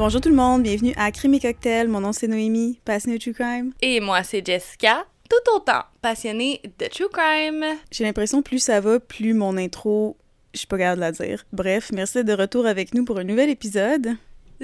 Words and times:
Bonjour 0.00 0.22
tout 0.22 0.30
le 0.30 0.34
monde, 0.34 0.62
bienvenue 0.62 0.94
à 0.96 1.12
Crime 1.12 1.34
et 1.34 1.40
Cocktail. 1.40 1.86
Mon 1.86 2.00
nom 2.00 2.14
c'est 2.14 2.26
Noémie, 2.26 2.80
passionnée 2.86 3.18
de 3.18 3.22
True 3.22 3.34
Crime. 3.34 3.72
Et 3.82 4.00
moi 4.00 4.22
c'est 4.22 4.42
Jessica, 4.42 5.04
tout 5.28 5.54
autant 5.54 5.82
passionnée 6.00 6.62
de 6.78 6.86
True 6.86 7.10
Crime. 7.12 7.62
J'ai 7.92 8.04
l'impression 8.04 8.40
plus 8.40 8.60
ça 8.60 8.80
va, 8.80 8.98
plus 8.98 9.34
mon 9.34 9.58
intro, 9.58 10.16
je 10.54 10.60
suis 10.60 10.66
pas 10.66 10.78
capable 10.78 10.96
de 10.96 11.00
la 11.02 11.12
dire. 11.12 11.44
Bref, 11.52 11.90
merci 11.92 12.14
d'être 12.14 12.34
de 12.34 12.42
retour 12.42 12.64
avec 12.64 12.94
nous 12.94 13.04
pour 13.04 13.18
un 13.18 13.24
nouvel 13.24 13.50
épisode. 13.50 14.16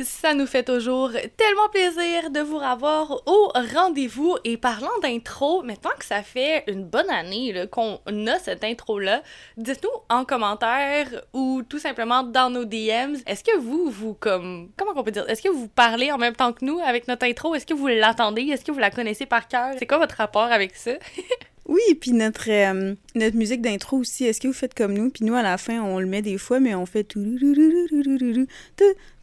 Ça 0.02 0.34
nous 0.34 0.46
fait 0.46 0.62
toujours 0.62 1.10
tellement 1.10 1.68
plaisir 1.70 2.30
de 2.30 2.40
vous 2.40 2.58
revoir 2.58 3.22
au 3.24 3.50
rendez-vous. 3.74 4.36
Et 4.44 4.58
parlant 4.58 4.90
d'intro, 5.02 5.62
maintenant 5.62 5.92
que 5.98 6.04
ça 6.04 6.22
fait 6.22 6.64
une 6.66 6.84
bonne 6.84 7.08
année 7.08 7.66
qu'on 7.70 7.98
a 8.26 8.38
cette 8.38 8.62
intro-là, 8.62 9.22
dites-nous 9.56 9.88
en 10.10 10.26
commentaire 10.26 11.24
ou 11.32 11.62
tout 11.66 11.78
simplement 11.78 12.22
dans 12.22 12.50
nos 12.50 12.66
DMs, 12.66 13.16
est-ce 13.26 13.42
que 13.42 13.56
vous, 13.56 13.88
vous, 13.88 14.12
comme, 14.12 14.70
comment 14.76 14.92
on 14.94 15.02
peut 15.02 15.12
dire, 15.12 15.28
est-ce 15.30 15.40
que 15.40 15.48
vous 15.48 15.68
parlez 15.68 16.12
en 16.12 16.18
même 16.18 16.36
temps 16.36 16.52
que 16.52 16.62
nous 16.62 16.78
avec 16.80 17.08
notre 17.08 17.24
intro? 17.24 17.54
Est-ce 17.54 17.64
que 17.64 17.74
vous 17.74 17.86
l'attendez? 17.86 18.42
Est-ce 18.42 18.66
que 18.66 18.72
vous 18.72 18.78
la 18.78 18.90
connaissez 18.90 19.24
par 19.24 19.48
cœur? 19.48 19.76
C'est 19.78 19.86
quoi 19.86 19.96
votre 19.96 20.16
rapport 20.16 20.52
avec 20.52 20.76
ça? 20.76 20.92
Oui, 21.68 21.80
puis 22.00 22.12
notre, 22.12 22.48
euh, 22.48 22.94
notre 23.16 23.36
musique 23.36 23.60
d'intro 23.60 23.96
aussi, 23.96 24.24
est-ce 24.24 24.40
que 24.40 24.46
vous 24.46 24.54
faites 24.54 24.74
comme 24.74 24.92
nous? 24.92 25.10
Puis 25.10 25.24
nous, 25.24 25.34
à 25.34 25.42
la 25.42 25.58
fin, 25.58 25.82
on 25.82 25.98
le 25.98 26.06
met 26.06 26.22
des 26.22 26.38
fois, 26.38 26.60
mais 26.60 26.76
on 26.76 26.86
fait 26.86 27.02
tout... 27.02 27.20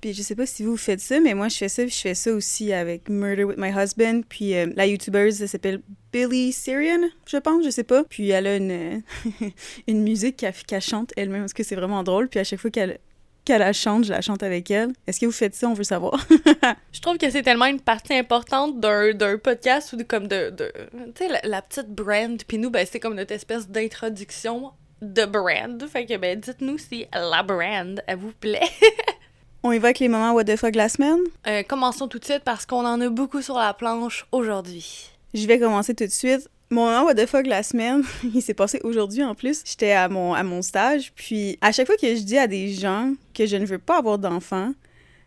Puis 0.01 0.13
je 0.13 0.21
sais 0.21 0.35
pas 0.35 0.45
si 0.45 0.63
vous 0.63 0.75
faites 0.75 0.99
ça, 0.99 1.21
mais 1.21 1.33
moi, 1.35 1.47
je 1.47 1.55
fais 1.55 1.69
ça, 1.69 1.87
je 1.87 1.95
fais 1.95 2.15
ça 2.15 2.33
aussi 2.33 2.73
avec 2.73 3.07
Murder 3.07 3.45
with 3.45 3.57
My 3.57 3.69
Husband. 3.69 4.23
Puis 4.27 4.55
euh, 4.55 4.67
la 4.75 4.85
YouTuber, 4.87 5.29
elle 5.39 5.47
s'appelle 5.47 5.81
Billy 6.11 6.51
Syrian, 6.51 7.07
je 7.25 7.37
pense, 7.37 7.63
je 7.63 7.69
sais 7.69 7.85
pas. 7.85 8.03
Puis 8.03 8.29
elle 8.31 8.47
a 8.47 8.57
une, 8.57 9.01
une 9.87 10.03
musique 10.03 10.45
qu'elle 10.67 10.81
chante 10.81 11.13
elle-même, 11.15 11.43
parce 11.43 11.53
que 11.53 11.63
c'est 11.63 11.75
vraiment 11.75 12.03
drôle. 12.03 12.27
Puis 12.27 12.41
à 12.41 12.43
chaque 12.43 12.59
fois 12.59 12.71
qu'elle 12.71 12.99
qu'elle 13.43 13.59
la 13.59 13.73
chante, 13.73 14.05
je 14.05 14.11
la 14.11 14.21
chante 14.21 14.43
avec 14.43 14.69
elle. 14.71 14.91
Est-ce 15.07 15.19
que 15.19 15.25
vous 15.25 15.31
faites 15.31 15.55
ça? 15.55 15.67
On 15.67 15.73
veut 15.73 15.83
savoir. 15.83 16.25
je 16.91 17.01
trouve 17.01 17.17
que 17.17 17.29
c'est 17.29 17.43
tellement 17.43 17.65
une 17.65 17.79
partie 17.79 18.13
importante 18.13 18.79
d'un 18.79 19.37
podcast 19.37 19.93
ou 19.93 19.97
de, 19.97 20.03
comme 20.03 20.27
de... 20.27 20.49
de 20.49 20.71
tu 21.15 21.25
sais, 21.25 21.41
la, 21.43 21.61
petite 21.61 21.89
brand. 21.89 22.41
Puis 22.47 22.57
nous, 22.57 22.69
ben, 22.69 22.85
c'est 22.89 22.99
comme 22.99 23.15
notre 23.15 23.33
espèce 23.33 23.67
d'introduction 23.69 24.71
de 25.01 25.25
brand. 25.25 25.85
Fait 25.87 26.05
que, 26.05 26.17
ben, 26.17 26.39
dites-nous 26.39 26.77
si 26.77 27.05
la 27.13 27.43
brand, 27.43 28.01
elle 28.07 28.17
vous 28.17 28.33
plaît. 28.39 28.69
On 29.65 29.69
avec 29.69 29.99
les 29.99 30.09
moments 30.09 30.33
What 30.33 30.43
the 30.43 30.57
fuck 30.57 30.75
la 30.75 30.89
semaine? 30.89 31.19
Euh, 31.47 31.63
commençons 31.63 32.09
tout 32.09 32.19
de 32.19 32.25
suite 32.25 32.43
parce 32.43 32.65
qu'on 32.65 32.85
en 32.85 32.99
a 32.99 33.07
beaucoup 33.07 33.41
sur 33.41 33.57
la 33.57 33.73
planche 33.73 34.25
aujourd'hui. 34.33 35.09
Je 35.33 35.47
vais 35.47 35.57
commencer 35.57 35.95
tout 35.95 36.05
de 36.05 36.11
suite. 36.11 36.49
Mon 36.73 36.85
moment 36.85 37.03
what 37.03 37.13
the 37.13 37.27
fuck 37.27 37.45
la 37.45 37.61
semaine, 37.61 38.01
il 38.33 38.41
s'est 38.41 38.55
passé 38.55 38.79
aujourd'hui 38.83 39.23
en 39.23 39.35
plus. 39.35 39.61
J'étais 39.63 39.91
à 39.91 40.09
mon, 40.09 40.33
à 40.33 40.41
mon 40.41 40.63
stage, 40.63 41.13
puis 41.13 41.59
à 41.61 41.71
chaque 41.71 41.85
fois 41.85 41.97
que 41.97 42.15
je 42.15 42.21
dis 42.21 42.39
à 42.39 42.47
des 42.47 42.69
gens 42.69 43.13
que 43.35 43.45
je 43.45 43.57
ne 43.57 43.65
veux 43.67 43.77
pas 43.77 43.99
avoir 43.99 44.17
d'enfants, 44.17 44.73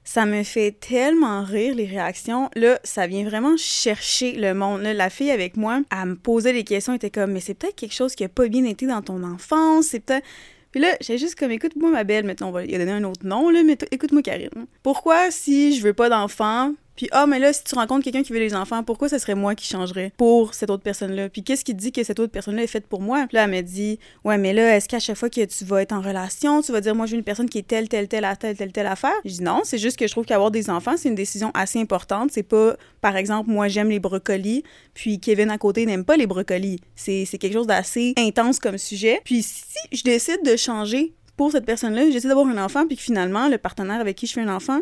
ça 0.02 0.26
me 0.26 0.42
fait 0.42 0.72
tellement 0.72 1.44
rire 1.44 1.76
les 1.76 1.86
réactions. 1.86 2.50
Là, 2.56 2.80
ça 2.82 3.06
vient 3.06 3.22
vraiment 3.22 3.56
chercher 3.56 4.32
le 4.32 4.54
monde. 4.54 4.82
la 4.82 5.08
fille 5.08 5.30
avec 5.30 5.56
moi, 5.56 5.82
elle 5.92 6.08
me 6.08 6.16
posait 6.16 6.52
des 6.52 6.64
questions, 6.64 6.94
elle 6.94 6.96
était 6.96 7.10
comme, 7.10 7.30
mais 7.30 7.40
c'est 7.40 7.54
peut-être 7.54 7.76
quelque 7.76 7.94
chose 7.94 8.16
qui 8.16 8.24
a 8.24 8.28
pas 8.28 8.48
bien 8.48 8.64
été 8.64 8.88
dans 8.88 9.02
ton 9.02 9.22
enfance, 9.22 9.86
c'est 9.86 10.00
peut-être. 10.00 10.26
Puis 10.72 10.80
là, 10.80 10.96
j'ai 11.00 11.16
juste 11.16 11.36
comme, 11.36 11.52
écoute-moi 11.52 11.90
ma 11.90 12.02
belle, 12.02 12.24
maintenant 12.24 12.48
on 12.48 12.52
va 12.52 12.64
lui 12.64 12.74
un 12.74 13.04
autre 13.04 13.24
nom, 13.24 13.50
là, 13.50 13.62
mais 13.62 13.78
écoute-moi 13.92 14.22
Karine. 14.22 14.66
Pourquoi 14.82 15.30
si 15.30 15.78
je 15.78 15.82
veux 15.84 15.94
pas 15.94 16.08
d'enfants, 16.08 16.72
puis, 16.96 17.08
ah, 17.12 17.26
mais 17.26 17.38
là, 17.38 17.52
si 17.52 17.62
tu 17.62 17.74
rencontres 17.74 18.04
quelqu'un 18.04 18.22
qui 18.22 18.32
veut 18.32 18.38
les 18.38 18.54
enfants, 18.54 18.82
pourquoi 18.82 19.08
ce 19.08 19.18
serait 19.18 19.34
moi 19.34 19.54
qui 19.54 19.66
changerais 19.66 20.12
pour 20.16 20.54
cette 20.54 20.70
autre 20.70 20.82
personne-là? 20.82 21.28
Puis, 21.28 21.42
qu'est-ce 21.42 21.64
qui 21.64 21.74
dit 21.74 21.92
que 21.92 22.02
cette 22.02 22.18
autre 22.18 22.32
personne-là 22.32 22.62
est 22.62 22.68
faite 22.68 22.86
pour 22.86 23.02
moi? 23.02 23.26
Puis 23.28 23.36
là, 23.36 23.44
elle 23.44 23.50
m'a 23.50 23.62
dit, 23.62 23.98
ouais, 24.24 24.38
mais 24.38 24.54
là, 24.54 24.76
est-ce 24.76 24.88
qu'à 24.88 24.98
chaque 24.98 25.16
fois 25.16 25.28
que 25.28 25.44
tu 25.44 25.64
vas 25.64 25.82
être 25.82 25.92
en 25.92 26.00
relation, 26.00 26.62
tu 26.62 26.72
vas 26.72 26.80
dire, 26.80 26.94
moi, 26.94 27.06
veux 27.06 27.14
une 27.14 27.22
personne 27.22 27.50
qui 27.50 27.58
est 27.58 27.66
telle, 27.66 27.88
telle, 27.88 28.08
telle, 28.08 28.26
telle, 28.40 28.56
telle, 28.56 28.72
telle 28.72 28.86
affaire? 28.86 29.14
Je 29.24 29.34
dis 29.34 29.42
non, 29.42 29.60
c'est 29.64 29.78
juste 29.78 29.98
que 29.98 30.06
je 30.06 30.12
trouve 30.12 30.24
qu'avoir 30.24 30.50
des 30.50 30.70
enfants, 30.70 30.96
c'est 30.96 31.08
une 31.08 31.14
décision 31.14 31.50
assez 31.52 31.78
importante. 31.78 32.30
C'est 32.32 32.42
pas, 32.42 32.76
par 33.02 33.16
exemple, 33.16 33.50
moi, 33.50 33.68
j'aime 33.68 33.90
les 33.90 34.00
brocolis, 34.00 34.64
puis 34.94 35.20
Kevin 35.20 35.50
à 35.50 35.58
côté 35.58 35.84
n'aime 35.84 36.04
pas 36.04 36.16
les 36.16 36.26
brocolis. 36.26 36.80
C'est 36.94 37.26
quelque 37.38 37.52
chose 37.52 37.66
d'assez 37.66 38.14
intense 38.16 38.58
comme 38.58 38.78
sujet. 38.78 39.20
Puis, 39.24 39.42
si 39.42 39.78
je 39.92 40.02
décide 40.02 40.42
de 40.44 40.56
changer 40.56 41.12
pour 41.36 41.52
cette 41.52 41.66
personne-là, 41.66 42.10
j'essaie 42.10 42.28
d'avoir 42.28 42.46
un 42.46 42.56
enfant, 42.56 42.86
puis 42.86 42.96
que 42.96 43.02
finalement, 43.02 43.48
le 43.48 43.58
partenaire 43.58 44.00
avec 44.00 44.16
qui 44.16 44.26
je 44.26 44.32
fais 44.32 44.40
un 44.40 44.54
enfant, 44.54 44.80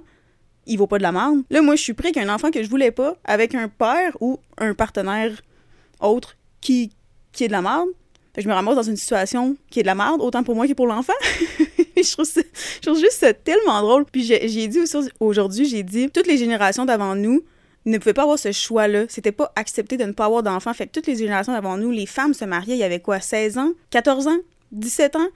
il 0.67 0.79
vaut 0.79 0.87
pas 0.87 0.99
de 0.99 1.03
la 1.03 1.13
merde. 1.13 1.43
Là, 1.51 1.63
moi, 1.63 1.77
je 1.77 1.83
suis 1.83 1.95
pris 1.95 2.13
qu'un 2.13 2.29
enfant 2.29 2.51
que 2.51 2.63
je 2.63 2.69
voulais 2.69 2.91
pas, 2.91 3.17
avec 3.25 3.55
un 3.55 3.69
père 3.69 4.17
ou 4.21 4.39
un 4.59 4.75
partenaire 4.75 5.43
autre 6.01 6.37
qui, 6.61 6.93
qui 7.33 7.45
est 7.45 7.49
de 7.49 7.53
la 7.53 7.63
merde. 7.63 7.89
Je 8.37 8.49
me 8.49 8.53
ramasse 8.53 8.75
dans 8.75 8.83
une 8.83 8.97
situation 8.97 9.57
qui 9.71 9.81
est 9.81 9.83
de 9.83 9.87
la 9.87 9.95
merde, 9.95 10.21
autant 10.21 10.43
pour 10.43 10.57
moi 10.57 10.67
que 10.67 10.73
pour 10.73 10.87
l'enfant. 10.87 11.13
je, 11.97 12.13
trouve 12.13 12.25
ça, 12.25 12.41
je 12.77 12.81
trouve 12.81 12.99
juste 12.99 13.19
ça 13.21 13.33
tellement 13.33 13.81
drôle. 13.81 14.05
Puis 14.07 14.25
j'ai 14.25 14.69
dit 14.69 14.81
aujourd'hui, 15.21 15.67
j'ai 15.67 15.83
dit, 15.83 16.11
toutes 16.11 16.27
les 16.27 16.37
générations 16.37 16.85
d'avant 16.85 17.15
nous 17.15 17.43
ne 17.87 17.99
pouvaient 17.99 18.15
pas 18.15 18.23
avoir 18.23 18.39
ce 18.39 18.51
choix-là. 18.51 19.05
C'était 19.09 19.33
pas 19.33 19.53
accepté 19.55 19.97
de 19.97 20.05
ne 20.05 20.13
pas 20.13 20.25
avoir 20.25 20.43
d'enfants. 20.43 20.75
Fait 20.75 20.87
que 20.87 20.93
toutes 20.93 21.07
les 21.07 21.17
générations 21.17 21.53
d'avant 21.53 21.77
nous, 21.77 21.91
les 21.91 22.07
femmes 22.07 22.35
se 22.35 22.45
mariaient, 22.45 22.75
il 22.75 22.81
y 22.81 22.85
avait 22.85 23.01
quoi, 23.01 23.21
16 23.21 23.59
ans, 23.59 23.73
14 23.91 24.27
ans, 24.27 24.39
17 24.73 25.17
ans? 25.17 25.29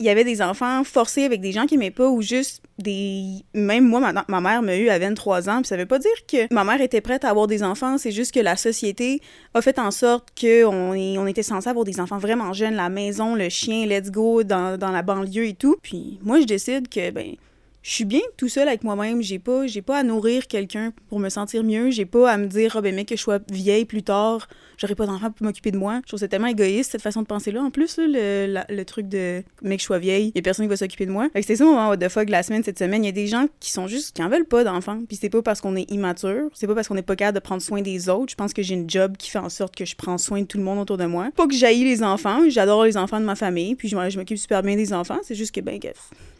Il 0.00 0.06
y 0.06 0.08
avait 0.08 0.24
des 0.24 0.42
enfants 0.42 0.82
forcés 0.82 1.24
avec 1.24 1.40
des 1.40 1.52
gens 1.52 1.66
qui 1.66 1.76
aimaient 1.76 1.90
pas 1.90 2.08
ou 2.08 2.22
juste 2.22 2.62
des 2.78 3.44
même 3.54 3.86
moi 3.86 4.00
ma, 4.00 4.24
ma 4.26 4.40
mère 4.40 4.62
m'a 4.62 4.76
eu 4.76 4.88
à 4.88 4.98
23 4.98 5.48
ans 5.48 5.58
puis 5.58 5.68
ça 5.68 5.76
veut 5.76 5.86
pas 5.86 5.98
dire 5.98 6.10
que 6.26 6.52
ma 6.52 6.64
mère 6.64 6.80
était 6.80 7.02
prête 7.02 7.24
à 7.24 7.28
avoir 7.28 7.46
des 7.46 7.62
enfants 7.62 7.98
c'est 7.98 8.10
juste 8.10 8.32
que 8.32 8.40
la 8.40 8.56
société 8.56 9.20
a 9.54 9.60
fait 9.60 9.78
en 9.78 9.90
sorte 9.90 10.28
que 10.34 10.64
on, 10.64 10.92
on 11.20 11.26
était 11.26 11.42
censé 11.42 11.68
avoir 11.68 11.84
des 11.84 12.00
enfants 12.00 12.18
vraiment 12.18 12.52
jeunes 12.52 12.74
la 12.74 12.88
maison 12.88 13.34
le 13.34 13.48
chien 13.50 13.86
let's 13.86 14.10
go 14.10 14.42
dans, 14.42 14.78
dans 14.78 14.90
la 14.90 15.02
banlieue 15.02 15.46
et 15.46 15.54
tout. 15.54 15.76
Puis 15.82 16.18
moi 16.22 16.40
je 16.40 16.46
décide 16.46 16.88
que 16.88 17.10
ben 17.10 17.34
je 17.82 17.90
suis 17.90 18.04
bien 18.04 18.20
tout 18.36 18.48
seul 18.48 18.68
avec 18.68 18.84
moi-même. 18.84 19.22
J'ai 19.22 19.38
pas, 19.38 19.66
j'ai 19.66 19.82
pas 19.82 19.98
à 19.98 20.02
nourrir 20.02 20.46
quelqu'un 20.46 20.92
pour 21.08 21.18
me 21.18 21.28
sentir 21.28 21.64
mieux. 21.64 21.90
J'ai 21.90 22.04
pas 22.04 22.30
à 22.30 22.36
me 22.36 22.46
dire, 22.46 22.74
oh 22.76 22.82
ben 22.82 22.94
mec, 22.94 23.08
que 23.08 23.16
je 23.16 23.22
sois 23.22 23.38
vieille 23.50 23.86
plus 23.86 24.02
tard, 24.02 24.48
j'aurai 24.76 24.94
pas 24.94 25.06
d'enfant 25.06 25.30
pour 25.30 25.46
m'occuper 25.46 25.70
de 25.70 25.78
moi. 25.78 26.00
Je 26.02 26.08
trouve 26.08 26.18
c'est 26.18 26.28
tellement 26.28 26.48
égoïste 26.48 26.92
cette 26.92 27.02
façon 27.02 27.22
de 27.22 27.26
penser 27.26 27.52
là. 27.52 27.62
En 27.62 27.70
plus, 27.70 27.96
le, 27.98 28.62
le, 28.68 28.84
truc 28.84 29.08
de 29.08 29.42
mec, 29.62 29.80
je 29.80 29.84
sois 29.84 29.98
vieille, 29.98 30.32
y 30.34 30.38
a 30.38 30.42
personne 30.42 30.66
qui 30.66 30.70
va 30.70 30.76
s'occuper 30.76 31.06
de 31.06 31.10
moi. 31.10 31.28
Fait 31.32 31.40
que 31.40 31.46
c'est 31.46 31.56
ça 31.56 31.64
mon 31.64 31.74
moment 31.74 31.88
what 31.88 31.96
the 31.96 32.08
fuck 32.08 32.28
la 32.28 32.42
semaine 32.42 32.62
cette 32.62 32.78
semaine. 32.78 33.02
Il 33.02 33.06
y 33.06 33.10
a 33.10 33.12
des 33.12 33.26
gens 33.26 33.46
qui 33.60 33.70
sont 33.70 33.86
juste, 33.86 34.14
qui 34.14 34.22
en 34.22 34.28
veulent 34.28 34.46
pas 34.46 34.62
d'enfants. 34.62 35.00
Puis 35.08 35.18
c'est 35.20 35.30
pas 35.30 35.42
parce 35.42 35.60
qu'on 35.60 35.76
est 35.76 35.90
immature, 35.90 36.50
c'est 36.54 36.66
pas 36.66 36.74
parce 36.74 36.88
qu'on 36.88 36.96
est 36.96 37.02
pas 37.02 37.16
capable 37.16 37.36
de 37.36 37.42
prendre 37.42 37.62
soin 37.62 37.80
des 37.80 38.08
autres. 38.08 38.30
Je 38.30 38.36
pense 38.36 38.52
que 38.52 38.62
j'ai 38.62 38.74
une 38.74 38.88
job 38.88 39.16
qui 39.16 39.30
fait 39.30 39.38
en 39.38 39.48
sorte 39.48 39.74
que 39.74 39.84
je 39.84 39.96
prends 39.96 40.18
soin 40.18 40.42
de 40.42 40.46
tout 40.46 40.58
le 40.58 40.64
monde 40.64 40.78
autour 40.78 40.98
de 40.98 41.06
moi. 41.06 41.30
Pas 41.34 41.46
que 41.46 41.54
j'haïs 41.54 41.84
les 41.84 42.02
enfants, 42.02 42.42
j'adore 42.48 42.84
les 42.84 42.96
enfants 42.96 43.20
de 43.20 43.24
ma 43.24 43.36
famille, 43.36 43.74
puis 43.74 43.88
je, 43.88 43.96
m'occupe 43.96 44.38
super 44.38 44.62
bien 44.62 44.76
des 44.76 44.92
enfants. 44.92 45.18
C'est 45.22 45.34
juste 45.34 45.54
que 45.54 45.60
ben, 45.60 45.80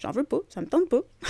j'en 0.00 0.10
veux 0.10 0.24
pas, 0.24 0.40
ça 0.48 0.60
me 0.60 0.66
tente 0.66 0.88
pas. 0.88 1.00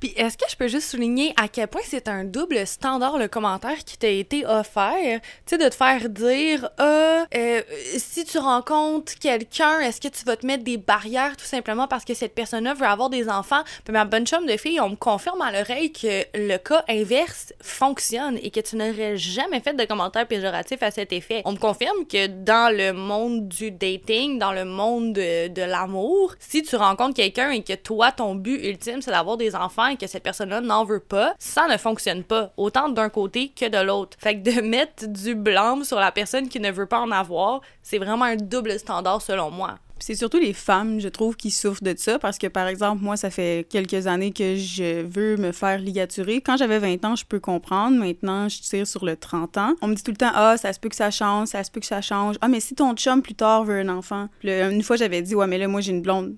Puis 0.00 0.12
est-ce 0.16 0.36
que 0.36 0.44
je 0.48 0.56
peux 0.56 0.68
juste 0.68 0.90
souligner 0.90 1.34
à 1.36 1.48
quel 1.48 1.68
point 1.68 1.80
c'est 1.84 2.08
un 2.08 2.24
double 2.24 2.66
standard 2.66 3.18
le 3.18 3.28
commentaire 3.28 3.78
qui 3.84 3.98
t'a 3.98 4.08
été 4.08 4.46
offert, 4.46 5.20
tu 5.46 5.56
sais 5.56 5.58
de 5.58 5.68
te 5.68 5.74
faire 5.74 6.08
dire 6.08 6.68
ah 6.78 7.26
euh, 7.34 7.62
si 7.96 8.24
tu 8.24 8.38
rencontres 8.38 9.18
quelqu'un, 9.18 9.80
est-ce 9.80 10.00
que 10.00 10.08
tu 10.08 10.24
vas 10.24 10.36
te 10.36 10.46
mettre 10.46 10.64
des 10.64 10.76
barrières 10.76 11.36
tout 11.36 11.44
simplement 11.44 11.88
parce 11.88 12.04
que 12.04 12.14
cette 12.14 12.34
personne-là 12.34 12.74
veut 12.74 12.86
avoir 12.86 13.10
des 13.10 13.28
enfants. 13.28 13.62
Puis 13.84 13.92
ma 13.92 14.04
bonne 14.04 14.26
chum 14.26 14.46
de 14.46 14.56
fille, 14.56 14.80
on 14.80 14.90
me 14.90 14.96
confirme 14.96 15.42
à 15.42 15.50
l'oreille 15.50 15.92
que 15.92 16.24
le 16.34 16.56
cas 16.58 16.84
inverse 16.88 17.52
fonctionne 17.60 18.38
et 18.42 18.50
que 18.50 18.60
tu 18.60 18.76
n'aurais 18.76 19.16
jamais 19.16 19.60
fait 19.60 19.74
de 19.74 19.84
commentaire 19.84 20.26
péjoratif 20.26 20.82
à 20.82 20.90
cet 20.90 21.12
effet. 21.12 21.42
On 21.44 21.52
me 21.52 21.58
confirme 21.58 22.06
que 22.06 22.26
dans 22.26 22.74
le 22.74 22.92
monde 22.92 23.48
du 23.48 23.70
dating, 23.70 24.38
dans 24.38 24.52
le 24.52 24.64
monde 24.64 25.12
de, 25.12 25.48
de 25.48 25.62
l'amour, 25.62 26.34
si 26.38 26.62
tu 26.62 26.76
rencontres 26.76 27.14
quelqu'un 27.14 27.50
et 27.50 27.62
que 27.62 27.74
toi 27.74 28.12
ton 28.12 28.34
but 28.34 28.64
ultime 28.64 29.02
c'est 29.02 29.10
d'avoir 29.10 29.36
des 29.36 29.54
enfants 29.54 29.87
et 29.88 29.96
que 29.96 30.06
cette 30.06 30.22
personne-là 30.22 30.60
n'en 30.60 30.84
veut 30.84 31.00
pas, 31.00 31.34
ça 31.38 31.66
ne 31.68 31.76
fonctionne 31.76 32.24
pas, 32.24 32.52
autant 32.56 32.88
d'un 32.88 33.08
côté 33.08 33.52
que 33.54 33.68
de 33.68 33.84
l'autre. 33.84 34.16
Fait 34.20 34.40
que 34.40 34.50
de 34.50 34.60
mettre 34.66 35.06
du 35.06 35.34
blâme 35.34 35.84
sur 35.84 35.98
la 35.98 36.12
personne 36.12 36.48
qui 36.48 36.60
ne 36.60 36.70
veut 36.70 36.86
pas 36.86 37.00
en 37.00 37.10
avoir, 37.10 37.60
c'est 37.82 37.98
vraiment 37.98 38.24
un 38.24 38.36
double 38.36 38.78
standard 38.78 39.22
selon 39.22 39.50
moi. 39.50 39.78
C'est 40.00 40.14
surtout 40.14 40.38
les 40.38 40.52
femmes, 40.52 41.00
je 41.00 41.08
trouve, 41.08 41.36
qui 41.36 41.50
souffrent 41.50 41.82
de 41.82 41.94
ça 41.96 42.18
parce 42.18 42.38
que, 42.38 42.46
par 42.46 42.68
exemple, 42.68 43.02
moi, 43.02 43.16
ça 43.16 43.30
fait 43.30 43.66
quelques 43.68 44.06
années 44.06 44.32
que 44.32 44.54
je 44.56 45.02
veux 45.02 45.36
me 45.36 45.52
faire 45.52 45.78
ligaturer. 45.78 46.40
Quand 46.40 46.56
j'avais 46.56 46.78
20 46.78 47.04
ans, 47.04 47.16
je 47.16 47.24
peux 47.24 47.40
comprendre. 47.40 47.98
Maintenant, 47.98 48.48
je 48.48 48.60
tire 48.60 48.86
sur 48.86 49.04
le 49.04 49.16
30 49.16 49.56
ans. 49.58 49.74
On 49.82 49.88
me 49.88 49.94
dit 49.94 50.02
tout 50.02 50.12
le 50.12 50.16
temps, 50.16 50.30
ah, 50.34 50.56
ça 50.56 50.72
se 50.72 50.78
peut 50.78 50.88
que 50.88 50.96
ça 50.96 51.10
change, 51.10 51.48
ça 51.48 51.64
se 51.64 51.70
peut 51.70 51.80
que 51.80 51.86
ça 51.86 52.00
change. 52.00 52.36
Ah, 52.40 52.48
mais 52.48 52.60
si 52.60 52.74
ton 52.74 52.94
chum 52.94 53.22
plus 53.22 53.34
tard 53.34 53.64
veut 53.64 53.80
un 53.80 53.88
enfant. 53.88 54.28
une 54.44 54.82
fois, 54.82 54.96
j'avais 54.96 55.22
dit, 55.22 55.34
ouais, 55.34 55.46
mais 55.46 55.58
là, 55.58 55.66
moi, 55.66 55.80
j'ai 55.80 55.90
une 55.90 56.02
blonde. 56.02 56.36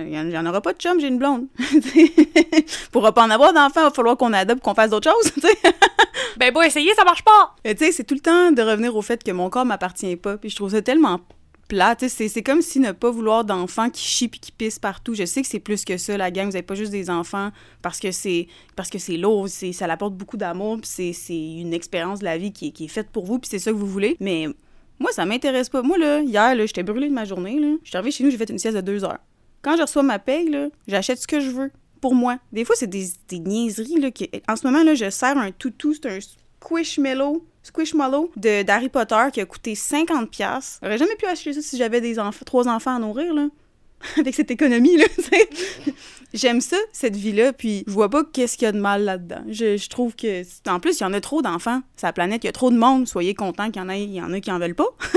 Il 0.00 0.28
n'y 0.28 0.38
en 0.38 0.46
aura 0.46 0.60
pas 0.60 0.72
de 0.72 0.78
chum, 0.78 1.00
j'ai 1.00 1.08
une 1.08 1.18
blonde. 1.18 1.46
Pourra 2.92 3.12
pas 3.12 3.24
en 3.24 3.30
avoir 3.30 3.52
d'enfants, 3.52 3.80
il 3.80 3.84
va 3.84 3.90
falloir 3.90 4.16
qu'on 4.16 4.32
adopte, 4.32 4.62
qu'on 4.62 4.74
fasse 4.74 4.90
d'autres 4.90 5.10
choses. 5.10 5.32
ben 6.36 6.52
bon, 6.52 6.62
essayer, 6.62 6.92
ça 6.94 7.04
marche 7.04 7.24
pas. 7.24 7.54
Tu 7.64 7.76
sais, 7.76 7.92
c'est 7.92 8.04
tout 8.04 8.14
le 8.14 8.20
temps 8.20 8.52
de 8.52 8.62
revenir 8.62 8.94
au 8.96 9.02
fait 9.02 9.22
que 9.22 9.30
mon 9.30 9.50
corps 9.50 9.64
m'appartient 9.64 10.16
pas. 10.16 10.36
Puis 10.36 10.50
je 10.50 10.56
trouve 10.56 10.70
ça 10.70 10.82
tellement 10.82 11.20
plat. 11.68 11.96
C'est 11.98 12.42
comme 12.42 12.62
si 12.62 12.80
ne 12.80 12.92
pas 12.92 13.10
vouloir 13.10 13.44
d'enfants 13.44 13.90
qui 13.90 14.02
chient 14.02 14.28
puis 14.28 14.40
qui 14.40 14.52
pissent 14.52 14.78
partout. 14.78 15.14
Je 15.14 15.24
sais 15.24 15.42
que 15.42 15.48
c'est 15.48 15.60
plus 15.60 15.84
que 15.84 15.96
ça, 15.96 16.16
la 16.16 16.30
gang. 16.30 16.46
Vous 16.46 16.52
n'avez 16.52 16.62
pas 16.62 16.74
juste 16.74 16.92
des 16.92 17.10
enfants 17.10 17.50
parce 17.82 18.00
que 18.00 18.12
c'est 18.12 18.48
parce 18.76 18.90
que 18.90 18.98
c'est 18.98 19.16
lourd, 19.16 19.48
ça 19.48 19.86
apporte 19.86 20.14
beaucoup 20.14 20.36
d'amour, 20.36 20.78
puis 20.80 21.14
c'est 21.14 21.36
une 21.36 21.72
expérience 21.72 22.20
de 22.20 22.24
la 22.24 22.38
vie 22.38 22.52
qui 22.52 22.68
est, 22.68 22.70
qui 22.70 22.84
est 22.86 22.88
faite 22.88 23.10
pour 23.10 23.24
vous, 23.24 23.38
puis 23.38 23.48
c'est 23.48 23.58
ça 23.58 23.70
que 23.70 23.76
vous 23.76 23.86
voulez. 23.86 24.16
Mais 24.20 24.48
moi, 24.98 25.10
ça 25.12 25.26
m'intéresse 25.26 25.68
pas. 25.68 25.82
Moi, 25.82 25.98
là, 25.98 26.20
hier, 26.20 26.54
là, 26.54 26.66
j'étais 26.66 26.82
brûlée 26.82 27.08
de 27.08 27.14
ma 27.14 27.24
journée. 27.24 27.58
Là. 27.58 27.76
Je 27.82 27.88
suis 27.88 27.96
arrivée 27.96 28.10
chez 28.10 28.24
nous, 28.24 28.30
j'ai 28.30 28.38
fait 28.38 28.50
une 28.50 28.58
sieste 28.58 28.76
de 28.76 28.80
deux 28.80 29.04
heures. 29.04 29.18
Quand 29.64 29.76
je 29.76 29.82
reçois 29.82 30.02
ma 30.02 30.18
paye, 30.18 30.54
j'achète 30.86 31.18
ce 31.18 31.26
que 31.26 31.40
je 31.40 31.50
veux. 31.50 31.72
pour 32.00 32.14
moi. 32.14 32.38
Des 32.52 32.66
fois, 32.66 32.76
c'est 32.78 32.86
des, 32.86 33.08
niaiseries. 33.32 34.12
En 34.46 34.56
ce 34.56 34.66
moment, 34.66 34.84
là, 34.84 34.94
je 34.94 35.08
sers 35.08 35.38
un 35.38 35.50
toutou, 35.52 35.94
c'est 35.94 36.06
un 36.06 36.18
Squishmallow. 36.62 37.46
Squishmallow 37.62 38.30
de 38.36 38.62
d'Harry 38.62 38.90
Potter 38.90 39.24
qui 39.32 39.40
a 39.40 39.46
coûté 39.46 39.74
50 39.74 40.30
pièces. 40.30 40.78
J'aurais 40.82 40.98
jamais 40.98 41.16
pu 41.16 41.24
acheter 41.24 41.54
ça 41.54 41.62
si 41.62 41.78
j'avais 41.78 42.02
des 42.02 42.16
trois 42.44 42.68
enfants 42.68 42.94
à 42.94 42.98
nourrir 42.98 43.32
là. 43.32 43.48
Avec 44.18 44.34
cette 44.34 44.50
économie 44.50 44.96
là, 44.96 45.06
J'aime 46.32 46.60
ça 46.60 46.76
cette 46.92 47.14
vie-là 47.14 47.52
puis 47.52 47.84
je 47.86 47.92
vois 47.92 48.08
pas 48.08 48.24
qu'est-ce 48.24 48.56
qu'il 48.56 48.66
y 48.66 48.68
a 48.68 48.72
de 48.72 48.80
mal 48.80 49.04
là-dedans. 49.04 49.44
Je, 49.48 49.76
je, 49.76 49.88
trouve 49.88 50.16
que 50.16 50.42
en 50.68 50.80
plus 50.80 50.98
il 50.98 51.02
y 51.02 51.06
en 51.06 51.12
a 51.12 51.20
trop 51.20 51.42
d'enfants 51.42 51.80
sur 51.96 52.08
la 52.08 52.12
planète, 52.12 52.42
il 52.42 52.48
y 52.48 52.50
a 52.50 52.52
trop 52.52 52.70
de 52.70 52.76
monde, 52.76 53.06
soyez 53.06 53.34
contents 53.34 53.70
qu'il 53.70 53.80
y 53.80 53.84
en 53.84 53.88
a 53.88 53.96
il 53.96 54.12
y 54.12 54.20
en 54.20 54.32
a 54.32 54.40
qui 54.40 54.50
en 54.50 54.58
veulent 54.58 54.74
pas. 54.74 54.88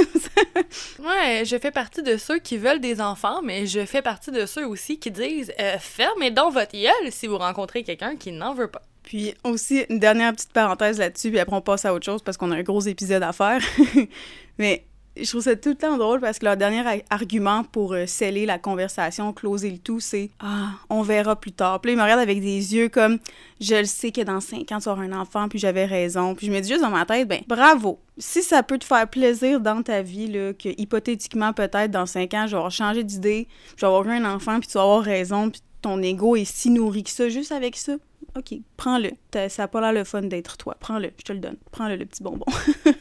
ouais, 0.99 1.43
je 1.43 1.57
fais 1.57 1.71
partie 1.71 2.03
de 2.03 2.17
ceux 2.17 2.37
qui 2.37 2.57
veulent 2.57 2.79
des 2.79 3.01
enfants, 3.01 3.41
mais 3.43 3.65
je 3.65 3.83
fais 3.85 4.03
partie 4.03 4.31
de 4.31 4.45
ceux 4.45 4.67
aussi 4.67 4.99
qui 4.99 5.09
disent 5.09 5.51
euh, 5.59 5.77
fermez 5.79 6.29
donc 6.29 6.53
votre 6.53 6.73
gueule 6.73 7.11
si 7.11 7.25
vous 7.25 7.39
rencontrez 7.39 7.83
quelqu'un 7.83 8.15
qui 8.15 8.31
n'en 8.31 8.53
veut 8.53 8.69
pas. 8.69 8.83
Puis 9.01 9.33
aussi, 9.45 9.85
une 9.89 9.99
dernière 9.99 10.33
petite 10.33 10.51
parenthèse 10.51 10.99
là-dessus, 10.99 11.29
puis 11.29 11.39
après 11.39 11.55
on 11.55 11.61
passe 11.61 11.85
à 11.85 11.93
autre 11.93 12.05
chose 12.05 12.21
parce 12.21 12.37
qu'on 12.37 12.51
a 12.51 12.57
un 12.57 12.63
gros 12.63 12.81
épisode 12.81 13.23
à 13.23 13.31
faire. 13.31 13.61
Mais 14.59 14.85
je 15.21 15.29
trouve 15.29 15.41
ça 15.41 15.55
tout 15.55 15.69
le 15.69 15.75
temps 15.75 15.97
drôle 15.97 16.19
parce 16.19 16.39
que 16.39 16.45
leur 16.45 16.57
dernier 16.57 16.83
argument 17.09 17.63
pour 17.63 17.93
euh, 17.93 18.05
sceller 18.05 18.45
la 18.45 18.59
conversation, 18.59 19.33
closer 19.33 19.69
le 19.69 19.77
tout, 19.77 19.99
c'est 19.99 20.29
Ah, 20.39 20.71
on 20.89 21.01
verra 21.01 21.35
plus 21.35 21.51
tard. 21.51 21.81
Puis 21.81 21.91
là, 21.91 21.93
ils 21.93 21.97
me 21.97 22.03
regardent 22.03 22.21
avec 22.21 22.41
des 22.41 22.75
yeux 22.75 22.89
comme 22.89 23.19
Je 23.59 23.75
le 23.75 23.85
sais 23.85 24.11
que 24.11 24.21
dans 24.21 24.39
cinq 24.39 24.71
ans, 24.71 24.79
tu 24.79 24.89
auras 24.89 25.01
un 25.01 25.13
enfant, 25.13 25.47
puis 25.49 25.59
j'avais 25.59 25.85
raison. 25.85 26.35
Puis 26.35 26.47
je 26.47 26.51
me 26.51 26.59
dis 26.59 26.69
juste 26.69 26.81
dans 26.81 26.89
ma 26.89 27.05
tête 27.05 27.27
Ben, 27.27 27.41
bravo. 27.47 27.99
Si 28.17 28.41
ça 28.41 28.63
peut 28.63 28.77
te 28.77 28.85
faire 28.85 29.07
plaisir 29.07 29.59
dans 29.59 29.83
ta 29.83 30.01
vie, 30.01 30.27
là, 30.27 30.53
que 30.53 30.69
hypothétiquement, 30.79 31.53
peut-être 31.53 31.91
dans 31.91 32.05
cinq 32.05 32.33
ans, 32.33 32.47
je 32.47 32.57
vais 32.57 32.69
changer 32.69 33.03
d'idée, 33.03 33.47
je 33.75 33.81
vais 33.81 33.87
avoir 33.87 34.07
un 34.07 34.25
enfant, 34.25 34.59
puis 34.59 34.67
tu 34.67 34.73
vas 34.73 34.83
avoir 34.83 35.03
raison, 35.03 35.49
puis 35.49 35.61
ton 35.81 36.01
ego 36.01 36.35
est 36.35 36.45
si 36.45 36.69
nourri 36.69 37.03
que 37.03 37.09
ça, 37.09 37.29
juste 37.29 37.51
avec 37.51 37.77
ça, 37.77 37.93
OK, 38.35 38.59
prends-le. 38.75 39.11
Ça 39.49 39.63
n'a 39.63 39.67
pas 39.67 39.81
l'air 39.81 39.93
le 39.93 40.03
fun 40.03 40.23
d'être 40.23 40.57
toi. 40.57 40.75
Prends-le, 40.79 41.11
je 41.17 41.23
te 41.23 41.33
le 41.33 41.39
donne. 41.39 41.57
Prends-le, 41.71 41.95
le 41.95 42.05
petit 42.05 42.23
bonbon. 42.23 42.45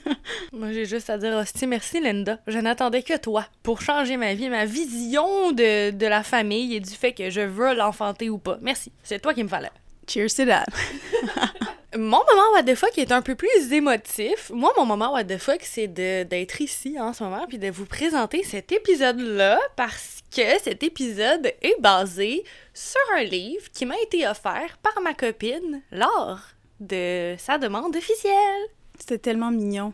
Moi, 0.53 0.73
j'ai 0.73 0.85
juste 0.85 1.11
à 1.11 1.19
dire, 1.19 1.35
hostie, 1.35 1.67
merci 1.67 2.01
Linda. 2.01 2.39
Je 2.47 2.59
n'attendais 2.59 3.03
que 3.03 3.19
toi 3.19 3.47
pour 3.63 3.81
changer 3.81 4.17
ma 4.17 4.35
vie, 4.35 4.49
ma 4.49 4.65
vision 4.65 5.53
de, 5.53 5.91
de 5.91 6.07
la 6.07 6.23
famille 6.23 6.75
et 6.75 6.81
du 6.81 6.95
fait 6.95 7.13
que 7.13 7.31
je 7.31 7.41
veux 7.41 7.75
l'enfanter 7.75 8.31
ou 8.31 8.39
pas. 8.39 8.59
Merci. 8.61 8.93
C'est 9.03 9.21
toi 9.21 9.35
qui 9.35 9.43
me 9.43 9.49
fallait. 9.49 9.71
Cheers 10.09 10.35
to 10.37 10.45
that. 10.45 10.67
mon 11.97 12.19
moment 12.19 12.53
what 12.53 12.63
the 12.65 12.75
fuck 12.75 12.97
est 12.99 13.13
un 13.13 13.23
peu 13.23 13.35
plus 13.35 13.73
émotif. 13.73 14.51
Moi, 14.51 14.73
mon 14.77 14.87
moment 14.87 15.13
what 15.13 15.25
the 15.25 15.39
fuck, 15.39 15.63
c'est 15.63 15.89
d'être 15.89 16.61
ici 16.61 16.99
en 16.99 17.13
ce 17.13 17.25
moment 17.25 17.47
puis 17.49 17.59
de 17.59 17.71
vous 17.71 17.87
présenter 17.87 18.43
cet 18.43 18.73
épisode-là 18.73 19.59
parce 19.77 20.21
que 20.35 20.59
cet 20.63 20.83
épisode 20.83 21.53
est 21.63 21.81
basé 21.81 22.45
sur 22.75 23.01
un 23.17 23.23
livre 23.23 23.71
qui 23.73 23.87
m'a 23.87 23.99
été 24.03 24.27
offert 24.27 24.79
par 24.83 25.01
ma 25.03 25.15
copine 25.15 25.83
lors 25.93 26.41
de 26.81 27.35
sa 27.39 27.59
demande 27.59 27.97
officielle. 27.97 28.67
C'était 28.99 29.19
tellement 29.19 29.51
mignon. 29.51 29.93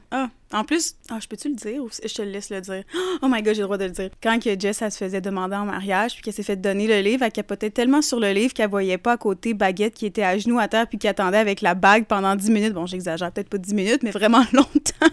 En 0.53 0.65
plus, 0.65 0.95
ah, 1.11 1.19
je 1.21 1.27
peux-tu 1.29 1.49
le 1.49 1.55
dire 1.55 1.83
ou 1.83 1.89
je 1.91 2.13
te 2.13 2.23
laisse 2.23 2.51
le 2.51 2.61
dire? 2.61 2.85
Oh 3.23 3.27
my 3.29 3.43
god, 3.43 3.55
j'ai 3.55 3.61
le 3.61 3.67
droit 3.67 3.79
de 3.79 3.85
le 3.85 3.91
dire. 3.91 4.11
Quand 4.23 4.39
que 4.39 4.59
Jess, 4.59 4.83
elle 4.83 4.93
se 4.93 4.99
faisait 4.99 5.21
demander 5.21 5.57
en 5.57 5.65
mariage, 5.65 6.15
puis 6.15 6.23
qu'elle 6.23 6.35
s'est 6.35 6.43
fait 6.43 6.57
donner 6.57 6.87
le 6.87 7.01
livre, 7.01 7.25
elle 7.25 7.33
capotait 7.33 7.71
tellement 7.71 8.03
sur 8.03 8.21
le 8.21 8.33
livre 8.33 8.53
qu'elle 8.53 8.71
voyait 8.71 8.99
pas 8.99 9.13
à 9.13 9.17
côté 9.17 9.55
Baguette 9.55 9.95
qui 9.95 10.07
était 10.07 10.23
à 10.23 10.37
genoux 10.37 10.59
à 10.59 10.69
terre 10.69 10.87
puis 10.87 10.99
qui 10.99 11.09
attendait 11.09 11.39
avec 11.39 11.61
la 11.61 11.75
bague 11.75 12.07
pendant 12.07 12.37
10 12.37 12.51
minutes. 12.51 12.73
Bon, 12.75 12.87
j'exagère 12.87 13.33
peut-être 13.33 13.49
pas 13.49 13.59
10 13.59 13.75
minutes, 13.75 14.03
mais 14.03 14.11
vraiment 14.11 14.45
longtemps. 14.53 15.07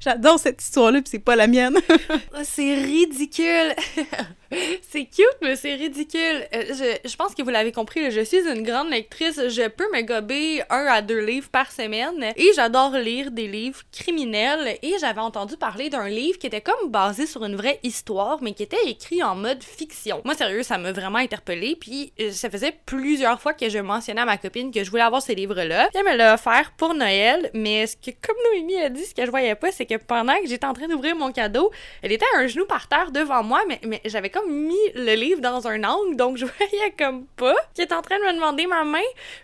J'adore 0.00 0.38
cette 0.38 0.60
histoire-là, 0.60 1.00
puis 1.00 1.10
c'est 1.10 1.18
pas 1.18 1.36
la 1.36 1.46
mienne. 1.46 1.76
Oh, 2.34 2.40
c'est 2.44 2.74
ridicule. 2.74 3.74
c'est 4.82 5.04
cute, 5.04 5.36
mais 5.40 5.56
c'est 5.56 5.74
ridicule. 5.74 6.46
Euh, 6.54 6.96
je, 7.04 7.16
pense 7.16 7.34
que 7.34 7.42
vous 7.42 7.50
l'avez 7.50 7.72
compris, 7.72 8.10
je 8.10 8.20
suis 8.20 8.46
une 8.48 8.62
grande 8.62 8.90
lectrice. 8.90 9.40
Je 9.48 9.68
peux 9.68 9.86
me 9.92 10.02
gober 10.02 10.62
un 10.70 10.86
à 10.86 11.02
deux 11.02 11.20
livres 11.20 11.48
par 11.50 11.70
semaine. 11.70 12.32
Et 12.36 12.52
j'adore 12.54 12.92
lire 12.92 13.30
des 13.30 13.48
livres 13.48 13.80
criminels. 13.92 14.78
Et 14.82 14.94
j'avais 15.00 15.20
entendu 15.20 15.56
parler 15.56 15.90
d'un 15.90 16.08
livre 16.08 16.38
qui 16.38 16.46
était 16.46 16.60
comme 16.60 16.90
basé 16.90 17.26
sur 17.26 17.44
une 17.44 17.56
vraie 17.56 17.80
histoire, 17.82 18.42
mais 18.42 18.52
qui 18.52 18.62
était 18.62 18.84
écrit 18.86 19.22
en 19.22 19.34
mode 19.34 19.62
fiction. 19.62 20.20
Moi, 20.24 20.34
sérieux, 20.34 20.62
ça 20.62 20.78
m'a 20.78 20.92
vraiment 20.92 21.18
interpellée. 21.18 21.76
Puis 21.76 22.12
euh, 22.20 22.30
ça 22.30 22.50
faisait 22.50 22.74
plusieurs 22.86 23.40
fois 23.40 23.54
que 23.54 23.68
je 23.68 23.78
mentionnais 23.78 24.20
à 24.20 24.26
ma 24.26 24.36
copine 24.36 24.70
que 24.70 24.84
je 24.84 24.90
voulais 24.90 25.02
avoir 25.02 25.22
ces 25.22 25.34
livres-là. 25.34 25.88
Elle 25.94 26.04
me 26.04 26.16
l'a 26.16 26.34
offert 26.34 26.72
pour 26.76 26.94
Noël. 26.94 27.50
Mais 27.54 27.86
ce 27.86 27.96
que, 27.96 28.10
comme 28.10 28.36
Noémie 28.52 28.76
a 28.76 28.88
dit, 28.88 29.04
ce 29.04 29.14
que 29.14 29.24
je 29.24 29.30
voyais 29.30 29.54
pas, 29.54 29.72
c'est 29.72 29.86
que 29.86 29.96
pendant 29.96 30.38
que 30.40 30.46
j'étais 30.46 30.66
en 30.66 30.74
train 30.74 30.88
d'ouvrir 30.88 31.16
mon 31.16 31.32
cadeau, 31.32 31.70
elle 32.02 32.12
était 32.12 32.26
à 32.34 32.38
un 32.38 32.46
genou 32.46 32.66
par 32.66 32.88
terre 32.88 33.10
devant 33.10 33.42
moi, 33.42 33.62
mais 33.66 33.80
j'avais 34.04 34.30
comme 34.30 34.41
mis 34.48 34.76
le 34.94 35.14
livre 35.14 35.40
dans 35.40 35.66
un 35.66 35.82
angle, 35.84 36.16
donc 36.16 36.36
je 36.36 36.46
voyais 36.58 36.94
comme 36.98 37.26
pas 37.36 37.54
qui 37.74 37.82
est 37.82 37.92
en 37.92 38.02
train 38.02 38.18
de 38.18 38.24
me 38.24 38.34
demander 38.34 38.66
ma 38.66 38.84
main. 38.84 38.98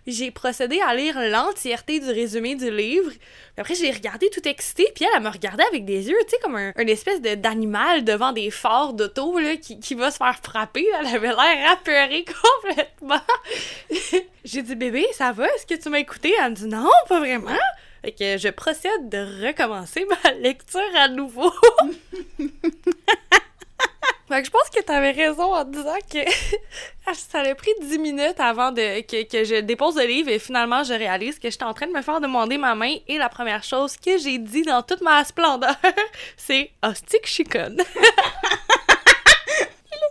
J'ai 0.06 0.30
procédé 0.30 0.80
à 0.80 0.94
lire 0.94 1.18
l'entièreté 1.18 2.00
du 2.00 2.06
résumé 2.06 2.54
du 2.54 2.70
livre. 2.70 3.10
Puis 3.10 3.60
après, 3.60 3.74
j'ai 3.74 3.90
regardé 3.90 4.30
tout 4.30 4.46
excité, 4.46 4.86
puis 4.94 5.04
elle, 5.12 5.22
me 5.22 5.28
regardait 5.28 5.64
avec 5.66 5.84
des 5.84 6.08
yeux, 6.08 6.18
tu 6.24 6.30
sais, 6.30 6.36
comme 6.42 6.56
un, 6.56 6.72
espèce 6.86 7.20
d'animal 7.20 8.04
devant 8.04 8.32
des 8.32 8.50
phares 8.50 8.92
d'auto, 8.92 9.38
là, 9.38 9.56
qui, 9.56 9.80
qui 9.80 9.94
va 9.94 10.10
se 10.10 10.16
faire 10.18 10.38
frapper. 10.42 10.86
Elle 11.00 11.06
avait 11.06 11.28
l'air 11.28 11.72
apeurée 11.72 12.24
complètement. 12.62 13.20
j'ai 14.44 14.62
dit, 14.62 14.74
bébé, 14.74 15.06
ça 15.12 15.32
va? 15.32 15.46
Est-ce 15.46 15.66
que 15.66 15.80
tu 15.80 15.88
m'as 15.88 15.98
écouté? 15.98 16.32
Elle 16.40 16.50
me 16.50 16.56
dit, 16.56 16.66
non, 16.66 16.90
pas 17.08 17.18
vraiment. 17.18 17.50
Fait 18.02 18.12
que 18.12 18.38
je 18.38 18.48
procède 18.48 19.08
de 19.08 19.46
recommencer 19.46 20.06
ma 20.24 20.32
lecture 20.34 20.80
à 20.96 21.08
nouveau. 21.08 21.52
Fait 24.28 24.40
que 24.40 24.46
je 24.46 24.50
pense 24.50 24.69
que 24.69 24.82
t'avais 24.82 25.12
raison 25.12 25.54
en 25.54 25.64
disant 25.64 25.96
que 26.12 26.19
ça 27.14 27.40
a 27.40 27.54
pris 27.54 27.70
10 27.80 27.98
minutes 27.98 28.38
avant 28.38 28.72
de, 28.72 29.00
que, 29.00 29.22
que, 29.26 29.44
je 29.44 29.60
dépose 29.60 29.96
le 29.96 30.04
livre 30.04 30.28
et 30.28 30.38
finalement 30.38 30.84
je 30.84 30.92
réalise 30.92 31.38
que 31.38 31.48
j'étais 31.50 31.64
en 31.64 31.72
train 31.72 31.86
de 31.86 31.92
me 31.92 32.02
faire 32.02 32.20
demander 32.20 32.58
ma 32.58 32.75
main 32.75 32.96
et 33.06 33.16
la 33.16 33.30
première 33.30 33.64
chose 33.64 33.96
que 33.96 34.19
j'ai 34.19 34.36
dit 34.36 34.62
dans 34.62 34.82
toute 34.82 35.00
ma 35.00 35.25
splendeur, 35.25 35.75
c'est 36.36 36.70
«Hostie 36.82 37.20
que 37.22 37.28
je 37.28 37.32
suis 37.32 37.44
conne!» 37.44 37.78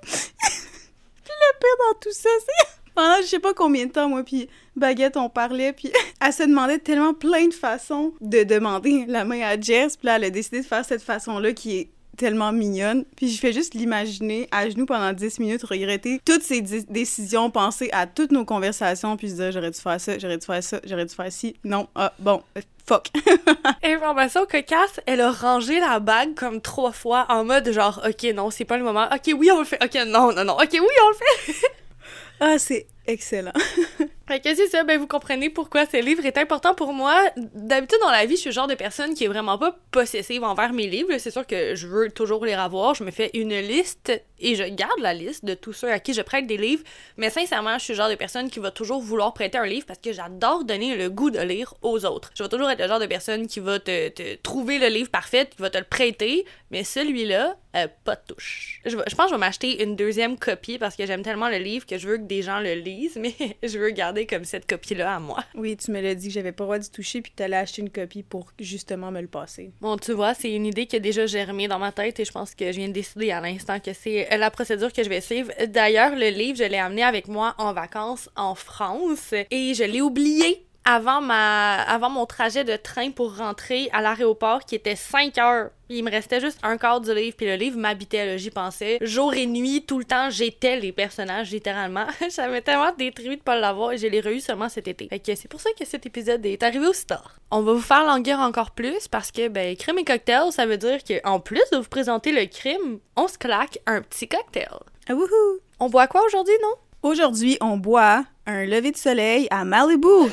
Puis 0.04 1.34
le 1.36 1.60
pire 1.60 1.78
dans 1.88 2.00
tout 2.00 2.12
ça, 2.12 2.30
c'est 2.40 2.68
pendant 2.96 3.22
je 3.22 3.28
sais 3.28 3.40
pas 3.40 3.54
combien 3.54 3.86
de 3.86 3.92
temps, 3.92 4.10
moi, 4.10 4.24
puis 4.24 4.50
Baguette, 4.76 5.18
on 5.18 5.30
parlait, 5.30 5.74
puis 5.74 5.92
elle 6.20 6.34
se 6.34 6.42
demandait 6.42 6.80
tellement 6.80 7.14
plein 7.14 7.48
de 7.48 7.54
façons 7.54 8.14
de 8.22 8.44
demander 8.44 9.06
la 9.08 9.26
main 9.26 9.42
à 9.42 9.60
Jess, 9.60 9.96
puis 9.96 10.08
là, 10.08 10.16
elle 10.16 10.24
a 10.24 10.30
décidé 10.32 10.62
de 10.62 10.66
faire 10.66 10.84
cette 10.84 11.04
façon-là 11.04 11.54
qui 11.54 11.78
est 11.78 11.90
tellement 12.18 12.52
mignonne. 12.52 13.06
Puis 13.16 13.30
je 13.30 13.40
fais 13.40 13.54
juste 13.54 13.74
l'imaginer 13.74 14.48
à 14.52 14.70
genoux 14.70 14.86
pendant 14.86 15.14
10 15.14 15.40
minutes, 15.40 15.64
regretter 15.64 16.20
toutes 16.26 16.44
ces 16.44 16.62
décisions, 16.62 17.50
penser 17.50 17.90
à 17.94 18.08
toutes 18.08 18.32
nos 18.32 18.44
conversations, 18.44 19.16
puis 19.16 19.30
se 19.30 19.36
dire 19.36 19.52
j'aurais 19.52 19.72
dû 19.72 19.80
faire 19.80 20.02
ça, 20.02 20.20
j'aurais 20.20 20.38
dû 20.38 20.46
faire 20.46 20.64
ça, 20.64 20.82
j'aurais 20.84 21.06
dû 21.06 21.14
faire 21.14 21.32
ci. 21.32 21.56
Non, 21.64 21.88
ah, 21.96 22.14
bon, 22.20 22.42
fuck. 22.86 23.10
Information 23.84 24.46
cocasse, 24.46 25.00
elle 25.06 25.22
a 25.22 25.32
rangé 25.32 25.80
la 25.80 26.00
bague 26.00 26.34
comme 26.36 26.62
trois 26.62 26.92
fois 26.92 27.26
en 27.30 27.46
mode 27.46 27.72
genre, 27.72 28.02
ok, 28.06 28.34
non, 28.34 28.50
c'est 28.50 28.66
pas 28.66 28.78
le 28.78 28.84
moment. 28.84 29.08
Ok, 29.14 29.34
oui, 29.38 29.50
on 29.52 29.60
le 29.60 29.66
fait. 29.66 29.82
Ok, 29.84 29.96
non, 30.08 30.34
non, 30.34 30.44
non. 30.44 30.54
Ok, 30.54 30.74
oui, 30.74 30.80
on 30.82 31.10
le 31.10 31.16
fait. 31.16 31.56
ah, 32.40 32.58
c'est 32.58 32.88
excellent. 33.08 33.54
Fait 34.28 34.42
que 34.42 34.54
c'est 34.54 34.68
ça, 34.68 34.84
ben 34.84 35.00
vous 35.00 35.08
comprenez 35.08 35.50
pourquoi 35.50 35.86
ce 35.86 36.04
livre 36.04 36.26
est 36.26 36.38
important 36.38 36.76
pour 36.76 36.92
moi. 36.92 37.18
D'habitude 37.38 38.00
dans 38.02 38.12
la 38.12 38.26
vie, 38.26 38.36
je 38.36 38.42
suis 38.42 38.50
le 38.50 38.54
genre 38.54 38.68
de 38.68 38.76
personne 38.76 39.14
qui 39.14 39.24
est 39.24 39.30
vraiment 39.30 39.58
pas 39.58 39.78
possessive 39.92 40.44
envers 40.44 40.74
mes 40.74 40.88
livres. 40.88 41.18
C'est 41.18 41.32
sûr 41.32 41.48
que 41.48 41.76
je 41.76 41.88
veux 41.88 42.12
toujours 42.12 42.46
les 42.46 42.52
avoir. 42.52 42.94
Je 42.94 43.06
me 43.06 43.12
fais 43.12 43.30
une 43.34 43.58
liste 43.58 44.12
et 44.40 44.56
je 44.56 44.64
garde 44.64 45.00
la 45.00 45.14
liste 45.14 45.46
de 45.46 45.54
tous 45.54 45.72
ceux 45.72 45.90
à 45.90 46.00
qui 46.00 46.14
je 46.14 46.22
prête 46.22 46.46
des 46.46 46.58
livres. 46.58 46.84
Mais 47.16 47.30
sincèrement, 47.30 47.78
je 47.78 47.86
suis 47.86 47.94
le 47.94 47.98
genre 47.98 48.10
de 48.10 48.16
personne 48.16 48.50
qui 48.50 48.60
va 48.60 48.70
toujours 48.70 49.02
vouloir 49.02 49.34
prêter 49.34 49.58
un 49.58 49.66
livre 49.66 49.86
parce 49.86 50.00
que 50.00 50.12
j'adore 50.12 50.66
donner 50.66 50.98
le 50.98 51.10
goût 51.10 51.32
de 51.32 51.40
lire 51.40 51.74
aux 51.82 52.06
autres. 52.06 52.32
Je 52.36 52.44
vais 52.44 52.50
toujours 52.50 52.70
être 52.70 52.82
le 52.82 52.88
genre 52.90 53.00
de 53.00 53.06
personne 53.06 53.48
qui 53.48 53.62
va 53.62 53.80
te, 53.80 54.10
te 54.10 54.36
trouver 54.36 54.78
le 54.78 54.88
livre 54.88 55.10
parfait, 55.10 55.48
qui 55.50 55.62
va 55.62 55.70
te 55.70 55.78
le 55.78 55.86
prêter, 55.86 56.44
mais 56.70 56.84
celui-là, 56.84 57.56
euh, 57.78 57.88
pas 58.04 58.16
de 58.16 58.34
touche. 58.34 58.82
Je, 58.86 58.92
je 58.92 59.16
pense 59.16 59.26
que 59.26 59.30
je 59.30 59.36
vais 59.36 59.40
m'acheter 59.40 59.84
une 59.84 59.96
deuxième 59.96 60.38
copie 60.38 60.78
parce 60.78 60.98
que 60.98 61.06
j'aime 61.06 61.22
tellement 61.22 61.48
le 61.48 61.60
livre 61.60 61.86
que 61.86 61.98
je 61.98 62.10
veux 62.10 62.18
que 62.18 62.24
des 62.24 62.42
gens 62.42 62.60
le 62.60 62.74
lisent, 62.74 62.97
mais 63.20 63.34
je 63.64 63.78
veux 63.78 63.90
garder 63.92 64.26
comme 64.26 64.46
cette 64.46 64.68
copie-là 64.68 65.16
à 65.16 65.20
moi. 65.20 65.44
Oui, 65.56 65.78
tu 65.78 65.92
me 65.92 66.02
l'as 66.02 66.16
dit 66.16 66.28
que 66.28 66.34
j'avais 66.34 66.52
pas 66.52 66.64
le 66.64 66.68
droit 66.68 66.80
d'y 66.80 66.90
toucher 66.90 67.22
puis 67.22 67.32
que 67.32 67.38
t'allais 67.38 67.58
acheter 67.58 67.82
une 67.82 67.90
copie 67.90 68.24
pour 68.24 68.52
justement 68.60 69.12
me 69.12 69.22
le 69.22 69.28
passer. 69.28 69.72
Bon, 69.82 69.98
tu 69.98 70.14
vois, 70.14 70.34
c'est 70.34 70.52
une 70.52 70.66
idée 70.66 70.86
qui 70.86 70.96
a 70.96 71.00
déjà 71.00 71.26
germé 71.26 71.68
dans 71.68 71.80
ma 71.80 71.92
tête 71.92 72.20
et 72.20 72.26
je 72.26 72.32
pense 72.32 72.56
que 72.56 72.72
je 72.72 72.78
viens 72.78 72.88
de 72.88 72.94
décider 72.94 73.32
à 73.32 73.42
l'instant 73.42 73.80
que 73.80 73.94
c'est 73.94 74.28
la 74.38 74.52
procédure 74.52 74.92
que 74.92 75.04
je 75.04 75.10
vais 75.10 75.22
suivre. 75.22 75.52
D'ailleurs, 75.68 76.16
le 76.16 76.30
livre, 76.30 76.58
je 76.58 76.64
l'ai 76.64 76.78
amené 76.78 77.04
avec 77.04 77.28
moi 77.28 77.56
en 77.58 77.74
vacances 77.74 78.30
en 78.36 78.56
France 78.56 79.34
et 79.52 79.74
je 79.74 79.84
l'ai 79.84 80.02
oublié 80.02 80.67
avant 80.88 81.20
ma 81.20 81.82
avant 81.82 82.10
mon 82.10 82.26
trajet 82.26 82.64
de 82.64 82.78
train 82.78 83.12
pour 83.12 83.36
rentrer 83.36 83.90
à 83.92 84.02
l'aéroport 84.02 84.62
qui 84.62 84.76
était 84.76 84.96
5 84.96 85.38
heures. 85.38 85.70
Il 85.90 86.04
me 86.04 86.12
restait 86.12 86.40
juste 86.40 86.60
un 86.64 86.78
quart 86.78 87.02
du 87.02 87.14
livre, 87.14 87.36
puis 87.36 87.46
le 87.46 87.56
livre 87.56 87.78
m'habitait, 87.78 88.38
j'y 88.38 88.50
pensais. 88.50 88.98
Jour 89.02 89.34
et 89.34 89.46
nuit, 89.46 89.86
tout 89.86 90.00
le 90.00 90.06
temps, 90.06 90.30
j'étais 90.30 90.78
les 90.80 90.92
personnages, 90.92 91.52
littéralement. 91.52 92.06
J'avais 92.36 92.62
tellement 92.62 92.92
détruit 92.98 93.38
de 93.38 93.42
pas 93.42 93.58
l'avoir 93.58 93.94
et 93.94 93.98
je 93.98 94.08
l'ai 94.08 94.20
reçu 94.20 94.42
seulement 94.42 94.68
cet 94.68 94.88
été. 94.90 95.08
Fait 95.08 95.20
que 95.20 95.36
c'est 95.36 95.48
pour 95.48 95.62
ça 95.62 95.70
que 95.80 95.86
cet 95.86 96.06
épisode 96.06 96.46
est 96.46 96.62
arrivé 96.64 96.88
aussi 96.88 97.06
tard. 97.06 97.38
On 97.52 97.62
va 97.62 97.74
vous 97.74 97.82
faire 97.82 98.06
languir 98.06 98.40
encore 98.40 98.72
plus 98.72 99.08
parce 99.08 99.32
que, 99.32 99.48
ben, 99.48 99.78
crime 99.78 100.00
et 100.00 100.04
cocktail, 100.04 100.52
ça 100.52 100.66
veut 100.66 100.78
dire 100.78 101.00
qu'en 101.06 101.40
plus 101.40 101.64
de 101.72 101.78
vous 101.78 101.90
présenter 101.90 102.34
le 102.34 102.46
crime, 102.48 103.00
on 103.16 103.28
se 103.30 103.38
claque 103.38 103.80
un 103.86 104.02
petit 104.02 104.28
cocktail. 104.28 104.72
Ah, 105.08 105.16
wouhou! 105.16 105.60
On 105.80 105.90
boit 105.90 106.08
quoi 106.08 106.26
aujourd'hui, 106.26 106.56
non? 106.62 106.76
Aujourd'hui, 107.04 107.58
on 107.62 107.78
boit 107.78 108.26
un 108.48 108.66
lever 108.66 108.92
de 108.92 108.98
soleil 108.98 109.48
à 109.52 109.64
Malibu. 109.66 110.08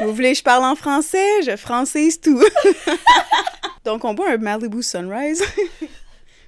Vous 0.00 0.14
voulez 0.14 0.32
que 0.32 0.38
je 0.38 0.42
parle 0.42 0.64
en 0.64 0.74
français? 0.74 1.42
Je 1.42 1.54
francise 1.56 2.18
tout. 2.18 2.42
Donc, 3.84 4.04
on 4.04 4.14
boit 4.14 4.30
un 4.30 4.38
Malibu 4.38 4.82
Sunrise. 4.82 5.44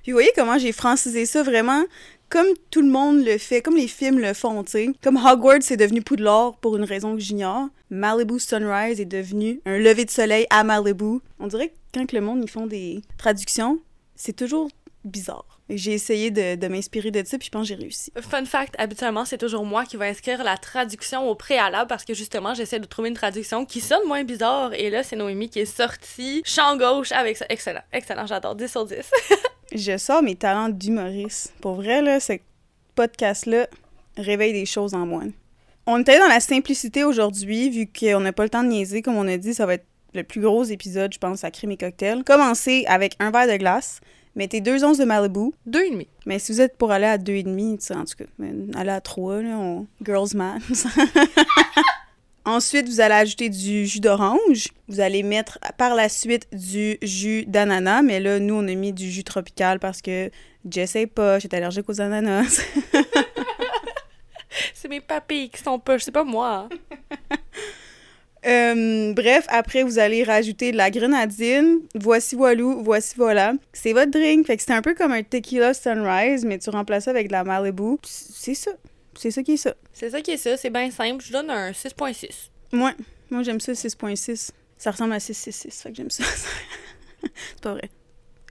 Puis, 0.03 0.11
vous 0.11 0.17
voyez 0.17 0.33
comment 0.35 0.59
j'ai 0.59 0.73
francisé 0.73 1.27
ça 1.27 1.43
vraiment? 1.43 1.85
Comme 2.31 2.49
tout 2.71 2.81
le 2.81 2.89
monde 2.89 3.23
le 3.23 3.37
fait, 3.37 3.61
comme 3.61 3.77
les 3.77 3.89
films 3.89 4.19
le 4.19 4.33
font, 4.33 4.65
tu 4.65 4.71
sais. 4.71 4.89
Comme 5.03 5.19
Hogwarts 5.19 5.71
est 5.71 5.77
devenu 5.77 6.01
Poudlard 6.01 6.57
pour 6.57 6.79
une 6.79 6.85
raison 6.85 7.15
que 7.15 7.21
j'ignore, 7.21 7.69
Malibu 7.91 8.41
Sunrise 8.41 8.99
est 9.01 9.05
devenu 9.05 9.61
un 9.67 9.77
lever 9.77 10.07
de 10.07 10.11
soleil 10.11 10.47
à 10.49 10.65
Malibu. 10.65 11.19
On 11.39 11.47
dirait 11.47 11.69
que 11.69 11.75
quand 11.93 12.11
le 12.13 12.23
monde 12.23 12.41
ils 12.43 12.51
font 12.51 12.67
des 12.67 13.03
traductions, 13.19 13.79
c'est 14.17 14.33
toujours 14.33 14.71
bizarre. 15.05 15.52
J'ai 15.75 15.93
essayé 15.93 16.31
de, 16.31 16.57
de 16.57 16.69
m'inspirer 16.69 17.11
de 17.11 17.23
ça, 17.27 17.39
puis 17.39 17.47
je 17.47 17.51
pense 17.51 17.69
que 17.69 17.75
j'ai 17.75 17.81
réussi. 17.81 18.13
Fun 18.21 18.45
fact, 18.45 18.75
habituellement, 18.79 19.25
c'est 19.25 19.39
toujours 19.39 19.65
moi 19.65 19.85
qui 19.85 19.97
vais 19.97 20.09
inscrire 20.09 20.43
la 20.45 20.57
traduction 20.57 21.29
au 21.29 21.35
préalable 21.35 21.89
parce 21.89 22.05
que 22.05 22.15
justement, 22.15 22.55
j'essaie 22.55 22.81
de 22.81 22.87
trouver 22.87 23.09
une 23.09 23.15
traduction 23.15 23.65
qui 23.65 23.81
sonne 23.81 24.07
moins 24.07 24.25
bizarre. 24.25 24.75
Et 24.75 24.91
là, 24.91 25.03
c'est 25.03 25.17
Noémie 25.17 25.49
qui 25.49 25.61
est 25.61 25.65
sortie 25.65 26.43
champ 26.45 26.77
gauche 26.77 27.13
avec 27.13 27.37
ça. 27.37 27.47
Excellent, 27.49 27.83
excellent, 27.93 28.27
j'adore. 28.27 28.55
10 28.55 28.69
sur 28.71 28.87
10. 28.87 28.97
je 29.75 29.97
sors 29.97 30.23
mes 30.23 30.37
talents 30.37 30.69
d'humoriste. 30.69 31.55
Pour 31.61 31.75
vrai, 31.75 32.03
là, 32.03 32.21
ce 32.21 32.35
podcast-là 32.95 33.67
réveille 34.17 34.53
des 34.53 34.67
choses 34.67 34.95
en 34.95 35.07
moi. 35.07 35.23
On 35.87 36.01
était 36.01 36.19
dans 36.19 36.29
la 36.29 36.41
simplicité 36.41 37.03
aujourd'hui, 37.03 37.71
vu 37.71 37.87
qu'on 37.87 38.21
n'a 38.21 38.33
pas 38.33 38.45
le 38.45 38.51
temps 38.51 38.63
de 38.63 38.69
niaiser. 38.69 39.03
Comme 39.03 39.17
on 39.17 39.27
a 39.27 39.37
dit, 39.37 39.55
ça 39.55 39.67
va 39.67 39.75
être 39.75 39.87
le 40.15 40.23
plus 40.23 40.41
gros 40.41 40.65
épisode, 40.65 41.13
je 41.13 41.19
pense, 41.19 41.45
à 41.45 41.51
Crime 41.51 41.73
et 41.73 41.77
Cocktail. 41.77 42.23
Commencez 42.25 42.85
avec 42.87 43.17
un 43.19 43.31
verre 43.31 43.49
de 43.49 43.57
glace, 43.57 44.01
mettez 44.35 44.61
deux 44.61 44.85
onces 44.85 44.99
de 44.99 45.05
Malibu. 45.05 45.53
Deux 45.67 45.85
et 45.85 45.91
demi. 45.91 46.09
Mais 46.27 46.39
si 46.39 46.53
vous 46.53 46.61
êtes 46.61 46.77
pour 46.77 46.91
aller 46.91 47.07
à 47.07 47.19
deux 47.19 47.35
et 47.35 47.43
demi, 47.43 47.79
en 47.91 48.05
tout 48.05 48.17
cas, 48.17 48.25
aller 48.75 48.91
à 48.91 49.01
trois, 49.01 49.43
là, 49.43 49.59
on... 49.59 49.87
girls 50.05 50.35
man. 50.35 50.61
Ensuite, 52.45 52.89
vous 52.89 53.01
allez 53.01 53.15
ajouter 53.15 53.49
du 53.49 53.87
jus 53.87 54.01
d'orange. 54.01 54.69
Vous 54.89 54.99
allez 54.99 55.23
mettre 55.23 55.61
par 55.79 55.95
la 55.95 56.09
suite 56.09 56.49
du 56.53 56.99
jus 57.01 57.45
d'ananas. 57.47 58.03
Mais 58.03 58.19
là, 58.19 58.41
nous, 58.41 58.55
on 58.55 58.67
a 58.67 58.75
mis 58.75 58.93
du 58.93 59.09
jus 59.11 59.23
tropical 59.23 59.79
parce 59.79 60.03
que 60.03 60.29
je 60.69 60.87
sais 60.87 61.07
pas, 61.07 61.39
j'étais 61.39 61.59
allergique 61.59 61.89
aux 61.89 62.01
ananas. 62.01 62.61
c'est 64.75 64.89
mes 64.89 65.01
papilles 65.01 65.51
qui 65.51 65.63
sont 65.63 65.79
pas, 65.79 65.99
c'est 66.01 66.11
pas 66.11 66.25
moi. 66.25 66.69
Euh, 68.45 69.13
bref, 69.13 69.47
après, 69.49 69.83
vous 69.83 69.99
allez 69.99 70.25
rajouter 70.25 70.73
de 70.73 70.77
la 70.77 70.91
grenadine. 70.91 71.81
Voici 71.95 72.35
voilou, 72.35 72.83
voici 72.83 73.15
voilà. 73.17 73.55
C'est 73.73 73.93
votre 73.93 74.11
drink. 74.11 74.47
Fait 74.47 74.57
que 74.57 74.63
c'est 74.63 74.73
un 74.73 74.83
peu 74.83 74.95
comme 74.95 75.13
un 75.13 75.23
tequila 75.23 75.75
sunrise, 75.75 76.45
mais 76.45 76.59
tu 76.59 76.71
remplaces 76.71 77.05
ça 77.05 77.11
avec 77.11 77.29
de 77.29 77.33
la 77.33 77.45
Malibu. 77.45 77.97
C'est 78.03 78.55
ça. 78.55 78.73
C'est 79.19 79.31
ça 79.31 79.43
qui 79.43 79.53
est 79.53 79.57
ça. 79.57 79.75
C'est 79.93 80.11
ça 80.11 80.21
qui 80.21 80.33
est 80.33 80.37
ça. 80.37 80.57
C'est 80.57 80.71
bien 80.71 80.91
simple. 80.91 81.25
Je 81.25 81.33
donne 81.33 81.51
un 81.51 81.71
6.6. 81.71 82.49
Moi, 82.73 82.93
moi 83.31 83.43
j'aime 83.43 83.61
ça, 83.61 83.73
6.6. 83.73 84.51
Ça 84.79 84.91
ressemble 84.91 85.13
à 85.13 85.21
666. 85.21 85.83
Fait 85.83 85.91
que 85.91 85.97
j'aime 85.97 86.11
ça. 86.11 86.25
c'est 87.23 87.61
pas 87.61 87.73
vrai. 87.73 87.91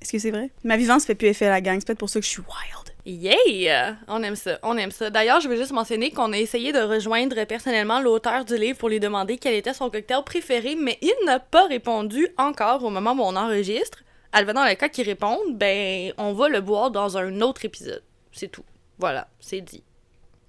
Est-ce 0.02 0.12
que 0.12 0.20
c'est 0.20 0.32
vrai? 0.32 0.50
Ma 0.64 0.78
vivance 0.78 1.06
fait 1.06 1.16
plus 1.16 1.28
effet 1.28 1.48
à 1.48 1.50
la 1.50 1.62
gang. 1.62 1.80
C'est 1.80 1.88
peut-être 1.88 2.00
pour 2.00 2.10
ça 2.10 2.20
que 2.20 2.26
je 2.26 2.32
suis 2.32 2.42
wild. 2.42 2.91
Yeah! 3.06 3.96
On 4.08 4.22
aime 4.24 4.36
ça, 4.36 4.60
on 4.64 4.78
aime 4.78 4.92
ça. 4.92 5.10
D'ailleurs, 5.10 5.42
je 5.42 5.48
veux 5.48 5.58
juste 5.58 5.72
mentionner 5.72 6.12
qu'on 6.12 6.34
a 6.34 6.38
essayé 6.38 6.72
de 6.72 6.80
rejoindre 6.80 7.44
personnellement 7.46 8.00
l'auteur 8.00 8.46
du 8.46 8.58
livre 8.58 8.78
pour 8.78 8.90
lui 8.90 9.00
demander 9.00 9.38
quel 9.38 9.56
était 9.56 9.74
son 9.74 9.90
cocktail 9.90 10.24
préféré, 10.24 10.76
mais 10.76 10.98
il 11.02 11.14
n'a 11.26 11.40
pas 11.40 11.66
répondu 11.68 12.28
encore 12.38 12.84
au 12.84 12.90
moment 12.90 13.14
où 13.14 13.22
on 13.22 13.36
enregistre. 13.36 14.04
dans 14.34 14.66
le 14.66 14.76
cas 14.76 14.90
qu'il 14.90 15.06
réponde, 15.06 15.58
ben, 15.58 16.14
on 16.18 16.34
va 16.34 16.50
le 16.50 16.62
boire 16.62 16.92
dans 16.92 17.18
un 17.18 17.42
autre 17.42 17.66
épisode. 17.66 18.04
C'est 18.32 18.50
tout. 18.50 18.66
Voilà, 19.00 19.28
c'est 19.40 19.62
dit. 19.62 19.84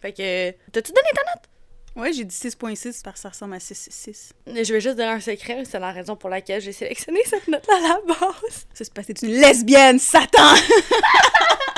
Fait 0.00 0.12
que, 0.12 0.50
t'as-tu 0.70 0.92
donné 0.92 1.08
ta 1.14 1.22
note? 1.22 1.48
Ouais, 1.94 2.12
j'ai 2.12 2.24
dit 2.24 2.34
6.6 2.34 3.02
parce 3.02 3.16
que 3.16 3.20
ça 3.20 3.28
ressemble 3.28 3.54
à 3.54 3.58
6.6. 3.58 4.32
Je 4.46 4.72
vais 4.72 4.80
juste 4.80 4.96
donner 4.96 5.10
un 5.10 5.20
secret, 5.20 5.64
c'est 5.64 5.78
la 5.78 5.92
raison 5.92 6.16
pour 6.16 6.30
laquelle 6.30 6.60
j'ai 6.60 6.72
sélectionné 6.72 7.20
cette 7.26 7.48
note-là 7.48 7.74
à 7.76 7.80
la 7.80 8.00
base. 8.06 8.66
C'est 8.72 8.92
parce 8.92 9.06
que 9.06 9.12
t'es 9.12 9.26
une 9.26 9.40
lesbienne, 9.40 9.98
Satan! 9.98 10.54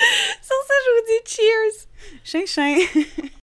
Sur 0.42 0.56
ça, 0.66 0.74
je 0.84 0.90
vous 0.94 1.06
dis 1.08 1.20
cheers! 1.30 1.86
Chien, 2.24 2.46
chien! 2.46 2.78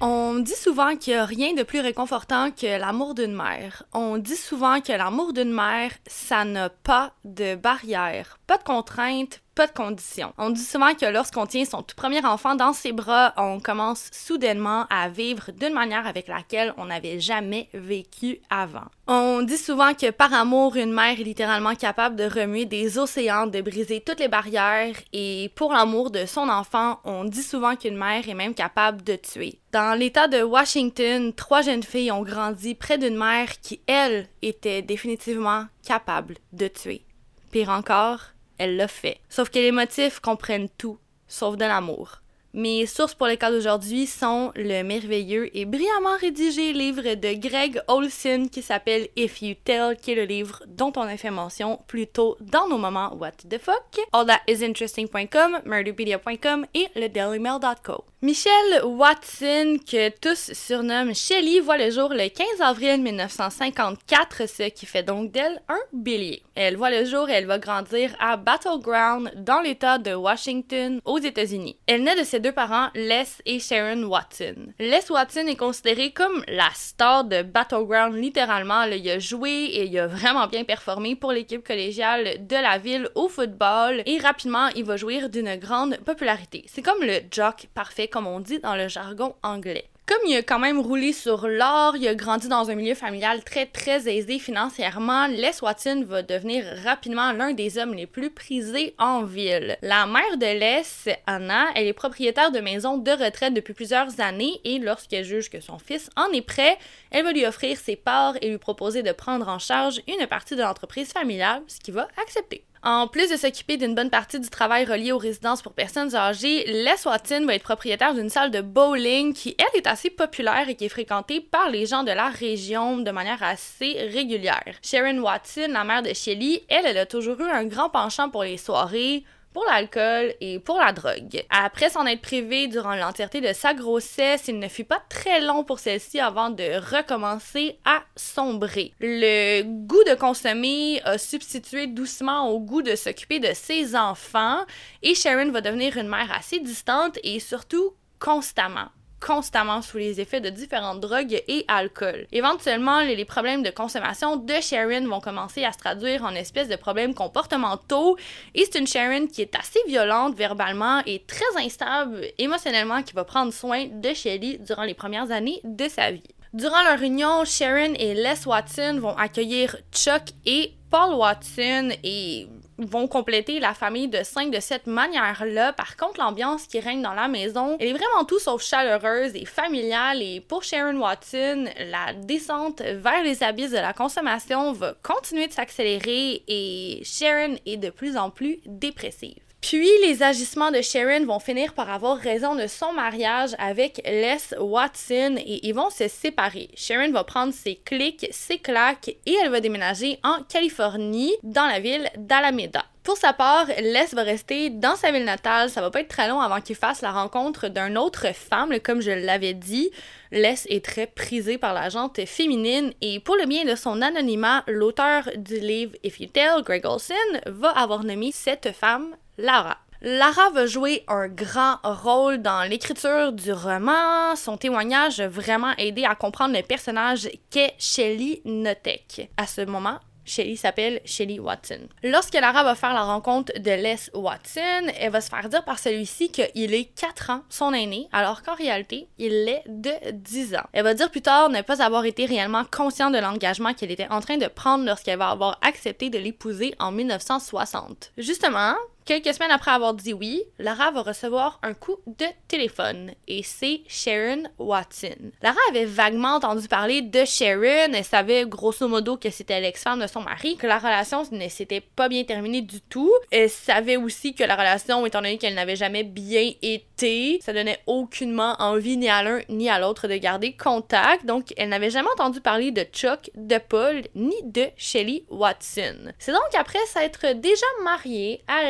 On 0.00 0.40
dit 0.40 0.56
souvent 0.56 0.96
qu'il 0.96 1.14
n'y 1.14 1.20
a 1.20 1.24
rien 1.24 1.54
de 1.54 1.62
plus 1.62 1.80
réconfortant 1.80 2.50
que 2.50 2.78
l'amour 2.78 3.14
d'une 3.14 3.34
mère. 3.34 3.84
On 3.94 4.18
dit 4.18 4.36
souvent 4.36 4.80
que 4.80 4.92
l'amour 4.92 5.32
d'une 5.32 5.52
mère, 5.52 5.92
ça 6.06 6.44
n'a 6.44 6.68
pas 6.68 7.14
de 7.24 7.54
barrière, 7.54 8.38
pas 8.46 8.58
de 8.58 8.64
contraintes, 8.64 9.40
pas 9.54 9.66
de 9.66 9.72
conditions. 9.72 10.32
On 10.38 10.50
dit 10.50 10.62
souvent 10.62 10.94
que 10.94 11.06
lorsqu'on 11.06 11.46
tient 11.46 11.64
son 11.64 11.82
tout 11.82 11.94
premier 11.96 12.24
enfant 12.24 12.54
dans 12.54 12.72
ses 12.72 12.92
bras, 12.92 13.32
on 13.36 13.60
commence 13.60 14.10
soudainement 14.12 14.86
à 14.90 15.08
vivre 15.08 15.50
d'une 15.52 15.72
manière 15.72 16.06
avec 16.06 16.28
laquelle 16.28 16.74
on 16.76 16.86
n'avait 16.86 17.20
jamais 17.20 17.68
vécu 17.72 18.40
avant. 18.50 18.86
On 19.06 19.42
dit 19.42 19.58
souvent 19.58 19.94
que 19.94 20.10
par 20.10 20.32
amour, 20.32 20.76
une 20.76 20.92
mère 20.92 21.20
est 21.20 21.24
littéralement 21.24 21.74
capable 21.74 22.16
de 22.16 22.24
remuer 22.24 22.64
des 22.64 22.98
océans, 22.98 23.46
de 23.46 23.60
briser 23.60 24.00
toutes 24.00 24.20
les 24.20 24.28
barrières 24.28 24.96
et 25.12 25.52
pour 25.54 25.72
l'amour 25.72 26.10
de 26.10 26.26
son 26.26 26.48
enfant, 26.48 27.00
on 27.04 27.24
dit 27.24 27.42
souvent 27.42 27.76
qu'une 27.76 27.96
mère 27.96 28.28
est 28.28 28.34
même 28.34 28.54
capable 28.54 29.02
de 29.02 29.16
tuer. 29.16 29.58
Dans 29.72 29.98
l'État 29.98 30.28
de 30.28 30.42
Washington, 30.42 31.32
trois 31.34 31.62
jeunes 31.62 31.82
filles 31.82 32.12
ont 32.12 32.22
grandi 32.22 32.74
près 32.74 32.98
d'une 32.98 33.16
mère 33.16 33.60
qui, 33.60 33.80
elle, 33.86 34.28
était 34.40 34.82
définitivement 34.82 35.66
capable 35.86 36.36
de 36.52 36.68
tuer. 36.68 37.02
Pire 37.50 37.70
encore, 37.70 38.20
elle 38.58 38.76
l'a 38.76 38.88
fait. 38.88 39.20
Sauf 39.28 39.50
que 39.50 39.58
les 39.58 39.72
motifs 39.72 40.20
comprennent 40.20 40.68
tout, 40.78 40.98
sauf 41.28 41.56
de 41.56 41.64
l'amour. 41.64 42.20
Mes 42.56 42.86
sources 42.86 43.16
pour 43.16 43.26
les 43.26 43.36
cas 43.36 43.50
d'aujourd'hui 43.50 44.06
sont 44.06 44.52
le 44.54 44.84
merveilleux 44.84 45.50
et 45.56 45.64
brillamment 45.64 46.16
rédigé 46.20 46.72
livre 46.72 47.02
de 47.02 47.34
Greg 47.34 47.80
Olson 47.88 48.46
qui 48.48 48.62
s'appelle 48.62 49.08
If 49.16 49.42
You 49.42 49.56
Tell, 49.64 49.96
qui 49.96 50.12
est 50.12 50.14
le 50.14 50.22
livre 50.22 50.62
dont 50.68 50.92
on 50.94 51.00
a 51.00 51.16
fait 51.16 51.32
mention 51.32 51.80
plus 51.88 52.06
tôt 52.06 52.36
dans 52.40 52.68
nos 52.68 52.78
moments 52.78 53.12
What 53.16 53.32
the 53.50 53.58
fuck, 53.58 53.98
allthatisinteresting.com, 54.12 55.62
murderpedia.com 55.64 56.66
et 56.74 56.86
le 56.94 57.08
dailymail.co. 57.08 58.04
Michelle 58.24 58.82
Watson, 58.84 59.76
que 59.86 60.08
tous 60.08 60.54
surnomment 60.54 61.14
Shelly, 61.14 61.60
voit 61.60 61.76
le 61.76 61.90
jour 61.90 62.08
le 62.08 62.30
15 62.30 62.62
avril 62.62 63.02
1954, 63.02 64.48
ce 64.48 64.62
qui 64.70 64.86
fait 64.86 65.02
donc 65.02 65.30
d'elle 65.30 65.60
un 65.68 65.80
bélier. 65.92 66.42
Elle 66.54 66.78
voit 66.78 66.88
le 66.88 67.04
jour 67.04 67.28
et 67.28 67.34
elle 67.34 67.44
va 67.44 67.58
grandir 67.58 68.16
à 68.18 68.38
Battleground, 68.38 69.30
dans 69.36 69.60
l'État 69.60 69.98
de 69.98 70.14
Washington, 70.14 71.02
aux 71.04 71.18
États-Unis. 71.18 71.76
Elle 71.86 72.02
naît 72.02 72.18
de 72.18 72.24
ses 72.24 72.40
deux 72.40 72.52
parents, 72.52 72.88
Les 72.94 73.24
et 73.44 73.60
Sharon 73.60 74.04
Watson. 74.04 74.54
Les 74.78 75.10
Watson 75.10 75.46
est 75.46 75.56
considéré 75.56 76.12
comme 76.12 76.42
la 76.48 76.70
star 76.72 77.24
de 77.24 77.42
Battleground, 77.42 78.16
littéralement. 78.16 78.84
il 78.84 79.10
a 79.10 79.18
joué 79.18 79.50
et 79.50 79.84
il 79.84 79.98
a 79.98 80.06
vraiment 80.06 80.46
bien 80.46 80.64
performé 80.64 81.14
pour 81.14 81.32
l'équipe 81.32 81.66
collégiale 81.66 82.46
de 82.46 82.56
la 82.56 82.78
ville 82.78 83.10
au 83.16 83.28
football 83.28 84.02
et 84.06 84.16
rapidement, 84.16 84.68
il 84.68 84.84
va 84.84 84.96
jouir 84.96 85.28
d'une 85.28 85.56
grande 85.56 85.98
popularité. 86.06 86.64
C'est 86.72 86.80
comme 86.80 87.02
le 87.02 87.20
jock 87.30 87.66
parfait 87.74 88.08
comme 88.14 88.28
on 88.28 88.38
dit 88.38 88.60
dans 88.60 88.76
le 88.76 88.86
jargon 88.86 89.34
anglais. 89.42 89.86
Comme 90.06 90.28
il 90.28 90.36
a 90.36 90.42
quand 90.42 90.60
même 90.60 90.78
roulé 90.78 91.12
sur 91.12 91.48
l'or, 91.48 91.96
il 91.96 92.06
a 92.06 92.14
grandi 92.14 92.46
dans 92.46 92.70
un 92.70 92.76
milieu 92.76 92.94
familial 92.94 93.42
très 93.42 93.66
très 93.66 94.06
aisé 94.08 94.38
financièrement, 94.38 95.26
Les 95.26 95.50
Watson 95.60 96.04
va 96.06 96.22
devenir 96.22 96.64
rapidement 96.84 97.32
l'un 97.32 97.54
des 97.54 97.76
hommes 97.76 97.94
les 97.94 98.06
plus 98.06 98.30
prisés 98.30 98.94
en 98.98 99.24
ville. 99.24 99.76
La 99.82 100.06
mère 100.06 100.36
de 100.36 100.46
Les, 100.46 101.16
Anna, 101.26 101.64
elle 101.74 101.88
est 101.88 101.92
propriétaire 101.92 102.52
de 102.52 102.60
maison 102.60 102.98
de 102.98 103.10
retraite 103.10 103.52
depuis 103.52 103.74
plusieurs 103.74 104.20
années 104.20 104.60
et 104.62 104.78
lorsqu'elle 104.78 105.24
juge 105.24 105.50
que 105.50 105.60
son 105.60 105.80
fils 105.80 106.08
en 106.14 106.30
est 106.30 106.46
prêt, 106.46 106.78
elle 107.10 107.24
va 107.24 107.32
lui 107.32 107.44
offrir 107.44 107.76
ses 107.76 107.96
parts 107.96 108.36
et 108.40 108.48
lui 108.48 108.58
proposer 108.58 109.02
de 109.02 109.10
prendre 109.10 109.48
en 109.48 109.58
charge 109.58 110.00
une 110.06 110.24
partie 110.28 110.54
de 110.54 110.62
l'entreprise 110.62 111.12
familiale, 111.12 111.62
ce 111.66 111.80
qu'il 111.80 111.94
va 111.94 112.06
accepter. 112.22 112.62
En 112.86 113.08
plus 113.08 113.30
de 113.30 113.36
s'occuper 113.38 113.78
d'une 113.78 113.94
bonne 113.94 114.10
partie 114.10 114.38
du 114.38 114.50
travail 114.50 114.84
relié 114.84 115.10
aux 115.10 115.16
résidences 115.16 115.62
pour 115.62 115.72
personnes 115.72 116.14
âgées, 116.14 116.64
Les 116.66 117.06
Watson 117.06 117.46
va 117.46 117.54
être 117.54 117.62
propriétaire 117.62 118.12
d'une 118.12 118.28
salle 118.28 118.50
de 118.50 118.60
bowling 118.60 119.32
qui, 119.32 119.56
elle, 119.58 119.80
est 119.80 119.86
assez 119.86 120.10
populaire 120.10 120.68
et 120.68 120.74
qui 120.74 120.84
est 120.84 120.90
fréquentée 120.90 121.40
par 121.40 121.70
les 121.70 121.86
gens 121.86 122.02
de 122.02 122.10
la 122.10 122.28
région 122.28 122.98
de 122.98 123.10
manière 123.10 123.42
assez 123.42 123.94
régulière. 124.12 124.74
Sharon 124.82 125.16
Watson, 125.16 125.68
la 125.70 125.84
mère 125.84 126.02
de 126.02 126.12
Shelly, 126.12 126.62
elle, 126.68 126.84
elle 126.84 126.98
a 126.98 127.06
toujours 127.06 127.40
eu 127.40 127.50
un 127.50 127.64
grand 127.64 127.88
penchant 127.88 128.28
pour 128.28 128.44
les 128.44 128.58
soirées, 128.58 129.24
pour 129.54 129.64
l'alcool 129.64 130.34
et 130.40 130.58
pour 130.58 130.78
la 130.78 130.92
drogue. 130.92 131.44
Après 131.48 131.88
s'en 131.88 132.04
être 132.04 132.20
privé 132.20 132.66
durant 132.66 132.96
l'entièreté 132.96 133.40
de 133.40 133.52
sa 133.54 133.72
grossesse, 133.72 134.48
il 134.48 134.58
ne 134.58 134.68
fut 134.68 134.84
pas 134.84 135.00
très 135.08 135.40
long 135.40 135.64
pour 135.64 135.78
celle-ci 135.78 136.20
avant 136.20 136.50
de 136.50 136.80
recommencer 136.94 137.78
à 137.84 138.02
sombrer. 138.16 138.92
Le 139.00 139.62
goût 139.62 140.04
de 140.04 140.16
consommer 140.16 141.00
a 141.04 141.16
substitué 141.16 141.86
doucement 141.86 142.50
au 142.50 142.58
goût 142.58 142.82
de 142.82 142.96
s'occuper 142.96 143.38
de 143.38 143.54
ses 143.54 143.96
enfants 143.96 144.64
et 145.02 145.14
Sharon 145.14 145.52
va 145.52 145.60
devenir 145.60 145.96
une 145.96 146.08
mère 146.08 146.32
assez 146.36 146.58
distante 146.58 147.18
et 147.22 147.38
surtout 147.38 147.94
constamment 148.18 148.88
constamment 149.24 149.80
sous 149.80 149.96
les 149.96 150.20
effets 150.20 150.42
de 150.42 150.50
différentes 150.50 151.00
drogues 151.00 151.42
et 151.48 151.64
alcool. 151.66 152.26
Éventuellement, 152.30 153.00
les 153.00 153.24
problèmes 153.24 153.62
de 153.62 153.70
consommation 153.70 154.36
de 154.36 154.54
Sharon 154.60 155.06
vont 155.06 155.20
commencer 155.20 155.64
à 155.64 155.72
se 155.72 155.78
traduire 155.78 156.24
en 156.24 156.34
espèces 156.34 156.68
de 156.68 156.76
problèmes 156.76 157.14
comportementaux 157.14 158.18
et 158.54 158.64
c'est 158.64 158.78
une 158.78 158.86
Sharon 158.86 159.26
qui 159.26 159.40
est 159.40 159.54
assez 159.56 159.80
violente 159.86 160.36
verbalement 160.36 161.00
et 161.06 161.24
très 161.26 161.64
instable 161.64 162.20
émotionnellement 162.36 163.02
qui 163.02 163.14
va 163.14 163.24
prendre 163.24 163.52
soin 163.52 163.86
de 163.86 164.12
Shelly 164.12 164.58
durant 164.58 164.84
les 164.84 164.94
premières 164.94 165.30
années 165.30 165.60
de 165.64 165.88
sa 165.88 166.10
vie. 166.10 166.22
Durant 166.52 166.82
leur 166.82 167.02
union, 167.02 167.44
Sharon 167.44 167.94
et 167.98 168.14
Les 168.14 168.46
Watson 168.46 168.98
vont 169.00 169.16
accueillir 169.16 169.76
Chuck 169.90 170.22
et 170.44 170.74
Paul 170.90 171.14
Watson 171.14 171.90
et 172.04 172.46
vont 172.78 173.06
compléter 173.06 173.60
la 173.60 173.74
famille 173.74 174.08
de 174.08 174.22
cinq 174.22 174.50
de 174.50 174.60
cette 174.60 174.86
manière-là. 174.86 175.72
Par 175.72 175.96
contre, 175.96 176.20
l'ambiance 176.20 176.66
qui 176.66 176.80
règne 176.80 177.02
dans 177.02 177.14
la 177.14 177.28
maison, 177.28 177.76
elle 177.78 177.88
est 177.88 177.92
vraiment 177.92 178.24
tout 178.26 178.38
sauf 178.38 178.62
chaleureuse 178.62 179.34
et 179.34 179.44
familiale. 179.44 180.22
Et 180.22 180.40
pour 180.40 180.62
Sharon 180.62 180.98
Watson, 180.98 181.66
la 181.90 182.12
descente 182.14 182.82
vers 182.82 183.22
les 183.22 183.42
abysses 183.42 183.70
de 183.70 183.76
la 183.76 183.92
consommation 183.92 184.72
va 184.72 184.94
continuer 185.02 185.46
de 185.46 185.52
s'accélérer 185.52 186.42
et 186.48 187.02
Sharon 187.04 187.56
est 187.66 187.76
de 187.76 187.90
plus 187.90 188.16
en 188.16 188.30
plus 188.30 188.60
dépressive. 188.66 189.43
Puis 189.64 189.88
les 190.02 190.22
agissements 190.22 190.70
de 190.70 190.82
Sharon 190.82 191.24
vont 191.24 191.38
finir 191.38 191.72
par 191.72 191.88
avoir 191.88 192.18
raison 192.18 192.54
de 192.54 192.66
son 192.66 192.92
mariage 192.92 193.52
avec 193.58 194.02
Les 194.04 194.36
Watson 194.60 195.36
et 195.38 195.66
ils 195.66 195.74
vont 195.74 195.88
se 195.88 196.06
séparer. 196.06 196.68
Sharon 196.76 197.10
va 197.12 197.24
prendre 197.24 197.54
ses 197.54 197.76
clics, 197.76 198.28
ses 198.30 198.58
claques 198.58 199.16
et 199.24 199.34
elle 199.42 199.50
va 199.50 199.60
déménager 199.60 200.18
en 200.22 200.42
Californie 200.42 201.32
dans 201.42 201.64
la 201.64 201.80
ville 201.80 202.10
d'Alameda. 202.18 202.84
Pour 203.04 203.16
sa 203.16 203.32
part, 203.32 203.66
Les 203.78 204.04
va 204.12 204.22
rester 204.22 204.68
dans 204.68 204.96
sa 204.96 205.12
ville 205.12 205.24
natale. 205.24 205.70
Ça 205.70 205.80
va 205.80 205.90
pas 205.90 206.00
être 206.00 206.08
très 206.08 206.28
long 206.28 206.40
avant 206.40 206.60
qu'il 206.60 206.76
fasse 206.76 207.00
la 207.00 207.12
rencontre 207.12 207.68
d'une 207.68 207.96
autre 207.96 208.34
femme. 208.34 208.78
Comme 208.80 209.00
je 209.00 209.12
l'avais 209.12 209.54
dit, 209.54 209.90
Les 210.30 210.66
est 210.68 210.84
très 210.84 211.06
prisé 211.06 211.56
par 211.56 211.72
la 211.72 211.88
gente 211.88 212.22
féminine 212.26 212.92
et 213.00 213.18
pour 213.18 213.36
le 213.36 213.46
bien 213.46 213.64
de 213.64 213.76
son 213.76 214.02
anonymat, 214.02 214.62
l'auteur 214.66 215.30
du 215.36 215.58
livre 215.58 215.92
If 216.02 216.20
You 216.20 216.28
Tell, 216.28 216.62
Greg 216.62 216.84
Olson, 216.84 217.14
va 217.46 217.70
avoir 217.70 218.04
nommé 218.04 218.30
cette 218.30 218.72
femme 218.72 219.16
Lara. 219.38 219.78
Lara 220.00 220.50
va 220.50 220.66
jouer 220.66 221.02
un 221.08 221.28
grand 221.28 221.78
rôle 221.82 222.42
dans 222.42 222.68
l'écriture 222.68 223.32
du 223.32 223.52
roman. 223.52 224.36
Son 224.36 224.56
témoignage 224.56 225.18
a 225.18 225.28
vraiment 225.28 225.72
aidé 225.78 226.04
à 226.04 226.14
comprendre 226.14 226.54
le 226.54 226.62
personnage 226.62 227.28
qu'est 227.50 227.74
Shelly 227.78 228.42
Notek. 228.44 229.30
À 229.36 229.46
ce 229.46 229.62
moment, 229.62 229.98
Shelly 230.26 230.56
s'appelle 230.56 231.00
Shelly 231.04 231.38
Watson. 231.38 231.80
Lorsque 232.02 232.34
Lara 232.34 232.64
va 232.64 232.74
faire 232.74 232.94
la 232.94 233.02
rencontre 233.02 233.52
de 233.58 233.70
Les 233.70 234.10
Watson, 234.14 234.92
elle 234.98 235.10
va 235.10 235.20
se 235.20 235.28
faire 235.28 235.48
dire 235.48 235.64
par 235.64 235.78
celui-ci 235.78 236.30
qu'il 236.30 236.74
est 236.74 236.94
4 236.94 237.30
ans 237.30 237.42
son 237.48 237.72
aîné, 237.72 238.08
alors 238.12 238.42
qu'en 238.42 238.54
réalité, 238.54 239.08
il 239.18 239.32
est 239.48 239.64
de 239.66 240.12
10 240.12 240.56
ans. 240.56 240.66
Elle 240.72 240.84
va 240.84 240.94
dire 240.94 241.10
plus 241.10 241.22
tard 241.22 241.50
ne 241.50 241.62
pas 241.62 241.82
avoir 241.82 242.04
été 242.04 242.26
réellement 242.26 242.64
consciente 242.64 243.14
de 243.14 243.18
l'engagement 243.18 243.74
qu'elle 243.74 243.90
était 243.90 244.10
en 244.10 244.20
train 244.20 244.36
de 244.36 244.46
prendre 244.46 244.84
lorsqu'elle 244.84 245.18
va 245.18 245.30
avoir 245.30 245.58
accepté 245.62 246.10
de 246.10 246.18
l'épouser 246.18 246.74
en 246.78 246.90
1960. 246.90 248.12
Justement, 248.16 248.74
Quelques 249.04 249.34
semaines 249.34 249.50
après 249.50 249.70
avoir 249.70 249.92
dit 249.92 250.14
oui, 250.14 250.42
Lara 250.58 250.90
va 250.90 251.02
recevoir 251.02 251.58
un 251.62 251.74
coup 251.74 251.98
de 252.06 252.24
téléphone 252.48 253.12
et 253.28 253.42
c'est 253.42 253.82
Sharon 253.86 254.44
Watson. 254.58 255.30
Lara 255.42 255.58
avait 255.68 255.84
vaguement 255.84 256.36
entendu 256.36 256.68
parler 256.68 257.02
de 257.02 257.22
Sharon, 257.26 257.92
elle 257.92 258.02
savait 258.02 258.46
grosso 258.46 258.88
modo 258.88 259.18
que 259.18 259.28
c'était 259.28 259.60
l'ex-femme 259.60 260.00
de 260.00 260.06
son 260.06 260.22
mari, 260.22 260.56
que 260.56 260.66
la 260.66 260.78
relation 260.78 261.22
ne 261.32 261.48
s'était 261.50 261.82
pas 261.82 262.08
bien 262.08 262.24
terminée 262.24 262.62
du 262.62 262.80
tout. 262.80 263.12
Elle 263.30 263.50
savait 263.50 263.98
aussi 263.98 264.34
que 264.34 264.42
la 264.42 264.56
relation, 264.56 265.04
étant 265.04 265.20
donné 265.20 265.36
qu'elle 265.36 265.54
n'avait 265.54 265.76
jamais 265.76 266.04
bien 266.04 266.52
été, 266.62 267.40
ça 267.42 267.52
donnait 267.52 267.80
aucunement 267.86 268.56
envie 268.58 268.96
ni 268.96 269.10
à 269.10 269.22
l'un 269.22 269.40
ni 269.50 269.68
à 269.68 269.78
l'autre 269.78 270.08
de 270.08 270.16
garder 270.16 270.56
contact, 270.56 271.26
donc 271.26 271.52
elle 271.58 271.68
n'avait 271.68 271.90
jamais 271.90 272.08
entendu 272.14 272.40
parler 272.40 272.70
de 272.70 272.84
Chuck, 272.84 273.30
de 273.34 273.58
Paul, 273.58 274.00
ni 274.14 274.36
de 274.44 274.66
Shelly 274.78 275.26
Watson. 275.28 276.12
C'est 276.18 276.32
donc 276.32 276.40
après 276.58 276.78
s'être 276.86 277.34
déjà 277.34 277.66
mariée 277.82 278.42
à 278.46 278.62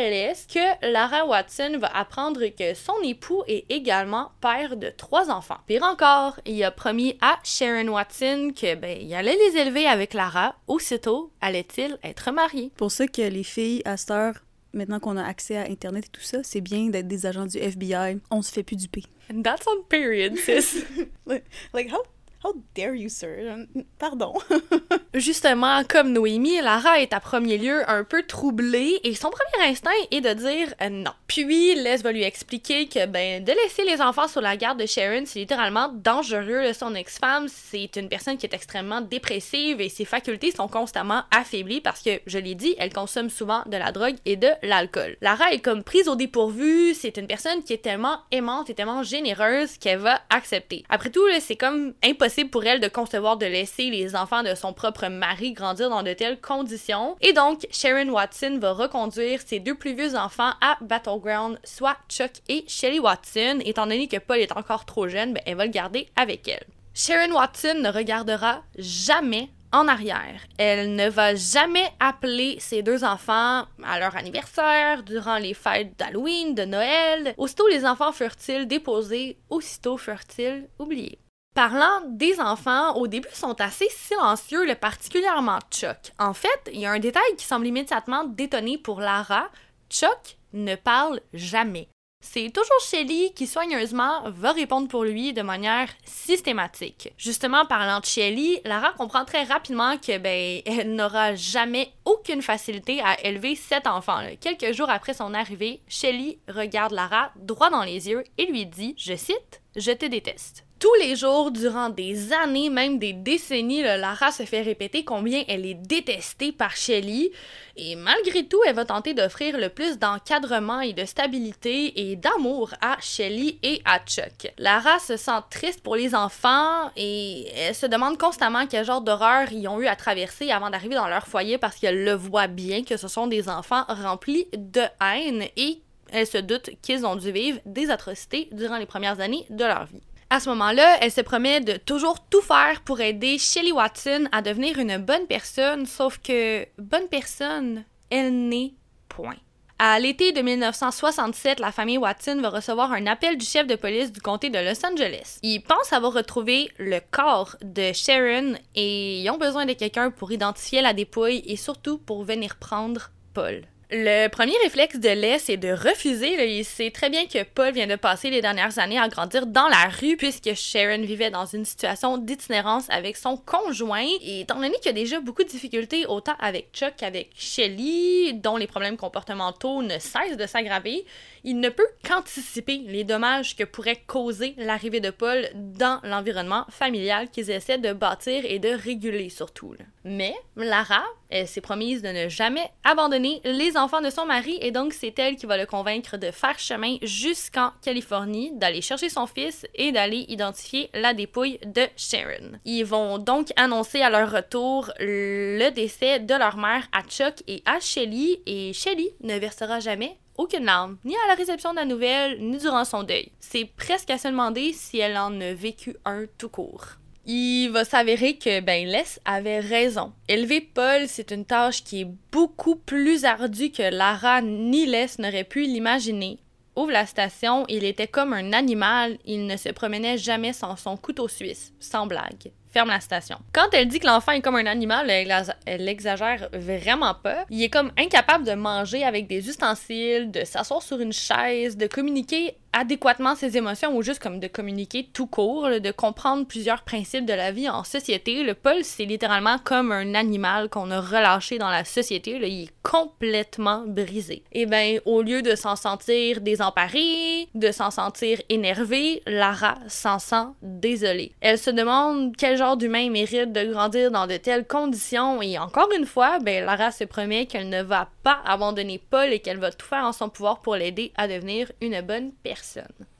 que 0.52 0.92
Lara 0.92 1.26
Watson 1.26 1.78
va 1.78 1.88
apprendre 1.88 2.46
que 2.46 2.74
son 2.74 2.94
époux 3.02 3.42
est 3.46 3.64
également 3.68 4.32
père 4.40 4.76
de 4.76 4.90
trois 4.90 5.30
enfants? 5.30 5.58
Pire 5.66 5.82
encore, 5.82 6.40
il 6.46 6.62
a 6.64 6.70
promis 6.70 7.18
à 7.20 7.38
Sharon 7.42 7.88
Watson 7.88 8.52
que 8.54 8.74
ben 8.74 8.98
il 9.00 9.14
allait 9.14 9.36
les 9.36 9.58
élever 9.58 9.86
avec 9.86 10.14
Lara. 10.14 10.56
Aussitôt 10.66 11.30
allait-il 11.40 11.98
être 12.02 12.30
marié? 12.32 12.70
Pour 12.76 12.90
ça 12.90 13.06
que 13.06 13.22
les 13.22 13.44
filles 13.44 13.82
à 13.84 13.96
cette 13.96 14.10
heure 14.10 14.34
maintenant 14.74 15.00
qu'on 15.00 15.16
a 15.16 15.24
accès 15.24 15.56
à 15.56 15.70
Internet 15.70 16.06
et 16.06 16.10
tout 16.10 16.20
ça, 16.20 16.38
c'est 16.42 16.60
bien 16.60 16.88
d'être 16.88 17.08
des 17.08 17.26
agents 17.26 17.46
du 17.46 17.58
FBI. 17.58 18.18
On 18.30 18.42
se 18.42 18.52
fait 18.52 18.62
plus 18.62 18.76
duper. 18.76 19.04
And 19.32 19.42
that's 19.42 19.66
on 19.66 19.82
period, 19.88 20.36
sis. 20.36 20.84
like, 21.26 21.90
how 21.90 22.02
How 22.44 22.52
dare 22.74 22.94
you, 22.94 23.08
sir? 23.08 23.56
Pardon. 23.98 24.34
Justement, 25.14 25.82
comme 25.88 26.12
Noémie, 26.12 26.60
Lara 26.60 27.00
est 27.00 27.14
à 27.14 27.20
premier 27.20 27.56
lieu 27.56 27.88
un 27.88 28.04
peu 28.04 28.22
troublée 28.22 29.00
et 29.02 29.14
son 29.14 29.30
premier 29.30 29.70
instinct 29.70 29.90
est 30.10 30.20
de 30.20 30.34
dire 30.34 30.74
euh, 30.82 30.90
non. 30.90 31.12
Puis, 31.26 31.74
Les 31.74 31.96
va 31.96 32.12
lui 32.12 32.22
expliquer 32.22 32.86
que 32.86 33.06
ben, 33.06 33.42
de 33.42 33.50
laisser 33.50 33.84
les 33.84 34.02
enfants 34.02 34.28
sous 34.28 34.40
la 34.40 34.58
garde 34.58 34.78
de 34.78 34.84
Sharon, 34.84 35.22
c'est 35.24 35.38
littéralement 35.38 35.88
dangereux. 35.88 36.74
Son 36.74 36.94
ex-femme, 36.94 37.46
c'est 37.48 37.96
une 37.96 38.10
personne 38.10 38.36
qui 38.36 38.44
est 38.44 38.52
extrêmement 38.52 39.00
dépressive 39.00 39.80
et 39.80 39.88
ses 39.88 40.04
facultés 40.04 40.50
sont 40.50 40.68
constamment 40.68 41.22
affaiblies 41.30 41.80
parce 41.80 42.02
que, 42.02 42.20
je 42.26 42.38
l'ai 42.38 42.54
dit, 42.54 42.74
elle 42.78 42.92
consomme 42.92 43.30
souvent 43.30 43.62
de 43.64 43.78
la 43.78 43.90
drogue 43.90 44.16
et 44.26 44.36
de 44.36 44.50
l'alcool. 44.62 45.16
Lara 45.22 45.50
est 45.52 45.60
comme 45.60 45.82
prise 45.82 46.08
au 46.08 46.14
dépourvu, 46.14 46.92
c'est 46.92 47.16
une 47.16 47.26
personne 47.26 47.62
qui 47.62 47.72
est 47.72 47.78
tellement 47.78 48.18
aimante 48.30 48.68
et 48.68 48.74
tellement 48.74 49.02
généreuse 49.02 49.78
qu'elle 49.78 50.00
va 50.00 50.20
accepter. 50.28 50.84
Après 50.90 51.08
tout, 51.08 51.26
c'est 51.40 51.56
comme 51.56 51.94
impossible 52.04 52.33
pour 52.42 52.64
elle 52.64 52.80
de 52.80 52.88
concevoir 52.88 53.36
de 53.36 53.46
laisser 53.46 53.90
les 53.90 54.16
enfants 54.16 54.42
de 54.42 54.56
son 54.56 54.72
propre 54.72 55.06
mari 55.06 55.52
grandir 55.52 55.90
dans 55.90 56.02
de 56.02 56.12
telles 56.12 56.40
conditions. 56.40 57.16
Et 57.20 57.32
donc, 57.32 57.68
Sharon 57.70 58.08
Watson 58.08 58.58
va 58.60 58.72
reconduire 58.72 59.40
ses 59.46 59.60
deux 59.60 59.76
plus 59.76 59.94
vieux 59.94 60.16
enfants 60.16 60.54
à 60.60 60.76
Battleground, 60.80 61.60
soit 61.62 61.96
Chuck 62.08 62.32
et 62.48 62.64
Shelly 62.66 62.98
Watson. 62.98 63.60
Étant 63.64 63.86
donné 63.86 64.08
que 64.08 64.16
Paul 64.16 64.38
est 64.38 64.56
encore 64.56 64.84
trop 64.84 65.06
jeune, 65.06 65.34
ben, 65.34 65.42
elle 65.46 65.56
va 65.56 65.66
le 65.66 65.70
garder 65.70 66.08
avec 66.16 66.48
elle. 66.48 66.64
Sharon 66.94 67.34
Watson 67.34 67.76
ne 67.80 67.90
regardera 67.90 68.62
jamais 68.78 69.50
en 69.72 69.88
arrière. 69.88 70.40
Elle 70.56 70.94
ne 70.94 71.08
va 71.08 71.34
jamais 71.34 71.92
appeler 71.98 72.56
ses 72.60 72.82
deux 72.82 73.02
enfants 73.02 73.64
à 73.82 73.98
leur 73.98 74.16
anniversaire, 74.16 75.02
durant 75.02 75.38
les 75.38 75.54
fêtes 75.54 75.98
d'Halloween, 75.98 76.54
de 76.54 76.64
Noël. 76.64 77.34
Aussitôt 77.36 77.66
les 77.68 77.84
enfants 77.84 78.12
furent-ils 78.12 78.68
déposés, 78.68 79.36
aussitôt 79.50 79.96
furent-ils 79.96 80.68
oubliés? 80.78 81.18
Parlant 81.54 82.00
des 82.08 82.40
enfants, 82.40 82.96
au 82.96 83.06
début 83.06 83.28
sont 83.32 83.60
assez 83.60 83.88
silencieux, 83.88 84.66
le 84.66 84.74
particulièrement 84.74 85.60
Chuck. 85.70 86.12
En 86.18 86.34
fait, 86.34 86.48
il 86.72 86.80
y 86.80 86.86
a 86.86 86.90
un 86.90 86.98
détail 86.98 87.22
qui 87.38 87.46
semble 87.46 87.68
immédiatement 87.68 88.24
détonner 88.24 88.76
pour 88.76 88.98
Lara. 88.98 89.48
Chuck 89.88 90.36
ne 90.52 90.74
parle 90.74 91.20
jamais. 91.32 91.88
C'est 92.20 92.50
toujours 92.50 92.80
Shelly 92.80 93.32
qui 93.34 93.46
soigneusement 93.46 94.28
va 94.30 94.50
répondre 94.50 94.88
pour 94.88 95.04
lui 95.04 95.32
de 95.32 95.42
manière 95.42 95.90
systématique. 96.04 97.12
Justement, 97.18 97.66
parlant 97.66 98.00
de 98.00 98.06
Shelly, 98.06 98.60
Lara 98.64 98.92
comprend 98.92 99.24
très 99.24 99.44
rapidement 99.44 99.96
que 99.98 100.18
ben 100.18 100.60
elle 100.66 100.96
n'aura 100.96 101.36
jamais 101.36 101.92
aucune 102.04 102.42
facilité 102.42 103.00
à 103.00 103.20
élever 103.24 103.54
cet 103.54 103.86
enfant. 103.86 104.22
Quelques 104.40 104.72
jours 104.72 104.90
après 104.90 105.14
son 105.14 105.34
arrivée, 105.34 105.82
Shelly 105.86 106.40
regarde 106.48 106.92
Lara 106.92 107.30
droit 107.36 107.70
dans 107.70 107.84
les 107.84 108.08
yeux 108.08 108.24
et 108.38 108.46
lui 108.46 108.66
dit, 108.66 108.96
je 108.98 109.14
cite, 109.14 109.60
"Je 109.76 109.92
te 109.92 110.06
déteste." 110.06 110.63
Tous 110.78 110.94
les 111.00 111.16
jours, 111.16 111.50
durant 111.50 111.88
des 111.88 112.32
années, 112.32 112.68
même 112.68 112.98
des 112.98 113.12
décennies, 113.12 113.82
Lara 113.82 114.30
se 114.32 114.42
fait 114.42 114.62
répéter 114.62 115.04
combien 115.04 115.42
elle 115.48 115.64
est 115.64 115.74
détestée 115.74 116.52
par 116.52 116.76
Shelly. 116.76 117.30
Et 117.76 117.96
malgré 117.96 118.46
tout, 118.46 118.60
elle 118.66 118.74
va 118.74 118.84
tenter 118.84 119.14
d'offrir 119.14 119.58
le 119.58 119.68
plus 119.68 119.98
d'encadrement 119.98 120.80
et 120.80 120.92
de 120.92 121.04
stabilité 121.04 122.10
et 122.10 122.16
d'amour 122.16 122.74
à 122.80 122.96
Shelly 123.00 123.58
et 123.62 123.80
à 123.84 123.98
Chuck. 124.00 124.52
Lara 124.58 124.98
se 124.98 125.16
sent 125.16 125.40
triste 125.50 125.80
pour 125.80 125.96
les 125.96 126.14
enfants 126.14 126.90
et 126.96 127.48
elle 127.56 127.74
se 127.74 127.86
demande 127.86 128.18
constamment 128.18 128.66
quel 128.66 128.84
genre 128.84 129.00
d'horreur 129.00 129.50
ils 129.52 129.66
ont 129.68 129.80
eu 129.80 129.86
à 129.86 129.96
traverser 129.96 130.50
avant 130.50 130.70
d'arriver 130.70 130.96
dans 130.96 131.08
leur 131.08 131.26
foyer 131.26 131.56
parce 131.56 131.76
qu'elle 131.76 132.04
le 132.04 132.12
voit 132.12 132.46
bien 132.46 132.84
que 132.84 132.96
ce 132.96 133.08
sont 133.08 133.26
des 133.26 133.48
enfants 133.48 133.84
remplis 133.88 134.46
de 134.56 134.82
haine 135.00 135.44
et 135.56 135.80
elle 136.12 136.26
se 136.26 136.38
doute 136.38 136.70
qu'ils 136.82 137.06
ont 137.06 137.16
dû 137.16 137.32
vivre 137.32 137.58
des 137.64 137.90
atrocités 137.90 138.48
durant 138.52 138.76
les 138.76 138.86
premières 138.86 139.20
années 139.20 139.46
de 139.50 139.64
leur 139.64 139.86
vie. 139.86 140.00
À 140.34 140.40
ce 140.40 140.48
moment-là, 140.48 140.98
elle 141.00 141.12
se 141.12 141.20
promet 141.20 141.60
de 141.60 141.76
toujours 141.76 142.18
tout 142.18 142.40
faire 142.40 142.80
pour 142.84 143.00
aider 143.00 143.38
Shelly 143.38 143.70
Watson 143.70 144.26
à 144.32 144.42
devenir 144.42 144.80
une 144.80 144.96
bonne 144.96 145.28
personne, 145.28 145.86
sauf 145.86 146.18
que 146.18 146.66
bonne 146.76 147.06
personne, 147.08 147.84
elle 148.10 148.48
n'est 148.48 148.74
point. 149.08 149.36
À 149.78 149.96
l'été 150.00 150.32
de 150.32 150.42
1967, 150.42 151.60
la 151.60 151.70
famille 151.70 151.98
Watson 151.98 152.40
va 152.42 152.48
recevoir 152.48 152.90
un 152.90 153.06
appel 153.06 153.38
du 153.38 153.46
chef 153.46 153.68
de 153.68 153.76
police 153.76 154.10
du 154.10 154.20
comté 154.20 154.50
de 154.50 154.58
Los 154.58 154.84
Angeles. 154.84 155.38
Ils 155.44 155.62
pensent 155.62 155.92
avoir 155.92 156.14
retrouvé 156.14 156.68
le 156.78 156.98
corps 157.12 157.54
de 157.62 157.92
Sharon 157.92 158.54
et 158.74 159.20
ils 159.20 159.30
ont 159.30 159.38
besoin 159.38 159.66
de 159.66 159.74
quelqu'un 159.74 160.10
pour 160.10 160.32
identifier 160.32 160.82
la 160.82 160.94
dépouille 160.94 161.44
et 161.46 161.54
surtout 161.54 161.96
pour 161.96 162.24
venir 162.24 162.56
prendre 162.56 163.12
Paul. 163.34 163.62
Le 163.96 164.26
premier 164.26 164.56
réflexe 164.64 164.98
de 164.98 165.08
Les, 165.08 165.38
c'est 165.38 165.56
de 165.56 165.68
refuser. 165.68 166.58
Il 166.58 166.64
sait 166.64 166.90
très 166.90 167.10
bien 167.10 167.26
que 167.26 167.44
Paul 167.44 167.72
vient 167.72 167.86
de 167.86 167.94
passer 167.94 168.28
les 168.28 168.42
dernières 168.42 168.80
années 168.80 168.98
à 168.98 169.06
grandir 169.06 169.46
dans 169.46 169.68
la 169.68 169.84
rue 170.00 170.16
puisque 170.16 170.52
Sharon 170.56 171.02
vivait 171.02 171.30
dans 171.30 171.46
une 171.46 171.64
situation 171.64 172.18
d'itinérance 172.18 172.90
avec 172.90 173.16
son 173.16 173.36
conjoint. 173.36 174.08
Et 174.20 174.40
étant 174.40 174.56
donné 174.56 174.72
qu'il 174.78 174.86
y 174.86 174.88
a 174.88 174.92
déjà 174.92 175.20
beaucoup 175.20 175.44
de 175.44 175.48
difficultés 175.48 176.06
autant 176.06 176.34
avec 176.40 176.70
Chuck 176.72 176.94
qu'avec 176.96 177.30
Shelly, 177.36 178.34
dont 178.34 178.56
les 178.56 178.66
problèmes 178.66 178.96
comportementaux 178.96 179.80
ne 179.80 180.00
cessent 180.00 180.36
de 180.36 180.46
s'aggraver, 180.48 181.04
il 181.44 181.60
ne 181.60 181.68
peut 181.68 181.86
qu'anticiper 182.02 182.78
les 182.88 183.04
dommages 183.04 183.54
que 183.54 183.62
pourrait 183.62 184.02
causer 184.08 184.54
l'arrivée 184.56 184.98
de 184.98 185.10
Paul 185.10 185.46
dans 185.54 186.00
l'environnement 186.02 186.64
familial 186.68 187.30
qu'ils 187.30 187.50
essaient 187.52 187.78
de 187.78 187.92
bâtir 187.92 188.44
et 188.44 188.58
de 188.58 188.70
réguler 188.70 189.28
surtout. 189.28 189.76
Mais 190.02 190.34
Lara, 190.56 191.04
elle 191.34 191.48
s'est 191.48 191.60
promise 191.60 192.00
de 192.00 192.08
ne 192.08 192.28
jamais 192.28 192.70
abandonner 192.84 193.40
les 193.44 193.76
enfants 193.76 194.00
de 194.00 194.08
son 194.08 194.24
mari 194.24 194.56
et 194.60 194.70
donc 194.70 194.92
c'est 194.92 195.18
elle 195.18 195.34
qui 195.34 195.46
va 195.46 195.56
le 195.56 195.66
convaincre 195.66 196.16
de 196.16 196.30
faire 196.30 196.58
chemin 196.60 196.96
jusqu'en 197.02 197.72
Californie, 197.82 198.52
d'aller 198.54 198.80
chercher 198.80 199.08
son 199.08 199.26
fils 199.26 199.66
et 199.74 199.90
d'aller 199.90 200.24
identifier 200.28 200.90
la 200.94 201.12
dépouille 201.12 201.58
de 201.66 201.82
Sharon. 201.96 202.52
Ils 202.64 202.84
vont 202.84 203.18
donc 203.18 203.48
annoncer 203.56 204.00
à 204.00 204.10
leur 204.10 204.30
retour 204.30 204.92
le 205.00 205.70
décès 205.70 206.20
de 206.20 206.34
leur 206.34 206.56
mère 206.56 206.86
à 206.92 207.02
Chuck 207.02 207.42
et 207.48 207.62
à 207.66 207.80
Shelly 207.80 208.40
et 208.46 208.72
Shelly 208.72 209.10
ne 209.20 209.36
versera 209.36 209.80
jamais 209.80 210.16
aucune 210.36 210.64
larme, 210.64 210.98
ni 211.04 211.14
à 211.16 211.28
la 211.28 211.34
réception 211.34 211.72
de 211.72 211.76
la 211.76 211.84
nouvelle, 211.84 212.40
ni 212.40 212.58
durant 212.58 212.84
son 212.84 213.02
deuil. 213.02 213.32
C'est 213.40 213.64
presque 213.76 214.10
à 214.10 214.18
se 214.18 214.28
demander 214.28 214.72
si 214.72 214.98
elle 214.98 215.16
en 215.16 215.40
a 215.40 215.52
vécu 215.52 215.96
un 216.04 216.26
tout 216.38 216.48
court. 216.48 216.96
Il 217.26 217.70
va 217.70 217.84
s'avérer 217.84 218.36
que, 218.36 218.60
ben, 218.60 218.86
Les 218.86 219.18
avait 219.24 219.60
raison. 219.60 220.12
Élever 220.28 220.60
Paul, 220.60 221.08
c'est 221.08 221.30
une 221.30 221.44
tâche 221.44 221.82
qui 221.82 222.02
est 222.02 222.08
beaucoup 222.30 222.76
plus 222.76 223.24
ardue 223.24 223.70
que 223.70 223.82
Lara 223.82 224.42
ni 224.42 224.86
Les 224.86 225.06
n'auraient 225.18 225.44
pu 225.44 225.62
l'imaginer. 225.62 226.38
Ouvre 226.76 226.90
la 226.90 227.06
station, 227.06 227.64
il 227.68 227.84
était 227.84 228.08
comme 228.08 228.32
un 228.32 228.52
animal, 228.52 229.16
il 229.24 229.46
ne 229.46 229.56
se 229.56 229.68
promenait 229.68 230.18
jamais 230.18 230.52
sans 230.52 230.76
son 230.76 230.96
couteau 230.96 231.28
suisse, 231.28 231.72
sans 231.78 232.06
blague 232.06 232.50
ferme 232.74 232.88
la 232.88 233.00
station. 233.00 233.38
Quand 233.52 233.68
elle 233.72 233.86
dit 233.86 234.00
que 234.00 234.06
l'enfant 234.06 234.32
est 234.32 234.40
comme 234.40 234.56
un 234.56 234.66
animal, 234.66 235.08
elle, 235.08 235.88
exagère 235.88 236.48
vraiment 236.52 237.14
pas. 237.14 237.44
Il 237.48 237.62
est 237.62 237.70
comme 237.70 237.92
incapable 237.96 238.44
de 238.44 238.54
manger 238.54 239.04
avec 239.04 239.28
des 239.28 239.48
ustensiles, 239.48 240.32
de 240.32 240.44
s'asseoir 240.44 240.82
sur 240.82 240.98
une 240.98 241.12
chaise, 241.12 241.76
de 241.76 241.86
communiquer 241.86 242.56
adéquatement 242.74 243.36
ses 243.36 243.56
émotions 243.56 243.96
ou 243.96 244.02
juste 244.02 244.22
comme 244.22 244.40
de 244.40 244.48
communiquer 244.48 245.08
tout 245.12 245.26
court, 245.26 245.68
de 245.80 245.90
comprendre 245.92 246.44
plusieurs 246.44 246.82
principes 246.82 247.24
de 247.24 247.32
la 247.32 247.52
vie 247.52 247.68
en 247.68 247.84
société. 247.84 248.42
Le 248.42 248.54
Paul, 248.54 248.82
c'est 248.82 249.04
littéralement 249.04 249.58
comme 249.62 249.92
un 249.92 250.14
animal 250.14 250.68
qu'on 250.68 250.90
a 250.90 251.00
relâché 251.00 251.58
dans 251.58 251.70
la 251.70 251.84
société. 251.84 252.32
il 252.32 252.44
est 252.44 252.72
complètement 252.82 253.84
brisé. 253.86 254.42
Et 254.52 254.62
eh 254.62 254.66
ben, 254.66 255.00
au 255.04 255.22
lieu 255.22 255.40
de 255.40 255.54
s'en 255.54 255.76
sentir 255.76 256.40
désemparé, 256.40 257.48
de 257.54 257.70
s'en 257.70 257.90
sentir 257.90 258.40
énervé, 258.48 259.22
Lara 259.26 259.76
s'en 259.88 260.18
sent 260.18 260.46
désolée. 260.62 261.32
Elle 261.40 261.58
se 261.58 261.70
demande 261.70 262.36
quel 262.36 262.56
genre 262.56 262.76
d'humain 262.76 263.08
mérite 263.08 263.52
de 263.52 263.72
grandir 263.72 264.10
dans 264.10 264.26
de 264.26 264.36
telles 264.36 264.66
conditions 264.66 265.40
et 265.40 265.58
encore 265.58 265.90
une 265.96 266.06
fois, 266.06 266.40
ben, 266.40 266.64
Lara 266.64 266.90
se 266.90 267.04
promet 267.04 267.46
qu'elle 267.46 267.68
ne 267.68 267.82
va 267.82 268.08
pas 268.24 268.40
abandonner 268.44 269.00
Paul 269.10 269.32
et 269.32 269.38
qu'elle 269.38 269.58
va 269.58 269.70
tout 269.70 269.86
faire 269.86 270.04
en 270.04 270.12
son 270.12 270.28
pouvoir 270.28 270.60
pour 270.60 270.74
l'aider 270.74 271.12
à 271.16 271.28
devenir 271.28 271.70
une 271.80 272.00
bonne 272.00 272.32
personne. 272.42 272.63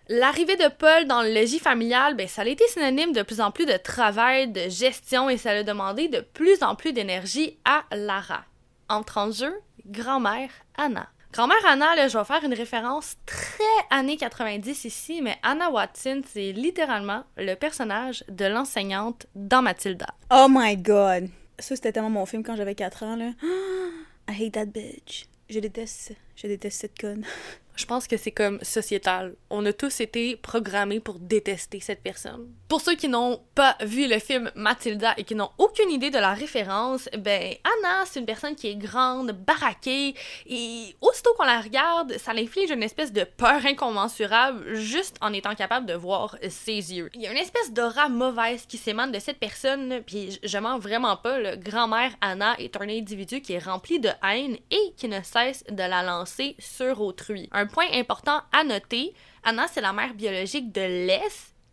L'arrivée 0.08 0.56
de 0.56 0.68
Paul 0.68 1.06
dans 1.06 1.22
le 1.22 1.32
logis 1.32 1.58
familial, 1.58 2.14
ben, 2.14 2.28
ça 2.28 2.42
a 2.42 2.46
été 2.46 2.66
synonyme 2.68 3.12
de 3.12 3.22
plus 3.22 3.40
en 3.40 3.50
plus 3.50 3.64
de 3.64 3.76
travail, 3.76 4.48
de 4.48 4.68
gestion 4.68 5.30
et 5.30 5.38
ça 5.38 5.50
a 5.50 5.62
demandé 5.62 6.08
de 6.08 6.20
plus 6.20 6.62
en 6.62 6.74
plus 6.74 6.92
d'énergie 6.92 7.58
à 7.64 7.84
Lara. 7.90 8.44
Entre 8.90 9.16
en 9.16 9.30
jeu, 9.30 9.54
grand-mère 9.86 10.50
Anna. 10.76 11.08
Grand-mère 11.32 11.66
Anna, 11.66 11.96
là, 11.96 12.06
je 12.06 12.16
vais 12.16 12.24
faire 12.24 12.44
une 12.44 12.54
référence 12.54 13.16
très 13.26 13.64
années 13.90 14.16
90 14.16 14.84
ici, 14.84 15.20
mais 15.22 15.36
Anna 15.42 15.70
Watson, 15.70 16.20
c'est 16.32 16.52
littéralement 16.52 17.24
le 17.36 17.54
personnage 17.54 18.24
de 18.28 18.44
l'enseignante 18.44 19.26
dans 19.34 19.62
Mathilda. 19.62 20.06
Oh 20.30 20.46
my 20.48 20.76
god! 20.76 21.28
Ça, 21.58 21.74
c'était 21.76 21.92
tellement 21.92 22.10
mon 22.10 22.26
film 22.26 22.44
quand 22.44 22.56
j'avais 22.56 22.74
4 22.74 23.02
ans, 23.02 23.16
là. 23.16 23.30
I 24.28 24.44
hate 24.46 24.52
that 24.52 24.66
bitch. 24.66 25.26
Je 25.48 25.58
déteste, 25.58 26.12
je 26.36 26.46
déteste 26.46 26.82
cette 26.82 26.98
conne. 26.98 27.24
Je 27.76 27.86
pense 27.86 28.06
que 28.06 28.16
c'est 28.16 28.30
comme 28.30 28.60
sociétal. 28.62 29.34
On 29.50 29.66
a 29.66 29.72
tous 29.72 30.00
été 30.00 30.36
programmés 30.36 31.00
pour 31.00 31.18
détester 31.18 31.80
cette 31.80 32.02
personne. 32.02 32.48
Pour 32.68 32.80
ceux 32.80 32.94
qui 32.94 33.08
n'ont 33.08 33.40
pas 33.54 33.76
vu 33.80 34.08
le 34.08 34.18
film 34.20 34.50
Mathilda 34.54 35.14
et 35.16 35.24
qui 35.24 35.34
n'ont 35.34 35.50
aucune 35.58 35.90
idée 35.90 36.10
de 36.10 36.18
la 36.18 36.34
référence, 36.34 37.08
ben 37.18 37.54
Anna, 37.64 38.04
c'est 38.06 38.20
une 38.20 38.26
personne 38.26 38.54
qui 38.54 38.68
est 38.68 38.76
grande, 38.76 39.32
baraquée, 39.32 40.14
et 40.46 40.96
aussitôt 41.00 41.34
qu'on 41.36 41.44
la 41.44 41.60
regarde, 41.60 42.16
ça 42.18 42.32
l'inflige 42.32 42.70
une 42.70 42.82
espèce 42.82 43.12
de 43.12 43.24
peur 43.24 43.64
incommensurable 43.66 44.74
juste 44.74 45.16
en 45.20 45.32
étant 45.32 45.54
capable 45.54 45.86
de 45.86 45.94
voir 45.94 46.36
ses 46.48 46.94
yeux. 46.94 47.10
Il 47.14 47.22
y 47.22 47.26
a 47.26 47.32
une 47.32 47.38
espèce 47.38 47.72
d'aura 47.72 48.08
mauvaise 48.08 48.66
qui 48.66 48.78
s'émane 48.78 49.12
de 49.12 49.18
cette 49.18 49.38
personne, 49.38 50.00
puis 50.06 50.38
je 50.42 50.58
mens 50.58 50.78
vraiment 50.78 51.16
pas, 51.16 51.38
le 51.38 51.56
grand-mère 51.56 52.12
Anna 52.20 52.54
est 52.58 52.76
un 52.76 52.88
individu 52.88 53.40
qui 53.40 53.52
est 53.52 53.64
rempli 53.64 53.98
de 53.98 54.10
haine 54.22 54.56
et 54.70 54.94
qui 54.96 55.08
ne 55.08 55.22
cesse 55.22 55.64
de 55.70 55.76
la 55.76 56.02
lancer 56.02 56.56
sur 56.58 57.00
autrui. 57.00 57.48
Point 57.66 57.86
important 57.92 58.40
à 58.52 58.64
noter, 58.64 59.14
Anna, 59.42 59.66
c'est 59.68 59.80
la 59.80 59.92
mère 59.92 60.14
biologique 60.14 60.72
de 60.72 60.80
Les, 60.80 61.20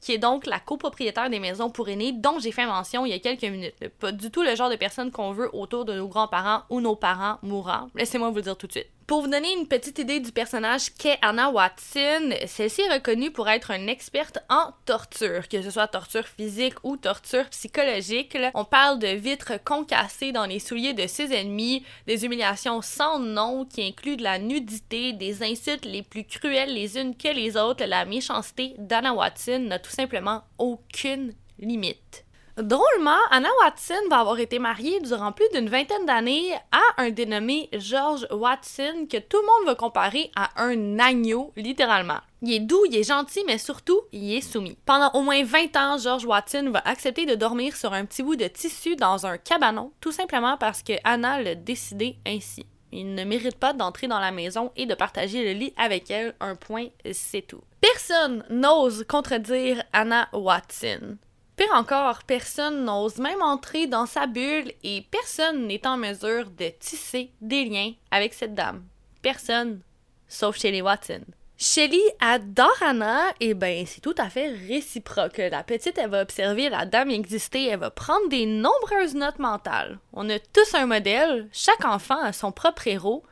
qui 0.02 0.14
est 0.14 0.18
donc 0.18 0.46
la 0.46 0.60
copropriétaire 0.60 1.30
des 1.30 1.40
maisons 1.40 1.70
pour 1.70 1.88
aînés 1.88 2.12
dont 2.12 2.40
j'ai 2.40 2.52
fait 2.52 2.66
mention 2.66 3.06
il 3.06 3.12
y 3.12 3.14
a 3.14 3.20
quelques 3.20 3.44
minutes. 3.44 3.76
Pas 4.00 4.12
du 4.12 4.32
tout 4.32 4.42
le 4.42 4.56
genre 4.56 4.70
de 4.70 4.76
personne 4.76 5.12
qu'on 5.12 5.32
veut 5.32 5.50
autour 5.56 5.86
de 5.86 5.94
nos 5.94 6.08
grands-parents 6.08 6.64
ou 6.70 6.82
nos 6.82 6.96
parents 6.96 7.38
mourants. 7.44 7.88
Laissez-moi 7.96 8.30
vous 8.30 8.38
le 8.38 8.42
dire 8.42 8.58
tout 8.58 8.68
de 8.68 8.72
suite. 8.72 8.90
Pour 9.12 9.24
vous 9.24 9.28
donner 9.28 9.52
une 9.52 9.68
petite 9.68 10.00
idée 10.00 10.22
du 10.22 10.32
personnage 10.32 10.90
qu'est 10.98 11.20
Anna 11.22 11.50
Watson, 11.50 12.34
celle-ci 12.46 12.80
est 12.80 12.94
reconnue 12.94 13.30
pour 13.30 13.50
être 13.50 13.72
une 13.72 13.90
experte 13.90 14.40
en 14.50 14.72
torture, 14.86 15.50
que 15.50 15.62
ce 15.62 15.70
soit 15.70 15.90
torture 15.90 16.26
physique 16.26 16.76
ou 16.84 16.96
torture 16.96 17.44
psychologique. 17.50 18.38
On 18.54 18.64
parle 18.64 19.00
de 19.00 19.10
vitres 19.10 19.62
concassées 19.66 20.32
dans 20.32 20.46
les 20.46 20.60
souliers 20.60 20.94
de 20.94 21.08
ses 21.08 21.34
ennemis, 21.34 21.84
des 22.08 22.24
humiliations 22.24 22.82
sans 22.82 23.20
nom 23.20 23.66
qui 23.66 23.86
incluent 23.86 24.16
de 24.16 24.24
la 24.24 24.40
nudité, 24.40 25.12
des 25.12 25.44
insultes 25.44 25.84
les 25.84 26.04
plus 26.04 26.24
cruelles 26.24 26.74
les 26.74 26.98
unes 26.98 27.14
que 27.14 27.28
les 27.28 27.58
autres. 27.58 27.84
La 27.84 28.06
méchanceté 28.06 28.76
d'Anna 28.78 29.14
Watson 29.14 29.60
n'a 29.60 29.80
tout 29.80 29.92
simplement 29.92 30.44
aucune 30.58 31.34
limite. 31.60 32.24
Drôlement, 32.58 33.18
Anna 33.30 33.50
Watson 33.62 34.10
va 34.10 34.20
avoir 34.20 34.40
été 34.40 34.60
mariée 34.60 35.00
durant 35.00 35.32
plus 35.32 35.48
d'une 35.54 35.70
vingtaine 35.70 36.06
d'années 36.06 36.54
à 36.72 37.02
un 37.02 37.10
dénommé 37.10 37.70
George 37.74 38.28
Watson 38.30 39.08
que 39.10 39.18
tout 39.18 39.38
le 39.38 39.46
monde 39.46 39.68
va 39.68 39.76
comparer 39.76 40.32
à 40.36 40.50
un 40.62 41.00
agneau, 41.00 41.54
littéralement. 41.56 42.20
Il 42.42 42.54
est 42.54 42.60
doux, 42.60 42.84
il 42.90 42.98
est 42.98 43.08
gentil, 43.08 43.44
mais 43.48 43.58
surtout, 43.58 44.02
il 44.12 44.36
est 44.36 44.42
soumis. 44.42 44.78
Pendant 44.86 45.12
au 45.14 45.22
moins 45.22 45.44
20 45.44 45.76
ans, 45.78 45.98
George 45.98 46.26
Watson 46.26 46.72
va 46.74 46.82
accepter 46.86 47.26
de 47.26 47.36
dormir 47.36 47.76
sur 47.76 47.94
un 47.94 48.06
petit 48.06 48.24
bout 48.24 48.36
de 48.36 48.48
tissu 48.48 48.98
dans 48.98 49.26
un 49.26 49.38
cabanon, 49.38 49.94
tout 50.02 50.12
simplement 50.12 50.58
parce 50.58 50.84
que 50.84 50.94
Anna 51.04 51.42
l'a 51.42 51.56
décidé 51.56 52.18
ainsi. 52.28 52.66
Il 52.92 53.16
ne 53.16 53.24
mérite 53.24 53.58
pas 53.58 53.72
d'entrer 53.72 54.08
dans 54.08 54.20
la 54.20 54.32
maison 54.32 54.72
et 54.76 54.86
de 54.86 54.96
partager 54.96 55.46
le 55.46 55.58
lit 55.58 55.74
avec 55.78 56.12
elle, 56.12 56.36
un 56.42 56.56
point, 56.56 56.88
c'est 57.14 57.48
tout. 57.48 57.62
Personne 57.80 58.44
n'ose 58.50 59.06
contredire 59.08 59.82
Anna 59.94 60.28
Watson. 60.34 61.18
Pire 61.56 61.74
encore, 61.74 62.24
personne 62.24 62.86
n'ose 62.86 63.18
même 63.18 63.42
entrer 63.42 63.88
dans 63.88 64.06
sa 64.06 64.26
bulle 64.26 64.72
et 64.84 65.06
personne 65.12 65.68
n'est 65.68 65.86
en 65.86 65.98
mesure 65.98 66.50
de 66.50 66.70
tisser 66.80 67.32
des 67.42 67.66
liens 67.66 67.94
avec 68.10 68.34
cette 68.34 68.56
dame. 68.56 68.84
Personne, 69.22 69.82
sauf 70.28 70.58
Shelly 70.58 70.82
Watson. 70.82 71.22
Shelly 71.58 72.02
adore 72.20 72.82
Anna, 72.82 73.22
et 73.40 73.54
ben 73.54 73.86
c'est 73.86 74.02
tout 74.02 74.16
à 74.18 74.32
fait 74.32 74.48
réciproque. 74.48 75.38
La 75.38 75.64
petite, 75.64 76.00
elle 76.00 76.10
va 76.10 76.24
observer 76.24 76.70
la 76.70 76.88
dame 76.88 77.12
exister, 77.12 77.68
elle 77.68 77.80
va 77.80 77.92
prendre 77.92 78.30
des 78.30 78.48
nombreuses 78.48 79.14
notes 79.14 79.38
mentales. 79.38 80.00
On 80.14 80.28
a 80.32 80.40
tous 80.40 80.74
un 80.74 80.88
modèle, 80.88 81.48
chaque 81.52 81.86
enfant 81.86 82.20
a 82.20 82.34
son 82.34 82.52
propre 82.52 82.88
héros, 82.88 83.24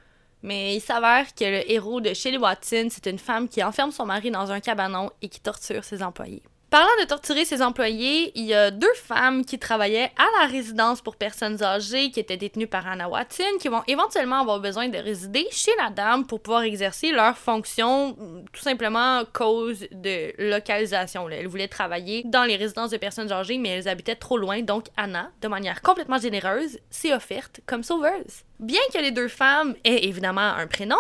mais 0.43 0.75
il 0.75 0.82
s'avère 0.82 1.34
que 1.34 1.43
le 1.43 1.71
héros 1.71 2.01
de 2.01 2.13
Shelly 2.13 2.38
Watson, 2.38 2.89
c'est 2.91 3.08
une 3.08 3.17
femme 3.17 3.49
qui 3.49 3.63
enferme 3.63 3.91
son 3.91 4.05
mari 4.05 4.29
dans 4.29 4.51
un 4.51 4.60
cabanon 4.60 5.10
et 5.23 5.29
qui 5.29 5.39
torture 5.39 5.84
ses 5.84 6.03
employés. 6.03 6.43
Parlant 6.69 6.88
de 7.01 7.08
torturer 7.08 7.45
ses 7.45 7.63
employés, 7.63 8.32
il 8.36 8.45
y 8.45 8.53
a 8.53 8.69
deux 8.69 8.93
femmes 8.93 9.43
qui 9.43 9.58
travaillaient 9.58 10.12
à 10.17 10.39
la 10.39 10.45
résidence 10.45 11.01
pour 11.01 11.15
personnes 11.15 11.63
âgées 11.63 12.12
qui 12.12 12.19
étaient 12.19 12.38
détenues 12.38 12.67
par 12.67 12.88
Anna 12.88 13.10
Watson 13.10 13.58
qui 13.60 13.69
vont 13.69 13.82
éventuellement 13.88 14.41
avoir 14.41 14.60
besoin 14.60 14.88
de 14.88 14.97
résider 14.99 15.47
chez 15.49 15.71
la 15.79 15.89
dame 15.89 16.27
pour 16.27 16.43
pouvoir 16.43 16.62
exercer 16.62 17.12
leur 17.12 17.36
fonction, 17.36 18.15
tout 18.53 18.62
simplement 18.62 19.23
cause 19.34 19.88
de 19.91 20.32
localisation. 20.38 21.27
Elles 21.27 21.47
voulaient 21.47 21.67
travailler 21.67 22.21
dans 22.25 22.43
les 22.43 22.55
résidences 22.55 22.91
de 22.91 22.97
personnes 22.97 23.32
âgées, 23.32 23.58
mais 23.58 23.69
elles 23.69 23.88
habitaient 23.88 24.15
trop 24.15 24.38
loin, 24.38 24.62
donc 24.62 24.89
Anna, 24.95 25.32
de 25.41 25.47
manière 25.47 25.82
complètement 25.82 26.19
généreuse, 26.19 26.77
s'est 26.91 27.15
offerte 27.15 27.62
comme 27.65 27.82
sauveuse. 27.82 28.43
Bien 28.60 28.82
que 28.93 28.98
les 28.98 29.12
deux 29.12 29.30
femmes 29.30 29.74
aient 29.86 30.04
évidemment 30.04 30.41
un 30.41 30.67
prénom, 30.67 30.98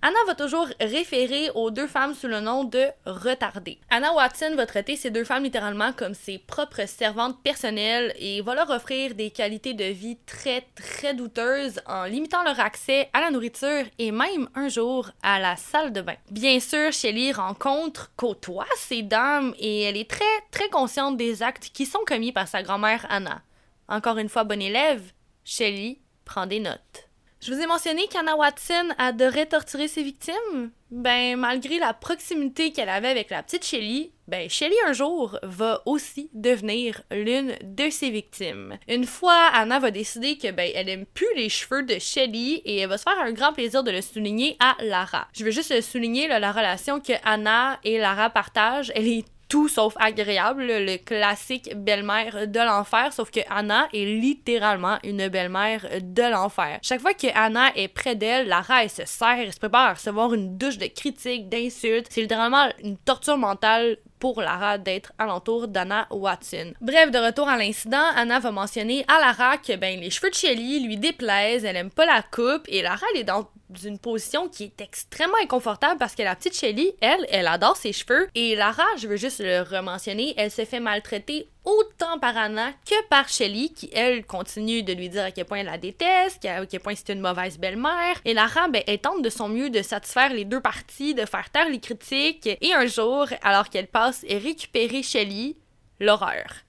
Anna 0.00 0.16
va 0.26 0.34
toujours 0.34 0.66
référer 0.80 1.50
aux 1.54 1.70
deux 1.70 1.86
femmes 1.86 2.14
sous 2.14 2.26
le 2.26 2.40
nom 2.40 2.64
de 2.64 2.86
retardées. 3.04 3.78
Anna 3.90 4.14
Watson 4.14 4.54
va 4.56 4.64
traiter 4.64 4.96
ces 4.96 5.10
deux 5.10 5.24
femmes 5.24 5.44
littéralement 5.44 5.92
comme 5.92 6.14
ses 6.14 6.38
propres 6.38 6.88
servantes 6.88 7.42
personnelles 7.42 8.14
et 8.18 8.40
va 8.40 8.54
leur 8.54 8.70
offrir 8.70 9.14
des 9.14 9.30
qualités 9.30 9.74
de 9.74 9.84
vie 9.84 10.16
très 10.24 10.64
très 10.74 11.12
douteuses 11.12 11.82
en 11.86 12.04
limitant 12.04 12.44
leur 12.44 12.58
accès 12.58 13.10
à 13.12 13.20
la 13.20 13.30
nourriture 13.30 13.84
et 13.98 14.10
même 14.10 14.48
un 14.54 14.70
jour 14.70 15.10
à 15.22 15.38
la 15.38 15.56
salle 15.56 15.92
de 15.92 16.00
bain. 16.00 16.16
Bien 16.30 16.60
sûr, 16.60 16.92
Shelley 16.92 17.32
rencontre, 17.32 18.10
côtoie 18.16 18.64
ces 18.78 19.02
dames 19.02 19.54
et 19.58 19.82
elle 19.82 19.98
est 19.98 20.08
très 20.08 20.24
très 20.50 20.70
consciente 20.70 21.18
des 21.18 21.42
actes 21.42 21.68
qui 21.74 21.84
sont 21.84 22.04
commis 22.06 22.32
par 22.32 22.48
sa 22.48 22.62
grand-mère 22.62 23.04
Anna. 23.10 23.42
Encore 23.86 24.16
une 24.16 24.30
fois, 24.30 24.44
bonne 24.44 24.62
élève, 24.62 25.12
Shelley 25.44 25.98
des 26.46 26.60
notes. 26.60 27.08
Je 27.44 27.52
vous 27.52 27.60
ai 27.60 27.66
mentionné 27.66 28.06
qu'Anna 28.06 28.36
Watson 28.36 28.90
adorait 28.98 29.46
torturer 29.46 29.88
ses 29.88 30.04
victimes. 30.04 30.70
Ben, 30.92 31.36
malgré 31.36 31.80
la 31.80 31.92
proximité 31.92 32.70
qu'elle 32.70 32.88
avait 32.88 33.08
avec 33.08 33.30
la 33.30 33.42
petite 33.42 33.66
Shelly, 33.66 34.12
ben, 34.28 34.48
Shelly 34.48 34.76
un 34.86 34.92
jour 34.92 35.40
va 35.42 35.82
aussi 35.84 36.30
devenir 36.34 37.02
l'une 37.10 37.56
de 37.64 37.90
ses 37.90 38.10
victimes. 38.10 38.78
Une 38.86 39.06
fois, 39.06 39.50
Anna 39.54 39.80
va 39.80 39.90
décider 39.90 40.38
que, 40.38 40.52
ben, 40.52 40.70
elle 40.72 40.88
aime 40.88 41.04
plus 41.04 41.34
les 41.34 41.48
cheveux 41.48 41.82
de 41.82 41.98
Shelly 41.98 42.62
et 42.64 42.76
elle 42.76 42.88
va 42.88 42.96
se 42.96 43.02
faire 43.02 43.18
un 43.20 43.32
grand 43.32 43.52
plaisir 43.52 43.82
de 43.82 43.90
le 43.90 44.02
souligner 44.02 44.56
à 44.60 44.76
Lara. 44.80 45.26
Je 45.32 45.44
veux 45.44 45.50
juste 45.50 45.80
souligner 45.80 46.28
la 46.28 46.52
relation 46.52 47.00
que 47.00 47.14
Anna 47.24 47.80
et 47.82 47.98
Lara 47.98 48.30
partagent. 48.30 48.92
Elle 48.94 49.08
est 49.08 49.24
tout 49.52 49.68
sauf 49.68 49.92
agréable, 50.00 50.64
le 50.64 50.96
classique 50.96 51.76
belle-mère 51.76 52.48
de 52.48 52.58
l'enfer, 52.58 53.12
sauf 53.12 53.30
que 53.30 53.40
Anna 53.50 53.86
est 53.92 54.06
littéralement 54.06 54.96
une 55.04 55.28
belle-mère 55.28 55.86
de 56.00 56.22
l'enfer. 56.22 56.78
Chaque 56.80 57.02
fois 57.02 57.12
que 57.12 57.26
Anna 57.34 57.70
est 57.76 57.88
près 57.88 58.16
d'elle, 58.16 58.48
Lara, 58.48 58.84
elle 58.84 58.88
se 58.88 59.04
serre, 59.04 59.52
se 59.52 59.58
prépare 59.58 59.88
à 59.88 59.92
recevoir 59.92 60.32
une 60.32 60.56
douche 60.56 60.78
de 60.78 60.86
critiques, 60.86 61.50
d'insultes. 61.50 62.06
C'est 62.08 62.22
littéralement 62.22 62.66
une 62.82 62.96
torture 62.96 63.36
mentale 63.36 63.98
pour 64.22 64.40
Lara 64.40 64.78
d'être 64.78 65.12
alentour 65.18 65.66
d'Anna 65.66 66.06
Watson. 66.12 66.74
Bref, 66.80 67.10
de 67.10 67.18
retour 67.18 67.48
à 67.48 67.58
l'incident, 67.58 68.04
Anna 68.14 68.38
va 68.38 68.52
mentionner 68.52 69.04
à 69.08 69.18
Lara 69.18 69.58
que 69.58 69.74
ben 69.74 69.98
les 69.98 70.10
cheveux 70.10 70.30
de 70.30 70.36
Shelly 70.36 70.78
lui 70.78 70.96
déplaisent, 70.96 71.64
elle 71.64 71.74
aime 71.74 71.90
pas 71.90 72.06
la 72.06 72.22
coupe 72.22 72.62
et 72.68 72.82
Lara 72.82 73.04
elle 73.12 73.22
est 73.22 73.24
dans 73.24 73.48
d'une 73.72 73.98
position 73.98 74.48
qui 74.48 74.64
est 74.64 74.80
extrêmement 74.80 75.38
inconfortable 75.42 75.98
parce 75.98 76.14
que 76.14 76.22
la 76.22 76.36
petite 76.36 76.56
Shelly, 76.56 76.92
elle, 77.00 77.26
elle 77.30 77.48
adore 77.48 77.76
ses 77.76 77.92
cheveux. 77.92 78.28
Et 78.34 78.54
Lara, 78.54 78.84
je 78.98 79.08
veux 79.08 79.16
juste 79.16 79.40
le 79.40 79.62
rementionner, 79.62 80.34
elle 80.36 80.50
se 80.50 80.64
fait 80.64 80.78
maltraiter 80.78 81.48
autant 81.64 82.18
par 82.18 82.36
Anna 82.36 82.72
que 82.86 83.06
par 83.08 83.28
Shelly, 83.28 83.72
qui 83.72 83.90
elle 83.92 84.24
continue 84.24 84.82
de 84.82 84.92
lui 84.92 85.08
dire 85.08 85.24
à 85.24 85.30
quel 85.30 85.44
point 85.44 85.58
elle 85.58 85.66
la 85.66 85.78
déteste, 85.78 86.44
à 86.44 86.66
quel 86.66 86.80
point 86.80 86.94
c'est 86.94 87.12
une 87.12 87.20
mauvaise 87.20 87.58
belle-mère. 87.58 88.20
Et 88.24 88.34
Lara, 88.34 88.68
ben, 88.68 88.82
elle 88.86 89.00
tente 89.00 89.22
de 89.22 89.30
son 89.30 89.48
mieux 89.48 89.70
de 89.70 89.82
satisfaire 89.82 90.32
les 90.32 90.44
deux 90.44 90.60
parties, 90.60 91.14
de 91.14 91.26
faire 91.26 91.50
taire 91.50 91.68
les 91.68 91.80
critiques. 91.80 92.48
Et 92.60 92.74
un 92.74 92.86
jour, 92.86 93.26
alors 93.42 93.70
qu'elle 93.70 93.88
passe 93.88 94.24
et 94.28 94.38
récupérer 94.38 95.02
Shelly, 95.02 95.56
l'horreur. 96.00 96.64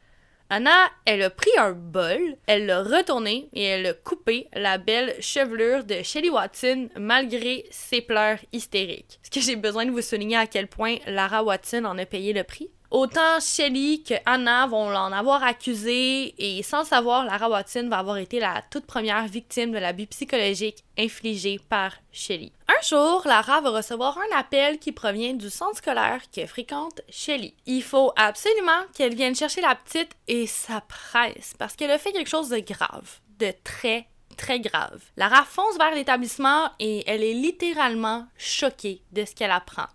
Anna, 0.49 0.91
elle 1.05 1.23
a 1.23 1.29
pris 1.31 1.49
un 1.57 1.71
bol, 1.71 2.37
elle 2.45 2.67
l'a 2.67 2.83
retourné 2.83 3.49
et 3.53 3.63
elle 3.63 3.87
a 3.87 3.93
coupé 3.93 4.49
la 4.53 4.77
belle 4.77 5.15
chevelure 5.19 5.83
de 5.83 6.03
Shelly 6.03 6.29
Watson 6.29 6.89
malgré 6.95 7.65
ses 7.71 8.01
pleurs 8.01 8.37
hystériques. 8.51 9.19
Est-ce 9.23 9.31
que 9.31 9.39
j'ai 9.39 9.55
besoin 9.55 9.85
de 9.85 9.91
vous 9.91 10.03
souligner 10.03 10.37
à 10.37 10.45
quel 10.45 10.67
point 10.67 10.97
Lara 11.07 11.43
Watson 11.43 11.85
en 11.85 11.97
a 11.97 12.05
payé 12.05 12.33
le 12.33 12.43
prix? 12.43 12.69
Autant 12.93 13.39
Shelly 13.39 14.03
que 14.03 14.13
Anna 14.27 14.67
vont 14.67 14.87
l'en 14.91 15.11
avoir 15.11 15.41
accusé 15.41 16.35
et 16.37 16.61
sans 16.61 16.83
savoir, 16.83 17.25
Lara 17.25 17.49
Watson 17.49 17.87
va 17.89 17.97
avoir 17.97 18.17
été 18.17 18.39
la 18.39 18.61
toute 18.69 18.85
première 18.85 19.25
victime 19.25 19.71
de 19.71 19.79
l'abus 19.79 20.05
psychologique 20.05 20.83
infligé 20.95 21.59
par 21.69 21.93
Shelly. 22.11 22.53
Un 22.67 22.87
jour, 22.87 23.23
Lara 23.25 23.61
va 23.61 23.71
recevoir 23.71 24.19
un 24.19 24.37
appel 24.37 24.77
qui 24.77 24.91
provient 24.91 25.33
du 25.33 25.49
centre 25.49 25.77
scolaire 25.77 26.21
que 26.31 26.45
fréquente 26.45 27.01
Shelly. 27.09 27.55
Il 27.65 27.81
faut 27.81 28.13
absolument 28.15 28.83
qu'elle 28.93 29.15
vienne 29.15 29.35
chercher 29.35 29.61
la 29.61 29.73
petite 29.73 30.15
et 30.27 30.45
ça 30.45 30.81
presse 30.81 31.55
parce 31.57 31.75
qu'elle 31.75 31.89
a 31.89 31.97
fait 31.97 32.11
quelque 32.11 32.29
chose 32.29 32.49
de 32.49 32.59
grave, 32.59 33.21
de 33.39 33.51
très 33.63 34.05
très 34.37 34.59
grave. 34.59 35.01
Lara 35.17 35.45
fonce 35.45 35.79
vers 35.79 35.95
l'établissement 35.95 36.69
et 36.79 37.03
elle 37.09 37.23
est 37.23 37.33
littéralement 37.33 38.27
choquée 38.37 39.01
de 39.11 39.25
ce 39.25 39.33
qu'elle 39.33 39.49
apprend. 39.49 39.87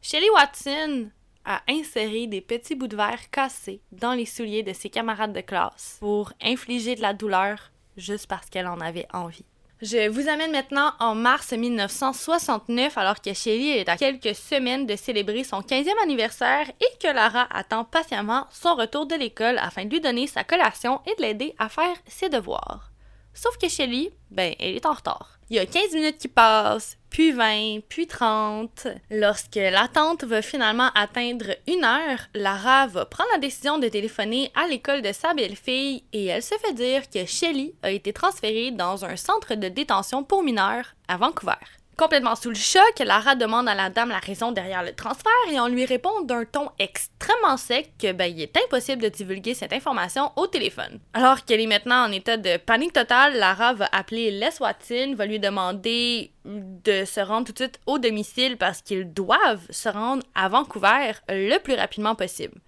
Shelly 0.00 0.30
Watson 0.30 1.10
à 1.44 1.62
insérer 1.68 2.26
des 2.26 2.40
petits 2.40 2.74
bouts 2.74 2.86
de 2.86 2.96
verre 2.96 3.30
cassés 3.30 3.80
dans 3.92 4.12
les 4.12 4.26
souliers 4.26 4.62
de 4.62 4.72
ses 4.72 4.90
camarades 4.90 5.32
de 5.32 5.40
classe 5.40 5.96
pour 6.00 6.32
infliger 6.42 6.94
de 6.94 7.02
la 7.02 7.14
douleur 7.14 7.70
juste 7.96 8.26
parce 8.26 8.48
qu'elle 8.48 8.66
en 8.66 8.80
avait 8.80 9.06
envie. 9.12 9.44
Je 9.82 10.08
vous 10.08 10.28
amène 10.28 10.52
maintenant 10.52 10.92
en 10.98 11.14
mars 11.14 11.52
1969 11.52 12.98
alors 12.98 13.22
que 13.22 13.32
Shelly 13.32 13.70
est 13.70 13.88
à 13.88 13.96
quelques 13.96 14.34
semaines 14.34 14.84
de 14.84 14.94
célébrer 14.94 15.42
son 15.42 15.60
15e 15.60 16.02
anniversaire 16.02 16.68
et 16.68 16.98
que 17.02 17.10
Lara 17.10 17.48
attend 17.50 17.84
patiemment 17.84 18.46
son 18.50 18.74
retour 18.74 19.06
de 19.06 19.14
l'école 19.14 19.56
afin 19.56 19.86
de 19.86 19.90
lui 19.90 20.02
donner 20.02 20.26
sa 20.26 20.44
collation 20.44 21.00
et 21.06 21.14
de 21.16 21.22
l'aider 21.22 21.54
à 21.58 21.70
faire 21.70 21.96
ses 22.06 22.28
devoirs. 22.28 22.92
Sauf 23.32 23.56
que 23.56 23.68
Shelly, 23.70 24.10
ben, 24.30 24.54
elle 24.58 24.76
est 24.76 24.84
en 24.84 24.92
retard. 24.92 25.39
Il 25.50 25.56
y 25.56 25.58
a 25.58 25.66
15 25.66 25.94
minutes 25.94 26.18
qui 26.18 26.28
passent, 26.28 26.96
puis 27.10 27.32
20, 27.32 27.80
puis 27.88 28.06
30. 28.06 28.86
Lorsque 29.10 29.56
l'attente 29.56 30.22
va 30.22 30.42
finalement 30.42 30.90
atteindre 30.94 31.56
une 31.66 31.82
heure, 31.84 32.20
Lara 32.34 32.86
va 32.86 33.04
prendre 33.04 33.30
la 33.32 33.40
décision 33.40 33.76
de 33.76 33.88
téléphoner 33.88 34.52
à 34.54 34.68
l'école 34.68 35.02
de 35.02 35.10
sa 35.10 35.34
belle-fille 35.34 36.04
et 36.12 36.26
elle 36.26 36.44
se 36.44 36.54
fait 36.54 36.72
dire 36.72 37.10
que 37.10 37.26
Shelly 37.26 37.74
a 37.82 37.90
été 37.90 38.12
transférée 38.12 38.70
dans 38.70 39.04
un 39.04 39.16
centre 39.16 39.56
de 39.56 39.68
détention 39.68 40.22
pour 40.22 40.44
mineurs 40.44 40.94
à 41.08 41.16
Vancouver. 41.16 41.79
Complètement 42.00 42.34
sous 42.34 42.48
le 42.48 42.54
choc, 42.54 42.98
Lara 43.04 43.34
demande 43.34 43.68
à 43.68 43.74
la 43.74 43.90
dame 43.90 44.08
la 44.08 44.20
raison 44.20 44.52
derrière 44.52 44.82
le 44.82 44.94
transfert 44.94 45.30
et 45.52 45.60
on 45.60 45.68
lui 45.68 45.84
répond 45.84 46.22
d'un 46.22 46.46
ton 46.46 46.70
extrêmement 46.78 47.58
sec 47.58 47.92
que 47.98 48.12
ben, 48.12 48.24
il 48.24 48.40
est 48.40 48.56
impossible 48.56 49.02
de 49.02 49.10
divulguer 49.10 49.52
cette 49.52 49.74
information 49.74 50.32
au 50.36 50.46
téléphone. 50.46 50.98
Alors 51.12 51.44
qu'elle 51.44 51.60
est 51.60 51.66
maintenant 51.66 52.06
en 52.06 52.10
état 52.10 52.38
de 52.38 52.56
panique 52.56 52.94
totale, 52.94 53.36
Lara 53.36 53.74
va 53.74 53.86
appeler 53.92 54.30
Les 54.30 54.48
Watson, 54.60 55.12
va 55.14 55.26
lui 55.26 55.38
demander 55.38 56.32
de 56.46 57.04
se 57.04 57.20
rendre 57.20 57.48
tout 57.48 57.52
de 57.52 57.58
suite 57.58 57.80
au 57.84 57.98
domicile 57.98 58.56
parce 58.56 58.80
qu'ils 58.80 59.12
doivent 59.12 59.66
se 59.68 59.90
rendre 59.90 60.22
à 60.34 60.48
Vancouver 60.48 61.12
le 61.28 61.58
plus 61.58 61.74
rapidement 61.74 62.14
possible. 62.14 62.62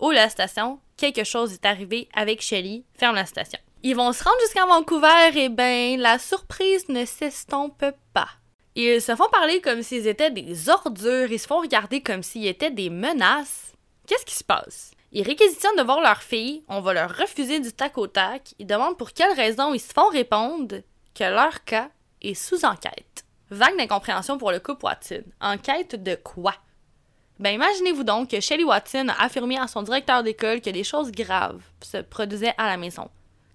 Où 0.00 0.12
la 0.12 0.30
station, 0.30 0.80
quelque 0.96 1.24
chose 1.24 1.52
est 1.52 1.66
arrivé 1.66 2.08
avec 2.14 2.40
Shelly, 2.40 2.86
ferme 2.94 3.16
la 3.16 3.26
station. 3.26 3.58
Ils 3.82 3.96
vont 3.96 4.14
se 4.14 4.24
rendre 4.24 4.40
jusqu'à 4.40 4.64
Vancouver 4.64 5.36
et 5.36 5.50
ben 5.50 6.00
la 6.00 6.18
surprise 6.18 6.88
ne 6.88 7.04
s'estompe 7.04 7.84
pas. 8.14 8.28
Ils 8.80 9.02
se 9.02 9.16
font 9.16 9.28
parler 9.28 9.60
comme 9.60 9.82
s'ils 9.82 10.06
étaient 10.06 10.30
des 10.30 10.68
ordures, 10.68 11.32
ils 11.32 11.40
se 11.40 11.48
font 11.48 11.60
regarder 11.60 12.00
comme 12.00 12.22
s'ils 12.22 12.46
étaient 12.46 12.70
des 12.70 12.90
menaces. 12.90 13.72
Qu'est-ce 14.06 14.24
qui 14.24 14.36
se 14.36 14.44
passe? 14.44 14.92
Ils 15.10 15.26
réquisitionnent 15.26 15.76
de 15.76 15.82
voir 15.82 16.00
leur 16.00 16.22
fille, 16.22 16.62
on 16.68 16.80
va 16.80 16.92
leur 16.92 17.16
refuser 17.16 17.58
du 17.58 17.72
tac 17.72 17.98
au 17.98 18.06
tac, 18.06 18.54
ils 18.60 18.68
demandent 18.68 18.96
pour 18.96 19.10
quelle 19.10 19.32
raison 19.32 19.74
ils 19.74 19.80
se 19.80 19.92
font 19.92 20.08
répondre 20.10 20.76
que 21.12 21.24
leur 21.24 21.64
cas 21.64 21.90
est 22.22 22.34
sous 22.34 22.64
enquête. 22.64 23.24
Vague 23.50 23.76
d'incompréhension 23.76 24.38
pour 24.38 24.52
le 24.52 24.60
couple 24.60 24.84
Watson. 24.84 25.24
Enquête 25.40 26.00
de 26.00 26.14
quoi? 26.14 26.54
Ben 27.40 27.54
imaginez-vous 27.54 28.04
donc 28.04 28.30
que 28.30 28.40
Shelly 28.40 28.62
Watson 28.62 29.08
a 29.08 29.24
affirmé 29.24 29.58
à 29.58 29.66
son 29.66 29.82
directeur 29.82 30.22
d'école 30.22 30.60
que 30.60 30.70
des 30.70 30.84
choses 30.84 31.10
graves 31.10 31.64
se 31.82 31.96
produisaient 31.96 32.54
à 32.56 32.68
la 32.68 32.76
maison. 32.76 33.10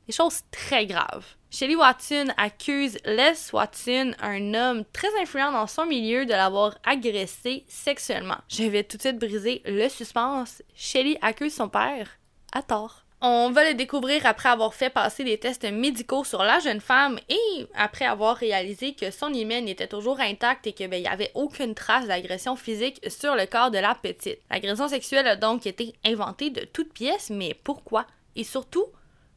Des 0.05 0.13
choses 0.13 0.41
très 0.51 0.85
graves. 0.85 1.37
Shelly 1.53 1.75
Watson 1.75 2.33
accuse 2.37 2.97
Les 3.05 3.53
Watson, 3.53 4.15
un 4.19 4.55
homme 4.55 4.83
très 4.91 5.09
influent 5.21 5.51
dans 5.51 5.67
son 5.67 5.85
milieu, 5.85 6.25
de 6.25 6.31
l'avoir 6.31 6.75
agressé 6.83 7.63
sexuellement. 7.67 8.39
Je 8.49 8.63
vais 8.63 8.83
tout 8.83 8.97
de 8.97 9.03
suite 9.03 9.19
briser 9.19 9.61
le 9.65 9.87
suspense. 9.87 10.63
Shelly 10.75 11.15
accuse 11.21 11.53
son 11.53 11.69
père 11.69 12.09
à 12.53 12.63
tort. 12.63 13.05
On 13.21 13.51
va 13.51 13.69
le 13.69 13.75
découvrir 13.75 14.25
après 14.25 14.49
avoir 14.49 14.73
fait 14.73 14.89
passer 14.89 15.23
des 15.23 15.37
tests 15.37 15.71
médicaux 15.71 16.23
sur 16.23 16.43
la 16.43 16.57
jeune 16.57 16.81
femme 16.81 17.19
et 17.29 17.67
après 17.75 18.05
avoir 18.05 18.35
réalisé 18.35 18.95
que 18.95 19.11
son 19.11 19.31
hymen 19.31 19.67
était 19.67 19.87
toujours 19.87 20.19
intact 20.21 20.65
et 20.65 20.73
qu'il 20.73 20.89
ben, 20.89 21.03
n'y 21.03 21.07
avait 21.07 21.31
aucune 21.35 21.75
trace 21.75 22.07
d'agression 22.07 22.55
physique 22.55 22.99
sur 23.11 23.35
le 23.35 23.45
corps 23.45 23.69
de 23.69 23.77
la 23.77 23.93
petite. 23.93 24.39
L'agression 24.49 24.87
sexuelle 24.87 25.27
a 25.27 25.35
donc 25.35 25.67
été 25.67 25.93
inventée 26.03 26.49
de 26.49 26.61
toutes 26.61 26.93
pièces, 26.93 27.29
mais 27.29 27.53
pourquoi? 27.63 28.07
Et 28.35 28.43
surtout, 28.43 28.87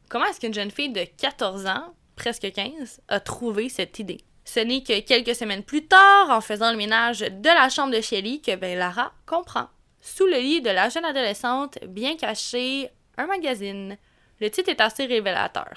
comment 0.09 0.25
est-ce 0.25 0.39
qu'une 0.39 0.55
jeune 0.55 0.71
fille 0.71 0.91
de 0.91 1.05
14 1.19 1.67
ans 1.67 1.93
presque 2.17 2.51
15, 2.51 3.01
a 3.07 3.19
trouvé 3.21 3.69
cette 3.69 3.99
idée. 3.99 4.19
Ce 4.43 4.59
n'est 4.59 4.83
que 4.83 4.99
quelques 4.99 5.35
semaines 5.35 5.63
plus 5.63 5.87
tard, 5.87 6.29
en 6.29 6.41
faisant 6.41 6.71
le 6.71 6.77
ménage 6.77 7.19
de 7.19 7.47
la 7.47 7.69
chambre 7.69 7.95
de 7.95 8.01
Shelly, 8.01 8.41
que 8.41 8.55
ben 8.55 8.77
Lara 8.77 9.13
comprend. 9.25 9.67
Sous 10.01 10.25
le 10.25 10.37
lit 10.37 10.61
de 10.61 10.69
la 10.69 10.89
jeune 10.89 11.05
adolescente, 11.05 11.79
bien 11.87 12.15
caché, 12.15 12.89
un 13.17 13.27
magazine. 13.27 13.97
Le 14.39 14.49
titre 14.49 14.69
est 14.69 14.81
assez 14.81 15.05
révélateur. 15.05 15.73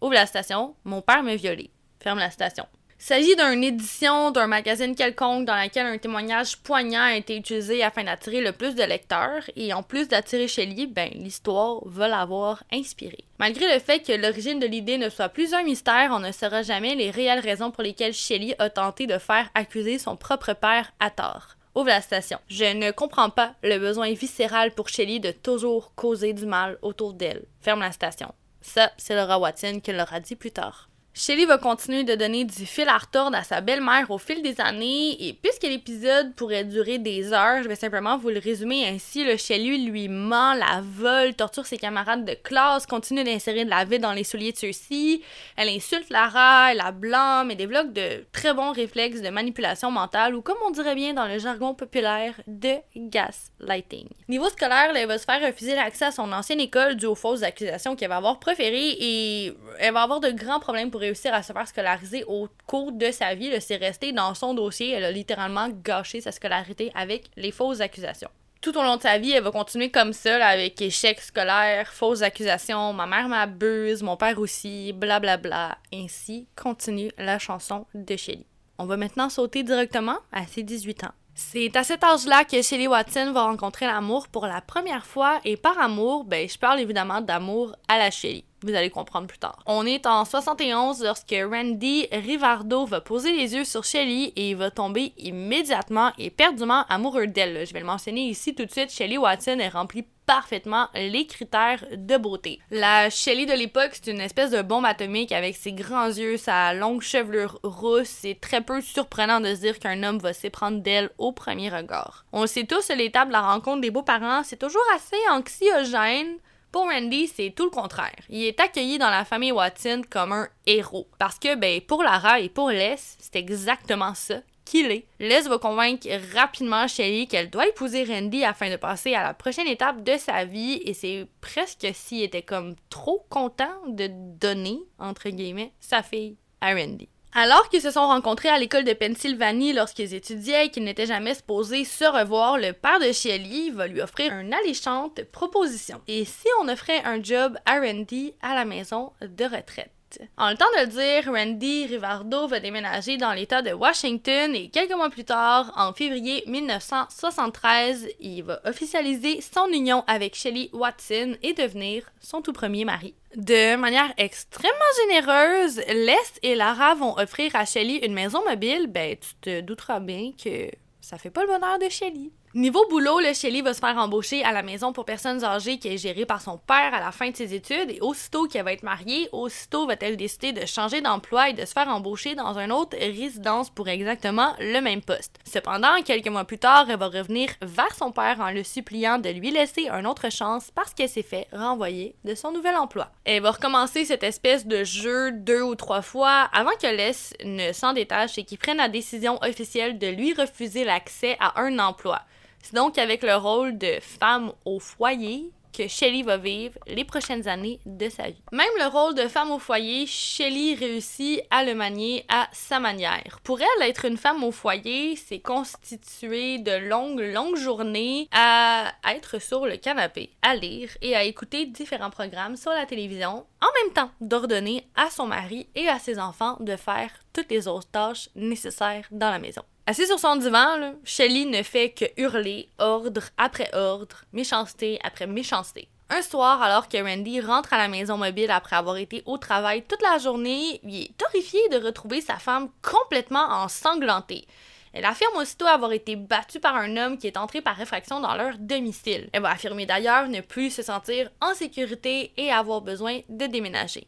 Ouvre 0.00 0.14
la 0.14 0.26
station, 0.26 0.74
mon 0.84 1.02
père 1.02 1.22
m'a 1.22 1.36
violé. 1.36 1.70
Ferme 2.00 2.18
la 2.18 2.30
station. 2.30 2.66
Il 3.00 3.04
s'agit 3.04 3.36
d'une 3.36 3.64
édition 3.64 4.30
d'un 4.30 4.46
magazine 4.46 4.94
quelconque 4.94 5.44
dans 5.44 5.56
laquelle 5.56 5.86
un 5.86 5.98
témoignage 5.98 6.56
poignant 6.58 7.02
a 7.02 7.16
été 7.16 7.36
utilisé 7.36 7.82
afin 7.82 8.04
d'attirer 8.04 8.40
le 8.40 8.52
plus 8.52 8.74
de 8.74 8.82
lecteurs, 8.82 9.42
et 9.56 9.74
en 9.74 9.82
plus 9.82 10.08
d'attirer 10.08 10.48
Shelley, 10.48 10.86
ben, 10.86 11.10
l'histoire 11.12 11.80
va 11.84 12.08
l'avoir 12.08 12.62
inspiré. 12.72 13.18
Malgré 13.38 13.72
le 13.74 13.80
fait 13.80 14.00
que 14.00 14.12
l'origine 14.12 14.58
de 14.58 14.66
l'idée 14.66 14.96
ne 14.96 15.10
soit 15.10 15.28
plus 15.28 15.52
un 15.52 15.64
mystère, 15.64 16.12
on 16.12 16.20
ne 16.20 16.32
saura 16.32 16.62
jamais 16.62 16.94
les 16.94 17.10
réelles 17.10 17.40
raisons 17.40 17.70
pour 17.70 17.82
lesquelles 17.82 18.14
Shelley 18.14 18.56
a 18.58 18.70
tenté 18.70 19.06
de 19.06 19.18
faire 19.18 19.50
accuser 19.54 19.98
son 19.98 20.16
propre 20.16 20.54
père 20.54 20.92
à 21.00 21.10
tort. 21.10 21.56
Ouvre 21.74 21.88
la 21.88 22.00
station. 22.00 22.38
Je 22.48 22.64
ne 22.64 22.92
comprends 22.92 23.30
pas 23.30 23.54
le 23.62 23.78
besoin 23.78 24.12
viscéral 24.12 24.70
pour 24.70 24.88
Shelley 24.88 25.18
de 25.18 25.32
toujours 25.32 25.92
causer 25.96 26.32
du 26.32 26.46
mal 26.46 26.78
autour 26.82 27.12
d'elle. 27.12 27.44
Ferme 27.60 27.80
la 27.80 27.92
station. 27.92 28.32
Ça, 28.60 28.92
c'est 28.96 29.16
Laura 29.16 29.38
Watson 29.38 29.80
qui 29.82 29.92
l'aura 29.92 30.20
dit 30.20 30.36
plus 30.36 30.52
tard. 30.52 30.88
Shelley 31.16 31.44
va 31.44 31.58
continuer 31.58 32.02
de 32.02 32.16
donner 32.16 32.44
du 32.44 32.66
fil 32.66 32.88
à 32.88 32.98
retordre 32.98 33.36
à 33.36 33.44
sa 33.44 33.60
belle-mère 33.60 34.10
au 34.10 34.18
fil 34.18 34.42
des 34.42 34.60
années, 34.60 35.28
et 35.28 35.32
puisque 35.32 35.62
l'épisode 35.62 36.34
pourrait 36.34 36.64
durer 36.64 36.98
des 36.98 37.32
heures, 37.32 37.62
je 37.62 37.68
vais 37.68 37.76
simplement 37.76 38.18
vous 38.18 38.30
le 38.30 38.40
résumer 38.40 38.88
ainsi. 38.88 39.22
Le 39.22 39.36
Shelley 39.36 39.78
lui 39.78 40.08
ment, 40.08 40.54
la 40.54 40.82
vole, 40.82 41.34
torture 41.34 41.66
ses 41.66 41.78
camarades 41.78 42.24
de 42.24 42.34
classe, 42.34 42.86
continue 42.86 43.22
d'insérer 43.22 43.64
de 43.64 43.70
la 43.70 43.84
vie 43.84 44.00
dans 44.00 44.12
les 44.12 44.24
souliers 44.24 44.50
de 44.50 44.56
ceux-ci, 44.56 45.22
elle 45.56 45.68
insulte 45.68 46.10
Lara, 46.10 46.72
elle 46.72 46.78
la 46.78 46.90
blâme 46.90 47.52
et 47.52 47.54
développe 47.54 47.92
de 47.92 48.24
très 48.32 48.52
bons 48.52 48.72
réflexes 48.72 49.20
de 49.20 49.28
manipulation 49.28 49.92
mentale, 49.92 50.34
ou 50.34 50.42
comme 50.42 50.58
on 50.66 50.72
dirait 50.72 50.96
bien 50.96 51.14
dans 51.14 51.28
le 51.28 51.38
jargon 51.38 51.74
populaire, 51.74 52.34
de 52.48 52.74
gaslighting. 52.96 54.08
Niveau 54.28 54.48
scolaire, 54.48 54.90
elle 54.96 55.06
va 55.06 55.18
se 55.18 55.26
faire 55.26 55.40
refuser 55.40 55.76
l'accès 55.76 56.06
à 56.06 56.10
son 56.10 56.32
ancienne 56.32 56.58
école 56.58 56.96
dû 56.96 57.06
aux 57.06 57.14
fausses 57.14 57.44
accusations 57.44 57.94
qu'elle 57.94 58.08
va 58.08 58.16
avoir 58.16 58.40
proférées, 58.40 58.96
et 58.98 59.56
elle 59.78 59.94
va 59.94 60.02
avoir 60.02 60.20
de 60.20 60.30
grands 60.30 60.60
problèmes 60.60 60.90
pour 60.90 61.00
réussir 61.00 61.32
à 61.34 61.42
se 61.42 61.52
faire 61.52 61.68
scolariser 61.68 62.24
au 62.26 62.48
cours 62.66 62.92
de 62.92 63.10
sa 63.10 63.34
vie. 63.34 63.50
C'est 63.60 63.76
resté 63.76 64.12
dans 64.12 64.34
son 64.34 64.54
dossier. 64.54 64.90
Elle 64.90 65.04
a 65.04 65.10
littéralement 65.10 65.68
gâché 65.68 66.20
sa 66.20 66.32
scolarité 66.32 66.92
avec 66.94 67.30
les 67.36 67.50
fausses 67.50 67.80
accusations. 67.80 68.30
Tout 68.60 68.78
au 68.78 68.82
long 68.82 68.96
de 68.96 69.02
sa 69.02 69.18
vie, 69.18 69.32
elle 69.32 69.42
va 69.42 69.50
continuer 69.50 69.90
comme 69.90 70.14
ça, 70.14 70.42
avec 70.46 70.80
échecs 70.80 71.20
scolaires, 71.20 71.92
fausses 71.92 72.22
accusations, 72.22 72.94
ma 72.94 73.04
mère 73.04 73.28
m'abuse, 73.28 74.02
mon 74.02 74.16
père 74.16 74.38
aussi, 74.38 74.94
blablabla. 74.94 75.36
Bla, 75.36 75.68
bla. 75.68 75.78
Ainsi 75.92 76.48
continue 76.56 77.10
la 77.18 77.38
chanson 77.38 77.84
de 77.94 78.16
Shelly. 78.16 78.46
On 78.78 78.86
va 78.86 78.96
maintenant 78.96 79.28
sauter 79.28 79.62
directement 79.64 80.16
à 80.32 80.46
ses 80.46 80.62
18 80.62 81.04
ans. 81.04 81.12
C'est 81.34 81.76
à 81.76 81.82
cet 81.82 82.04
âge-là 82.04 82.44
que 82.44 82.62
Shelley 82.62 82.86
Watson 82.86 83.32
va 83.32 83.42
rencontrer 83.42 83.86
l'amour 83.86 84.28
pour 84.28 84.46
la 84.46 84.60
première 84.60 85.04
fois 85.04 85.40
et 85.44 85.56
par 85.56 85.78
amour, 85.78 86.24
ben 86.24 86.48
je 86.48 86.56
parle 86.56 86.80
évidemment 86.80 87.20
d'amour 87.20 87.74
à 87.88 87.98
la 87.98 88.10
Shelley. 88.10 88.44
Vous 88.64 88.74
allez 88.74 88.88
comprendre 88.88 89.26
plus 89.26 89.38
tard. 89.38 89.58
On 89.66 89.84
est 89.84 90.06
en 90.06 90.24
71 90.24 91.02
lorsque 91.02 91.34
Randy 91.34 92.08
Rivardo 92.10 92.86
va 92.86 93.02
poser 93.02 93.32
les 93.32 93.54
yeux 93.54 93.64
sur 93.64 93.84
Shelly 93.84 94.32
et 94.36 94.50
il 94.50 94.56
va 94.56 94.70
tomber 94.70 95.12
immédiatement 95.18 96.12
et 96.16 96.30
perdument 96.30 96.86
amoureux 96.88 97.26
d'elle. 97.26 97.66
Je 97.66 97.74
vais 97.74 97.80
le 97.80 97.86
mentionner 97.86 98.22
ici 98.22 98.54
tout 98.54 98.64
de 98.64 98.70
suite. 98.70 98.90
Shelly 98.90 99.18
Watson 99.18 99.58
est 99.58 99.68
remplie 99.68 100.06
parfaitement 100.24 100.88
les 100.94 101.26
critères 101.26 101.84
de 101.94 102.16
beauté. 102.16 102.58
La 102.70 103.10
Shelly 103.10 103.44
de 103.44 103.52
l'époque, 103.52 103.90
c'est 103.92 104.10
une 104.10 104.20
espèce 104.20 104.52
de 104.52 104.62
bombe 104.62 104.86
atomique 104.86 105.32
avec 105.32 105.56
ses 105.56 105.72
grands 105.72 106.06
yeux, 106.06 106.38
sa 106.38 106.72
longue 106.72 107.02
chevelure 107.02 107.60
rousse. 107.62 108.08
C'est 108.08 108.40
très 108.40 108.62
peu 108.62 108.80
surprenant 108.80 109.40
de 109.40 109.54
se 109.54 109.60
dire 109.60 109.78
qu'un 109.78 110.02
homme 110.02 110.18
va 110.18 110.32
s'éprendre 110.32 110.80
d'elle 110.80 111.10
au 111.18 111.32
premier 111.32 111.68
regard. 111.68 112.24
On 112.32 112.46
sait 112.46 112.64
tous, 112.64 112.88
l'étape 112.88 113.28
de 113.28 113.32
la 113.32 113.42
rencontre 113.42 113.82
des 113.82 113.90
beaux-parents, 113.90 114.42
c'est 114.42 114.58
toujours 114.58 114.80
assez 114.94 115.16
anxiogène. 115.30 116.38
Pour 116.74 116.90
Randy, 116.90 117.28
c'est 117.28 117.52
tout 117.54 117.62
le 117.62 117.70
contraire. 117.70 118.18
Il 118.28 118.42
est 118.42 118.58
accueilli 118.58 118.98
dans 118.98 119.08
la 119.08 119.24
famille 119.24 119.52
Watson 119.52 120.02
comme 120.10 120.32
un 120.32 120.48
héros. 120.66 121.06
Parce 121.20 121.38
que, 121.38 121.54
ben, 121.54 121.80
pour 121.80 122.02
Lara 122.02 122.40
et 122.40 122.48
pour 122.48 122.68
Les, 122.70 122.96
c'est 122.96 123.36
exactement 123.36 124.12
ça 124.14 124.40
qu'il 124.64 124.90
est. 124.90 125.06
Les 125.20 125.42
va 125.42 125.58
convaincre 125.58 126.08
rapidement 126.34 126.88
Shelly 126.88 127.28
qu'elle 127.28 127.48
doit 127.48 127.68
épouser 127.68 128.02
Randy 128.02 128.42
afin 128.42 128.72
de 128.72 128.76
passer 128.76 129.14
à 129.14 129.22
la 129.22 129.34
prochaine 129.34 129.68
étape 129.68 130.02
de 130.02 130.16
sa 130.16 130.44
vie 130.46 130.80
et 130.84 130.94
c'est 130.94 131.28
presque 131.40 131.86
s'il 131.94 132.24
était 132.24 132.42
comme 132.42 132.74
trop 132.90 133.24
content 133.30 133.86
de 133.86 134.08
donner, 134.10 134.80
entre 134.98 135.28
guillemets, 135.28 135.70
sa 135.78 136.02
fille 136.02 136.38
à 136.60 136.74
Randy. 136.74 137.08
Alors 137.36 137.68
qu'ils 137.68 137.82
se 137.82 137.90
sont 137.90 138.06
rencontrés 138.06 138.48
à 138.48 138.60
l'école 138.60 138.84
de 138.84 138.92
Pennsylvanie 138.92 139.72
lorsqu'ils 139.72 140.14
étudiaient 140.14 140.66
et 140.66 140.70
qu'ils 140.70 140.84
n'étaient 140.84 141.06
jamais 141.06 141.34
supposés 141.34 141.84
se 141.84 142.04
revoir, 142.04 142.58
le 142.58 142.72
père 142.72 143.00
de 143.00 143.10
Shelley 143.10 143.70
va 143.70 143.88
lui 143.88 144.00
offrir 144.00 144.32
une 144.32 144.54
alléchante 144.54 145.24
proposition. 145.24 146.00
Et 146.06 146.24
si 146.24 146.46
on 146.62 146.68
offrait 146.68 147.02
un 147.04 147.20
job 147.20 147.58
Randy 147.66 148.34
à 148.40 148.54
la 148.54 148.64
maison 148.64 149.10
de 149.20 149.44
retraite? 149.44 149.93
En 150.36 150.50
le 150.50 150.56
temps 150.56 150.64
de 150.76 150.82
le 150.82 150.86
dire, 150.86 151.32
Randy 151.32 151.86
Rivardo 151.86 152.46
va 152.46 152.60
déménager 152.60 153.16
dans 153.16 153.32
l'État 153.32 153.62
de 153.62 153.72
Washington 153.72 154.54
et 154.54 154.68
quelques 154.68 154.94
mois 154.94 155.10
plus 155.10 155.24
tard, 155.24 155.72
en 155.76 155.92
février 155.92 156.44
1973, 156.46 158.08
il 158.20 158.42
va 158.42 158.60
officialiser 158.64 159.40
son 159.40 159.66
union 159.68 160.04
avec 160.06 160.34
Shelley 160.34 160.70
Watson 160.72 161.36
et 161.42 161.52
devenir 161.52 162.04
son 162.20 162.42
tout 162.42 162.52
premier 162.52 162.84
mari. 162.84 163.14
De 163.36 163.76
manière 163.76 164.12
extrêmement 164.16 164.74
généreuse, 165.02 165.80
Les 165.88 166.14
et 166.42 166.54
Lara 166.54 166.94
vont 166.94 167.16
offrir 167.18 167.56
à 167.56 167.64
Shelley 167.64 168.06
une 168.06 168.14
maison 168.14 168.42
mobile. 168.48 168.86
Ben, 168.86 169.16
tu 169.16 169.34
te 169.40 169.60
douteras 169.60 170.00
bien 170.00 170.32
que 170.32 170.70
ça 171.00 171.18
fait 171.18 171.30
pas 171.30 171.42
le 171.42 171.48
bonheur 171.48 171.78
de 171.78 171.88
Shelley. 171.88 172.30
Niveau 172.56 172.86
boulot, 172.88 173.18
le 173.18 173.34
Shelly 173.34 173.62
va 173.62 173.74
se 173.74 173.80
faire 173.80 173.98
embaucher 173.98 174.44
à 174.44 174.52
la 174.52 174.62
maison 174.62 174.92
pour 174.92 175.04
personnes 175.04 175.42
âgées 175.42 175.80
qui 175.80 175.88
est 175.88 175.98
gérée 175.98 176.24
par 176.24 176.40
son 176.40 176.56
père 176.56 176.94
à 176.94 177.00
la 177.00 177.10
fin 177.10 177.28
de 177.28 177.34
ses 177.34 177.52
études 177.52 177.90
et 177.90 177.98
aussitôt 178.00 178.46
qu'elle 178.46 178.64
va 178.64 178.72
être 178.72 178.84
mariée, 178.84 179.28
aussitôt 179.32 179.88
va-t-elle 179.88 180.16
décider 180.16 180.52
de 180.52 180.64
changer 180.64 181.00
d'emploi 181.00 181.50
et 181.50 181.52
de 181.52 181.64
se 181.64 181.72
faire 181.72 181.88
embaucher 181.88 182.36
dans 182.36 182.56
une 182.56 182.70
autre 182.70 182.96
résidence 182.96 183.70
pour 183.70 183.88
exactement 183.88 184.54
le 184.60 184.80
même 184.80 185.02
poste. 185.02 185.36
Cependant, 185.44 186.00
quelques 186.04 186.28
mois 186.28 186.44
plus 186.44 186.60
tard, 186.60 186.86
elle 186.88 186.96
va 186.96 187.08
revenir 187.08 187.50
vers 187.60 187.92
son 187.96 188.12
père 188.12 188.38
en 188.38 188.52
le 188.52 188.62
suppliant 188.62 189.18
de 189.18 189.30
lui 189.30 189.50
laisser 189.50 189.88
une 189.88 190.06
autre 190.06 190.30
chance 190.30 190.70
parce 190.76 190.94
qu'elle 190.94 191.08
s'est 191.08 191.24
fait 191.24 191.48
renvoyer 191.52 192.14
de 192.22 192.36
son 192.36 192.52
nouvel 192.52 192.76
emploi. 192.76 193.10
Elle 193.24 193.42
va 193.42 193.50
recommencer 193.50 194.04
cette 194.04 194.22
espèce 194.22 194.64
de 194.64 194.84
jeu 194.84 195.32
deux 195.32 195.62
ou 195.62 195.74
trois 195.74 196.02
fois 196.02 196.48
avant 196.52 196.70
que 196.80 196.86
Les 196.86 197.16
ne 197.44 197.72
s'en 197.72 197.94
détache 197.94 198.38
et 198.38 198.44
qu'il 198.44 198.58
prenne 198.58 198.76
la 198.76 198.88
décision 198.88 199.42
officielle 199.42 199.98
de 199.98 200.06
lui 200.06 200.34
refuser 200.34 200.84
l'accès 200.84 201.36
à 201.40 201.60
un 201.60 201.80
emploi. 201.80 202.20
C'est 202.64 202.76
donc 202.76 202.96
avec 202.96 203.22
le 203.22 203.36
rôle 203.36 203.76
de 203.76 203.98
femme 204.00 204.50
au 204.64 204.80
foyer 204.80 205.50
que 205.76 205.86
Shelly 205.86 206.22
va 206.22 206.38
vivre 206.38 206.78
les 206.86 207.04
prochaines 207.04 207.46
années 207.46 207.78
de 207.84 208.08
sa 208.08 208.28
vie. 208.28 208.42
Même 208.52 208.66
le 208.78 208.86
rôle 208.86 209.14
de 209.14 209.28
femme 209.28 209.50
au 209.50 209.58
foyer, 209.58 210.06
Shelly 210.06 210.74
réussit 210.74 211.42
à 211.50 211.62
le 211.62 211.74
manier 211.74 212.24
à 212.30 212.48
sa 212.52 212.80
manière. 212.80 213.38
Pour 213.44 213.60
elle, 213.60 213.88
être 213.88 214.06
une 214.06 214.16
femme 214.16 214.42
au 214.44 214.50
foyer, 214.50 215.14
c'est 215.14 215.40
constituer 215.40 216.56
de 216.56 216.88
longues, 216.88 217.20
longues 217.20 217.58
journées 217.58 218.28
à 218.32 218.94
être 219.14 219.38
sur 219.42 219.66
le 219.66 219.76
canapé, 219.76 220.30
à 220.40 220.54
lire 220.54 220.88
et 221.02 221.14
à 221.14 221.24
écouter 221.24 221.66
différents 221.66 222.08
programmes 222.08 222.56
sur 222.56 222.70
la 222.70 222.86
télévision, 222.86 223.44
en 223.60 223.84
même 223.84 223.92
temps 223.92 224.10
d'ordonner 224.22 224.86
à 224.96 225.10
son 225.10 225.26
mari 225.26 225.68
et 225.74 225.88
à 225.88 225.98
ses 225.98 226.18
enfants 226.18 226.56
de 226.60 226.76
faire 226.76 227.10
toutes 227.34 227.50
les 227.50 227.68
autres 227.68 227.90
tâches 227.90 228.30
nécessaires 228.34 229.06
dans 229.10 229.30
la 229.30 229.38
maison. 229.38 229.62
Assis 229.86 230.06
sur 230.06 230.18
son 230.18 230.36
divan, 230.36 230.94
Shelly 231.04 231.44
ne 231.44 231.62
fait 231.62 231.90
que 231.90 232.06
hurler 232.16 232.70
ordre 232.78 233.24
après 233.36 233.68
ordre, 233.74 234.24
méchanceté 234.32 234.98
après 235.04 235.26
méchanceté. 235.26 235.88
Un 236.08 236.22
soir, 236.22 236.62
alors 236.62 236.88
que 236.88 236.96
Randy 236.96 237.42
rentre 237.42 237.74
à 237.74 237.76
la 237.76 237.88
maison 237.88 238.16
mobile 238.16 238.50
après 238.50 238.76
avoir 238.76 238.96
été 238.96 239.22
au 239.26 239.36
travail 239.36 239.84
toute 239.86 240.00
la 240.00 240.16
journée, 240.16 240.80
il 240.84 241.02
est 241.02 241.22
horrifié 241.22 241.60
de 241.68 241.76
retrouver 241.76 242.22
sa 242.22 242.36
femme 242.36 242.70
complètement 242.80 243.46
ensanglantée. 243.50 244.46
Elle 244.94 245.04
affirme 245.04 245.36
aussitôt 245.36 245.66
avoir 245.66 245.92
été 245.92 246.16
battue 246.16 246.60
par 246.60 246.76
un 246.76 246.96
homme 246.96 247.18
qui 247.18 247.26
est 247.26 247.36
entré 247.36 247.60
par 247.60 247.76
réfraction 247.76 248.20
dans 248.20 248.36
leur 248.36 248.56
domicile. 248.56 249.28
Elle 249.34 249.42
va 249.42 249.50
affirmer 249.50 249.84
d'ailleurs 249.84 250.28
ne 250.28 250.40
plus 250.40 250.70
se 250.70 250.82
sentir 250.82 251.30
en 251.42 251.52
sécurité 251.52 252.32
et 252.38 252.50
avoir 252.50 252.80
besoin 252.80 253.20
de 253.28 253.46
déménager. 253.46 254.06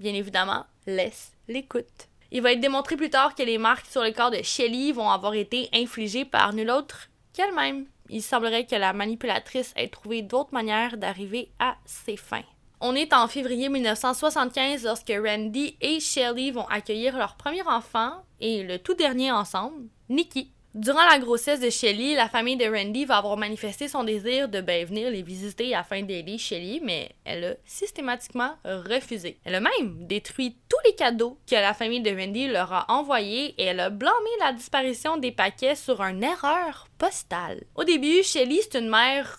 Bien 0.00 0.14
évidemment, 0.14 0.66
laisse 0.86 1.32
l'écoute. 1.46 2.08
Il 2.34 2.42
va 2.42 2.50
être 2.50 2.60
démontré 2.60 2.96
plus 2.96 3.10
tard 3.10 3.36
que 3.36 3.44
les 3.44 3.58
marques 3.58 3.86
sur 3.86 4.02
le 4.02 4.10
corps 4.10 4.32
de 4.32 4.42
Shelly 4.42 4.90
vont 4.90 5.08
avoir 5.08 5.34
été 5.34 5.68
infligées 5.72 6.24
par 6.24 6.52
nul 6.52 6.68
autre 6.68 7.08
qu'elle-même. 7.32 7.86
Il 8.10 8.22
semblerait 8.22 8.66
que 8.66 8.74
la 8.74 8.92
manipulatrice 8.92 9.72
ait 9.76 9.86
trouvé 9.86 10.22
d'autres 10.22 10.52
manières 10.52 10.96
d'arriver 10.96 11.52
à 11.60 11.76
ses 11.84 12.16
fins. 12.16 12.42
On 12.80 12.96
est 12.96 13.12
en 13.12 13.28
février 13.28 13.68
1975 13.68 14.82
lorsque 14.82 15.12
Randy 15.16 15.76
et 15.80 16.00
Shelly 16.00 16.50
vont 16.50 16.66
accueillir 16.66 17.16
leur 17.16 17.36
premier 17.36 17.62
enfant 17.62 18.24
et 18.40 18.64
le 18.64 18.80
tout 18.80 18.94
dernier 18.94 19.30
ensemble, 19.30 19.84
Nikki. 20.08 20.53
Durant 20.74 21.04
la 21.08 21.20
grossesse 21.20 21.60
de 21.60 21.70
Shelly, 21.70 22.16
la 22.16 22.28
famille 22.28 22.56
de 22.56 22.64
Randy 22.64 23.04
va 23.04 23.18
avoir 23.18 23.36
manifesté 23.36 23.86
son 23.86 24.02
désir 24.02 24.48
de 24.48 24.60
ben, 24.60 24.84
venir 24.84 25.08
les 25.08 25.22
visiter 25.22 25.72
afin 25.72 26.02
d'aider 26.02 26.36
Shelly, 26.36 26.80
mais 26.82 27.12
elle 27.24 27.44
a 27.44 27.54
systématiquement 27.64 28.56
refusé. 28.64 29.38
Elle 29.44 29.54
a 29.54 29.60
même 29.60 30.04
détruit 30.08 30.56
tous 30.68 30.78
les 30.84 30.96
cadeaux 30.96 31.38
que 31.48 31.54
la 31.54 31.74
famille 31.74 32.02
de 32.02 32.10
Randy 32.10 32.48
leur 32.48 32.72
a 32.72 32.86
envoyés 32.88 33.54
et 33.56 33.66
elle 33.66 33.78
a 33.78 33.88
blâmé 33.88 34.30
la 34.40 34.52
disparition 34.52 35.16
des 35.16 35.30
paquets 35.30 35.76
sur 35.76 36.00
une 36.00 36.24
erreur 36.24 36.88
postale. 36.98 37.62
Au 37.76 37.84
début, 37.84 38.24
Shelly, 38.24 38.60
c'est 38.62 38.80
une 38.80 38.90
mère 38.90 39.38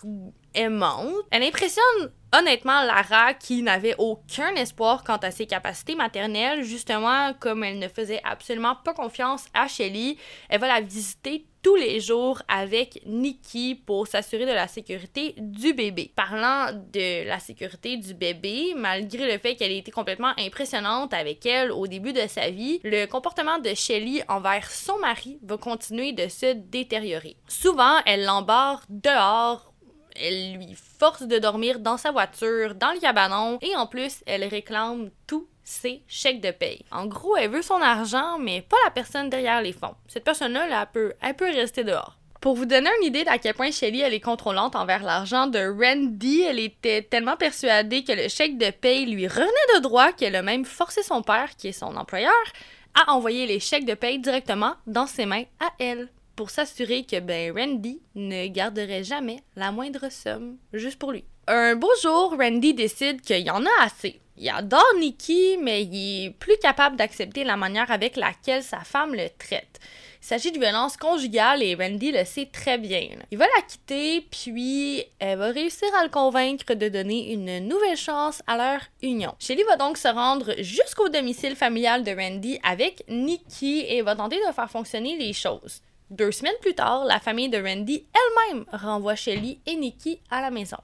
aimante. 0.54 1.12
Elle 1.30 1.42
impressionne 1.42 2.12
Honnêtement, 2.32 2.82
Lara, 2.82 3.34
qui 3.34 3.62
n'avait 3.62 3.94
aucun 3.98 4.54
espoir 4.56 5.04
quant 5.04 5.16
à 5.16 5.30
ses 5.30 5.46
capacités 5.46 5.94
maternelles, 5.94 6.64
justement, 6.64 7.32
comme 7.38 7.62
elle 7.64 7.78
ne 7.78 7.88
faisait 7.88 8.20
absolument 8.24 8.76
pas 8.84 8.94
confiance 8.94 9.46
à 9.54 9.68
Shelly, 9.68 10.18
elle 10.48 10.60
va 10.60 10.66
la 10.66 10.80
visiter 10.80 11.46
tous 11.62 11.76
les 11.76 11.98
jours 11.98 12.42
avec 12.46 13.00
Nikki 13.06 13.74
pour 13.74 14.06
s'assurer 14.06 14.46
de 14.46 14.52
la 14.52 14.68
sécurité 14.68 15.34
du 15.38 15.72
bébé. 15.72 16.12
Parlant 16.14 16.72
de 16.72 17.26
la 17.26 17.40
sécurité 17.40 17.96
du 17.96 18.14
bébé, 18.14 18.74
malgré 18.76 19.32
le 19.32 19.38
fait 19.38 19.56
qu'elle 19.56 19.72
ait 19.72 19.78
été 19.78 19.90
complètement 19.90 20.32
impressionnante 20.38 21.12
avec 21.12 21.44
elle 21.44 21.72
au 21.72 21.86
début 21.86 22.12
de 22.12 22.26
sa 22.28 22.50
vie, 22.50 22.80
le 22.84 23.06
comportement 23.06 23.58
de 23.58 23.74
Shelly 23.74 24.22
envers 24.28 24.70
son 24.70 24.98
mari 24.98 25.38
va 25.42 25.56
continuer 25.56 26.12
de 26.12 26.28
se 26.28 26.52
détériorer. 26.54 27.36
Souvent, 27.48 27.96
elle 28.04 28.24
l'embarre 28.24 28.84
dehors 28.88 29.72
elle 30.20 30.54
lui 30.54 30.76
force 30.98 31.22
de 31.22 31.38
dormir 31.38 31.80
dans 31.80 31.96
sa 31.96 32.10
voiture, 32.10 32.74
dans 32.74 32.92
le 32.92 33.00
cabanon, 33.00 33.58
et 33.62 33.74
en 33.76 33.86
plus, 33.86 34.22
elle 34.26 34.44
réclame 34.44 35.10
tous 35.26 35.46
ses 35.64 36.02
chèques 36.06 36.40
de 36.40 36.50
paye. 36.50 36.84
En 36.90 37.06
gros, 37.06 37.36
elle 37.36 37.50
veut 37.50 37.62
son 37.62 37.80
argent, 37.80 38.38
mais 38.38 38.62
pas 38.62 38.76
la 38.84 38.90
personne 38.90 39.28
derrière 39.28 39.62
les 39.62 39.72
fonds. 39.72 39.94
Cette 40.06 40.24
personne-là, 40.24 40.66
elle, 40.70 40.88
peut, 40.92 41.12
peut 41.36 41.50
rester 41.52 41.84
dehors. 41.84 42.16
Pour 42.40 42.54
vous 42.54 42.66
donner 42.66 42.90
une 43.00 43.06
idée 43.06 43.24
d'à 43.24 43.38
quel 43.38 43.54
point 43.54 43.72
Shelly 43.72 44.02
est 44.02 44.20
contrôlante 44.20 44.76
envers 44.76 45.02
l'argent 45.02 45.48
de 45.48 45.58
Randy, 45.58 46.42
elle 46.42 46.60
était 46.60 47.02
tellement 47.02 47.36
persuadée 47.36 48.04
que 48.04 48.12
le 48.12 48.28
chèque 48.28 48.58
de 48.58 48.70
paye 48.70 49.06
lui 49.06 49.26
revenait 49.26 49.76
de 49.76 49.80
droit 49.80 50.12
qu'elle 50.12 50.36
a 50.36 50.42
même 50.42 50.64
forcé 50.64 51.02
son 51.02 51.22
père, 51.22 51.56
qui 51.56 51.68
est 51.68 51.72
son 51.72 51.96
employeur, 51.96 52.32
à 52.94 53.12
envoyer 53.12 53.46
les 53.46 53.58
chèques 53.58 53.84
de 53.84 53.94
paye 53.94 54.18
directement 54.18 54.74
dans 54.86 55.06
ses 55.06 55.26
mains 55.26 55.44
à 55.58 55.70
elle 55.78 56.08
pour 56.36 56.50
s'assurer 56.50 57.04
que 57.04 57.18
ben 57.18 57.52
Randy 57.56 58.00
ne 58.14 58.46
garderait 58.46 59.04
jamais 59.04 59.42
la 59.56 59.72
moindre 59.72 60.10
somme 60.10 60.58
juste 60.72 60.98
pour 60.98 61.12
lui. 61.12 61.24
Un 61.48 61.76
beau 61.76 61.90
jour, 62.02 62.36
Randy 62.38 62.74
décide 62.74 63.22
qu'il 63.22 63.40
y 63.40 63.50
en 63.50 63.64
a 63.64 63.82
assez. 63.82 64.20
Il 64.38 64.48
adore 64.50 64.84
Nikki, 64.98 65.56
mais 65.60 65.84
il 65.84 66.26
est 66.26 66.30
plus 66.30 66.58
capable 66.58 66.96
d'accepter 66.96 67.42
la 67.42 67.56
manière 67.56 67.90
avec 67.90 68.16
laquelle 68.16 68.62
sa 68.62 68.80
femme 68.80 69.14
le 69.14 69.28
traite. 69.38 69.80
Il 70.20 70.26
s'agit 70.26 70.50
de 70.50 70.58
violence 70.58 70.96
conjugale 70.96 71.62
et 71.62 71.74
Randy 71.74 72.10
le 72.10 72.24
sait 72.24 72.48
très 72.52 72.78
bien. 72.78 73.10
Il 73.30 73.38
va 73.38 73.46
la 73.56 73.62
quitter, 73.62 74.26
puis 74.28 75.04
elle 75.20 75.38
va 75.38 75.52
réussir 75.52 75.88
à 75.94 76.02
le 76.02 76.10
convaincre 76.10 76.74
de 76.74 76.88
donner 76.88 77.32
une 77.32 77.60
nouvelle 77.60 77.96
chance 77.96 78.42
à 78.46 78.56
leur 78.56 78.80
union. 79.02 79.34
Shelly 79.38 79.62
va 79.62 79.76
donc 79.76 79.96
se 79.96 80.08
rendre 80.08 80.54
jusqu'au 80.58 81.08
domicile 81.08 81.54
familial 81.54 82.02
de 82.02 82.10
Randy 82.10 82.58
avec 82.62 83.04
Nikki 83.08 83.86
et 83.88 84.02
va 84.02 84.16
tenter 84.16 84.36
de 84.36 84.52
faire 84.52 84.70
fonctionner 84.70 85.16
les 85.16 85.32
choses. 85.32 85.80
Deux 86.10 86.30
semaines 86.30 86.54
plus 86.60 86.74
tard, 86.74 87.04
la 87.04 87.18
famille 87.18 87.48
de 87.48 87.60
Randy 87.60 88.06
elle-même 88.14 88.64
renvoie 88.72 89.16
Shelly 89.16 89.60
et 89.66 89.74
Nikki 89.74 90.20
à 90.30 90.40
la 90.40 90.50
maison. 90.50 90.76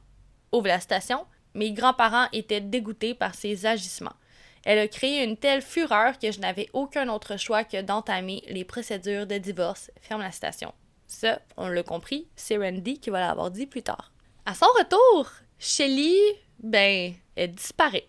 Ouvre 0.51 0.67
la 0.67 0.81
station, 0.81 1.27
mes 1.55 1.73
grands-parents 1.73 2.27
étaient 2.33 2.61
dégoûtés 2.61 3.15
par 3.15 3.35
ses 3.35 3.65
agissements. 3.67 4.17
Elle 4.65 4.81
a 4.81 4.89
créé 4.89 5.23
une 5.23 5.37
telle 5.37 5.63
fureur 5.63 6.19
que 6.19 6.33
je 6.33 6.41
n'avais 6.41 6.69
aucun 6.73 7.09
autre 7.09 7.37
choix 7.37 7.63
que 7.63 7.81
d'entamer 7.81 8.43
les 8.49 8.65
procédures 8.65 9.27
de 9.27 9.39
divorce. 9.39 9.91
Ferme 10.01 10.23
la 10.23 10.33
station. 10.33 10.73
Ça, 11.07 11.41
on 11.57 11.69
l'a 11.69 11.83
compris, 11.83 12.27
c'est 12.35 12.57
Randy 12.57 12.99
qui 12.99 13.11
va 13.11 13.21
l'avoir 13.21 13.51
dit 13.51 13.67
plus 13.67 13.83
tard. 13.83 14.13
À 14.45 14.55
son 14.55 14.67
retour, 14.79 15.31
Shelly, 15.59 16.17
ben, 16.59 17.15
elle 17.37 17.53
disparaît. 17.53 18.09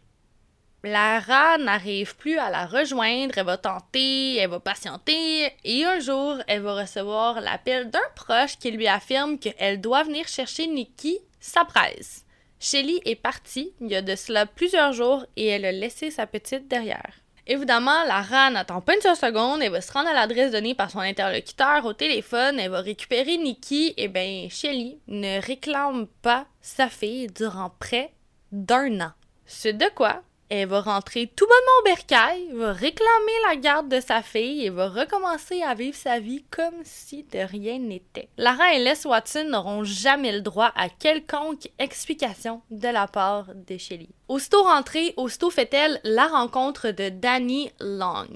Lara 0.86 1.58
n'arrive 1.58 2.18
plus 2.18 2.38
à 2.38 2.50
la 2.50 2.66
rejoindre, 2.66 3.38
elle 3.38 3.46
va 3.46 3.56
tenter, 3.56 4.36
elle 4.36 4.50
va 4.50 4.60
patienter, 4.60 5.50
et 5.64 5.86
un 5.86 6.00
jour, 6.02 6.36
elle 6.48 6.62
va 6.62 6.82
recevoir 6.82 7.40
l'appel 7.40 7.90
d'un 7.90 8.00
proche 8.16 8.58
qui 8.58 8.70
lui 8.72 8.88
affirme 8.88 9.40
qu'elle 9.40 9.80
doit 9.80 10.04
venir 10.04 10.28
chercher 10.28 10.68
Nikki, 10.68 11.20
sa 11.40 11.64
presse. 11.64 12.26
Shelly 12.60 13.00
est 13.06 13.16
partie 13.16 13.74
il 13.80 13.88
y 13.88 13.96
a 13.96 14.02
de 14.02 14.16
cela 14.16 14.46
plusieurs 14.46 14.92
jours 14.92 15.26
et 15.38 15.48
elle 15.48 15.66
a 15.66 15.72
laissé 15.72 16.12
sa 16.12 16.28
petite 16.28 16.68
derrière. 16.68 17.14
Évidemment, 17.48 18.04
Lara 18.06 18.50
n'attend 18.52 18.82
pas 18.82 18.96
une 18.96 19.02
seule 19.02 19.16
seconde, 19.16 19.62
elle 19.62 19.72
va 19.72 19.80
se 19.80 19.92
rendre 19.92 20.10
à 20.10 20.14
l'adresse 20.14 20.52
donnée 20.52 20.76
par 20.76 20.92
son 20.92 21.00
interlocuteur 21.00 21.86
au 21.86 21.94
téléphone, 21.94 22.60
elle 22.60 22.72
va 22.72 22.82
récupérer 22.82 23.38
Nikki, 23.38 23.94
et 23.96 24.10
ben 24.10 24.50
Shelly 24.50 25.00
ne 25.08 25.42
réclame 25.42 26.08
pas 26.22 26.46
sa 26.62 26.90
fille 26.90 27.28
durant 27.28 27.74
près 27.80 28.14
d'un 28.52 29.00
an. 29.00 29.12
Ce 29.46 29.70
de 29.70 29.90
quoi 29.94 30.24
elle 30.56 30.68
va 30.70 30.82
rentrer 30.82 31.32
tout 31.36 31.48
bonnement 31.48 31.80
au 31.80 31.84
bercail, 31.84 32.48
va 32.54 32.74
réclamer 32.74 33.32
la 33.48 33.56
garde 33.56 33.90
de 33.90 34.00
sa 34.00 34.22
fille 34.22 34.66
et 34.66 34.70
va 34.70 34.88
recommencer 34.88 35.64
à 35.64 35.74
vivre 35.74 35.98
sa 35.98 36.20
vie 36.20 36.44
comme 36.52 36.76
si 36.84 37.24
de 37.24 37.40
rien 37.40 37.80
n'était. 37.80 38.30
Lara 38.38 38.76
et 38.76 38.84
Les 38.84 39.08
Watson 39.08 39.46
n'auront 39.50 39.84
jamais 39.84 40.32
le 40.32 40.42
droit 40.42 40.72
à 40.76 40.90
quelconque 40.90 41.70
explication 41.80 42.62
de 42.70 42.88
la 42.88 43.08
part 43.08 43.48
de 43.56 43.78
Shelly. 43.80 44.10
Aussitôt 44.28 44.62
rentrée, 44.62 45.16
aussitôt 45.18 45.50
fait-elle 45.50 46.00
la 46.04 46.28
rencontre 46.28 46.92
de 46.92 47.10
Danny 47.10 47.72
Long. 47.80 48.28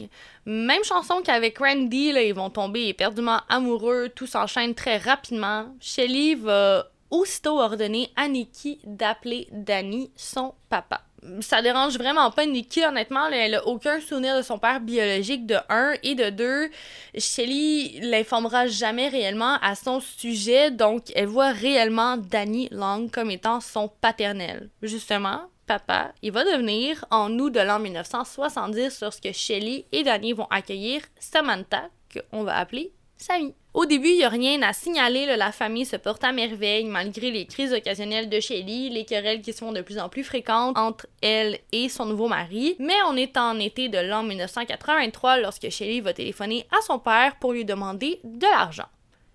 Même 0.48 0.84
chanson 0.84 1.22
qu'avec 1.24 1.60
Randy, 1.60 2.14
là, 2.14 2.24
ils 2.24 2.34
vont 2.34 2.50
tomber 2.50 2.88
éperdument 2.88 3.42
amoureux, 3.48 4.10
tout 4.10 4.28
s'enchaîne 4.28 4.74
très 4.74 4.98
rapidement. 4.98 5.68
Shelly 5.80 6.34
va 6.34 6.90
aussitôt 7.12 7.60
ordonner 7.60 8.10
à 8.16 8.28
Nikki 8.28 8.80
d'appeler 8.86 9.48
Danny 9.52 10.12
son 10.16 10.56
papa 10.70 11.02
ça 11.42 11.62
dérange 11.62 11.98
vraiment 11.98 12.32
pas 12.32 12.46
Nikki, 12.46 12.84
honnêtement. 12.86 13.28
Elle 13.28 13.56
a 13.56 13.68
aucun 13.68 14.00
souvenir 14.00 14.38
de 14.38 14.42
son 14.42 14.60
père 14.60 14.80
biologique, 14.80 15.46
de 15.46 15.58
un. 15.70 15.94
Et 16.04 16.16
de 16.16 16.30
deux, 16.30 16.70
Shelly 17.18 18.00
l'informera 18.02 18.68
jamais 18.68 19.08
réellement 19.10 19.58
à 19.62 19.76
son 19.76 20.00
sujet, 20.00 20.72
donc 20.72 21.06
elle 21.16 21.28
voit 21.28 21.52
réellement 21.52 22.18
Danny 22.18 22.70
Long 22.72 23.10
comme 23.10 23.32
étant 23.32 23.60
son 23.62 23.90
paternel. 24.02 24.70
Justement, 24.82 25.42
papa, 25.66 26.14
il 26.22 26.32
va 26.32 26.44
devenir, 26.44 27.06
en 27.12 27.32
août 27.40 27.50
de 27.50 27.60
l'an 27.60 27.80
1970, 27.80 29.02
lorsque 29.02 29.32
Shelly 29.34 29.86
et 29.92 30.04
Danny 30.04 30.34
vont 30.34 30.48
accueillir 30.50 31.02
Samantha, 31.20 31.90
qu'on 32.14 32.44
va 32.44 32.58
appeler 32.58 32.92
Sammy. 33.18 33.54
Au 33.74 33.86
début, 33.86 34.10
il 34.10 34.18
n'y 34.18 34.24
a 34.24 34.30
rien 34.30 34.62
à 34.62 34.74
signaler, 34.74 35.26
la 35.26 35.52
famille 35.52 35.86
se 35.86 35.96
porte 35.96 36.24
à 36.24 36.32
merveille 36.32 36.86
malgré 36.86 37.30
les 37.30 37.46
crises 37.46 37.74
occasionnelles 37.74 38.30
de 38.30 38.40
Shelly, 38.40 38.90
les 38.90 39.06
querelles 39.06 39.42
qui 39.42 39.54
sont 39.54 39.72
de 39.72 39.82
plus 39.82 40.00
en 40.00 40.10
plus 40.10 40.24
fréquentes 40.24 40.78
entre 40.78 41.08
elle 41.22 41.60
et 41.72 41.90
son 41.90 42.06
nouveau 42.06 42.28
mari. 42.28 42.76
Mais 42.80 42.96
on 43.08 43.16
est 43.16 43.38
en 43.38 43.60
été 43.60 43.90
de 43.90 44.00
l'an 44.00 44.24
1983 44.24 45.38
lorsque 45.38 45.70
Shelly 45.70 46.02
va 46.02 46.14
téléphoner 46.14 46.66
à 46.72 46.82
son 46.82 47.00
père 47.00 47.38
pour 47.40 47.54
lui 47.54 47.66
demander 47.66 48.20
de 48.24 48.48
l'argent. 48.48 48.88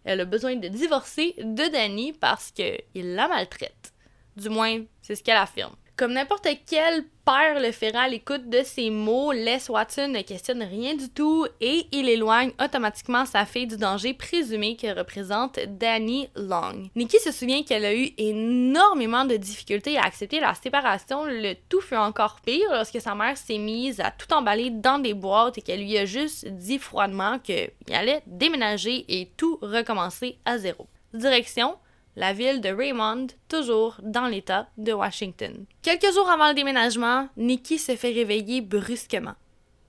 Elle 0.05 0.21
a 0.21 0.25
besoin 0.25 0.57
de 0.57 0.69
divorcer 0.69 1.35
de 1.39 1.71
Danny 1.71 2.13
parce 2.13 2.51
qu'il 2.51 2.83
la 2.95 3.29
maltraite. 3.29 3.93
Du 4.37 4.49
moins, 4.49 4.83
c'est 5.03 5.15
ce 5.15 5.23
qu'elle 5.23 5.37
affirme. 5.37 5.77
Comme 6.03 6.15
n'importe 6.15 6.49
quel 6.67 7.05
père 7.25 7.61
le 7.61 7.71
fera 7.71 8.01
à 8.01 8.09
l'écoute 8.09 8.51
de 8.51 8.65
ses 8.65 8.91
mots, 8.91 9.31
Les 9.31 9.71
Watson 9.71 10.09
ne 10.09 10.23
questionne 10.23 10.65
rien 10.65 10.97
du 10.97 11.09
tout 11.09 11.47
et 11.61 11.87
il 11.93 12.09
éloigne 12.09 12.51
automatiquement 12.61 13.25
sa 13.25 13.47
fille 13.47 13.69
du 13.69 13.77
danger 13.77 14.13
présumé 14.13 14.75
que 14.75 14.99
représente 14.99 15.61
Danny 15.79 16.29
Long. 16.35 16.91
Nikki 16.97 17.21
se 17.21 17.31
souvient 17.31 17.63
qu'elle 17.63 17.85
a 17.85 17.95
eu 17.95 18.09
énormément 18.19 19.25
de 19.25 19.37
difficultés 19.37 19.97
à 19.97 20.03
accepter 20.03 20.41
la 20.41 20.55
séparation. 20.55 21.25
Le 21.25 21.55
tout 21.69 21.81
fut 21.81 21.95
encore 21.95 22.41
pire 22.45 22.73
lorsque 22.73 23.01
sa 23.01 23.15
mère 23.15 23.37
s'est 23.37 23.59
mise 23.59 24.01
à 24.01 24.11
tout 24.11 24.35
emballer 24.35 24.71
dans 24.71 24.99
des 24.99 25.15
boîtes 25.15 25.59
et 25.59 25.63
qu'elle 25.63 25.85
lui 25.85 25.97
a 25.99 26.05
juste 26.05 26.49
dit 26.49 26.81
froidement 26.81 27.39
qu'il 27.39 27.71
allait 27.93 28.25
déménager 28.27 29.05
et 29.07 29.31
tout 29.37 29.57
recommencer 29.63 30.37
à 30.45 30.59
zéro. 30.59 30.89
Direction 31.15 31.77
la 32.17 32.33
ville 32.33 32.61
de 32.61 32.69
Raymond, 32.69 33.29
toujours 33.49 33.97
dans 34.03 34.27
l'État 34.27 34.69
de 34.77 34.93
Washington. 34.93 35.65
Quelques 35.83 36.13
jours 36.13 36.29
avant 36.29 36.49
le 36.49 36.55
déménagement, 36.55 37.29
Nikki 37.37 37.79
se 37.79 37.97
fait 37.97 38.13
réveiller 38.13 38.61
brusquement. 38.61 39.35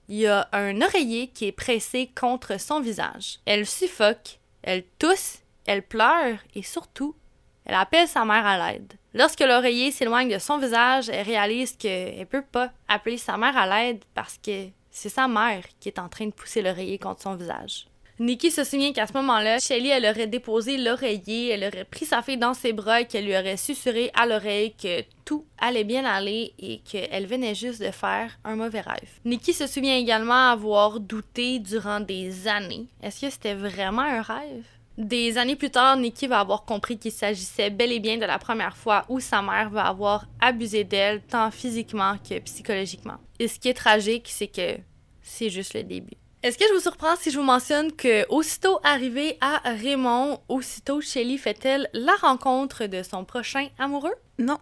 Il 0.09 0.17
y 0.17 0.27
a 0.27 0.47
un 0.51 0.81
oreiller 0.81 1.27
qui 1.27 1.45
est 1.45 1.51
pressé 1.51 2.11
contre 2.19 2.59
son 2.59 2.79
visage. 2.79 3.39
Elle 3.45 3.65
suffoque, 3.65 4.39
elle 4.61 4.83
tousse, 4.99 5.39
elle 5.65 5.83
pleure 5.83 6.37
et 6.55 6.63
surtout, 6.63 7.15
elle 7.65 7.75
appelle 7.75 8.07
sa 8.07 8.25
mère 8.25 8.45
à 8.45 8.71
l'aide. 8.71 8.93
Lorsque 9.13 9.41
l'oreiller 9.41 9.91
s'éloigne 9.91 10.33
de 10.33 10.39
son 10.39 10.57
visage, 10.57 11.09
elle 11.09 11.25
réalise 11.25 11.75
qu'elle 11.77 12.19
ne 12.19 12.25
peut 12.25 12.41
pas 12.41 12.71
appeler 12.87 13.17
sa 13.17 13.37
mère 13.37 13.55
à 13.55 13.67
l'aide 13.67 14.03
parce 14.13 14.37
que 14.37 14.67
c'est 14.91 15.09
sa 15.09 15.27
mère 15.27 15.63
qui 15.79 15.89
est 15.89 15.99
en 15.99 16.09
train 16.09 16.25
de 16.25 16.33
pousser 16.33 16.61
l'oreiller 16.61 16.97
contre 16.97 17.21
son 17.21 17.35
visage. 17.35 17.87
Nikki 18.23 18.51
se 18.51 18.63
souvient 18.63 18.93
qu'à 18.93 19.05
ce 19.05 19.11
moment-là, 19.11 19.59
Shelly, 19.59 19.89
elle 19.89 20.05
aurait 20.05 20.27
déposé 20.27 20.77
l'oreiller, 20.77 21.49
elle 21.49 21.65
aurait 21.65 21.83
pris 21.83 22.05
sa 22.05 22.21
fille 22.21 22.37
dans 22.37 22.53
ses 22.53 22.71
bras 22.71 23.01
et 23.01 23.05
qu'elle 23.05 23.25
lui 23.25 23.35
aurait 23.35 23.57
susurré 23.57 24.11
à 24.13 24.25
l'oreille 24.25 24.73
que 24.81 25.01
tout 25.25 25.43
allait 25.57 25.83
bien 25.83 26.05
aller 26.05 26.53
et 26.57 26.79
qu'elle 26.89 27.27
venait 27.27 27.53
juste 27.53 27.81
de 27.81 27.91
faire 27.91 28.39
un 28.45 28.55
mauvais 28.55 28.79
rêve. 28.79 29.09
Nikki 29.25 29.51
se 29.53 29.67
souvient 29.67 29.97
également 29.97 30.51
avoir 30.51 31.01
douté 31.01 31.59
durant 31.59 31.99
des 31.99 32.47
années. 32.47 32.87
Est-ce 33.01 33.25
que 33.25 33.29
c'était 33.29 33.55
vraiment 33.55 34.03
un 34.03 34.21
rêve? 34.21 34.63
Des 34.97 35.37
années 35.37 35.57
plus 35.57 35.71
tard, 35.71 35.97
Nikki 35.97 36.27
va 36.27 36.39
avoir 36.39 36.63
compris 36.63 36.97
qu'il 36.97 37.11
s'agissait 37.11 37.71
bel 37.71 37.91
et 37.91 37.99
bien 37.99 38.15
de 38.15 38.25
la 38.25 38.39
première 38.39 38.77
fois 38.77 39.03
où 39.09 39.19
sa 39.19 39.41
mère 39.41 39.69
va 39.69 39.87
avoir 39.87 40.27
abusé 40.39 40.85
d'elle, 40.85 41.21
tant 41.23 41.51
physiquement 41.51 42.15
que 42.17 42.39
psychologiquement. 42.39 43.17
Et 43.37 43.49
ce 43.49 43.59
qui 43.59 43.67
est 43.67 43.73
tragique, 43.73 44.29
c'est 44.29 44.47
que 44.47 44.77
c'est 45.21 45.49
juste 45.49 45.73
le 45.73 45.83
début. 45.83 46.15
Est-ce 46.43 46.57
que 46.57 46.65
je 46.67 46.73
vous 46.73 46.81
surprends 46.81 47.15
si 47.15 47.31
je 47.31 47.37
vous 47.37 47.45
mentionne 47.45 47.93
que, 47.93 48.27
aussitôt 48.27 48.77
arrivée 48.83 49.37
à 49.39 49.61
Raymond, 49.63 50.41
aussitôt 50.49 50.99
Shelly 50.99 51.37
fait-elle 51.37 51.89
la 51.93 52.11
rencontre 52.15 52.85
de 52.85 53.01
son 53.01 53.23
prochain 53.23 53.69
amoureux? 53.79 54.13
Non. 54.39 54.57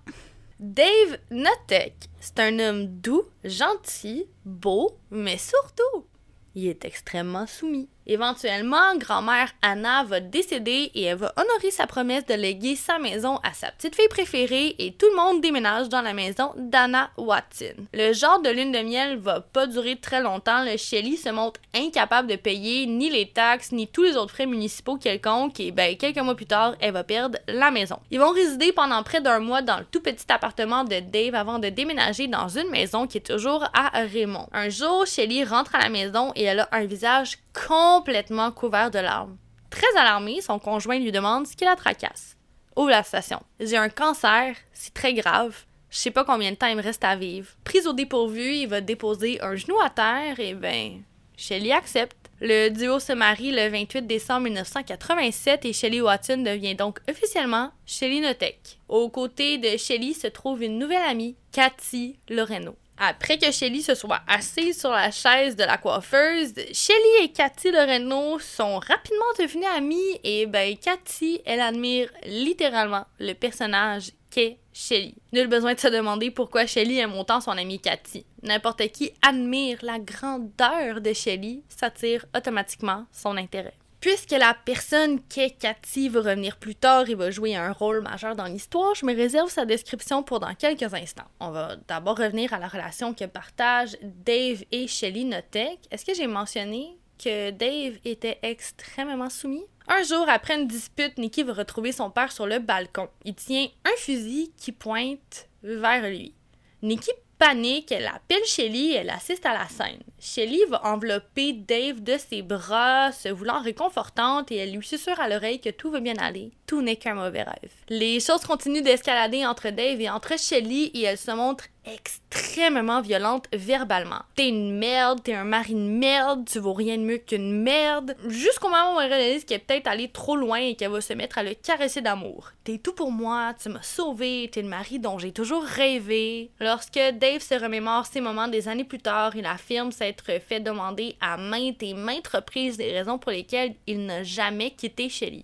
Dave 0.60 1.18
Notek, 1.32 1.96
c'est 2.20 2.40
un 2.40 2.60
homme 2.60 2.86
doux, 2.86 3.24
gentil, 3.44 4.28
beau, 4.46 4.92
mais 5.10 5.40
surtout, 5.40 6.06
il 6.54 6.68
est 6.68 6.86
extrêmement 6.86 7.48
soumis. 7.48 7.90
Éventuellement, 8.08 8.96
grand-mère 8.98 9.52
Anna 9.62 10.04
va 10.04 10.20
décéder 10.20 10.92
et 10.96 11.04
elle 11.04 11.18
va 11.18 11.34
honorer 11.38 11.72
sa 11.72 11.88
promesse 11.88 12.26
de 12.26 12.34
léguer 12.34 12.76
sa 12.76 13.00
maison 13.00 13.38
à 13.44 13.54
sa 13.54 13.72
petite 13.72 13.96
fille 13.96 14.08
préférée 14.10 14.76
et 14.80 14.94
tout 14.94 15.08
le 15.10 15.16
monde 15.16 15.42
déménage 15.42 15.90
dans 15.90 16.02
la 16.02 16.14
maison 16.14 16.52
d'Anna 16.58 17.12
Watson. 17.18 17.76
Le 17.94 18.14
genre 18.14 18.42
de 18.42 18.50
lune 18.50 18.72
de 18.72 18.80
miel 18.80 19.18
va 19.18 19.42
pas 19.42 19.68
durer 19.68 19.98
très 19.98 20.22
longtemps. 20.22 20.64
Le 20.64 20.78
Shelly 20.78 21.18
se 21.18 21.30
montre 21.30 21.60
incapable 21.76 22.28
de 22.28 22.36
payer 22.36 22.86
ni 22.88 23.10
les 23.10 23.28
taxes 23.28 23.72
ni 23.72 23.88
tous 23.88 24.04
les 24.04 24.18
autres 24.18 24.34
frais 24.34 24.46
municipaux 24.46 24.98
quelconques 24.98 25.60
et 25.60 25.72
ben 25.72 25.96
quelques 25.96 26.18
mois 26.18 26.36
plus 26.36 26.46
tard, 26.46 26.76
elle 26.80 26.94
va 26.94 27.04
perdre 27.04 27.38
la 27.48 27.72
maison. 27.72 28.00
Ils 28.10 28.20
vont 28.20 28.32
résider 28.32 28.72
pendant 28.72 29.04
près 29.04 29.22
d'un 29.22 29.40
mois 29.40 29.62
dans 29.62 29.78
le 29.78 29.86
tout 29.86 30.02
petit 30.02 30.26
appartement 30.30 30.84
de 30.84 31.00
Dave 31.00 31.36
avant 31.36 31.60
de 31.60 31.70
déménager 31.70 32.28
dans 32.28 32.48
une 32.48 32.70
maison 32.70 33.08
qui 33.08 33.18
est 33.18 33.22
toujours 33.22 33.64
à 33.74 33.90
Raymond. 34.06 34.48
Un 34.54 34.70
jour, 34.70 35.06
Shelly 35.06 35.44
rentre 35.44 35.76
à 35.76 35.80
la 35.80 35.90
maison 35.90 36.32
et 36.36 36.44
elle 36.44 36.62
a 36.62 36.70
un 36.72 36.86
visage 36.86 37.38
complètement 37.54 38.52
couvert 38.52 38.92
de 38.92 39.00
larmes. 39.00 39.38
Très 39.70 39.98
alarmé, 39.98 40.42
son 40.42 40.60
conjoint 40.60 41.00
lui 41.00 41.12
demande 41.12 41.48
ce 41.48 41.56
qui 41.56 41.66
la 41.66 41.76
tracasse. 41.76 42.36
Ouvre 42.76 42.90
la 42.90 43.04
station. 43.04 43.42
J'ai 43.60 43.78
un 43.78 43.90
cancer, 43.90 44.56
c'est 44.74 44.94
très 44.94 45.14
grave. 45.14 45.66
Je 45.90 45.98
sais 45.98 46.12
pas 46.12 46.24
combien 46.24 46.52
de 46.52 46.56
temps 46.56 46.68
il 46.68 46.78
me 46.78 46.82
reste 46.82 47.04
à 47.04 47.16
vivre. 47.16 47.50
Prise 47.64 47.86
au 47.86 47.94
dépourvu, 47.94 48.56
il 48.56 48.68
va 48.68 48.80
déposer 48.80 49.42
un 49.42 49.56
genou 49.56 49.80
à 49.82 49.90
terre 49.90 50.40
et 50.40 50.54
ben, 50.54 51.02
Shelly 51.36 51.72
accepte. 51.72 52.18
Le 52.40 52.70
duo 52.70 53.00
se 53.00 53.14
marie 53.14 53.52
le 53.52 53.70
28 53.70 54.08
décembre 54.08 54.46
1987 54.46 55.66
et 55.66 55.74
Shelly 55.74 56.02
Watson 56.02 56.38
devient 56.38 56.76
donc 56.76 57.00
officiellement 57.10 57.72
Shelly 57.86 58.22
Notek. 58.22 58.80
Aux 58.88 59.10
côtés 59.10 59.58
de 59.58 59.78
Shelly 59.78 60.14
se 60.14 60.28
trouve 60.28 60.64
une 60.64 60.80
nouvelle 60.80 61.04
amie, 61.04 61.36
Cathy 61.52 62.18
Loreno. 62.30 62.76
Après 63.04 63.40
que 63.40 63.52
Shelly 63.52 63.82
se 63.82 63.96
soit 63.96 64.22
assise 64.28 64.80
sur 64.80 64.92
la 64.92 65.10
chaise 65.10 65.56
de 65.56 65.64
la 65.64 65.80
coiffeuse, 65.80 66.54
Shelly 66.72 67.24
et 67.24 67.32
Cathy 67.32 67.72
Loreno 67.72 68.38
sont 68.38 68.78
rapidement 68.78 69.26
devenues 69.40 69.66
amies 69.76 70.20
et 70.24 70.46
ben 70.46 70.78
Cathy, 70.78 71.42
elle 71.44 71.62
admire 71.62 72.12
littéralement 72.28 73.08
le 73.20 73.34
personnage 73.34 74.12
qu'est 74.30 74.60
Shelly. 74.72 75.16
Nul 75.34 75.48
besoin 75.48 75.74
de 75.74 75.80
se 75.80 75.88
demander 75.88 76.30
pourquoi 76.30 76.68
Shelly 76.68 77.00
aime 77.00 77.16
autant 77.16 77.42
son 77.42 77.58
amie 77.58 77.80
Cathy. 77.80 78.24
N'importe 78.44 78.88
qui 78.90 79.12
admire 79.24 79.80
la 79.82 79.98
grandeur 79.98 81.02
de 81.02 81.12
Shelly, 81.12 81.64
s'attire 81.70 82.28
automatiquement 82.38 83.08
son 83.12 83.36
intérêt. 83.36 83.74
Puisque 84.02 84.32
la 84.32 84.56
personne 84.66 85.22
qu'est 85.30 85.52
Cathy 85.52 86.10
va 86.10 86.22
revenir 86.22 86.58
plus 86.58 86.74
tard 86.74 87.08
et 87.08 87.14
va 87.14 87.30
jouer 87.30 87.56
un 87.56 87.72
rôle 87.72 88.02
majeur 88.02 88.36
dans 88.36 88.46
l'histoire, 88.46 88.96
je 88.96 89.06
me 89.06 89.16
réserve 89.16 89.52
sa 89.52 89.64
description 89.64 90.24
pour 90.24 90.40
dans 90.40 90.56
quelques 90.56 90.92
instants. 90.96 91.28
On 91.40 91.52
va 91.52 91.76
d'abord 91.88 92.18
revenir 92.18 92.52
à 92.52 92.58
la 92.58 92.68
relation 92.68 93.14
que 93.14 93.26
partagent 93.26 93.96
Dave 94.02 94.64
et 94.72 94.88
Shelly 94.88 95.26
Notek. 95.26 95.78
Est-ce 95.92 96.04
que 96.04 96.16
j'ai 96.16 96.26
mentionné 96.26 96.98
que 97.24 97.52
Dave 97.52 98.00
était 98.04 98.40
extrêmement 98.42 99.30
soumis? 99.30 99.66
Un 99.88 100.02
jour, 100.02 100.28
après 100.28 100.60
une 100.60 100.68
dispute, 100.68 101.20
Nikki 101.20 101.44
va 101.44 101.54
retrouver 101.54 101.92
son 101.92 102.10
père 102.10 102.32
sur 102.32 102.48
le 102.48 102.58
balcon. 102.58 103.08
Il 103.24 103.36
tient 103.36 103.68
un 103.86 103.98
fusil 103.98 104.52
qui 104.58 104.72
pointe 104.72 105.48
vers 105.62 106.10
lui. 106.10 106.34
Nikki 106.82 107.12
panique, 107.42 107.92
elle 107.92 108.06
appelle 108.06 108.46
Shelly, 108.46 108.94
elle 108.94 109.10
assiste 109.10 109.48
à 109.48 109.54
la 109.54 109.68
scène. 109.68 109.98
Shelly 110.20 110.64
va 110.70 110.86
envelopper 110.86 111.54
Dave 111.54 112.04
de 112.04 112.16
ses 112.20 112.44
bras, 112.44 113.12
se 113.12 113.30
voulant 113.30 113.60
réconfortante, 113.60 114.52
et 114.52 114.58
elle 114.58 114.76
lui 114.76 114.86
susurre 114.86 115.20
à 115.20 115.28
l'oreille 115.28 115.60
que 115.60 115.72
tout 115.72 115.90
va 115.90 116.02
bien 116.02 116.14
aller. 116.20 116.52
Tout 116.72 116.82
n'est 116.82 116.96
qu'un 116.96 117.16
mauvais 117.16 117.44
rêve. 117.44 117.74
Les 117.90 118.22
choses 118.22 118.46
continuent 118.46 118.82
d'escalader 118.82 119.46
entre 119.46 119.72
Dave 119.72 120.00
et 120.00 120.10
entre 120.10 120.40
Shelly, 120.40 120.86
et 120.94 121.02
elle 121.02 121.18
se 121.18 121.32
montre 121.32 121.66
extrêmement 121.84 123.02
violente 123.02 123.50
verbalement. 123.52 124.22
T'es 124.36 124.48
une 124.48 124.78
merde, 124.78 125.22
t'es 125.22 125.34
un 125.34 125.44
mari 125.44 125.74
de 125.74 125.80
merde, 125.80 126.48
tu 126.50 126.60
vaux 126.60 126.72
rien 126.72 126.98
de 126.98 127.04
mieux 127.04 127.18
qu'une 127.18 127.62
merde. 127.62 128.16
Jusqu'au 128.26 128.70
moment 128.70 128.96
où 128.96 129.02
elle 129.02 129.12
réalise 129.12 129.44
qu'elle 129.44 129.58
est 129.58 129.66
peut-être 129.66 129.88
allée 129.88 130.08
trop 130.08 130.38
loin 130.38 130.60
et 130.60 130.76
qu'elle 130.76 130.92
va 130.92 131.02
se 131.02 131.12
mettre 131.12 131.40
à 131.40 131.44
le 131.44 131.56
caresser 131.56 132.00
d'amour. 132.00 132.54
T'es 132.64 132.78
tout 132.78 132.94
pour 132.94 133.12
moi, 133.12 133.54
tu 133.62 133.68
m'as 133.68 133.82
sauvé, 133.82 134.50
t'es 134.50 134.62
le 134.62 134.70
mari 134.70 134.98
dont 134.98 135.20
j'ai 135.20 135.34
toujours 135.34 135.64
rêvé. 135.64 136.52
Lorsque 136.62 137.02
Dave 137.20 137.42
se 137.42 137.62
remémore 137.62 138.06
ces 138.06 138.22
moments 138.22 138.48
des 138.48 138.70
années 138.70 138.86
plus 138.86 139.00
tard, 139.00 139.36
il 139.36 139.46
affirme 139.46 139.92
s'être 139.92 140.40
fait 140.40 140.62
demander 140.62 141.18
à 141.20 141.36
maintes 141.36 141.84
et 141.84 141.94
maintes 141.94 142.30
reprises 142.30 142.78
les 142.78 142.98
raisons 142.98 143.18
pour 143.18 143.34
lesquelles 143.34 143.74
il 143.88 144.06
n'a 144.06 144.24
jamais 144.24 144.72
quitté 144.72 145.10
Shelly. 145.10 145.44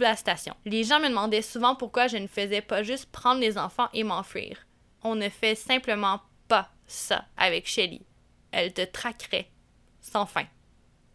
La 0.00 0.16
station. 0.16 0.54
Les 0.64 0.84
gens 0.84 1.00
me 1.00 1.08
demandaient 1.08 1.42
souvent 1.42 1.74
pourquoi 1.74 2.08
je 2.08 2.16
ne 2.16 2.26
faisais 2.26 2.60
pas 2.60 2.82
juste 2.82 3.10
prendre 3.10 3.40
les 3.40 3.56
enfants 3.58 3.88
et 3.92 4.04
m'enfuir 4.04 4.66
on 5.04 5.14
ne 5.14 5.28
fait 5.28 5.54
simplement 5.54 6.20
pas 6.48 6.70
ça 6.86 7.26
avec 7.36 7.68
Shelly. 7.68 8.00
Elle 8.50 8.72
te 8.72 8.84
traquerait 8.84 9.48
sans 10.00 10.26
fin. 10.26 10.46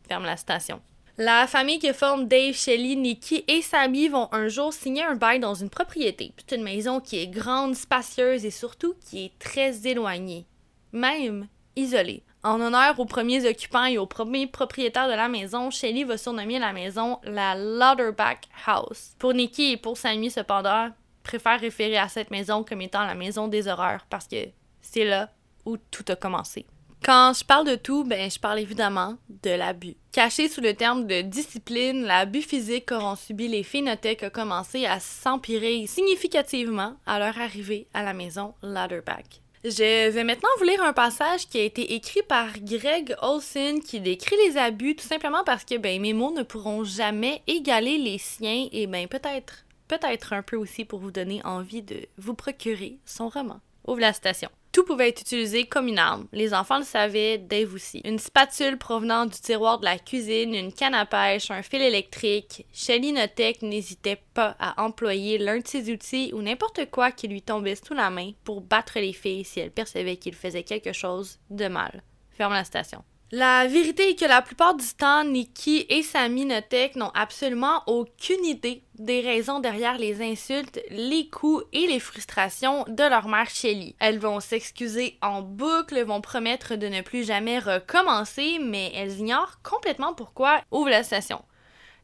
Ferme 0.08 0.26
la 0.26 0.38
station. 0.38 0.82
La 1.18 1.48
famille 1.48 1.80
que 1.80 1.92
forment 1.92 2.28
Dave, 2.28 2.54
Shelly, 2.54 2.96
Nikki 2.96 3.44
et 3.48 3.62
Sammy 3.62 4.08
vont 4.08 4.30
un 4.32 4.48
jour 4.48 4.72
signer 4.72 5.04
un 5.04 5.16
bail 5.16 5.40
dans 5.40 5.54
une 5.54 5.70
propriété. 5.70 6.32
C'est 6.38 6.56
une 6.56 6.64
maison 6.64 7.02
qui 7.02 7.18
est 7.18 7.28
grande, 7.28 7.76
spacieuse 7.76 8.46
et 8.46 8.52
surtout 8.52 8.96
qui 9.06 9.26
est 9.26 9.40
très 9.40 9.86
éloignée. 9.86 10.46
Même 10.94 11.48
isolée. 11.76 12.24
En 12.42 12.62
honneur 12.62 12.98
aux 12.98 13.06
premiers 13.06 13.46
occupants 13.50 13.86
et 13.86 13.98
aux 13.98 14.06
premiers 14.06 14.48
propriétaires 14.48 15.10
de 15.10 15.14
la 15.14 15.28
maison, 15.28 15.72
Shelly 15.72 16.06
va 16.06 16.18
surnommer 16.18 16.58
la 16.58 16.72
maison 16.72 17.20
la 17.24 17.54
Lauderback 17.56 18.46
House. 18.66 19.14
Pour 19.20 19.34
Nikki 19.34 19.74
et 19.74 19.78
pour 19.78 19.98
Sammy, 19.98 20.32
cependant, 20.32 20.90
préfère 21.24 21.60
référer 21.60 21.98
à 21.98 22.08
cette 22.08 22.32
maison 22.32 22.64
comme 22.64 22.82
étant 22.82 23.06
la 23.06 23.14
maison 23.14 23.50
des 23.50 23.68
horreurs 23.68 24.06
parce 24.10 24.28
que 24.28 24.38
c'est 24.82 25.04
là 25.04 25.30
où 25.66 25.76
tout 25.92 26.06
a 26.08 26.16
commencé. 26.16 26.66
Quand 27.04 27.34
je 27.38 27.44
parle 27.44 27.68
de 27.68 27.76
tout, 27.76 28.06
ben 28.06 28.30
je 28.30 28.40
parle 28.40 28.60
évidemment 28.60 29.16
de 29.44 29.52
l'abus. 29.52 29.96
Caché 30.12 30.48
sous 30.48 30.62
le 30.62 30.74
terme 30.74 31.08
de 31.08 31.22
discipline, 31.22 32.04
l'abus 32.04 32.42
physique 32.42 32.88
qu'auront 32.88 33.16
subi 33.16 33.48
les 33.48 33.64
phénothèques 33.64 34.24
a 34.24 34.30
commencé 34.30 34.86
à 34.86 35.00
s'empirer 35.00 35.88
significativement 35.88 36.96
à 37.06 37.20
leur 37.20 37.38
arrivée 37.40 37.88
à 37.94 38.04
la 38.04 38.14
maison 38.14 38.54
Ladderback. 38.62 39.42
Je 39.66 40.10
vais 40.10 40.24
maintenant 40.24 40.48
vous 40.58 40.64
lire 40.64 40.82
un 40.82 40.94
passage 40.94 41.50
qui 41.50 41.60
a 41.60 41.64
été 41.64 41.94
écrit 41.94 42.22
par 42.24 42.58
Greg 42.62 43.14
Olson 43.22 43.82
qui 43.86 44.00
décrit 44.00 44.38
les 44.48 44.56
abus 44.56 44.96
tout 44.96 45.06
simplement 45.06 45.44
parce 45.44 45.66
que 45.66 45.78
ben, 45.78 46.00
mes 46.00 46.14
mots 46.14 46.32
ne 46.32 46.44
pourront 46.44 46.86
jamais 46.86 47.42
égaler 47.46 47.98
les 47.98 48.20
siens 48.20 48.70
et 48.72 48.88
ben 48.88 49.10
peut-être 49.10 49.66
peut-être 49.90 50.32
un 50.32 50.44
peu 50.44 50.56
aussi 50.56 50.86
pour 50.86 51.00
vous 51.00 51.12
donner 51.12 51.42
envie 51.44 51.82
de 51.82 52.08
vous 52.18 52.36
procurer 52.36 53.00
son 53.06 53.28
roman. 53.28 53.60
Ouvre 53.86 54.00
la 54.00 54.14
station. 54.14 54.50
Tout 54.72 54.84
pouvait 54.84 55.10
être 55.10 55.22
utilisé 55.22 55.66
comme 55.66 55.88
une 55.88 55.98
arme. 55.98 56.28
Les 56.32 56.54
enfants 56.54 56.78
le 56.78 56.84
savaient, 56.84 57.40
Dave 57.40 57.74
aussi. 57.74 58.02
Une 58.06 58.20
spatule 58.20 58.78
provenant 58.78 59.26
du 59.26 59.40
tiroir 59.40 59.80
de 59.80 59.86
la 59.86 59.98
cuisine, 59.98 60.54
une 60.54 60.72
canne 60.72 60.94
à 60.94 61.06
pêche, 61.06 61.50
un 61.50 61.64
fil 61.64 61.82
électrique. 61.82 62.66
Shelly 62.72 63.12
Notek 63.12 63.64
n'hésitait 63.64 64.22
pas 64.34 64.56
à 64.60 64.84
employer 64.84 65.40
l'un 65.40 65.58
de 65.58 65.68
ses 65.68 65.92
outils 65.92 66.32
ou 66.34 66.42
n'importe 66.42 66.90
quoi 66.92 67.12
qui 67.12 67.28
lui 67.28 67.42
tombait 67.42 67.76
sous 67.76 67.96
la 67.96 68.12
main 68.12 68.32
pour 68.44 68.62
battre 68.62 69.00
les 69.00 69.14
filles 69.14 69.44
si 69.44 69.60
elle 69.60 69.72
percevait 69.72 70.18
qu'il 70.18 70.36
faisait 70.36 70.64
quelque 70.64 70.94
chose 70.94 71.40
de 71.50 71.68
mal. 71.68 72.04
Ferme 72.32 72.54
la 72.54 72.64
station. 72.64 73.04
La 73.32 73.68
vérité 73.68 74.10
est 74.10 74.16
que 74.16 74.26
la 74.26 74.42
plupart 74.42 74.74
du 74.74 74.88
temps, 74.98 75.24
Nikki 75.24 75.86
et 75.88 76.02
Sammy 76.02 76.46
Notek 76.46 76.96
n'ont 76.96 77.12
absolument 77.14 77.84
aucune 77.86 78.44
idée 78.44 78.82
des 78.96 79.22
raisons 79.22 79.60
derrière 79.60 80.00
les 80.00 80.24
insultes, 80.24 80.80
les 80.90 81.30
coups 81.30 81.64
et 81.72 81.86
les 81.86 82.00
frustrations 82.00 82.86
de 82.88 83.08
leur 83.08 83.28
mère 83.28 83.52
Shelly. 83.52 83.96
Elles 84.00 84.18
vont 84.18 84.40
s'excuser 84.40 85.20
en 85.22 85.44
boucle, 85.44 86.02
vont 86.02 86.22
promettre 86.22 86.76
de 86.76 86.88
ne 86.88 87.02
plus 87.02 87.24
jamais 87.24 87.60
recommencer, 87.60 88.58
mais 88.60 88.92
elles 88.96 89.20
ignorent 89.20 89.60
complètement 89.62 90.16
pourquoi 90.16 90.62
ouvre 90.72 90.90
la 90.90 91.04
station. 91.04 91.44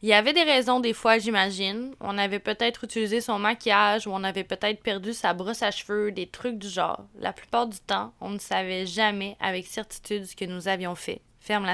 Il 0.01 0.09
y 0.09 0.13
avait 0.13 0.33
des 0.33 0.43
raisons 0.43 0.79
des 0.79 0.93
fois, 0.93 1.17
j'imagine. 1.17 1.95
On 1.99 2.17
avait 2.17 2.39
peut-être 2.39 2.83
utilisé 2.83 3.21
son 3.21 3.39
maquillage 3.39 4.05
ou 4.07 4.11
on 4.11 4.23
avait 4.23 4.43
peut-être 4.43 4.81
perdu 4.81 5.13
sa 5.13 5.33
brosse 5.33 5.63
à 5.63 5.71
cheveux, 5.71 6.11
des 6.11 6.27
trucs 6.27 6.57
du 6.57 6.69
genre. 6.69 7.05
La 7.19 7.33
plupart 7.33 7.67
du 7.67 7.79
temps, 7.79 8.13
on 8.21 8.29
ne 8.29 8.39
savait 8.39 8.85
jamais 8.85 9.37
avec 9.39 9.65
certitude 9.65 10.25
ce 10.25 10.35
que 10.35 10.45
nous 10.45 10.67
avions 10.67 10.95
fait 10.95 11.21
ferme 11.45 11.65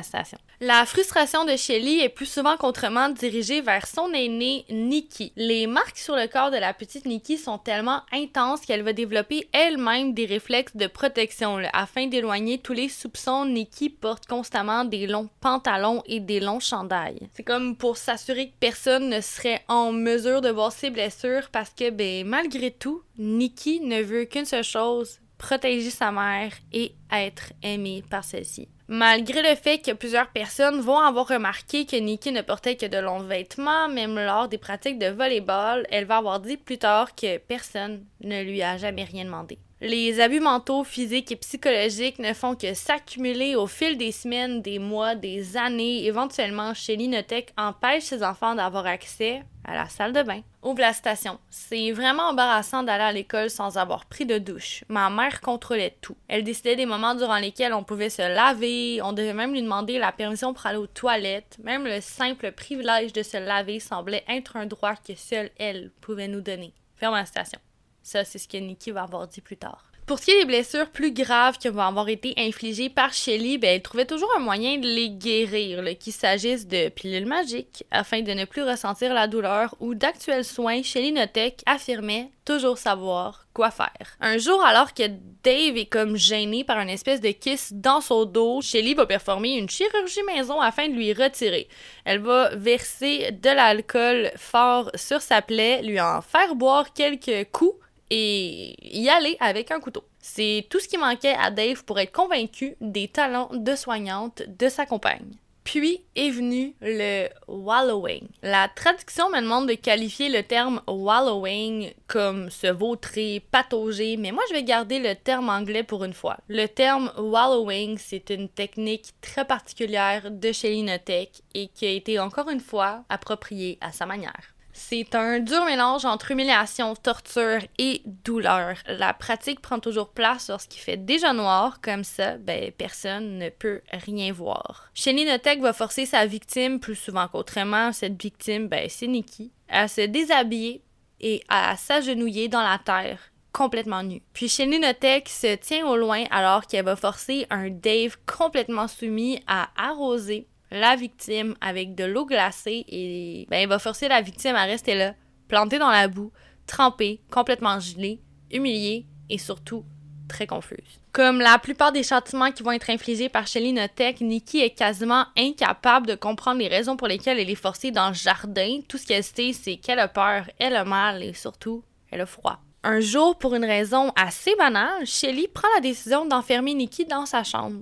la 0.60 0.86
frustration 0.86 1.46
de 1.46 1.56
Shelly 1.56 2.02
est 2.02 2.10
plus 2.10 2.28
souvent 2.28 2.56
qu'autrement 2.56 3.10
dirigée 3.10 3.62
vers 3.62 3.88
son 3.88 4.14
aînée 4.14 4.66
Nikki. 4.70 5.34
Les 5.36 5.66
marques 5.66 5.98
sur 5.98 6.16
le 6.16 6.28
corps 6.28 6.52
de 6.52 6.58
la 6.58 6.74
petite 6.74 7.06
Nikki 7.06 7.38
sont 7.38 7.58
tellement 7.58 8.02
intenses 8.12 8.62
qu'elle 8.62 8.84
va 8.84 8.94
développer 8.94 9.48
elle-même 9.54 10.14
des 10.14 10.26
réflexes 10.26 10.76
de 10.76 10.88
protection. 10.88 11.58
Afin 11.74 12.08
d'éloigner 12.08 12.60
tous 12.60 12.74
les 12.74 12.90
soupçons, 12.90 13.46
Nikki 13.46 13.90
porte 13.90 14.28
constamment 14.28 14.86
des 14.86 15.08
longs 15.08 15.30
pantalons 15.40 16.04
et 16.06 16.20
des 16.20 16.40
longs 16.40 16.60
chandails. 16.60 17.30
C'est 17.34 17.44
comme 17.44 17.76
pour 17.76 17.98
s'assurer 17.98 18.50
que 18.50 18.56
personne 18.60 19.10
ne 19.10 19.22
serait 19.22 19.64
en 19.68 19.92
mesure 19.92 20.42
de 20.42 20.50
voir 20.50 20.72
ses 20.72 20.92
blessures 20.92 21.50
parce 21.52 21.72
que, 21.72 21.90
ben, 21.90 22.28
malgré 22.28 22.70
tout, 22.70 23.02
Nikki 23.18 23.80
ne 23.80 24.02
veut 24.02 24.26
qu'une 24.26 24.46
seule 24.46 24.64
chose, 24.64 25.21
protéger 25.42 25.89
sa 25.89 26.12
mère 26.12 26.54
et 26.72 26.94
être 27.12 27.52
aimé 27.64 28.04
par 28.10 28.24
celle-ci. 28.24 28.70
Malgré 28.88 29.42
le 29.42 29.56
fait 29.56 29.80
que 29.80 29.92
plusieurs 29.92 30.28
personnes 30.28 30.82
vont 30.82 31.00
avoir 31.00 31.28
remarqué 31.28 31.86
que 31.86 31.96
Nikki 31.96 32.32
ne 32.32 32.42
portait 32.42 32.76
que 32.76 32.86
de 32.86 33.00
longs 33.00 33.24
vêtements, 33.24 33.89
même 33.89 34.16
lors 34.16 34.48
des 34.48 34.60
pratiques 34.60 35.00
de 35.00 35.08
volleyball, 35.08 35.88
elle 35.89 36.06
va 36.06 36.18
avoir 36.18 36.42
dit 36.42 36.58
plus 36.58 36.78
tard 36.78 37.16
que 37.16 37.39
personne 37.39 38.06
ne 38.24 38.44
lui 38.44 38.62
a 38.62 38.78
jamais 38.78 39.04
rien 39.04 39.26
demandé. 39.26 39.58
Les 39.84 40.20
abus 40.20 40.42
mentaux, 40.42 40.84
physiques 40.84 41.32
et 41.32 41.36
psychologiques 41.38 42.20
ne 42.20 42.34
font 42.34 42.54
que 42.54 42.76
s'accumuler 42.76 43.56
au 43.56 43.66
fil 43.66 43.98
des 43.98 44.12
semaines, 44.12 44.62
des 44.62 44.78
mois, 44.78 45.16
des 45.16 45.58
années. 45.58 46.06
Éventuellement, 46.06 46.76
chez 46.76 46.96
Linotech 46.96 47.52
empêche 47.58 48.04
ses 48.04 48.22
enfants 48.22 48.54
d'avoir 48.54 48.86
accès 48.86 49.42
à 49.66 49.74
la 49.74 49.90
salle 49.90 50.14
de 50.14 50.22
bain. 50.22 50.42
Ouvre 50.62 50.82
la 50.82 50.94
station. 50.94 51.40
C'est 51.50 51.92
vraiment 51.94 52.30
embarrassant 52.30 52.84
d'aller 52.84 53.06
à 53.06 53.12
l'école 53.12 53.50
sans 53.50 53.80
avoir 53.80 54.06
pris 54.06 54.28
de 54.28 54.38
douche. 54.38 54.84
Ma 54.88 55.10
mère 55.10 55.42
contrôlait 55.42 55.98
tout. 56.00 56.16
Elle 56.28 56.44
décidait 56.44 56.76
des 56.76 56.86
moments 56.86 57.16
durant 57.16 57.38
lesquels 57.38 57.74
on 57.74 57.84
pouvait 57.84 58.12
se 58.12 58.22
laver, 58.22 59.02
on 59.02 59.14
devait 59.14 59.34
même 59.34 59.54
lui 59.54 59.64
demander 59.64 59.98
la 59.98 60.12
permission 60.12 60.54
pour 60.54 60.68
aller 60.68 60.78
aux 60.78 60.86
toilettes. 60.86 61.58
Même 61.64 61.86
le 61.86 62.02
simple 62.02 62.52
privilège 62.52 63.14
de 63.14 63.24
se 63.24 63.38
laver 63.38 63.80
semblait 63.80 64.26
être 64.30 64.58
un 64.58 64.68
droit 64.68 64.94
que 64.96 65.16
seule 65.16 65.50
elle 65.58 65.90
pouvait 66.02 66.28
nous 66.28 66.42
donner. 66.42 66.72
Ferme 66.98 67.16
la 67.16 67.26
station. 67.26 67.60
Ça, 68.04 68.24
c'est 68.26 68.39
ce 68.39 68.47
que 68.47 68.58
Nikki 68.58 68.91
va 68.91 69.04
avoir 69.04 69.28
dit 69.28 69.41
plus 69.41 69.58
tard. 69.58 69.91
Pour 70.12 70.20
ce 70.20 70.26
qui 70.26 70.32
est 70.32 70.39
des 70.39 70.45
blessures 70.45 70.89
plus 70.89 71.14
graves 71.14 71.58
qui 71.58 71.70
vont 71.70 71.84
avoir 71.84 72.10
été 72.10 72.34
infligées 72.36 72.89
par 72.89 73.14
Shelly, 73.14 73.58
ben, 73.58 73.76
elle 73.76 73.82
trouvait 73.82 74.06
toujours 74.06 74.32
un 74.36 74.41
moyen 74.41 74.78
de 74.78 74.86
les 74.88 75.10
guérir, 75.10 75.97
qu'il 75.97 76.12
s'agisse 76.12 76.68
de 76.68 76.89
pilules 76.89 77.26
magiques, 77.26 77.86
afin 77.91 78.22
de 78.22 78.34
ne 78.34 78.43
plus 78.43 78.64
ressentir 78.64 79.14
la 79.14 79.28
douleur, 79.28 79.76
ou 79.80 79.95
d'actuels 79.95 80.43
soins, 80.43 80.84
Shelly 80.84 81.14
Notek 81.14 81.62
affirmait 81.66 82.30
toujours 82.43 82.78
savoir 82.78 83.47
quoi 83.54 83.72
faire. 83.72 84.18
Un 84.20 84.38
jour, 84.38 84.62
alors 84.64 84.93
que 84.93 85.04
Dave 85.43 85.78
est 85.78 85.86
comme 85.86 86.18
gêné 86.18 86.66
par 86.66 86.80
une 86.80 86.89
espèce 86.89 87.22
de 87.22 87.32
kiss 87.32 87.72
dans 87.72 88.02
son 88.02 88.26
dos, 88.26 88.60
Shelly 88.62 88.95
va 88.95 89.06
performer 89.06 89.58
une 89.58 89.70
chirurgie 89.70 90.24
maison 90.24 90.60
afin 90.60 90.89
de 90.89 90.93
lui 90.93 91.14
retirer. 91.14 91.70
Elle 92.04 92.20
va 92.20 92.54
verser 92.56 93.32
de 93.32 93.49
l'alcool 93.49 94.32
fort 94.36 94.91
sur 94.95 95.22
sa 95.22 95.41
plaie, 95.41 95.84
lui 95.84 96.02
en 96.02 96.22
faire 96.22 96.56
boire 96.56 96.91
quelques 96.91 97.49
coups 97.52 97.78
et 98.12 98.76
y 98.82 99.09
aller 99.09 99.38
avec 99.39 99.72
un 99.72 99.80
couteau. 99.80 100.03
C'est 100.20 100.68
tout 100.70 100.80
ce 100.80 100.88
qui 100.88 100.97
manquait 100.97 101.34
à 101.39 101.49
Dave 101.49 101.86
pour 101.86 101.97
être 101.97 102.12
convaincu 102.12 102.76
des 102.82 103.07
talents 103.07 103.49
de 103.53 103.76
soignante 103.76 104.43
de 104.47 104.68
sa 104.68 104.86
compagne. 104.86 105.32
Puis 105.64 106.03
est 106.16 106.32
venu 106.32 106.74
le 106.82 107.28
wallowing. 107.47 108.28
La 108.41 108.68
traduction 108.68 109.30
me 109.30 109.39
demande 109.39 109.70
de 109.70 109.76
qualifier 109.76 110.28
le 110.28 110.43
terme 110.43 110.82
wallowing 110.88 111.93
comme 112.07 112.49
se 112.49 112.68
vautrer, 112.68 113.43
patauger, 113.51 114.18
mais 114.18 114.32
moi 114.32 114.43
je 114.49 114.55
vais 114.55 114.64
garder 114.64 114.99
le 114.99 115.16
terme 115.16 115.49
anglais 115.49 115.84
pour 115.84 116.03
une 116.03 116.14
fois. 116.14 116.38
Le 116.49 116.66
terme 116.66 117.12
wallowing, 117.18 117.97
c'est 117.97 118.32
une 118.32 118.49
technique 118.49 119.14
très 119.22 119.45
particulière 119.45 120.32
de 120.32 120.51
chez 120.51 120.72
Linotech 120.72 121.43
et 121.53 121.68
qui 121.68 121.86
a 121.86 121.91
été 121.91 122.20
encore 122.20 122.49
une 122.49 122.59
fois 122.59 123.05
appropriée 123.07 123.78
à 123.82 123.91
sa 123.91 124.05
manière. 124.05 124.55
C'est 124.84 125.16
un 125.16 125.40
dur 125.40 125.64
mélange 125.64 126.06
entre 126.06 126.32
humiliation, 126.32 126.96
torture 126.96 127.60
et 127.78 128.02
douleur. 128.26 128.76
La 128.88 129.14
pratique 129.14 129.62
prend 129.62 129.80
toujours 129.80 130.10
place 130.10 130.50
lorsqu'il 130.50 130.82
fait 130.82 130.98
déjà 130.98 131.34
noir, 131.34 131.80
comme 131.82 132.04
ça, 132.04 132.38
ben, 132.38 132.72
personne 132.78 133.38
ne 133.38 133.50
peut 133.50 133.82
rien 133.92 134.34
voir. 134.34 134.92
Notech 135.06 135.62
va 135.62 135.72
forcer 135.72 136.06
sa 136.06 136.26
victime, 136.26 136.80
plus 136.80 136.96
souvent 136.96 137.28
qu'autrement, 137.28 137.94
cette 137.94 138.22
victime, 138.22 138.68
ben, 138.68 138.88
c'est 138.90 139.08
Nikki, 139.08 139.52
à 139.70 139.88
se 139.88 140.02
déshabiller 140.02 140.82
et 141.22 141.42
à 141.48 141.78
s'agenouiller 141.78 142.50
dans 142.50 142.64
la 142.64 142.80
terre 142.84 143.32
complètement 143.54 144.04
nue. 144.04 144.24
Puis 144.34 144.52
Notech 144.68 145.30
se 145.30 145.56
tient 145.56 145.88
au 145.88 145.96
loin 145.96 146.24
alors 146.32 146.66
qu'elle 146.66 146.86
va 146.86 146.96
forcer 146.96 147.46
un 147.50 147.70
Dave 147.70 148.18
complètement 148.26 148.88
soumis 148.88 149.42
à 149.48 149.70
arroser 149.78 150.48
la 150.72 150.96
victime 150.96 151.56
avec 151.62 151.96
de 151.96 152.06
l'eau 152.06 152.26
glacée 152.26 152.86
et 152.88 153.46
ben, 153.50 153.62
il 153.62 153.68
va 153.68 153.80
forcer 153.80 154.08
la 154.08 154.22
victime 154.22 154.56
à 154.56 154.64
rester 154.64 154.96
là, 154.96 155.14
plantée 155.48 155.80
dans 155.80 155.90
la 155.90 156.08
boue, 156.08 156.32
trempée, 156.66 157.22
complètement 157.30 157.80
gelée, 157.80 158.22
humiliée 158.52 159.06
et 159.30 159.38
surtout 159.38 159.84
très 160.30 160.48
confuse. 160.48 161.02
Comme 161.12 161.42
la 161.42 161.60
plupart 161.60 161.92
des 161.92 162.04
châtiments 162.04 162.52
qui 162.52 162.64
vont 162.64 162.72
être 162.72 162.90
infligés 162.90 163.28
par 163.28 163.46
Shelly 163.46 163.74
Notek, 163.74 164.22
Nikki 164.22 164.62
est 164.62 164.70
quasiment 164.70 165.26
incapable 165.38 166.08
de 166.08 166.16
comprendre 166.16 166.60
les 166.60 166.70
raisons 166.70 166.96
pour 166.96 167.10
lesquelles 167.10 167.38
elle 167.38 167.50
est 167.50 167.56
forcée 167.56 167.92
dans 167.92 168.08
le 168.08 168.14
jardin. 168.14 168.80
Tout 168.88 168.98
ce 168.98 169.06
qu'elle 169.06 169.24
sait, 169.24 169.52
c'est 169.52 169.76
qu'elle 169.76 170.00
a 170.00 170.08
peur, 170.08 170.50
elle 170.58 170.78
a 170.78 170.86
mal 170.86 171.22
et 171.22 171.34
surtout, 171.34 171.84
elle 172.12 172.22
a 172.22 172.26
froid. 172.26 172.60
Un 172.84 173.02
jour, 173.02 173.38
pour 173.38 173.56
une 173.56 173.66
raison 173.66 174.14
assez 174.16 174.56
banale, 174.56 175.06
Shelly 175.06 175.50
prend 175.50 175.68
la 175.76 175.82
décision 175.82 176.26
d'enfermer 176.26 176.74
Nikki 176.74 177.06
dans 177.06 177.26
sa 177.26 177.44
chambre. 177.44 177.82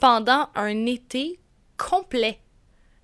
Pendant 0.00 0.48
un 0.54 0.86
été 0.86 1.38
complet. 1.76 2.40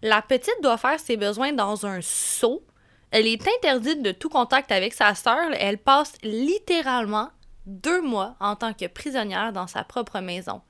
La 0.02 0.22
petite 0.22 0.62
doit 0.62 0.78
faire 0.78 1.00
ses 1.00 1.16
besoins 1.16 1.52
dans 1.52 1.86
un 1.86 2.00
seau. 2.00 2.64
Elle 3.10 3.26
est 3.26 3.46
interdite 3.48 4.02
de 4.02 4.12
tout 4.12 4.28
contact 4.28 4.70
avec 4.70 4.92
sa 4.92 5.14
sœur. 5.14 5.50
Elle 5.58 5.78
passe 5.78 6.14
littéralement 6.22 7.30
deux 7.66 8.00
mois 8.00 8.36
en 8.40 8.56
tant 8.56 8.72
que 8.72 8.86
prisonnière 8.86 9.52
dans 9.52 9.66
sa 9.66 9.84
propre 9.84 10.20
maison. 10.20 10.62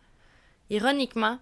Ironiquement, 0.70 1.38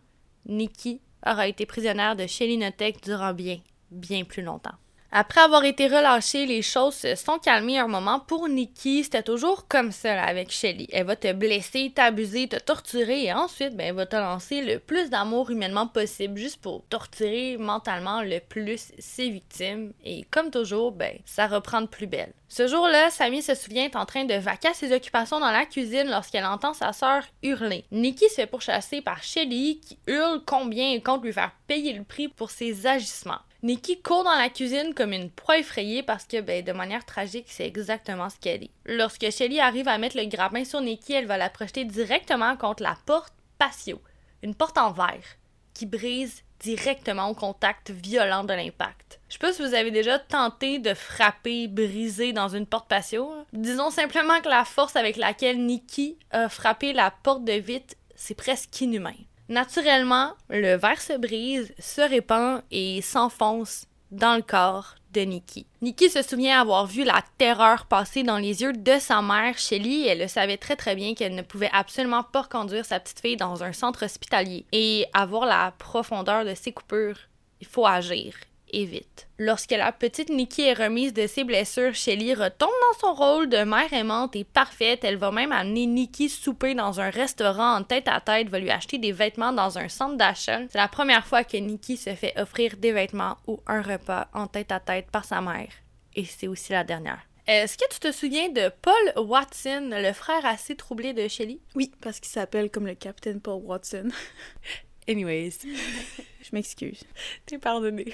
Nikki 0.46 1.00
aura 1.24 1.48
été 1.48 1.66
prisonnière 1.66 2.16
de 2.16 2.26
Shelly 2.26 2.60
durant 3.02 3.32
bien, 3.32 3.58
bien 3.90 4.24
plus 4.24 4.42
longtemps. 4.42 4.74
Après 5.12 5.40
avoir 5.40 5.64
été 5.64 5.86
relâchée, 5.86 6.46
les 6.46 6.62
choses 6.62 6.94
se 6.94 7.14
sont 7.14 7.38
calmées 7.38 7.78
un 7.78 7.86
moment. 7.86 8.20
Pour 8.20 8.48
Nikki, 8.48 9.04
c'était 9.04 9.22
toujours 9.22 9.66
comme 9.68 9.92
ça 9.92 10.22
avec 10.22 10.50
Shelly. 10.50 10.88
Elle 10.92 11.06
va 11.06 11.16
te 11.16 11.32
blesser, 11.32 11.92
t'abuser, 11.94 12.48
te 12.48 12.56
torturer 12.56 13.24
et 13.24 13.32
ensuite, 13.32 13.76
ben, 13.76 13.86
elle 13.88 13.94
va 13.94 14.06
te 14.06 14.16
lancer 14.16 14.62
le 14.62 14.78
plus 14.78 15.08
d'amour 15.08 15.50
humainement 15.50 15.86
possible 15.86 16.38
juste 16.38 16.60
pour 16.60 16.84
torturer 16.88 17.56
mentalement 17.56 18.22
le 18.22 18.40
plus 18.40 18.92
ses 18.98 19.30
victimes. 19.30 19.92
Et 20.04 20.24
comme 20.30 20.50
toujours, 20.50 20.92
ben, 20.92 21.16
ça 21.24 21.46
reprend 21.46 21.80
de 21.80 21.86
plus 21.86 22.06
belle. 22.06 22.32
Ce 22.48 22.68
jour-là, 22.68 23.10
Sammy 23.10 23.42
se 23.42 23.54
souvient 23.54 23.86
être 23.86 23.96
en 23.96 24.06
train 24.06 24.24
de 24.24 24.34
vaquer 24.34 24.74
ses 24.74 24.94
occupations 24.94 25.40
dans 25.40 25.50
la 25.50 25.66
cuisine 25.66 26.08
lorsqu'elle 26.08 26.44
entend 26.44 26.74
sa 26.74 26.92
sœur 26.92 27.22
hurler. 27.42 27.84
Nikki 27.90 28.28
se 28.28 28.34
fait 28.34 28.46
pourchasser 28.46 29.00
par 29.02 29.22
Shelly 29.22 29.80
qui 29.80 29.98
hurle 30.06 30.42
combien 30.44 30.92
elle 30.92 31.02
compte 31.02 31.24
lui 31.24 31.32
faire 31.32 31.52
payer 31.66 31.92
le 31.92 32.04
prix 32.04 32.28
pour 32.28 32.50
ses 32.50 32.86
agissements. 32.86 33.40
Nikki 33.66 34.00
court 34.00 34.22
dans 34.22 34.36
la 34.36 34.48
cuisine 34.48 34.94
comme 34.94 35.12
une 35.12 35.28
proie 35.28 35.58
effrayée 35.58 36.04
parce 36.04 36.24
que, 36.24 36.40
ben, 36.40 36.64
de 36.64 36.70
manière 36.70 37.04
tragique, 37.04 37.48
c'est 37.48 37.66
exactement 37.66 38.30
ce 38.30 38.36
qu'elle 38.38 38.62
est. 38.62 38.70
Lorsque 38.84 39.28
Shelly 39.28 39.58
arrive 39.58 39.88
à 39.88 39.98
mettre 39.98 40.16
le 40.16 40.26
grappin 40.26 40.64
sur 40.64 40.80
Nikki, 40.80 41.14
elle 41.14 41.26
va 41.26 41.36
la 41.36 41.50
projeter 41.50 41.84
directement 41.84 42.56
contre 42.56 42.84
la 42.84 42.96
porte 43.06 43.34
patio, 43.58 44.00
une 44.44 44.54
porte 44.54 44.78
en 44.78 44.92
verre, 44.92 45.36
qui 45.74 45.84
brise 45.84 46.44
directement 46.60 47.28
au 47.28 47.34
contact 47.34 47.90
violent 47.90 48.44
de 48.44 48.54
l'impact. 48.54 49.18
Je 49.28 49.32
sais 49.32 49.40
pas 49.40 49.52
si 49.52 49.62
vous 49.62 49.74
avez 49.74 49.90
déjà 49.90 50.20
tenté 50.20 50.78
de 50.78 50.94
frapper, 50.94 51.66
briser 51.66 52.32
dans 52.32 52.48
une 52.48 52.66
porte 52.66 52.88
patio. 52.88 53.32
Disons 53.52 53.90
simplement 53.90 54.40
que 54.42 54.48
la 54.48 54.64
force 54.64 54.94
avec 54.94 55.16
laquelle 55.16 55.66
Nikki 55.66 56.16
a 56.30 56.48
frappé 56.48 56.92
la 56.92 57.10
porte 57.10 57.42
de 57.42 57.54
vitre, 57.54 57.96
c'est 58.14 58.36
presque 58.36 58.80
inhumain. 58.80 59.16
Naturellement, 59.48 60.32
le 60.48 60.76
verre 60.76 61.00
se 61.00 61.16
brise, 61.16 61.72
se 61.78 62.00
répand 62.00 62.62
et 62.70 63.00
s'enfonce 63.00 63.86
dans 64.10 64.36
le 64.36 64.42
corps 64.42 64.96
de 65.12 65.20
Nikki. 65.20 65.66
Nikki 65.82 66.10
se 66.10 66.22
souvient 66.22 66.60
avoir 66.60 66.86
vu 66.86 67.04
la 67.04 67.22
terreur 67.38 67.86
passer 67.86 68.22
dans 68.22 68.38
les 68.38 68.62
yeux 68.62 68.72
de 68.72 68.98
sa 68.98 69.22
mère, 69.22 69.56
Shelly, 69.58 70.06
elle 70.06 70.18
le 70.18 70.28
savait 70.28 70.56
très 70.56 70.76
très 70.76 70.94
bien 70.94 71.14
qu'elle 71.14 71.34
ne 71.34 71.42
pouvait 71.42 71.70
absolument 71.72 72.22
pas 72.22 72.44
conduire 72.44 72.84
sa 72.84 73.00
petite 73.00 73.20
fille 73.20 73.36
dans 73.36 73.62
un 73.62 73.72
centre 73.72 74.04
hospitalier. 74.04 74.66
Et 74.72 75.06
avoir 75.14 75.46
la 75.46 75.72
profondeur 75.78 76.44
de 76.44 76.54
ses 76.54 76.72
coupures, 76.72 77.18
il 77.60 77.66
faut 77.66 77.86
agir 77.86 78.34
et 78.70 78.84
vite. 78.84 79.28
Lorsque 79.38 79.70
la 79.70 79.92
petite 79.92 80.30
Nikki 80.30 80.62
est 80.62 80.72
remise 80.74 81.12
de 81.12 81.26
ses 81.26 81.44
blessures, 81.44 81.94
Shelly 81.94 82.34
retombe 82.34 82.70
dans 82.70 82.98
son 83.00 83.14
rôle 83.14 83.48
de 83.48 83.64
mère 83.64 83.92
aimante 83.92 84.34
et 84.36 84.44
parfaite. 84.44 85.04
Elle 85.04 85.16
va 85.16 85.30
même 85.30 85.52
amener 85.52 85.86
Nikki 85.86 86.28
souper 86.28 86.74
dans 86.74 87.00
un 87.00 87.10
restaurant 87.10 87.76
en 87.76 87.82
tête 87.82 88.08
à 88.08 88.20
tête, 88.20 88.48
va 88.48 88.58
lui 88.58 88.70
acheter 88.70 88.98
des 88.98 89.12
vêtements 89.12 89.52
dans 89.52 89.78
un 89.78 89.88
centre 89.88 90.16
d'achat. 90.16 90.60
C'est 90.70 90.78
la 90.78 90.88
première 90.88 91.26
fois 91.26 91.44
que 91.44 91.56
Nikki 91.56 91.96
se 91.96 92.14
fait 92.14 92.38
offrir 92.38 92.76
des 92.76 92.92
vêtements 92.92 93.36
ou 93.46 93.60
un 93.66 93.82
repas 93.82 94.28
en 94.32 94.46
tête 94.46 94.72
à 94.72 94.80
tête 94.80 95.10
par 95.10 95.24
sa 95.24 95.40
mère. 95.40 95.70
Et 96.14 96.24
c'est 96.24 96.48
aussi 96.48 96.72
la 96.72 96.84
dernière. 96.84 97.20
Est-ce 97.46 97.78
que 97.78 97.84
tu 97.92 98.00
te 98.00 98.10
souviens 98.10 98.48
de 98.48 98.72
Paul 98.82 99.24
Watson, 99.24 99.90
le 99.92 100.12
frère 100.12 100.44
assez 100.44 100.74
troublé 100.74 101.12
de 101.12 101.28
Shelly? 101.28 101.60
Oui, 101.76 101.92
parce 102.00 102.18
qu'il 102.18 102.32
s'appelle 102.32 102.70
comme 102.70 102.86
le 102.86 102.96
capitaine 102.96 103.40
Paul 103.40 103.62
Watson. 103.62 104.08
Anyways. 105.08 105.58
Je 106.42 106.48
m'excuse. 106.52 107.04
T'es 107.44 107.58
pardonné. 107.58 108.06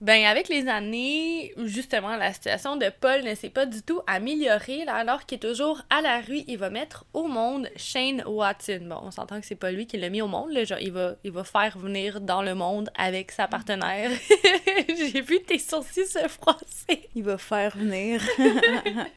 Ben, 0.00 0.24
avec 0.24 0.48
les 0.48 0.66
années, 0.66 1.52
justement, 1.64 2.16
la 2.16 2.32
situation 2.32 2.76
de 2.76 2.86
Paul 3.00 3.22
ne 3.22 3.34
s'est 3.34 3.50
pas 3.50 3.66
du 3.66 3.82
tout 3.82 4.00
améliorée. 4.06 4.86
Là, 4.86 4.94
alors 4.94 5.26
qu'il 5.26 5.36
est 5.36 5.40
toujours 5.40 5.82
à 5.90 6.00
la 6.00 6.20
rue, 6.20 6.40
il 6.46 6.56
va 6.56 6.70
mettre 6.70 7.04
au 7.12 7.26
monde 7.26 7.68
Shane 7.76 8.22
Watson. 8.26 8.80
Bon, 8.82 8.98
on 9.02 9.10
s'entend 9.10 9.38
que 9.40 9.46
c'est 9.46 9.56
pas 9.56 9.70
lui 9.70 9.86
qui 9.86 9.98
l'a 9.98 10.08
mis 10.08 10.22
au 10.22 10.26
monde. 10.26 10.52
Là, 10.52 10.64
genre, 10.64 10.78
il 10.80 10.92
va, 10.92 11.16
il 11.22 11.32
va 11.32 11.44
faire 11.44 11.76
venir 11.76 12.22
dans 12.22 12.40
le 12.40 12.54
monde 12.54 12.88
avec 12.96 13.30
sa 13.30 13.46
partenaire. 13.46 14.10
J'ai 14.88 15.20
vu 15.20 15.42
tes 15.42 15.58
sourcils 15.58 16.06
se 16.06 16.26
froisser. 16.28 17.08
Il 17.14 17.24
va 17.24 17.36
faire 17.36 17.76
venir. 17.76 18.22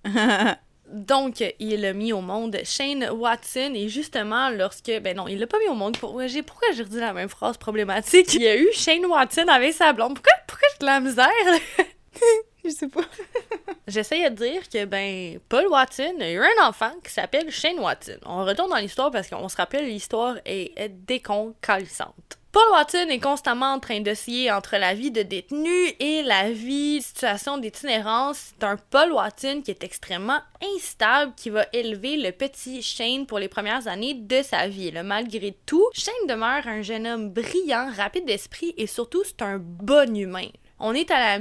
Donc, 0.93 1.43
il 1.59 1.85
a 1.85 1.93
mis 1.93 2.13
au 2.13 2.21
monde 2.21 2.55
Shane 2.63 3.09
Watson 3.09 3.71
et 3.73 3.89
justement, 3.89 4.51
lorsque. 4.51 4.91
Ben 5.01 5.17
non, 5.17 5.27
il 5.27 5.39
l'a 5.39 5.47
pas 5.47 5.57
mis 5.57 5.67
au 5.67 5.73
monde. 5.73 5.97
Pourquoi 5.97 6.27
j'ai 6.27 6.43
pourquoi 6.43 6.67
j'ai 6.73 6.83
redit 6.83 6.99
la 6.99 7.13
même 7.13 7.29
phrase 7.29 7.57
problématique? 7.57 8.33
Il 8.35 8.43
y 8.43 8.47
a 8.47 8.55
eu 8.55 8.69
Shane 8.73 9.05
Watson 9.07 9.45
avec 9.47 9.73
sa 9.73 9.91
blonde. 9.91 10.13
Pourquoi, 10.13 10.33
pourquoi 10.47 10.67
j'ai 10.71 10.79
de 10.79 10.85
la 10.85 10.99
misère? 10.99 11.27
Je 12.63 12.69
sais 12.69 12.87
pas. 12.87 13.01
J'essayais 13.87 14.29
de 14.29 14.35
dire 14.35 14.69
que, 14.69 14.85
ben, 14.85 15.39
Paul 15.49 15.67
Watson 15.67 16.15
a 16.21 16.29
eu 16.29 16.39
un 16.39 16.67
enfant 16.67 16.93
qui 17.03 17.11
s'appelle 17.11 17.49
Shane 17.49 17.79
Watson. 17.79 18.19
On 18.25 18.45
retourne 18.45 18.69
dans 18.69 18.77
l'histoire 18.77 19.09
parce 19.09 19.27
qu'on 19.27 19.49
se 19.49 19.57
rappelle, 19.57 19.85
l'histoire 19.85 20.37
est, 20.45 20.71
est 20.77 20.89
déconcalissante. 20.89 22.37
Paul 22.53 22.69
Watson 22.71 23.07
est 23.09 23.19
constamment 23.19 23.73
en 23.73 23.79
train 23.79 24.01
d'osciller 24.01 24.51
entre 24.51 24.77
la 24.77 24.93
vie 24.93 25.09
de 25.09 25.23
détenu 25.23 25.87
et 25.99 26.21
la 26.21 26.51
vie, 26.51 27.01
situation 27.01 27.57
d'itinérance. 27.57 28.51
C'est 28.53 28.63
un 28.63 28.77
Paul 28.77 29.11
Watson 29.11 29.63
qui 29.65 29.71
est 29.71 29.83
extrêmement 29.83 30.37
instable, 30.75 31.33
qui 31.35 31.49
va 31.49 31.65
élever 31.73 32.15
le 32.15 32.31
petit 32.31 32.83
Shane 32.83 33.25
pour 33.25 33.39
les 33.39 33.47
premières 33.47 33.87
années 33.87 34.13
de 34.13 34.43
sa 34.43 34.67
vie. 34.67 34.93
Malgré 35.03 35.57
tout, 35.65 35.89
Shane 35.93 36.27
demeure 36.29 36.67
un 36.67 36.83
jeune 36.83 37.07
homme 37.07 37.31
brillant, 37.31 37.89
rapide 37.97 38.25
d'esprit 38.25 38.75
et 38.77 38.85
surtout 38.85 39.23
c'est 39.25 39.41
un 39.41 39.57
bon 39.57 40.15
humain. 40.15 40.49
On 40.77 40.93
est 40.93 41.09
à 41.09 41.17
la 41.17 41.39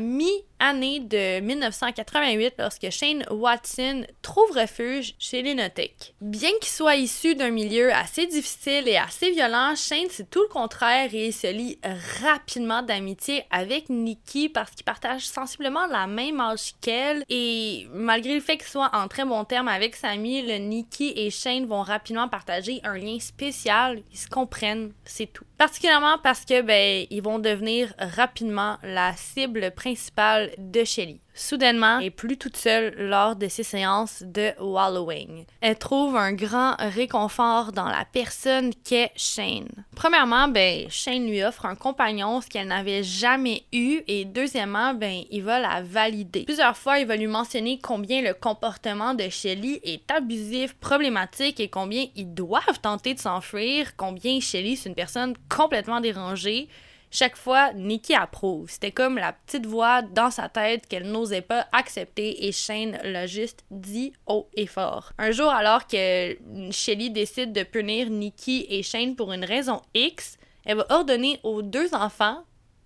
mi-année 0.62 1.00
de 1.00 1.40
1988 1.40 2.54
lorsque 2.58 2.90
Shane 2.90 3.24
Watson 3.30 4.04
trouve 4.22 4.50
refuge 4.52 5.14
chez 5.18 5.42
Linotech. 5.42 6.14
Bien 6.20 6.50
qu'il 6.60 6.70
soit 6.70 6.96
issu 6.96 7.34
d'un 7.34 7.50
milieu 7.50 7.92
assez 7.92 8.26
difficile 8.26 8.88
et 8.88 8.96
assez 8.96 9.30
violent, 9.30 9.74
Shane 9.76 10.06
c'est 10.10 10.30
tout 10.30 10.42
le 10.42 10.48
contraire 10.48 11.10
et 11.12 11.28
il 11.28 11.32
se 11.32 11.46
lie 11.48 11.78
rapidement 12.22 12.82
d'amitié 12.82 13.44
avec 13.50 13.88
Nikki 13.88 14.48
parce 14.48 14.70
qu'ils 14.70 14.84
partagent 14.84 15.26
sensiblement 15.26 15.86
la 15.86 16.06
même 16.06 16.40
âge 16.40 16.72
qu'elle 16.80 17.24
et 17.28 17.86
malgré 17.92 18.34
le 18.34 18.40
fait 18.40 18.56
qu'il 18.56 18.68
soit 18.68 18.90
en 18.92 19.08
très 19.08 19.24
bon 19.24 19.44
terme 19.44 19.68
avec 19.68 19.96
sa 19.96 20.10
amie, 20.10 20.42
le 20.42 20.58
Nikki 20.58 21.12
et 21.16 21.30
Shane 21.30 21.66
vont 21.66 21.82
rapidement 21.82 22.28
partager 22.28 22.80
un 22.84 22.96
lien 22.96 23.18
spécial, 23.18 24.02
ils 24.12 24.18
se 24.18 24.28
comprennent, 24.28 24.92
c'est 25.04 25.32
tout. 25.32 25.44
Particulièrement 25.58 26.18
parce 26.22 26.44
que 26.44 26.60
ben 26.60 27.06
ils 27.10 27.22
vont 27.22 27.38
devenir 27.38 27.94
rapidement 27.98 28.78
la 28.82 29.14
cible 29.16 29.70
principale 29.70 30.51
de 30.58 30.84
Shelly. 30.84 31.20
Soudainement, 31.34 31.98
elle 31.98 32.06
est 32.06 32.10
plus 32.10 32.36
toute 32.36 32.56
seule 32.56 32.94
lors 32.98 33.36
de 33.36 33.48
ses 33.48 33.62
séances 33.62 34.22
de 34.22 34.52
wallowing. 34.60 35.46
Elle 35.62 35.78
trouve 35.78 36.16
un 36.16 36.32
grand 36.32 36.74
réconfort 36.78 37.72
dans 37.72 37.86
la 37.86 38.04
personne 38.04 38.72
qu'est 38.84 39.12
Shane. 39.16 39.68
Premièrement, 39.96 40.48
ben, 40.48 40.90
Shane 40.90 41.26
lui 41.26 41.42
offre 41.42 41.64
un 41.64 41.74
compagnon, 41.74 42.42
ce 42.42 42.48
qu'elle 42.48 42.68
n'avait 42.68 43.02
jamais 43.02 43.64
eu, 43.72 44.02
et 44.08 44.26
deuxièmement, 44.26 44.92
ben, 44.92 45.22
il 45.30 45.42
va 45.42 45.58
la 45.58 45.80
valider. 45.80 46.44
Plusieurs 46.44 46.76
fois, 46.76 46.98
il 46.98 47.06
va 47.06 47.16
lui 47.16 47.28
mentionner 47.28 47.78
combien 47.82 48.20
le 48.20 48.34
comportement 48.34 49.14
de 49.14 49.28
Shelly 49.30 49.80
est 49.84 50.10
abusif, 50.10 50.74
problématique, 50.74 51.60
et 51.60 51.68
combien 51.68 52.06
ils 52.14 52.34
doivent 52.34 52.80
tenter 52.82 53.14
de 53.14 53.20
s'enfuir, 53.20 53.96
combien 53.96 54.38
Shelly 54.40 54.76
c'est 54.76 54.90
une 54.90 54.94
personne 54.94 55.34
complètement 55.48 56.00
dérangée, 56.00 56.68
chaque 57.14 57.36
fois, 57.36 57.74
Nikki 57.74 58.14
approuve. 58.14 58.70
C'était 58.70 58.90
comme 58.90 59.16
la 59.16 59.34
petite 59.34 59.66
voix 59.66 60.00
dans 60.00 60.30
sa 60.30 60.48
tête 60.48 60.86
qu'elle 60.86 61.10
n'osait 61.10 61.42
pas 61.42 61.66
accepter 61.70 62.46
et 62.46 62.52
Shane 62.52 62.98
l'a 63.04 63.26
juste 63.26 63.66
dit 63.70 64.14
haut 64.26 64.48
et 64.54 64.66
fort. 64.66 65.12
Un 65.18 65.30
jour, 65.30 65.50
alors 65.50 65.86
que 65.86 66.38
Shelly 66.70 67.10
décide 67.10 67.52
de 67.52 67.64
punir 67.64 68.08
Nikki 68.08 68.66
et 68.70 68.82
Shane 68.82 69.14
pour 69.14 69.34
une 69.34 69.44
raison 69.44 69.82
X, 69.92 70.38
elle 70.64 70.78
va 70.78 70.86
ordonner 70.88 71.38
aux 71.42 71.60
deux 71.60 71.94
enfants, 71.94 72.44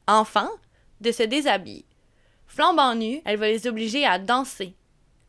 enfants, 0.08 0.50
de 1.00 1.12
se 1.12 1.22
déshabiller. 1.22 1.84
Flambant 2.48 2.96
nus, 2.96 3.22
elle 3.24 3.38
va 3.38 3.46
les 3.46 3.68
obliger 3.68 4.04
à 4.04 4.18
danser, 4.18 4.74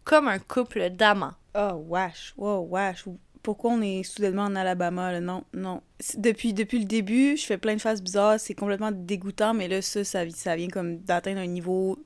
comme 0.05 0.27
un 0.27 0.39
couple 0.39 0.89
d'amants. 0.89 1.35
Oh, 1.53 1.83
wesh, 1.87 2.33
wow, 2.35 2.65
wesh 2.67 3.05
pourquoi 3.47 3.71
on 3.71 3.81
est 3.81 4.03
soudainement 4.03 4.43
en 4.43 4.57
Alabama? 4.57 5.21
Non, 5.21 5.45
non. 5.53 5.81
Depuis, 6.17 6.53
depuis 6.53 6.79
le 6.79 6.83
début, 6.83 7.37
je 7.37 7.45
fais 7.45 7.57
plein 7.57 7.75
de 7.75 7.79
phases 7.79 8.01
bizarres, 8.01 8.41
c'est 8.41 8.55
complètement 8.55 8.91
dégoûtant, 8.91 9.53
mais 9.53 9.69
là, 9.69 9.81
ça, 9.81 10.03
ça, 10.03 10.29
ça 10.31 10.57
vient 10.57 10.67
comme 10.67 10.97
d'atteindre 10.97 11.39
un 11.39 11.47
niveau 11.47 11.97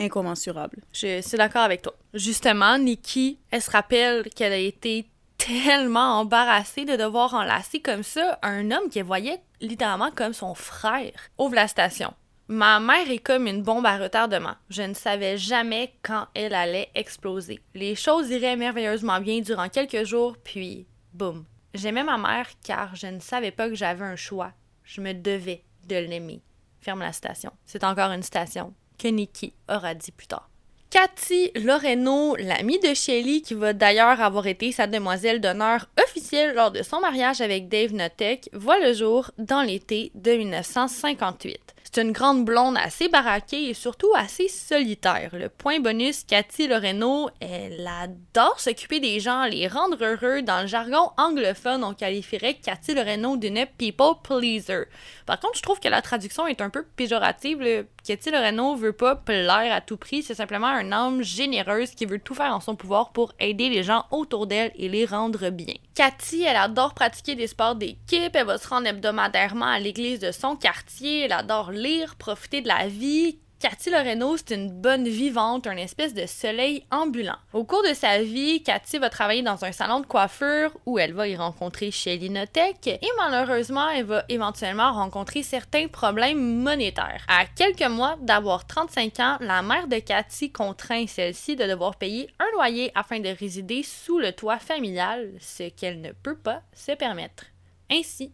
incommensurable. 0.00 0.78
Je 0.92 1.20
suis 1.20 1.36
d'accord 1.36 1.62
avec 1.62 1.82
toi. 1.82 1.96
Justement, 2.14 2.78
Nikki, 2.78 3.40
elle 3.50 3.60
se 3.60 3.72
rappelle 3.72 4.30
qu'elle 4.36 4.52
a 4.52 4.56
été 4.56 5.06
tellement 5.36 6.20
embarrassée 6.20 6.84
de 6.84 6.94
devoir 6.94 7.34
enlacer 7.34 7.80
comme 7.80 8.04
ça 8.04 8.38
un 8.42 8.70
homme 8.70 8.88
qu'elle 8.88 9.02
voyait 9.02 9.40
littéralement 9.60 10.12
comme 10.12 10.32
son 10.32 10.54
frère. 10.54 11.10
Ouvre 11.38 11.56
la 11.56 11.66
station. 11.66 12.14
Ma 12.48 12.78
mère 12.78 13.10
est 13.10 13.20
comme 13.20 13.46
une 13.46 13.62
bombe 13.62 13.86
à 13.86 13.96
retardement. 13.96 14.54
Je 14.68 14.82
ne 14.82 14.92
savais 14.92 15.38
jamais 15.38 15.94
quand 16.02 16.26
elle 16.34 16.54
allait 16.54 16.90
exploser. 16.94 17.60
Les 17.74 17.94
choses 17.94 18.28
iraient 18.28 18.56
merveilleusement 18.56 19.18
bien 19.20 19.40
durant 19.40 19.70
quelques 19.70 20.04
jours, 20.04 20.36
puis 20.44 20.86
boum. 21.14 21.46
J'aimais 21.72 22.04
ma 22.04 22.18
mère 22.18 22.48
car 22.62 22.94
je 22.94 23.06
ne 23.06 23.18
savais 23.18 23.50
pas 23.50 23.70
que 23.70 23.74
j'avais 23.74 24.04
un 24.04 24.16
choix. 24.16 24.52
Je 24.84 25.00
me 25.00 25.14
devais 25.14 25.64
de 25.88 25.96
l'aimer. 25.96 26.42
Ferme 26.82 27.00
la 27.00 27.12
station. 27.12 27.50
C'est 27.64 27.82
encore 27.82 28.10
une 28.10 28.22
station 28.22 28.74
que 28.98 29.08
Nikki 29.08 29.54
aura 29.68 29.94
dit 29.94 30.12
plus 30.12 30.26
tard. 30.26 30.50
Cathy 30.90 31.50
Loreno, 31.56 32.36
l'amie 32.36 32.78
de 32.78 32.94
Shelly, 32.94 33.42
qui 33.42 33.54
va 33.54 33.72
d'ailleurs 33.72 34.20
avoir 34.20 34.46
été 34.46 34.70
sa 34.70 34.86
demoiselle 34.86 35.40
d'honneur 35.40 35.88
officielle 36.00 36.54
lors 36.54 36.70
de 36.70 36.82
son 36.82 37.00
mariage 37.00 37.40
avec 37.40 37.68
Dave 37.68 37.94
Notek, 37.94 38.50
voit 38.52 38.78
le 38.78 38.92
jour 38.92 39.30
dans 39.38 39.62
l'été 39.62 40.12
de 40.14 40.32
1958. 40.32 41.73
C'est 41.84 42.00
une 42.02 42.12
grande 42.12 42.44
blonde 42.44 42.76
assez 42.78 43.08
baraquée 43.08 43.68
et 43.68 43.74
surtout 43.74 44.10
assez 44.16 44.48
solitaire. 44.48 45.30
Le 45.32 45.48
point 45.48 45.80
bonus, 45.80 46.24
Cathy 46.24 46.66
Loreno, 46.66 47.28
elle 47.40 47.86
adore 47.86 48.58
s'occuper 48.58 49.00
des 49.00 49.20
gens, 49.20 49.44
les 49.44 49.68
rendre 49.68 50.02
heureux. 50.02 50.42
Dans 50.42 50.62
le 50.62 50.66
jargon 50.66 51.10
anglophone, 51.18 51.84
on 51.84 51.92
qualifierait 51.92 52.54
Cathy 52.54 52.94
Loreno 52.94 53.36
d'une 53.36 53.66
people 53.78 54.14
pleaser. 54.22 54.86
Par 55.26 55.38
contre, 55.38 55.58
je 55.58 55.62
trouve 55.62 55.78
que 55.78 55.88
la 55.88 56.02
traduction 56.02 56.46
est 56.46 56.62
un 56.62 56.70
peu 56.70 56.84
péjorative. 56.96 57.86
Cathy 58.02 58.30
Loreno 58.30 58.76
veut 58.76 58.92
pas 58.92 59.16
plaire 59.16 59.72
à 59.72 59.80
tout 59.80 59.96
prix, 59.96 60.22
c'est 60.22 60.34
simplement 60.34 60.66
un 60.66 60.90
homme 60.90 61.22
généreuse 61.22 61.90
qui 61.92 62.06
veut 62.06 62.18
tout 62.18 62.34
faire 62.34 62.54
en 62.54 62.60
son 62.60 62.76
pouvoir 62.76 63.12
pour 63.12 63.32
aider 63.38 63.68
les 63.68 63.82
gens 63.82 64.06
autour 64.10 64.46
d'elle 64.46 64.72
et 64.76 64.88
les 64.88 65.06
rendre 65.06 65.50
bien. 65.50 65.74
Cathy, 65.94 66.42
elle 66.42 66.56
adore 66.56 66.94
pratiquer 66.94 67.34
des 67.34 67.46
sports 67.46 67.76
d'équipe, 67.76 68.34
elle 68.34 68.46
va 68.46 68.58
se 68.58 68.68
rendre 68.68 68.88
hebdomadairement 68.88 69.66
à 69.66 69.78
l'église 69.78 70.18
de 70.18 70.32
son 70.32 70.56
quartier, 70.56 71.20
elle 71.20 71.32
adore 71.32 71.70
lire, 71.74 72.16
profiter 72.16 72.60
de 72.60 72.68
la 72.68 72.88
vie, 72.88 73.38
Cathy 73.64 73.88
Loreno, 73.88 74.36
c'est 74.36 74.54
une 74.56 74.70
bonne 74.70 75.08
vivante, 75.08 75.66
un 75.66 75.78
espèce 75.78 76.12
de 76.12 76.26
soleil 76.26 76.84
ambulant. 76.90 77.38
Au 77.54 77.64
cours 77.64 77.82
de 77.82 77.94
sa 77.94 78.22
vie, 78.22 78.62
Cathy 78.62 78.98
va 78.98 79.08
travailler 79.08 79.40
dans 79.40 79.64
un 79.64 79.72
salon 79.72 80.00
de 80.00 80.06
coiffure 80.06 80.76
où 80.84 80.98
elle 80.98 81.14
va 81.14 81.28
y 81.28 81.34
rencontrer 81.34 81.90
Shelly 81.90 82.28
Notek 82.28 82.86
et 82.88 83.08
malheureusement, 83.16 83.88
elle 83.88 84.04
va 84.04 84.22
éventuellement 84.28 84.92
rencontrer 84.92 85.42
certains 85.42 85.88
problèmes 85.88 86.60
monétaires. 86.60 87.24
À 87.26 87.46
quelques 87.46 87.88
mois 87.88 88.16
d'avoir 88.20 88.66
35 88.66 89.20
ans, 89.20 89.38
la 89.40 89.62
mère 89.62 89.88
de 89.88 89.98
Cathy 89.98 90.52
contraint 90.52 91.06
celle-ci 91.06 91.56
de 91.56 91.64
devoir 91.64 91.96
payer 91.96 92.28
un 92.40 92.50
loyer 92.52 92.92
afin 92.94 93.18
de 93.18 93.30
résider 93.30 93.82
sous 93.82 94.18
le 94.18 94.32
toit 94.32 94.58
familial, 94.58 95.32
ce 95.40 95.70
qu'elle 95.70 96.02
ne 96.02 96.12
peut 96.12 96.36
pas 96.36 96.60
se 96.74 96.92
permettre. 96.92 97.46
Ainsi, 97.90 98.30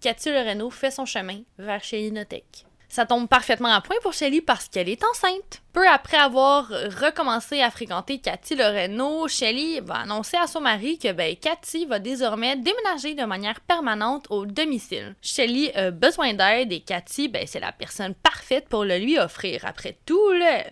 Cathy 0.00 0.30
Loreno 0.30 0.70
fait 0.70 0.92
son 0.92 1.06
chemin 1.06 1.40
vers 1.58 1.82
Shelly 1.82 2.12
Notek. 2.12 2.69
Ça 2.90 3.06
tombe 3.06 3.28
parfaitement 3.28 3.72
à 3.72 3.80
point 3.80 3.96
pour 4.02 4.12
Shelly 4.12 4.40
parce 4.40 4.68
qu'elle 4.68 4.88
est 4.88 5.04
enceinte. 5.04 5.62
Peu 5.72 5.86
après 5.88 6.16
avoir 6.16 6.66
recommencé 6.66 7.62
à 7.62 7.70
fréquenter 7.70 8.18
Cathy 8.18 8.56
Loreno, 8.56 9.28
Shelly 9.28 9.78
va 9.78 9.98
annoncer 9.98 10.36
à 10.36 10.48
son 10.48 10.60
mari 10.60 10.98
que 10.98 11.12
ben, 11.12 11.36
Cathy 11.36 11.86
va 11.86 12.00
désormais 12.00 12.56
déménager 12.56 13.14
de 13.14 13.24
manière 13.24 13.60
permanente 13.60 14.26
au 14.30 14.44
domicile. 14.44 15.14
Shelly 15.22 15.70
a 15.70 15.92
besoin 15.92 16.34
d'aide 16.34 16.72
et 16.72 16.80
Cathy, 16.80 17.28
ben, 17.28 17.46
c'est 17.46 17.60
la 17.60 17.70
personne 17.70 18.14
parfaite 18.14 18.68
pour 18.68 18.84
le 18.84 18.98
lui 18.98 19.20
offrir. 19.20 19.64
Après 19.66 19.96
tout, 20.04 20.32
là, 20.32 20.64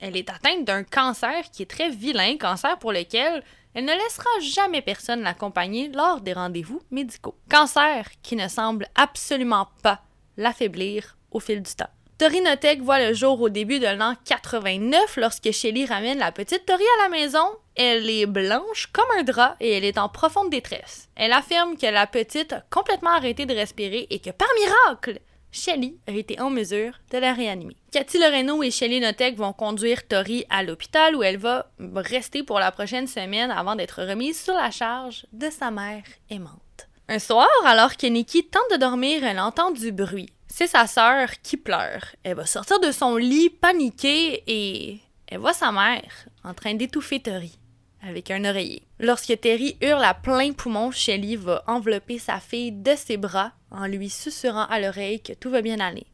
elle 0.00 0.18
est 0.18 0.28
atteinte 0.28 0.66
d'un 0.66 0.84
cancer 0.84 1.50
qui 1.50 1.62
est 1.62 1.70
très 1.70 1.88
vilain, 1.88 2.36
cancer 2.36 2.78
pour 2.78 2.92
lequel 2.92 3.42
elle 3.72 3.86
ne 3.86 3.92
laissera 3.92 4.28
jamais 4.42 4.82
personne 4.82 5.22
l'accompagner 5.22 5.88
lors 5.88 6.20
des 6.20 6.34
rendez-vous 6.34 6.82
médicaux. 6.90 7.38
Cancer 7.50 8.06
qui 8.22 8.36
ne 8.36 8.48
semble 8.48 8.86
absolument 8.94 9.68
pas 9.82 10.02
l'affaiblir 10.36 11.17
au 11.30 11.40
fil 11.40 11.62
du 11.62 11.74
temps. 11.74 11.90
Torinotech 12.18 12.82
voit 12.82 12.98
le 12.98 13.14
jour 13.14 13.40
au 13.40 13.48
début 13.48 13.78
de 13.78 13.86
l'an 13.86 14.14
89 14.24 15.16
lorsque 15.18 15.52
Shelly 15.52 15.86
ramène 15.86 16.18
la 16.18 16.32
petite 16.32 16.66
Tori 16.66 16.82
à 16.98 17.02
la 17.04 17.08
maison. 17.10 17.46
Elle 17.76 18.10
est 18.10 18.26
blanche 18.26 18.88
comme 18.92 19.06
un 19.16 19.22
drap 19.22 19.54
et 19.60 19.76
elle 19.76 19.84
est 19.84 19.98
en 19.98 20.08
profonde 20.08 20.50
détresse. 20.50 21.08
Elle 21.14 21.32
affirme 21.32 21.76
que 21.76 21.86
la 21.86 22.08
petite 22.08 22.52
a 22.52 22.64
complètement 22.70 23.10
arrêté 23.10 23.46
de 23.46 23.54
respirer 23.54 24.08
et 24.10 24.18
que 24.18 24.30
par 24.30 24.48
miracle, 24.60 25.20
Shelly 25.52 25.96
a 26.08 26.10
été 26.10 26.40
en 26.40 26.50
mesure 26.50 26.98
de 27.12 27.18
la 27.18 27.32
réanimer. 27.32 27.76
Cathy 27.92 28.18
Loreno 28.18 28.64
et 28.64 28.72
Shelly 28.72 28.98
Notek 28.98 29.36
vont 29.36 29.52
conduire 29.52 30.06
Tori 30.08 30.44
à 30.50 30.64
l'hôpital 30.64 31.14
où 31.14 31.22
elle 31.22 31.38
va 31.38 31.70
rester 31.94 32.42
pour 32.42 32.58
la 32.58 32.72
prochaine 32.72 33.06
semaine 33.06 33.52
avant 33.52 33.76
d'être 33.76 34.02
remise 34.02 34.40
sur 34.40 34.54
la 34.54 34.72
charge 34.72 35.24
de 35.32 35.50
sa 35.50 35.70
mère 35.70 36.02
aimante. 36.30 36.88
Un 37.08 37.20
soir, 37.20 37.48
alors 37.64 37.96
que 37.96 38.06
Nikki 38.08 38.44
tente 38.44 38.70
de 38.72 38.76
dormir, 38.76 39.24
elle 39.24 39.38
entend 39.38 39.70
du 39.70 39.92
bruit. 39.92 40.30
C'est 40.48 40.66
sa 40.66 40.86
sœur 40.86 41.28
qui 41.42 41.56
pleure. 41.56 42.04
Elle 42.24 42.36
va 42.36 42.46
sortir 42.46 42.80
de 42.80 42.90
son 42.90 43.16
lit 43.16 43.50
paniquée 43.50 44.42
et 44.46 44.98
elle 45.28 45.38
voit 45.38 45.52
sa 45.52 45.70
mère 45.70 46.26
en 46.42 46.54
train 46.54 46.74
d'étouffer 46.74 47.20
Tori. 47.20 47.58
avec 48.02 48.30
un 48.30 48.44
oreiller. 48.44 48.82
Lorsque 49.00 49.40
Terry 49.40 49.76
hurle 49.80 50.04
à 50.04 50.14
plein 50.14 50.52
poumon, 50.52 50.90
Shelly 50.90 51.36
va 51.36 51.62
envelopper 51.66 52.18
sa 52.18 52.38
fille 52.38 52.72
de 52.72 52.94
ses 52.94 53.16
bras 53.16 53.52
en 53.70 53.86
lui 53.86 54.08
susurrant 54.08 54.66
à 54.66 54.80
l'oreille 54.80 55.20
que 55.20 55.32
tout 55.32 55.50
va 55.50 55.62
bien 55.62 55.80
aller. 55.80 56.06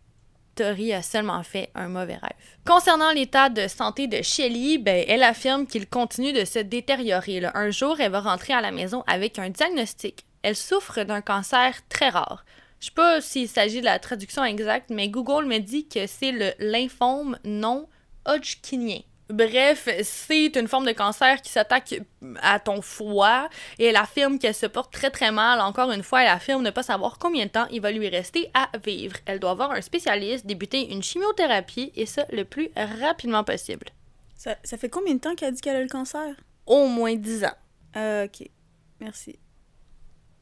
Tori 0.55 0.93
a 0.93 1.03
seulement 1.03 1.43
fait 1.43 1.71
un 1.75 1.89
mauvais 1.89 2.15
rêve. 2.15 2.33
Concernant 2.65 3.13
l'état 3.13 3.49
de 3.49 3.69
santé 3.69 4.07
de 4.07 4.23
Shelly, 4.23 4.79
ben, 4.79 5.05
elle 5.09 5.23
affirme 5.23 5.67
qu'il 5.67 5.89
continue 5.89 6.33
de 6.33 6.45
se 6.45 6.59
détériorer. 6.61 7.45
Un 7.55 7.71
jour, 7.71 8.01
elle 8.01 8.13
va 8.13 8.21
rentrer 8.21 8.53
à 8.53 8.61
la 8.61 8.71
maison 8.71 9.03
avec 9.07 9.39
un 9.39 9.51
diagnostic. 9.51 10.25
Elle 10.43 10.57
souffre 10.57 11.03
d'un 11.03 11.23
cancer 11.23 11.75
très 11.89 12.09
rare. 12.09 12.45
Je 12.81 12.87
sais 12.87 12.93
pas 12.93 13.21
s'il 13.21 13.49
s'agit 13.49 13.81
de 13.81 13.85
la 13.87 13.99
traduction 13.99 14.45
exacte, 14.45 14.91
mais 14.91 15.09
Google 15.09 15.47
me 15.47 15.59
dit 15.59 15.89
que 15.89 16.07
c'est 16.07 16.33
le 16.33 16.53
lymphome 16.59 17.39
non 17.45 17.89
hodgkinien. 18.27 19.01
Bref, 19.31 19.89
c'est 20.03 20.55
une 20.57 20.69
forme 20.69 20.85
de 20.85 20.93
cancer 20.93 21.41
qui 21.41 21.51
s'attaque 21.51 21.95
à 22.43 22.61
ton 22.61 22.83
foie 22.83 23.49
et 23.79 23.87
elle 23.87 23.97
affirme 23.97 24.39
qu'elle 24.39 24.55
se 24.55 24.67
porte 24.67 24.93
très 24.93 25.11
très 25.11 25.33
mal. 25.33 25.61
Encore 25.61 25.91
une 25.93 26.03
fois, 26.03 26.23
elle 26.23 26.29
affirme 26.29 26.63
ne 26.63 26.71
pas 26.71 26.83
savoir 26.83 27.19
combien 27.19 27.47
de 27.47 27.51
temps 27.51 27.67
il 27.71 27.81
va 27.81 27.91
lui 27.91 28.09
rester 28.11 28.51
à 28.53 28.69
vivre. 28.85 29.17
Elle 29.25 29.41
doit 29.41 29.55
voir 29.55 29.71
un 29.71 29.81
spécialiste, 29.81 30.45
débuter 30.45 30.93
une 30.93 31.03
chimiothérapie 31.03 31.91
et 31.97 32.05
ça 32.05 32.27
le 32.31 32.45
plus 32.45 32.69
rapidement 32.77 33.45
possible. 33.45 33.87
Ça, 34.37 34.57
ça 34.63 34.77
fait 34.77 34.91
combien 34.91 35.15
de 35.15 35.21
temps 35.21 35.35
qu'elle 35.35 35.49
a 35.49 35.53
dit 35.53 35.61
qu'elle 35.63 35.77
a 35.77 35.83
le 35.83 35.89
cancer? 35.89 36.35
Au 36.67 36.87
moins 36.87 37.15
10 37.15 37.45
ans. 37.45 37.57
Euh, 37.97 38.27
ok. 38.27 38.47
Merci. 39.01 39.39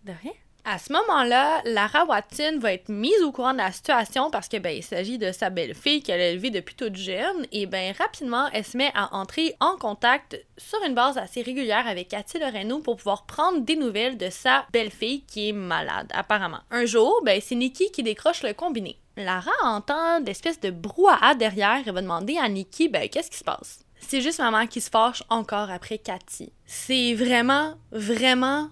De 0.02 0.12
rien. 0.22 0.32
À 0.64 0.78
ce 0.78 0.92
moment-là, 0.92 1.60
Lara 1.64 2.04
Watson 2.04 2.58
va 2.60 2.72
être 2.72 2.88
mise 2.88 3.20
au 3.24 3.32
courant 3.32 3.52
de 3.52 3.58
la 3.58 3.72
situation 3.72 4.30
parce 4.30 4.48
que 4.48 4.58
ben 4.58 4.70
il 4.70 4.84
s'agit 4.84 5.18
de 5.18 5.32
sa 5.32 5.50
belle-fille 5.50 6.04
qu'elle 6.04 6.20
a 6.20 6.28
élevée 6.28 6.50
depuis 6.50 6.76
toute 6.76 6.94
jeune 6.94 7.46
et 7.50 7.66
ben 7.66 7.92
rapidement 7.98 8.48
elle 8.52 8.64
se 8.64 8.76
met 8.76 8.92
à 8.94 9.12
entrer 9.12 9.56
en 9.58 9.76
contact 9.76 10.40
sur 10.56 10.78
une 10.86 10.94
base 10.94 11.18
assez 11.18 11.42
régulière 11.42 11.88
avec 11.88 12.08
Cathy 12.08 12.38
Loreno 12.38 12.78
pour 12.78 12.96
pouvoir 12.96 13.26
prendre 13.26 13.62
des 13.62 13.74
nouvelles 13.74 14.16
de 14.16 14.30
sa 14.30 14.64
belle-fille 14.72 15.22
qui 15.22 15.48
est 15.48 15.52
malade 15.52 16.08
apparemment. 16.14 16.60
Un 16.70 16.86
jour, 16.86 17.20
ben 17.24 17.40
c'est 17.44 17.56
Nikki 17.56 17.90
qui 17.90 18.04
décroche 18.04 18.44
le 18.44 18.52
combiné. 18.54 19.00
Lara 19.16 19.50
entend 19.64 20.20
d'espèces 20.20 20.60
de 20.60 20.70
brouhaha 20.70 21.34
derrière 21.34 21.82
et 21.84 21.90
va 21.90 22.02
demander 22.02 22.38
à 22.38 22.48
Nikki 22.48 22.88
ben 22.88 23.08
qu'est-ce 23.08 23.32
qui 23.32 23.38
se 23.38 23.44
passe? 23.44 23.80
C'est 23.98 24.20
juste 24.20 24.38
maman 24.38 24.66
qui 24.68 24.80
se 24.80 24.90
fâche 24.90 25.24
encore 25.28 25.70
après 25.70 25.98
Cathy. 25.98 26.52
C'est 26.66 27.14
vraiment, 27.14 27.74
vraiment, 27.92 28.68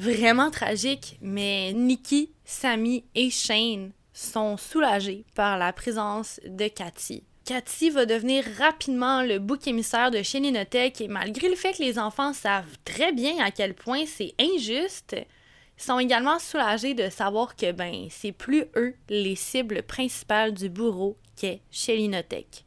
vraiment 0.00 0.50
tragique, 0.50 1.18
mais 1.20 1.72
Nikki, 1.74 2.30
Sammy 2.44 3.04
et 3.14 3.30
Shane 3.30 3.92
sont 4.14 4.56
soulagés 4.56 5.26
par 5.34 5.58
la 5.58 5.72
présence 5.72 6.40
de 6.46 6.68
Cathy. 6.68 7.22
Cathy 7.44 7.90
va 7.90 8.06
devenir 8.06 8.44
rapidement 8.58 9.22
le 9.22 9.38
bouc 9.38 9.66
émissaire 9.66 10.10
de 10.10 10.22
chez 10.22 10.38
et 10.38 11.08
malgré 11.08 11.48
le 11.48 11.54
fait 11.54 11.72
que 11.72 11.82
les 11.82 11.98
enfants 11.98 12.32
savent 12.32 12.78
très 12.84 13.12
bien 13.12 13.44
à 13.44 13.50
quel 13.50 13.74
point 13.74 14.04
c'est 14.06 14.34
injuste, 14.40 15.16
ils 15.78 15.82
sont 15.82 15.98
également 15.98 16.38
soulagés 16.38 16.94
de 16.94 17.10
savoir 17.10 17.54
que 17.56 17.72
ben 17.72 18.06
c'est 18.10 18.32
plus 18.32 18.64
eux 18.76 18.94
les 19.08 19.36
cibles 19.36 19.82
principales 19.82 20.54
du 20.54 20.68
bourreau 20.68 21.16
qu'est 21.40 21.60
chez. 21.70 22.10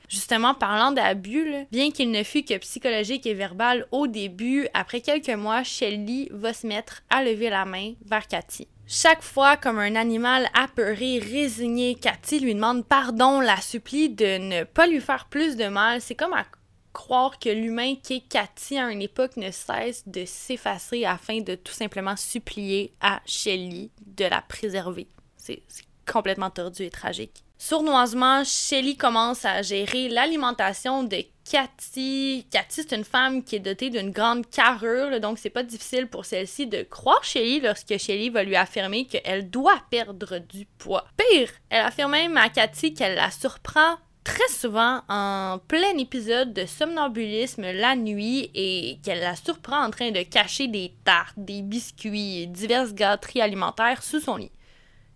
Justement, 0.10 0.54
parlant 0.54 0.92
d'abus, 0.92 1.68
bien 1.72 1.92
qu'il 1.92 2.12
ne 2.12 2.24
fût 2.24 2.44
que 2.44 2.58
psychologique 2.58 3.26
et 3.26 3.34
verbal 3.34 3.86
au 3.92 4.08
début, 4.08 4.68
après 4.74 5.02
quelques 5.02 5.30
mois, 5.30 5.64
Shelly 5.64 6.30
va 6.32 6.54
se 6.54 6.66
mettre 6.66 7.04
à 7.10 7.24
lever 7.24 7.50
la 7.50 7.66
main 7.66 7.94
vers 8.06 8.28
Cathy. 8.28 8.68
Chaque 8.88 9.22
fois, 9.22 9.58
comme 9.58 9.80
un 9.80 9.96
animal 9.96 10.50
apeuré, 10.54 11.20
résigné, 11.20 11.96
Cathy 11.96 12.40
lui 12.40 12.54
demande 12.54 12.86
pardon, 12.86 13.40
la 13.40 13.62
supplie 13.62 14.10
de 14.10 14.38
ne 14.38 14.64
pas 14.64 14.88
lui 14.88 15.00
faire 15.00 15.26
plus 15.30 15.56
de 15.56 15.66
mal. 15.66 16.02
C'est 16.02 16.16
comme 16.16 16.34
à 16.34 16.46
croire 16.92 17.40
que 17.40 17.50
l'humain 17.50 17.96
qu'est 17.96 18.28
Cathy 18.28 18.78
à 18.78 18.92
une 18.92 19.02
époque 19.02 19.38
ne 19.38 19.52
cesse 19.52 20.08
de 20.08 20.26
s'effacer 20.26 21.06
afin 21.06 21.42
de 21.42 21.56
tout 21.56 21.74
simplement 21.74 22.16
supplier 22.16 22.94
à 23.02 23.22
Shelly 23.26 23.90
de 24.06 24.26
la 24.26 24.42
préserver. 24.42 25.08
C'est 25.38 25.64
complètement 26.12 26.50
tordu 26.50 26.84
et 26.84 26.90
tragique. 26.90 27.43
Sournoisement, 27.58 28.44
Shelly 28.44 28.98
commence 28.98 29.46
à 29.46 29.62
gérer 29.62 30.10
l'alimentation 30.10 31.04
de 31.04 31.24
Cathy. 31.50 32.46
Cathy, 32.52 32.82
c'est 32.82 32.96
une 32.96 33.04
femme 33.04 33.44
qui 33.44 33.56
est 33.56 33.60
dotée 33.60 33.90
d'une 33.90 34.12
grande 34.12 34.50
carrure, 34.50 35.20
donc 35.20 35.38
c'est 35.40 35.50
pas 35.50 35.64
difficile 35.64 36.08
pour 36.08 36.26
celle-ci 36.26 36.68
de 36.68 36.84
croire 36.84 37.24
Shelly 37.24 37.62
lorsque 37.62 37.98
Shelly 37.98 38.30
va 38.30 38.44
lui 38.44 38.56
affirmer 38.56 39.06
qu'elle 39.06 39.50
doit 39.50 39.82
perdre 39.90 40.40
du 40.40 40.66
poids. 40.78 41.06
Pire, 41.18 41.50
elle 41.70 41.86
affirme 41.86 42.12
même 42.12 42.38
à 42.38 42.50
Cathy 42.50 42.94
qu'elle 42.94 43.16
la 43.16 43.32
surprend 43.32 43.98
très 44.24 44.48
souvent 44.50 45.02
en 45.10 45.60
plein 45.68 45.98
épisode 45.98 46.54
de 46.54 46.66
somnambulisme 46.66 47.72
la 47.72 47.96
nuit 47.96 48.50
et 48.54 49.00
qu'elle 49.04 49.20
la 49.20 49.36
surprend 49.36 49.84
en 49.84 49.92
train 49.92 50.12
de 50.12 50.22
cacher 50.24 50.68
des 50.68 50.94
tartes, 51.04 51.34
des 51.38 51.62
biscuits 51.62 52.42
et 52.42 52.46
diverses 52.46 52.94
gâteries 52.94 53.42
alimentaires 53.42 54.02
sous 54.02 54.20
son 54.20 54.38
lit. 54.38 54.52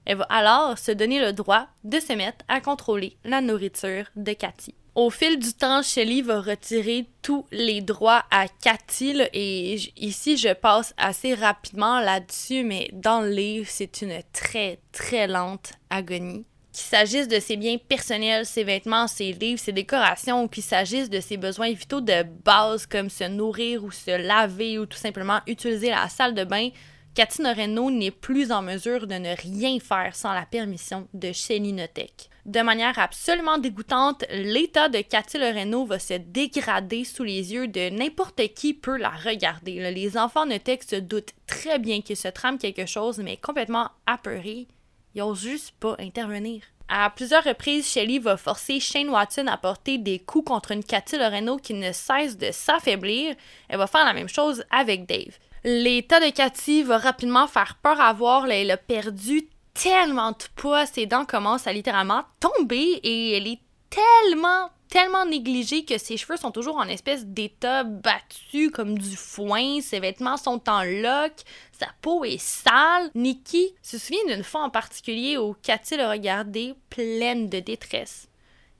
Elle 0.07 0.19
va 0.19 0.23
alors 0.29 0.77
se 0.77 0.93
donner 0.93 1.19
le 1.19 1.33
droit 1.33 1.67
de 1.83 1.99
se 1.99 2.13
mettre 2.13 2.45
à 2.47 2.61
contrôler 2.61 3.17
la 3.25 3.41
nourriture 3.41 4.05
de 4.15 4.31
Cathy. 4.31 4.73
Au 4.95 5.09
fil 5.09 5.37
du 5.37 5.51
temps, 5.51 5.83
Shelly 5.83 6.21
va 6.21 6.39
retirer 6.39 7.05
tous 7.21 7.45
les 7.51 7.81
droits 7.81 8.23
à 8.31 8.47
Cathy 8.47 9.19
et 9.33 9.75
ici 9.97 10.37
je 10.37 10.53
passe 10.53 10.93
assez 10.97 11.33
rapidement 11.33 11.99
là-dessus, 11.99 12.63
mais 12.63 12.89
dans 12.93 13.19
le 13.19 13.29
livre, 13.29 13.67
c'est 13.69 14.01
une 14.01 14.21
très 14.31 14.79
très 14.93 15.27
lente 15.27 15.73
agonie 15.89 16.45
qu'il 16.71 16.85
s'agisse 16.85 17.27
de 17.27 17.39
ses 17.39 17.57
biens 17.57 17.77
personnels, 17.77 18.45
ses 18.45 18.63
vêtements, 18.63 19.07
ses 19.07 19.33
livres, 19.33 19.59
ses 19.59 19.71
décorations, 19.71 20.43
ou 20.43 20.47
qu'il 20.47 20.61
s'agisse 20.61 21.09
de 21.09 21.19
ses 21.19 21.35
besoins 21.35 21.71
vitaux 21.73 22.01
de 22.01 22.23
base 22.45 22.85
comme 22.85 23.09
se 23.09 23.23
nourrir 23.23 23.83
ou 23.83 23.91
se 23.91 24.15
laver 24.15 24.77
ou 24.77 24.85
tout 24.85 24.97
simplement 24.97 25.39
utiliser 25.47 25.89
la 25.89 26.07
salle 26.07 26.35
de 26.35 26.43
bain, 26.43 26.69
Cathy 27.18 27.41
Noreno 27.41 27.89
n'est 27.89 28.11
plus 28.11 28.51
en 28.51 28.61
mesure 28.61 29.07
de 29.07 29.15
ne 29.15 29.36
rien 29.36 29.80
faire 29.80 30.15
sans 30.15 30.36
la 30.36 30.45
permission 30.45 31.07
de 31.15 31.32
chez 31.32 31.57
Linotech. 31.57 32.30
De 32.45 32.61
manière 32.61 32.99
absolument 32.99 33.57
dégoûtante, 33.57 34.24
l'état 34.30 34.88
de 34.88 35.01
Cathy 35.01 35.39
Loreno 35.39 35.84
va 35.84 35.97
se 35.97 36.13
dégrader 36.13 37.05
sous 37.05 37.24
les 37.24 37.53
yeux 37.53 37.68
de 37.68 37.89
n'importe 37.89 38.53
qui 38.53 38.76
peut 38.76 38.97
la 38.97 39.09
regarder. 39.09 39.91
Les 39.91 40.15
enfants 40.15 40.45
Notech 40.45 40.84
se 40.84 40.97
doutent 40.97 41.34
très 41.47 41.80
bien 41.80 42.01
qu'il 42.01 42.18
se 42.18 42.28
trame 42.28 42.59
quelque 42.59 42.86
chose, 42.86 43.18
mais 43.18 43.38
complètement 43.38 43.89
apeurés, 44.05 44.68
ils 45.15 45.22
n'osent 45.22 45.41
juste 45.41 45.74
pas 45.80 45.95
intervenir. 45.97 46.61
À 46.88 47.09
plusieurs 47.09 47.43
reprises, 47.43 47.91
Shelly 47.91 48.20
va 48.20 48.38
forcer 48.38 48.80
Shane 48.80 49.09
Watson 49.09 49.47
à 49.47 49.57
porter 49.57 49.97
des 49.97 50.20
coups 50.20 50.45
contre 50.45 50.72
une 50.72 50.84
Cathy 50.84 51.18
Loreno 51.18 51.57
qui 51.57 51.74
ne 51.74 51.91
cesse 51.93 52.38
de 52.38 52.51
s'affaiblir. 52.51 53.36
Elle 53.70 53.80
va 53.80 53.88
faire 53.88 54.05
la 54.05 54.13
même 54.13 54.30
chose 54.30 54.63
avec 54.70 55.07
Dave. 55.07 55.39
L'état 55.63 56.19
de 56.19 56.29
Cathy 56.29 56.83
va 56.83 56.97
rapidement 56.97 57.47
faire 57.47 57.77
peur 57.81 57.99
à 57.99 58.13
voir. 58.13 58.47
Elle 58.47 58.71
a 58.71 58.77
perdu 58.77 59.47
tellement 59.73 60.31
de 60.31 60.43
poids, 60.55 60.85
ses 60.85 61.05
dents 61.05 61.25
commencent 61.25 61.67
à 61.67 61.73
littéralement 61.73 62.23
tomber 62.39 62.99
et 63.03 63.37
elle 63.37 63.47
est 63.47 63.59
tellement, 63.89 64.71
tellement 64.89 65.25
négligée 65.25 65.85
que 65.85 65.97
ses 65.97 66.17
cheveux 66.17 66.37
sont 66.37 66.51
toujours 66.51 66.77
en 66.77 66.87
espèce 66.87 67.25
d'état 67.25 67.83
battu 67.83 68.71
comme 68.71 68.97
du 68.97 69.15
foin, 69.15 69.79
ses 69.81 69.99
vêtements 69.99 70.37
sont 70.37 70.67
en 70.67 70.83
lock, 70.83 71.33
sa 71.79 71.87
peau 72.01 72.25
est 72.25 72.41
sale. 72.41 73.11
Nikki 73.13 73.75
se 73.83 73.99
souvient 73.99 74.25
d'une 74.27 74.43
fois 74.43 74.63
en 74.63 74.71
particulier 74.71 75.37
où 75.37 75.55
Cathy 75.61 75.97
l'a 75.97 76.09
regardée 76.09 76.73
pleine 76.89 77.49
de 77.49 77.59
détresse. 77.59 78.29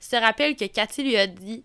Il 0.00 0.04
se 0.04 0.16
rappelle 0.16 0.56
que 0.56 0.64
Cathy 0.64 1.04
lui 1.04 1.16
a 1.16 1.26
dit 1.26 1.64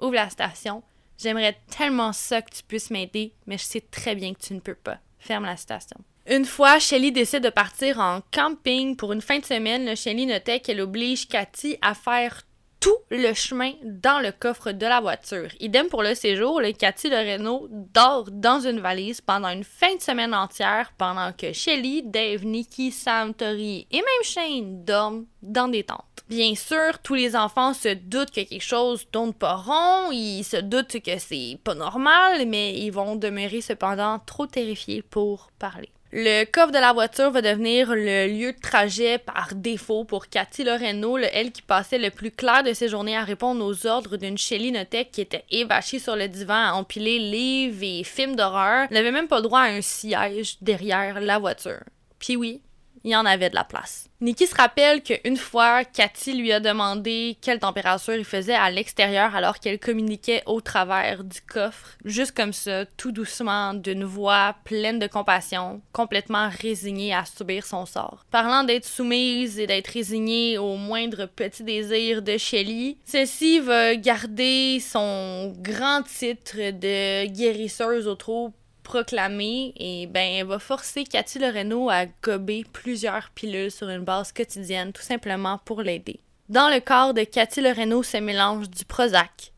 Ouvre 0.00 0.14
la 0.14 0.28
station, 0.28 0.82
j'aimerais 1.18 1.58
tellement 1.76 2.12
ça 2.12 2.42
que 2.42 2.54
tu 2.54 2.62
puisses 2.62 2.90
m'aider, 2.90 3.32
mais 3.46 3.58
je 3.58 3.64
sais 3.64 3.80
très 3.80 4.14
bien 4.14 4.34
que 4.34 4.40
tu 4.40 4.54
ne 4.54 4.60
peux 4.60 4.74
pas. 4.74 4.98
Ferme 5.18 5.44
la 5.44 5.56
station. 5.56 5.96
Une 6.26 6.46
fois, 6.46 6.78
Shelly 6.78 7.12
décide 7.12 7.44
de 7.44 7.50
partir 7.50 7.98
en 8.00 8.22
camping 8.32 8.96
pour 8.96 9.12
une 9.12 9.20
fin 9.20 9.38
de 9.38 9.44
semaine. 9.44 9.94
Shelly 9.94 10.26
notait 10.26 10.60
qu'elle 10.60 10.80
oblige 10.80 11.28
Cathy 11.28 11.76
à 11.82 11.94
faire 11.94 12.42
tout 12.84 12.98
le 13.10 13.32
chemin 13.32 13.72
dans 13.82 14.20
le 14.20 14.30
coffre 14.30 14.70
de 14.70 14.84
la 14.84 15.00
voiture. 15.00 15.48
Idem 15.58 15.88
pour 15.88 16.02
le 16.02 16.14
séjour, 16.14 16.60
le 16.60 16.72
Cathy 16.72 17.08
de 17.08 17.74
dort 17.94 18.30
dans 18.30 18.60
une 18.60 18.80
valise 18.80 19.22
pendant 19.22 19.48
une 19.48 19.64
fin 19.64 19.94
de 19.94 20.02
semaine 20.02 20.34
entière 20.34 20.92
pendant 20.98 21.32
que 21.32 21.54
Shelly, 21.54 22.02
Dave, 22.02 22.44
Nikki, 22.44 22.90
Sam, 22.90 23.32
Tori 23.32 23.86
et 23.90 23.96
même 23.96 24.04
Shane 24.22 24.84
dorment 24.84 25.24
dans 25.40 25.68
des 25.68 25.84
tentes. 25.84 26.04
Bien 26.28 26.54
sûr, 26.54 26.98
tous 27.02 27.14
les 27.14 27.34
enfants 27.34 27.72
se 27.72 27.94
doutent 27.94 28.30
que 28.30 28.42
quelque 28.42 28.60
chose 28.60 29.06
tourne 29.10 29.32
pas 29.32 29.54
rond, 29.54 30.12
ils 30.12 30.44
se 30.44 30.58
doutent 30.58 31.00
que 31.00 31.18
c'est 31.18 31.58
pas 31.64 31.74
normal, 31.74 32.46
mais 32.46 32.78
ils 32.78 32.92
vont 32.92 33.16
demeurer 33.16 33.62
cependant 33.62 34.18
trop 34.18 34.46
terrifiés 34.46 35.00
pour 35.00 35.48
parler. 35.58 35.88
Le 36.16 36.44
coffre 36.44 36.70
de 36.70 36.78
la 36.78 36.92
voiture 36.92 37.32
va 37.32 37.42
devenir 37.42 37.92
le 37.92 38.28
lieu 38.28 38.52
de 38.52 38.60
trajet 38.60 39.18
par 39.18 39.48
défaut 39.52 40.04
pour 40.04 40.28
Cathy 40.28 40.62
Loreno, 40.62 41.18
elle 41.18 41.50
qui 41.50 41.60
passait 41.60 41.98
le 41.98 42.10
plus 42.10 42.30
clair 42.30 42.62
de 42.62 42.72
ses 42.72 42.88
journées 42.88 43.16
à 43.16 43.24
répondre 43.24 43.64
aux 43.66 43.84
ordres 43.84 44.16
d'une 44.16 44.36
Notek 44.72 45.10
qui 45.10 45.22
était 45.22 45.42
évachée 45.50 45.98
sur 45.98 46.14
le 46.14 46.28
divan 46.28 46.68
à 46.68 46.72
empiler 46.74 47.18
livres 47.18 47.82
et 47.82 48.04
films 48.04 48.36
d'horreur. 48.36 48.86
N'avait 48.92 49.10
même 49.10 49.26
pas 49.26 49.38
le 49.38 49.42
droit 49.42 49.62
à 49.62 49.70
un 49.70 49.80
siège 49.80 50.58
derrière 50.60 51.20
la 51.20 51.40
voiture. 51.40 51.82
Puis 52.20 52.36
oui, 52.36 52.60
il 53.04 53.10
y 53.10 53.16
en 53.16 53.26
avait 53.26 53.50
de 53.50 53.54
la 53.54 53.64
place. 53.64 54.08
Nikki 54.20 54.46
se 54.46 54.54
rappelle 54.54 55.02
qu'une 55.02 55.36
fois, 55.36 55.84
Cathy 55.84 56.34
lui 56.34 56.50
a 56.50 56.58
demandé 56.58 57.36
quelle 57.42 57.58
température 57.58 58.14
il 58.14 58.24
faisait 58.24 58.54
à 58.54 58.70
l'extérieur 58.70 59.36
alors 59.36 59.60
qu'elle 59.60 59.78
communiquait 59.78 60.42
au 60.46 60.62
travers 60.62 61.22
du 61.22 61.42
coffre, 61.42 61.98
juste 62.06 62.32
comme 62.32 62.54
ça, 62.54 62.86
tout 62.96 63.12
doucement, 63.12 63.74
d'une 63.74 64.04
voix 64.04 64.56
pleine 64.64 64.98
de 64.98 65.06
compassion, 65.06 65.82
complètement 65.92 66.48
résignée 66.48 67.14
à 67.14 67.26
subir 67.26 67.66
son 67.66 67.84
sort. 67.84 68.24
Parlant 68.30 68.64
d'être 68.64 68.86
soumise 68.86 69.58
et 69.58 69.66
d'être 69.66 69.88
résignée 69.88 70.56
au 70.56 70.76
moindre 70.76 71.26
petit 71.26 71.62
désir 71.62 72.22
de 72.22 72.38
Shelly, 72.38 72.96
celle-ci 73.04 73.60
va 73.60 73.94
garder 73.96 74.80
son 74.80 75.52
grand 75.58 76.02
titre 76.02 76.56
de 76.56 77.26
guérisseuse 77.26 78.08
au 78.08 78.14
trou 78.14 78.54
proclamée 78.84 79.72
et 79.76 80.06
ben 80.06 80.36
elle 80.36 80.46
va 80.46 80.60
forcer 80.60 81.02
Cathy 81.02 81.40
Loreno 81.40 81.90
à 81.90 82.06
gober 82.06 82.64
plusieurs 82.72 83.30
pilules 83.30 83.72
sur 83.72 83.88
une 83.88 84.04
base 84.04 84.30
quotidienne 84.30 84.92
tout 84.92 85.02
simplement 85.02 85.58
pour 85.64 85.82
l'aider. 85.82 86.20
Dans 86.48 86.68
le 86.68 86.78
corps 86.80 87.14
de 87.14 87.24
Cathy 87.24 87.62
Loreno 87.62 88.04
se 88.04 88.18
mélange 88.18 88.70
du 88.70 88.84
Prozac, 88.84 89.52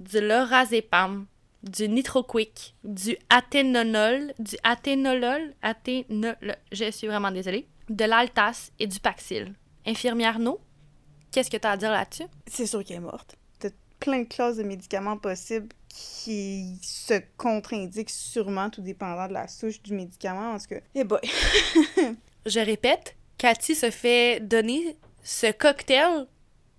du 0.00 0.20
Lorazepam, 0.20 1.26
du 1.62 1.88
Nitroquick, 1.88 2.74
du 2.84 3.18
Athénolol, 3.28 4.32
du 4.38 4.56
Athénolol, 4.62 5.54
Athénolol, 5.60 6.56
je 6.72 6.90
suis 6.90 7.08
vraiment 7.08 7.32
désolée, 7.32 7.66
de 7.90 8.04
l'Altas 8.04 8.70
et 8.78 8.86
du 8.86 9.00
Paxil. 9.00 9.54
Infirmière 9.84 10.38
No, 10.38 10.60
qu'est-ce 11.32 11.50
que 11.50 11.56
tu 11.56 11.66
as 11.66 11.72
à 11.72 11.76
dire 11.76 11.90
là-dessus? 11.90 12.26
C'est 12.46 12.66
sûr 12.66 12.84
qu'elle 12.84 12.98
est 12.98 13.00
morte. 13.00 13.36
T'as 13.58 13.70
plein 13.98 14.20
de 14.20 14.28
classes 14.28 14.56
de 14.56 14.62
médicaments 14.62 15.18
possibles 15.18 15.68
qui 15.88 16.78
se 16.82 17.20
contre-indiquent 17.36 18.10
sûrement, 18.10 18.70
tout 18.70 18.82
dépendant 18.82 19.28
de 19.28 19.32
la 19.32 19.48
souche 19.48 19.82
du 19.82 19.94
médicament. 19.94 20.52
En 20.52 20.58
tout 20.58 20.66
cas, 20.68 20.80
eh 20.94 21.04
boy! 21.04 21.20
Je 22.46 22.60
répète, 22.60 23.16
Cathy 23.36 23.74
se 23.74 23.90
fait 23.90 24.40
donner 24.40 24.96
ce 25.22 25.52
cocktail 25.52 26.26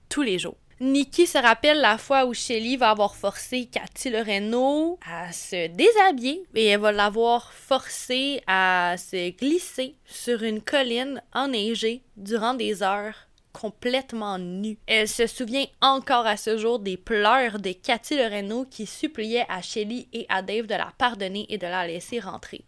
tous 0.09 0.21
les 0.21 0.39
jours. 0.39 0.57
Nikki 0.81 1.27
se 1.27 1.37
rappelle 1.37 1.81
la 1.81 1.97
fois 1.97 2.25
où 2.25 2.33
Shelly 2.33 2.77
va 2.77 2.91
avoir 2.91 3.13
forcé 3.15 3.65
Cathy 3.65 4.09
Loreno 4.11 4.97
à 5.05 5.31
se 5.33 5.67
déshabiller 5.67 6.43
et 6.55 6.67
elle 6.67 6.79
va 6.79 6.93
l'avoir 6.93 7.51
forcé 7.51 8.41
à 8.47 8.95
se 8.97 9.31
glisser 9.31 9.95
sur 10.05 10.41
une 10.41 10.61
colline 10.61 11.21
enneigée 11.33 12.01
durant 12.15 12.53
des 12.53 12.81
heures 12.81 13.28
complètement 13.59 14.39
nue. 14.39 14.77
Elle 14.87 15.09
se 15.09 15.27
souvient 15.27 15.65
encore 15.81 16.25
à 16.25 16.37
ce 16.37 16.57
jour 16.57 16.79
des 16.79 16.95
pleurs 16.95 17.59
de 17.59 17.73
Cathy 17.73 18.15
Loreno 18.15 18.63
qui 18.63 18.85
suppliait 18.85 19.45
à 19.49 19.61
Shelly 19.61 20.07
et 20.13 20.25
à 20.29 20.41
Dave 20.41 20.65
de 20.65 20.75
la 20.75 20.93
pardonner 20.97 21.45
et 21.49 21.57
de 21.57 21.67
la 21.67 21.85
laisser 21.85 22.21
rentrer. 22.21 22.63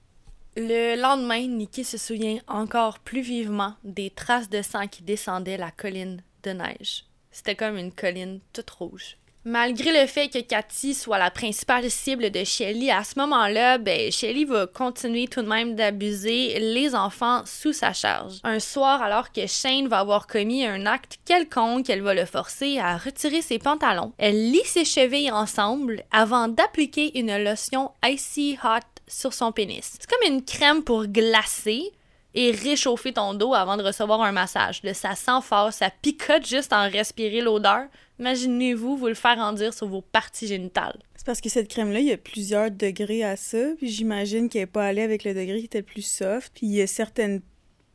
Le 0.57 1.01
lendemain, 1.01 1.47
Nikki 1.47 1.85
se 1.85 1.97
souvient 1.97 2.39
encore 2.45 2.99
plus 2.99 3.21
vivement 3.21 3.75
des 3.85 4.09
traces 4.09 4.49
de 4.49 4.61
sang 4.61 4.87
qui 4.87 5.01
descendaient 5.01 5.55
la 5.55 5.71
colline 5.71 6.21
de 6.43 6.51
neige. 6.51 7.05
C'était 7.31 7.55
comme 7.55 7.77
une 7.77 7.93
colline 7.93 8.41
toute 8.51 8.69
rouge. 8.71 9.15
Malgré 9.43 9.91
le 9.91 10.05
fait 10.05 10.29
que 10.29 10.39
Cathy 10.39 10.93
soit 10.93 11.17
la 11.17 11.31
principale 11.31 11.89
cible 11.89 12.29
de 12.29 12.43
Shelly, 12.43 12.91
à 12.91 13.03
ce 13.03 13.17
moment-là, 13.17 13.79
ben, 13.79 14.11
Shelly 14.11 14.45
va 14.45 14.67
continuer 14.67 15.27
tout 15.27 15.41
de 15.41 15.47
même 15.47 15.73
d'abuser 15.73 16.59
les 16.59 16.93
enfants 16.93 17.41
sous 17.45 17.73
sa 17.73 17.91
charge. 17.91 18.35
Un 18.43 18.59
soir, 18.59 19.01
alors 19.01 19.31
que 19.31 19.47
Shane 19.47 19.87
va 19.87 19.99
avoir 19.99 20.27
commis 20.27 20.63
un 20.63 20.85
acte 20.85 21.17
quelconque, 21.25 21.89
elle 21.89 22.03
va 22.03 22.13
le 22.13 22.25
forcer 22.25 22.77
à 22.77 22.97
retirer 22.97 23.41
ses 23.41 23.57
pantalons. 23.57 24.13
Elle 24.19 24.51
lit 24.51 24.65
ses 24.65 24.85
chevilles 24.85 25.31
ensemble 25.31 26.03
avant 26.11 26.47
d'appliquer 26.47 27.17
une 27.17 27.35
lotion 27.43 27.89
Icy 28.05 28.59
Hot 28.63 29.01
sur 29.07 29.33
son 29.33 29.51
pénis. 29.51 29.97
C'est 29.99 30.09
comme 30.09 30.31
une 30.31 30.45
crème 30.45 30.83
pour 30.83 31.07
glacer 31.07 31.91
et 32.33 32.51
réchauffer 32.51 33.13
ton 33.13 33.33
dos 33.33 33.53
avant 33.53 33.77
de 33.77 33.83
recevoir 33.83 34.21
un 34.21 34.31
massage. 34.31 34.81
Ça 34.93 35.15
sent 35.15 35.41
fort, 35.43 35.73
ça 35.73 35.89
picote 36.01 36.45
juste 36.45 36.73
en 36.73 36.89
respirer 36.89 37.41
l'odeur. 37.41 37.87
Imaginez-vous 38.19 38.97
vous 38.97 39.07
le 39.07 39.13
faire 39.13 39.37
enduire 39.39 39.73
sur 39.73 39.87
vos 39.87 40.01
parties 40.01 40.47
génitales. 40.47 40.99
C'est 41.15 41.25
parce 41.25 41.41
que 41.41 41.49
cette 41.49 41.67
crème-là, 41.67 41.99
il 41.99 42.07
y 42.07 42.11
a 42.11 42.17
plusieurs 42.17 42.71
degrés 42.71 43.23
à 43.23 43.35
ça. 43.35 43.75
Puis 43.77 43.89
j'imagine 43.89 44.49
qu'elle 44.49 44.61
n'est 44.63 44.67
pas 44.67 44.85
allée 44.85 45.01
avec 45.01 45.23
le 45.23 45.33
degré 45.33 45.59
qui 45.59 45.65
était 45.65 45.79
le 45.79 45.85
plus 45.85 46.05
soft. 46.05 46.51
Puis 46.55 46.67
il 46.67 46.73
y 46.73 46.81
a 46.81 46.87
certaines 46.87 47.41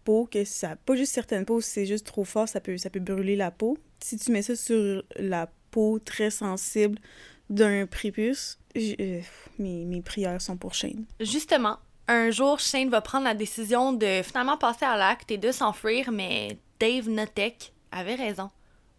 peaux 0.04 0.26
que 0.30 0.44
ça. 0.44 0.76
Pas 0.86 0.96
juste 0.96 1.12
certaines 1.12 1.44
peaux, 1.44 1.60
c'est 1.60 1.86
juste 1.86 2.06
trop 2.06 2.24
fort, 2.24 2.48
ça 2.48 2.60
peut, 2.60 2.76
ça 2.78 2.90
peut 2.90 3.00
brûler 3.00 3.36
la 3.36 3.50
peau. 3.50 3.76
Si 4.00 4.16
tu 4.16 4.30
mets 4.30 4.42
ça 4.42 4.54
sur 4.56 5.02
la 5.16 5.50
peau 5.70 5.98
très 5.98 6.30
sensible 6.30 6.98
d'un 7.50 7.86
prépuce, 7.86 8.58
euh, 8.76 9.20
mes, 9.58 9.84
mes 9.84 10.02
prières 10.02 10.40
sont 10.40 10.56
pour 10.56 10.74
Shane. 10.74 11.04
Justement, 11.20 11.78
un 12.08 12.30
jour, 12.30 12.60
Shane 12.60 12.88
va 12.88 13.00
prendre 13.00 13.24
la 13.24 13.34
décision 13.34 13.92
de 13.92 14.22
finalement 14.22 14.56
passer 14.56 14.84
à 14.84 14.96
l'acte 14.96 15.30
et 15.30 15.38
de 15.38 15.50
s'enfuir, 15.50 16.12
mais 16.12 16.58
Dave 16.78 17.08
Notek 17.08 17.72
avait 17.90 18.14
raison. 18.14 18.50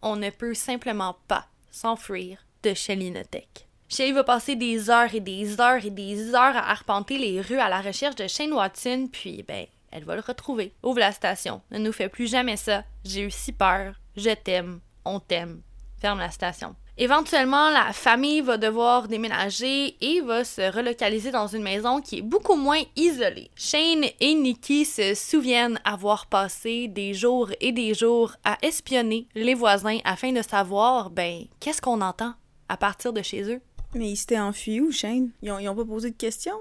On 0.01 0.15
ne 0.15 0.29
peut 0.29 0.53
simplement 0.53 1.17
pas 1.27 1.47
s'enfuir 1.71 2.45
de 2.63 2.73
Shelly 2.73 3.11
Notek. 3.11 3.67
Shelly 3.87 4.11
va 4.11 4.23
passer 4.25 4.55
des 4.55 4.89
heures 4.89 5.13
et 5.15 5.21
des 5.21 5.61
heures 5.61 5.85
et 5.85 5.89
des 5.89 6.33
heures 6.33 6.57
à 6.57 6.71
arpenter 6.71 7.17
les 7.17 7.39
rues 7.39 7.59
à 7.59 7.69
la 7.69 7.81
recherche 7.81 8.15
de 8.15 8.27
Shane 8.27 8.51
Watson, 8.51 9.07
puis 9.11 9.43
ben, 9.47 9.65
elle 9.91 10.03
va 10.03 10.15
le 10.15 10.21
retrouver. 10.21 10.73
Ouvre 10.83 10.99
la 10.99 11.13
station. 11.13 11.61
Ne 11.71 11.79
nous 11.79 11.93
fais 11.93 12.09
plus 12.09 12.29
jamais 12.29 12.57
ça. 12.57 12.83
J'ai 13.05 13.21
eu 13.21 13.31
si 13.31 13.53
peur. 13.53 13.95
Je 14.17 14.31
t'aime. 14.31 14.81
On 15.05 15.19
t'aime. 15.21 15.61
Ferme 16.01 16.19
la 16.19 16.31
station. 16.31 16.75
Éventuellement, 16.99 17.69
la 17.69 17.93
famille 17.93 18.41
va 18.41 18.57
devoir 18.57 19.07
déménager 19.07 19.95
et 20.01 20.19
va 20.21 20.43
se 20.43 20.61
relocaliser 20.75 21.29
dans 21.29 21.45
une 21.45 21.61
maison 21.61 22.01
qui 22.01 22.17
est 22.17 22.21
beaucoup 22.23 22.55
moins 22.55 22.81
isolée. 22.95 23.51
Shane 23.55 24.05
et 24.19 24.33
Nikki 24.33 24.83
se 24.83 25.13
souviennent 25.13 25.79
avoir 25.85 26.25
passé 26.25 26.87
des 26.87 27.13
jours 27.13 27.51
et 27.61 27.71
des 27.71 27.93
jours 27.93 28.33
à 28.43 28.57
espionner 28.63 29.27
les 29.35 29.53
voisins 29.53 29.99
afin 30.05 30.31
de 30.31 30.41
savoir, 30.41 31.11
ben, 31.11 31.45
qu'est-ce 31.59 31.83
qu'on 31.83 32.01
entend 32.01 32.33
à 32.67 32.77
partir 32.77 33.13
de 33.13 33.21
chez 33.21 33.43
eux. 33.43 33.61
Mais 33.93 34.09
il 34.09 34.17
s'était 34.17 34.39
enfui 34.39 34.81
où, 34.81 34.91
Shane? 34.91 35.29
Ils 35.43 35.51
ont, 35.51 35.59
ils 35.59 35.69
ont 35.69 35.75
pas 35.75 35.85
posé 35.85 36.09
de 36.09 36.17
questions? 36.17 36.57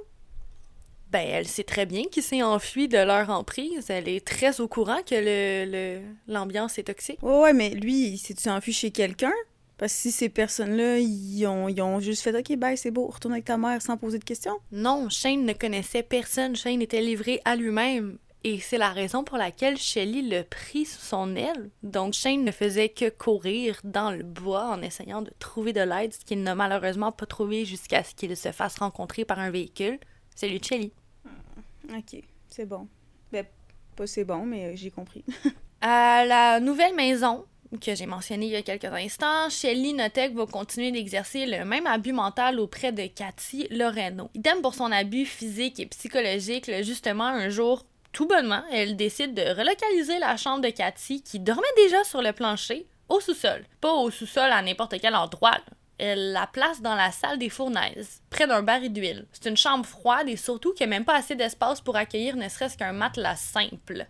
Ben, 1.11 1.26
elle 1.26 1.49
sait 1.49 1.64
très 1.64 1.87
bien 1.87 2.05
qu'il 2.05 2.22
s'est 2.22 2.43
enfui 2.43 2.89
de 2.89 2.99
leur 2.99 3.30
emprise. 3.30 3.87
Elle 3.89 4.09
est 4.09 4.26
très 4.26 4.61
au 4.61 4.68
courant 4.68 5.01
que 5.03 5.14
le, 5.14 6.03
l'ambiance 6.28 6.78
est 6.78 6.84
toxique. 6.84 7.22
Ouais, 7.22 7.41
ouais, 7.41 7.53
mais 7.55 7.70
lui, 7.70 8.09
il 8.09 8.18
s'est-tu 8.18 8.51
enfui 8.51 8.74
chez 8.74 8.91
quelqu'un? 8.91 9.32
Parce 9.79 9.93
que 9.93 9.99
si 9.99 10.12
ces 10.12 10.29
personnes-là, 10.29 10.99
ils 10.99 11.47
ont, 11.47 11.68
ils 11.68 11.83
ont 11.83 12.01
juste 12.01 12.22
fait 12.22 12.35
OK, 12.35 12.57
bye, 12.57 12.79
c'est 12.79 12.91
beau, 12.91 13.07
retourne 13.09 13.35
avec 13.35 13.45
ta 13.45 13.59
mère 13.59 13.83
sans 13.83 13.97
poser 13.97 14.18
de 14.18 14.24
questions. 14.24 14.59
Non, 14.72 15.09
Shane 15.11 15.45
ne 15.45 15.53
connaissait 15.53 16.03
personne. 16.03 16.57
Shane 16.57 16.81
était 16.81 17.03
livré 17.03 17.41
à 17.45 17.57
lui-même. 17.57 18.18
Et 18.45 18.61
c'est 18.61 18.79
la 18.79 18.91
raison 18.91 19.24
pour 19.24 19.39
laquelle 19.39 19.77
Shelly 19.77 20.22
le 20.22 20.45
prit 20.45 20.85
sous 20.85 21.01
son 21.01 21.35
aile. 21.35 21.68
Donc 21.83 22.14
Shane 22.14 22.45
ne 22.45 22.53
faisait 22.53 22.89
que 22.89 23.09
courir 23.11 23.81
dans 23.83 24.12
le 24.12 24.22
bois 24.22 24.68
en 24.68 24.83
essayant 24.83 25.20
de 25.20 25.33
trouver 25.41 25.72
de 25.72 25.81
l'aide, 25.81 26.14
ce 26.14 26.24
qu'il 26.24 26.43
n'a 26.43 26.55
malheureusement 26.55 27.11
pas 27.11 27.27
trouvé 27.27 27.64
jusqu'à 27.64 28.05
ce 28.05 28.14
qu'il 28.14 28.37
se 28.37 28.53
fasse 28.53 28.79
rencontrer 28.79 29.24
par 29.24 29.41
un 29.41 29.51
véhicule. 29.51 29.99
Celui 30.37 30.61
de 30.61 30.64
Shelly. 30.64 30.93
OK, 31.91 32.22
c'est 32.49 32.66
bon. 32.66 32.89
Ben, 33.33 33.45
pas 33.97 34.07
c'est 34.07 34.24
bon, 34.24 34.47
mais 34.47 34.77
j'ai 34.77 34.91
compris. 34.91 35.24
à 35.81 36.24
la 36.24 36.61
nouvelle 36.61 36.95
maison, 36.95 37.45
que 37.81 37.95
j'ai 37.95 38.07
mentionné 38.07 38.47
il 38.47 38.53
y 38.53 38.57
a 38.57 38.62
quelques 38.62 38.85
instants, 38.85 39.49
Shelly 39.51 39.95
Notek 39.95 40.35
va 40.35 40.47
continuer 40.47 40.93
d'exercer 40.93 41.47
le 41.47 41.64
même 41.64 41.87
abus 41.87 42.12
mental 42.12 42.61
auprès 42.61 42.93
de 42.93 43.07
Cathy 43.07 43.66
Loreno. 43.70 44.31
Idem 44.35 44.62
pour 44.62 44.74
son 44.74 44.93
abus 44.93 45.27
physique 45.27 45.81
et 45.81 45.87
psychologique, 45.87 46.70
justement, 46.83 47.27
un 47.27 47.49
jour, 47.49 47.85
tout 48.12 48.27
bonnement, 48.27 48.62
elle 48.72 48.97
décide 48.97 49.35
de 49.35 49.43
relocaliser 49.43 50.18
la 50.18 50.37
chambre 50.37 50.62
de 50.62 50.70
Cathy, 50.70 51.22
qui 51.22 51.39
dormait 51.39 51.62
déjà 51.77 52.03
sur 52.05 52.22
le 52.22 52.33
plancher, 52.33 52.87
au 53.09 53.20
sous-sol. 53.20 53.64
Pas 53.81 53.93
au 53.93 54.11
sous-sol 54.11 54.51
à 54.51 54.62
n'importe 54.62 54.97
quel 55.01 55.14
endroit. 55.14 55.59
Elle 55.99 56.33
la 56.33 56.47
place 56.47 56.83
dans 56.83 56.95
la 56.95 57.11
salle 57.11 57.39
des 57.39 57.49
fournaises, 57.49 58.20
près 58.31 58.47
d'un 58.47 58.62
baril 58.62 58.93
d'huile. 58.93 59.27
C'est 59.33 59.49
une 59.49 59.57
chambre 59.57 59.87
froide 59.87 60.29
et 60.29 60.37
surtout 60.37 60.72
qu'il 60.72 60.87
n'y 60.87 60.95
a 60.95 60.97
même 60.97 61.05
pas 61.05 61.16
assez 61.16 61.35
d'espace 61.35 61.81
pour 61.81 61.97
accueillir 61.97 62.37
ne 62.37 62.49
serait-ce 62.49 62.77
qu'un 62.77 62.93
matelas 62.93 63.37
simple. 63.37 64.07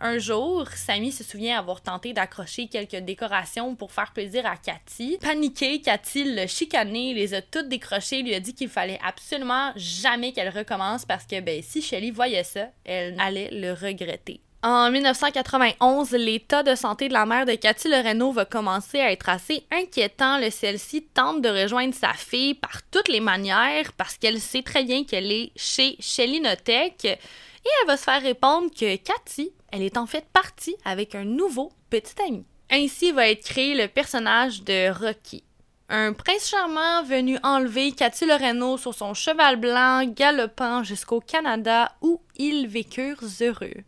Un 0.00 0.18
jour, 0.18 0.68
Sammy 0.76 1.10
se 1.10 1.24
souvient 1.24 1.58
avoir 1.58 1.80
tenté 1.80 2.12
d'accrocher 2.12 2.68
quelques 2.68 2.96
décorations 3.04 3.74
pour 3.74 3.90
faire 3.90 4.12
plaisir 4.12 4.46
à 4.46 4.56
Cathy. 4.56 5.18
Paniquée, 5.20 5.80
Cathy 5.80 6.22
l'a 6.22 6.46
chicané, 6.46 7.14
les 7.14 7.34
a 7.34 7.42
toutes 7.42 7.68
décrochées, 7.68 8.22
lui 8.22 8.34
a 8.34 8.38
dit 8.38 8.54
qu'il 8.54 8.68
fallait 8.68 9.00
absolument 9.04 9.72
jamais 9.74 10.32
qu'elle 10.32 10.56
recommence 10.56 11.04
parce 11.04 11.24
que 11.24 11.40
ben, 11.40 11.60
si 11.62 11.82
Shelly 11.82 12.12
voyait 12.12 12.44
ça, 12.44 12.68
elle 12.84 13.16
allait 13.18 13.50
le 13.50 13.72
regretter. 13.72 14.40
En 14.62 14.90
1991, 14.90 16.12
l'état 16.12 16.62
de 16.62 16.74
santé 16.74 17.08
de 17.08 17.12
la 17.12 17.26
mère 17.26 17.46
de 17.46 17.54
Cathy 17.54 17.88
Loreno 17.88 18.32
va 18.32 18.44
commencer 18.44 18.98
à 19.00 19.12
être 19.12 19.28
assez 19.28 19.64
inquiétant. 19.70 20.38
Le 20.38 20.50
celle-ci 20.50 21.02
tente 21.14 21.42
de 21.42 21.48
rejoindre 21.48 21.94
sa 21.94 22.12
fille 22.12 22.54
par 22.54 22.82
toutes 22.90 23.08
les 23.08 23.20
manières 23.20 23.92
parce 23.96 24.16
qu'elle 24.16 24.40
sait 24.40 24.62
très 24.62 24.82
bien 24.82 25.04
qu'elle 25.04 25.30
est 25.30 25.52
chez 25.56 25.96
Shelly 26.00 26.40
Notek 26.40 27.18
et 27.64 27.68
elle 27.80 27.86
va 27.86 27.96
se 27.96 28.04
faire 28.04 28.22
répondre 28.22 28.70
que 28.70 28.96
Cathy 28.96 29.52
elle 29.70 29.82
est 29.82 29.96
en 29.96 30.06
fait 30.06 30.26
partie 30.32 30.76
avec 30.84 31.14
un 31.14 31.24
nouveau 31.24 31.72
petit 31.90 32.14
ami. 32.26 32.44
Ainsi 32.70 33.12
va 33.12 33.28
être 33.28 33.44
créé 33.44 33.74
le 33.74 33.88
personnage 33.88 34.62
de 34.62 34.90
Rocky. 34.90 35.44
Un 35.90 36.12
prince 36.12 36.48
charmant 36.48 37.02
venu 37.02 37.38
enlever 37.42 37.92
Cathy 37.92 38.26
Loreno 38.26 38.76
sur 38.76 38.94
son 38.94 39.14
cheval 39.14 39.56
blanc 39.56 40.04
galopant 40.04 40.82
jusqu'au 40.82 41.20
Canada 41.20 41.92
où 42.02 42.20
ils 42.36 42.66
vécurent 42.66 43.24
heureux. 43.40 43.84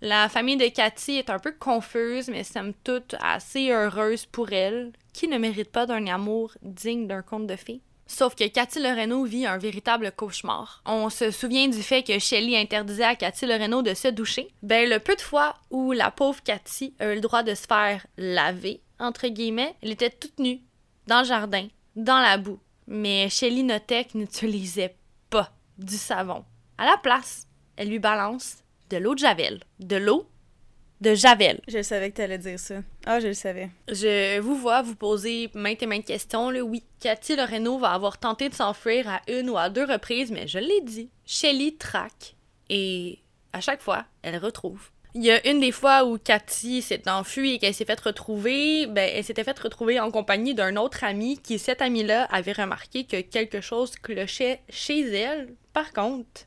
La 0.00 0.28
famille 0.28 0.56
de 0.56 0.68
Cathy 0.68 1.16
est 1.16 1.30
un 1.30 1.38
peu 1.38 1.52
confuse, 1.52 2.28
mais 2.28 2.44
somme 2.44 2.72
toute 2.84 3.14
assez 3.20 3.70
heureuse 3.70 4.26
pour 4.26 4.52
elle, 4.52 4.92
qui 5.12 5.26
ne 5.26 5.38
mérite 5.38 5.70
pas 5.70 5.86
d'un 5.86 6.06
amour 6.06 6.52
digne 6.62 7.06
d'un 7.06 7.22
conte 7.22 7.48
de 7.48 7.56
fées. 7.56 7.80
Sauf 8.08 8.34
que 8.34 8.48
Cathy 8.48 8.80
Loreno 8.80 9.22
vit 9.24 9.46
un 9.46 9.58
véritable 9.58 10.10
cauchemar. 10.10 10.82
On 10.86 11.10
se 11.10 11.30
souvient 11.30 11.68
du 11.68 11.82
fait 11.82 12.02
que 12.02 12.18
Shelley 12.18 12.58
interdisait 12.58 13.04
à 13.04 13.14
Cathy 13.14 13.46
Loreno 13.46 13.82
de 13.82 13.92
se 13.92 14.08
doucher. 14.08 14.48
Ben, 14.62 14.88
le 14.88 14.98
peu 14.98 15.14
de 15.14 15.20
fois 15.20 15.54
où 15.70 15.92
la 15.92 16.10
pauvre 16.10 16.42
Cathy 16.42 16.94
a 16.98 17.12
eu 17.12 17.16
le 17.16 17.20
droit 17.20 17.42
de 17.42 17.54
se 17.54 17.66
faire 17.66 18.06
laver, 18.16 18.80
entre 18.98 19.28
guillemets, 19.28 19.76
elle 19.82 19.92
était 19.92 20.10
toute 20.10 20.38
nue, 20.38 20.60
dans 21.06 21.20
le 21.20 21.26
jardin, 21.26 21.68
dans 21.96 22.18
la 22.18 22.38
boue. 22.38 22.58
Mais 22.86 23.28
Shelley 23.28 23.62
notait 23.62 24.04
qu'elle 24.04 24.22
n'utilisait 24.22 24.96
pas 25.28 25.52
du 25.76 25.98
savon. 25.98 26.44
À 26.78 26.86
la 26.86 26.96
place, 26.96 27.46
elle 27.76 27.90
lui 27.90 27.98
balance 27.98 28.64
de 28.88 28.96
l'eau 28.96 29.14
de 29.14 29.20
Javel. 29.20 29.60
De 29.80 29.96
l'eau 29.96 30.26
de 31.00 31.14
Javel. 31.14 31.60
Je 31.68 31.82
savais 31.82 32.10
que 32.10 32.16
tu 32.16 32.22
allais 32.22 32.38
dire 32.38 32.58
ça. 32.58 32.76
Ah, 33.06 33.20
je 33.20 33.28
le 33.28 33.34
savais. 33.34 33.70
Je 33.88 34.40
vous 34.40 34.56
vois 34.56 34.82
vous 34.82 34.96
poser 34.96 35.50
maintes 35.54 35.82
et 35.82 35.86
maintes 35.86 36.04
questions. 36.04 36.50
Là. 36.50 36.60
Oui, 36.62 36.82
Cathy 37.00 37.36
Loreno 37.36 37.78
va 37.78 37.92
avoir 37.92 38.18
tenté 38.18 38.48
de 38.48 38.54
s'enfuir 38.54 39.08
à 39.08 39.20
une 39.28 39.50
ou 39.50 39.56
à 39.56 39.70
deux 39.70 39.84
reprises, 39.84 40.30
mais 40.30 40.48
je 40.48 40.58
l'ai 40.58 40.80
dit. 40.82 41.10
Shelly 41.24 41.76
traque 41.76 42.34
et 42.68 43.20
à 43.52 43.60
chaque 43.60 43.82
fois, 43.82 44.04
elle 44.22 44.38
retrouve. 44.38 44.90
Il 45.14 45.24
y 45.24 45.30
a 45.30 45.48
une 45.48 45.60
des 45.60 45.72
fois 45.72 46.04
où 46.04 46.18
Cathy 46.18 46.82
s'est 46.82 47.08
enfuie 47.08 47.54
et 47.54 47.58
qu'elle 47.58 47.74
s'est 47.74 47.86
faite 47.86 48.00
retrouver, 48.00 48.86
ben, 48.86 49.10
elle 49.12 49.24
s'était 49.24 49.42
faite 49.42 49.58
retrouver 49.58 49.98
en 49.98 50.10
compagnie 50.10 50.54
d'un 50.54 50.76
autre 50.76 51.02
ami 51.02 51.38
qui, 51.38 51.58
cet 51.58 51.80
ami-là, 51.80 52.24
avait 52.24 52.52
remarqué 52.52 53.04
que 53.04 53.20
quelque 53.22 53.60
chose 53.60 53.96
clochait 53.96 54.60
chez 54.68 55.00
elle. 55.14 55.54
Par 55.72 55.92
contre, 55.92 56.42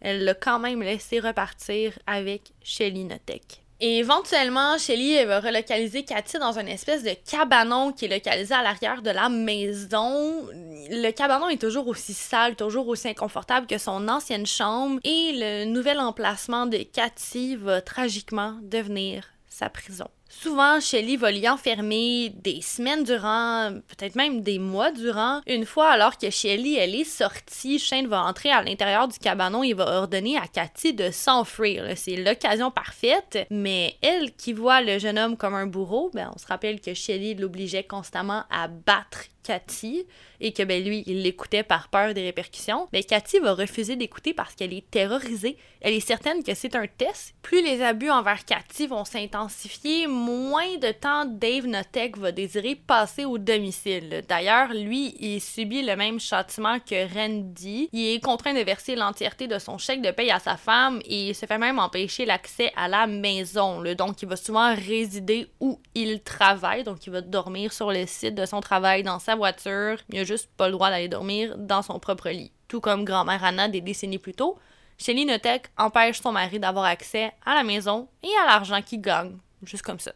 elle 0.00 0.24
l'a 0.24 0.34
quand 0.34 0.60
même 0.60 0.82
laissé 0.82 1.18
repartir 1.18 1.98
avec 2.06 2.52
Shelly 2.62 3.04
Notek. 3.04 3.64
Et 3.80 3.98
éventuellement, 3.98 4.76
Shelly 4.76 5.24
va 5.24 5.38
relocaliser 5.38 6.04
Cathy 6.04 6.38
dans 6.38 6.58
une 6.58 6.66
espèce 6.66 7.04
de 7.04 7.12
cabanon 7.30 7.92
qui 7.92 8.06
est 8.06 8.08
localisé 8.08 8.52
à 8.52 8.62
l'arrière 8.62 9.02
de 9.02 9.10
la 9.10 9.28
maison. 9.28 10.48
Le 10.52 11.10
cabanon 11.12 11.48
est 11.48 11.60
toujours 11.60 11.86
aussi 11.86 12.12
sale, 12.12 12.56
toujours 12.56 12.88
aussi 12.88 13.08
inconfortable 13.08 13.68
que 13.68 13.78
son 13.78 14.08
ancienne 14.08 14.46
chambre. 14.46 14.98
Et 15.04 15.30
le 15.34 15.64
nouvel 15.66 16.00
emplacement 16.00 16.66
de 16.66 16.78
Cathy 16.78 17.54
va 17.54 17.80
tragiquement 17.80 18.56
devenir 18.62 19.24
sa 19.48 19.70
prison. 19.70 20.08
Souvent, 20.40 20.78
Shelly 20.78 21.16
va 21.16 21.32
l'y 21.32 21.48
enfermer 21.48 22.28
des 22.28 22.60
semaines 22.60 23.02
durant, 23.02 23.72
peut-être 23.88 24.14
même 24.14 24.42
des 24.42 24.60
mois 24.60 24.92
durant. 24.92 25.40
Une 25.48 25.66
fois, 25.66 25.90
alors 25.90 26.16
que 26.16 26.30
Shelly, 26.30 26.76
elle 26.76 26.94
est 26.94 27.02
sortie, 27.02 27.80
Shane 27.80 28.06
va 28.06 28.22
entrer 28.22 28.52
à 28.52 28.62
l'intérieur 28.62 29.08
du 29.08 29.18
cabanon 29.18 29.64
et 29.64 29.72
va 29.72 29.98
ordonner 29.98 30.36
à 30.36 30.46
Cathy 30.46 30.94
de 30.94 31.10
s'enfuir. 31.10 31.92
C'est 31.96 32.14
l'occasion 32.14 32.70
parfaite, 32.70 33.48
mais 33.50 33.96
elle 34.00 34.32
qui 34.36 34.52
voit 34.52 34.80
le 34.80 35.00
jeune 35.00 35.18
homme 35.18 35.36
comme 35.36 35.54
un 35.54 35.66
bourreau, 35.66 36.12
ben, 36.14 36.30
on 36.32 36.38
se 36.38 36.46
rappelle 36.46 36.80
que 36.80 36.94
Shelly 36.94 37.34
l'obligeait 37.34 37.82
constamment 37.82 38.44
à 38.48 38.68
battre 38.68 39.24
Cathy 39.48 40.04
et 40.40 40.52
que 40.52 40.62
ben 40.62 40.84
lui, 40.84 41.02
il 41.06 41.22
l'écoutait 41.22 41.62
par 41.62 41.88
peur 41.88 42.12
des 42.12 42.22
répercussions, 42.22 42.86
mais 42.92 43.02
Cathy 43.02 43.38
va 43.38 43.54
refuser 43.54 43.96
d'écouter 43.96 44.34
parce 44.34 44.54
qu'elle 44.54 44.74
est 44.74 44.88
terrorisée. 44.90 45.56
Elle 45.80 45.94
est 45.94 46.00
certaine 46.00 46.44
que 46.44 46.54
c'est 46.54 46.76
un 46.76 46.86
test. 46.86 47.34
Plus 47.40 47.62
les 47.62 47.82
abus 47.82 48.10
envers 48.10 48.44
Cathy 48.44 48.86
vont 48.86 49.06
s'intensifier, 49.06 50.06
moins 50.06 50.76
de 50.76 50.92
temps 50.92 51.24
Dave 51.24 51.66
Notek 51.66 52.18
va 52.18 52.30
désirer 52.30 52.74
passer 52.74 53.24
au 53.24 53.38
domicile. 53.38 54.22
D'ailleurs, 54.28 54.74
lui, 54.74 55.16
il 55.18 55.40
subit 55.40 55.82
le 55.82 55.96
même 55.96 56.20
châtiment 56.20 56.78
que 56.78 57.14
Randy. 57.14 57.88
Il 57.92 58.14
est 58.14 58.22
contraint 58.22 58.54
de 58.54 58.60
verser 58.60 58.96
l'entièreté 58.96 59.46
de 59.46 59.58
son 59.58 59.78
chèque 59.78 60.02
de 60.02 60.10
paye 60.10 60.30
à 60.30 60.40
sa 60.40 60.58
femme 60.58 61.00
et 61.06 61.28
il 61.28 61.34
se 61.34 61.46
fait 61.46 61.58
même 61.58 61.78
empêcher 61.78 62.26
l'accès 62.26 62.70
à 62.76 62.86
la 62.86 63.06
maison. 63.06 63.82
Donc, 63.94 64.20
il 64.20 64.28
va 64.28 64.36
souvent 64.36 64.74
résider 64.74 65.48
où 65.58 65.80
il 65.94 66.20
travaille. 66.22 66.84
Donc, 66.84 67.06
il 67.06 67.12
va 67.12 67.22
dormir 67.22 67.72
sur 67.72 67.90
le 67.90 68.06
site 68.06 68.34
de 68.34 68.44
son 68.44 68.60
travail 68.60 69.02
dans 69.02 69.18
sa 69.18 69.37
voiture. 69.38 69.98
Il 70.10 70.18
a 70.18 70.24
juste 70.24 70.50
pas 70.56 70.66
le 70.66 70.72
droit 70.72 70.90
d'aller 70.90 71.08
dormir 71.08 71.56
dans 71.56 71.82
son 71.82 71.98
propre 71.98 72.28
lit. 72.28 72.52
Tout 72.68 72.80
comme 72.80 73.04
grand-mère 73.04 73.42
Anna 73.42 73.68
des 73.68 73.80
décennies 73.80 74.18
plus 74.18 74.34
tôt, 74.34 74.58
Shelly 74.98 75.24
Notek 75.24 75.70
empêche 75.78 76.20
son 76.20 76.32
mari 76.32 76.58
d'avoir 76.58 76.84
accès 76.84 77.32
à 77.46 77.54
la 77.54 77.62
maison 77.62 78.08
et 78.22 78.30
à 78.42 78.46
l'argent 78.46 78.82
qu'il 78.82 79.00
gagne, 79.00 79.38
juste 79.62 79.82
comme 79.84 80.00
ça. 80.00 80.12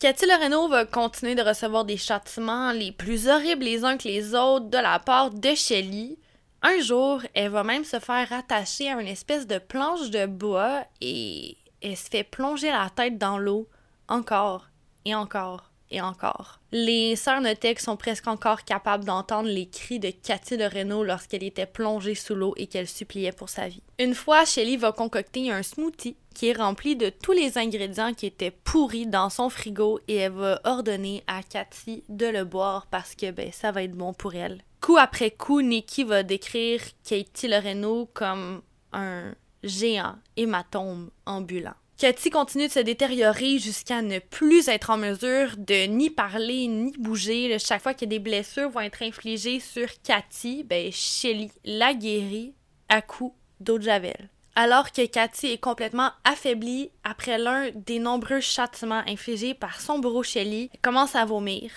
Cathy 0.00 0.26
Loreno 0.26 0.68
va 0.68 0.84
continuer 0.84 1.34
de 1.34 1.42
recevoir 1.42 1.84
des 1.84 1.96
châtiments 1.96 2.72
les 2.72 2.92
plus 2.92 3.28
horribles 3.28 3.64
les 3.64 3.84
uns 3.84 3.96
que 3.96 4.08
les 4.08 4.34
autres 4.34 4.68
de 4.68 4.78
la 4.78 4.98
part 4.98 5.30
de 5.30 5.54
Shelly. 5.54 6.18
Un 6.62 6.80
jour, 6.80 7.22
elle 7.34 7.50
va 7.50 7.64
même 7.64 7.84
se 7.84 7.98
faire 7.98 8.32
attacher 8.32 8.90
à 8.90 9.00
une 9.00 9.06
espèce 9.08 9.46
de 9.46 9.58
planche 9.58 10.10
de 10.10 10.26
bois 10.26 10.84
et 11.00 11.56
elle 11.80 11.96
se 11.96 12.08
fait 12.08 12.24
plonger 12.24 12.70
la 12.70 12.90
tête 12.94 13.18
dans 13.18 13.38
l'eau 13.38 13.68
encore 14.08 14.68
et 15.04 15.14
encore 15.14 15.70
et 15.94 16.00
encore. 16.00 16.60
Les 16.72 17.14
sœurs 17.14 17.40
Notek 17.40 17.78
sont 17.78 17.96
presque 17.96 18.26
encore 18.26 18.64
capables 18.64 19.04
d'entendre 19.04 19.48
les 19.48 19.66
cris 19.66 20.00
de 20.00 20.10
Cathy 20.10 20.56
de 20.56 21.02
lorsqu'elle 21.02 21.44
était 21.44 21.66
plongée 21.66 22.16
sous 22.16 22.34
l'eau 22.34 22.52
et 22.56 22.66
qu'elle 22.66 22.88
suppliait 22.88 23.32
pour 23.32 23.48
sa 23.48 23.68
vie. 23.68 23.82
Une 24.00 24.14
fois, 24.14 24.44
Shelly 24.44 24.76
va 24.76 24.92
concocter 24.92 25.50
un 25.50 25.62
smoothie 25.62 26.16
qui 26.34 26.48
est 26.48 26.56
rempli 26.56 26.96
de 26.96 27.10
tous 27.10 27.32
les 27.32 27.58
ingrédients 27.58 28.12
qui 28.12 28.26
étaient 28.26 28.50
pourris 28.50 29.06
dans 29.06 29.30
son 29.30 29.48
frigo 29.48 30.00
et 30.08 30.16
elle 30.16 30.32
va 30.32 30.60
ordonner 30.64 31.22
à 31.28 31.42
Cathy 31.42 32.02
de 32.08 32.26
le 32.26 32.44
boire 32.44 32.86
parce 32.90 33.14
que 33.14 33.30
ben, 33.30 33.52
ça 33.52 33.70
va 33.70 33.84
être 33.84 33.94
bon 33.94 34.12
pour 34.12 34.34
elle. 34.34 34.60
Coup 34.80 34.98
après 34.98 35.30
coup, 35.30 35.62
Nikki 35.62 36.02
va 36.02 36.24
décrire 36.24 36.80
Katie 37.08 37.48
Loreno 37.48 38.10
comme 38.12 38.62
un 38.92 39.32
géant 39.62 40.16
hématome 40.36 41.10
ambulant. 41.24 41.74
Cathy 41.96 42.30
continue 42.30 42.66
de 42.66 42.72
se 42.72 42.80
détériorer 42.80 43.58
jusqu'à 43.58 44.02
ne 44.02 44.18
plus 44.18 44.66
être 44.66 44.90
en 44.90 44.96
mesure 44.96 45.56
de 45.56 45.86
ni 45.86 46.10
parler 46.10 46.66
ni 46.66 46.92
bouger. 46.98 47.56
Chaque 47.60 47.82
fois 47.82 47.94
que 47.94 48.04
des 48.04 48.18
blessures 48.18 48.68
vont 48.68 48.80
être 48.80 49.02
infligées 49.02 49.60
sur 49.60 49.86
Cathy, 50.02 50.64
ben 50.64 50.90
Shelly 50.90 51.52
la 51.64 51.94
guérit 51.94 52.52
à 52.88 53.00
coups 53.00 53.36
d'eau 53.60 53.78
de 53.78 53.84
javel. 53.84 54.28
Alors 54.56 54.90
que 54.90 55.06
Cathy 55.06 55.52
est 55.52 55.58
complètement 55.58 56.10
affaiblie 56.24 56.90
après 57.04 57.38
l'un 57.38 57.70
des 57.70 58.00
nombreux 58.00 58.40
châtiments 58.40 59.02
infligés 59.06 59.54
par 59.54 59.80
son 59.80 60.00
bourreau 60.00 60.24
Shelly, 60.24 60.70
commence 60.82 61.14
à 61.14 61.24
vomir. 61.24 61.70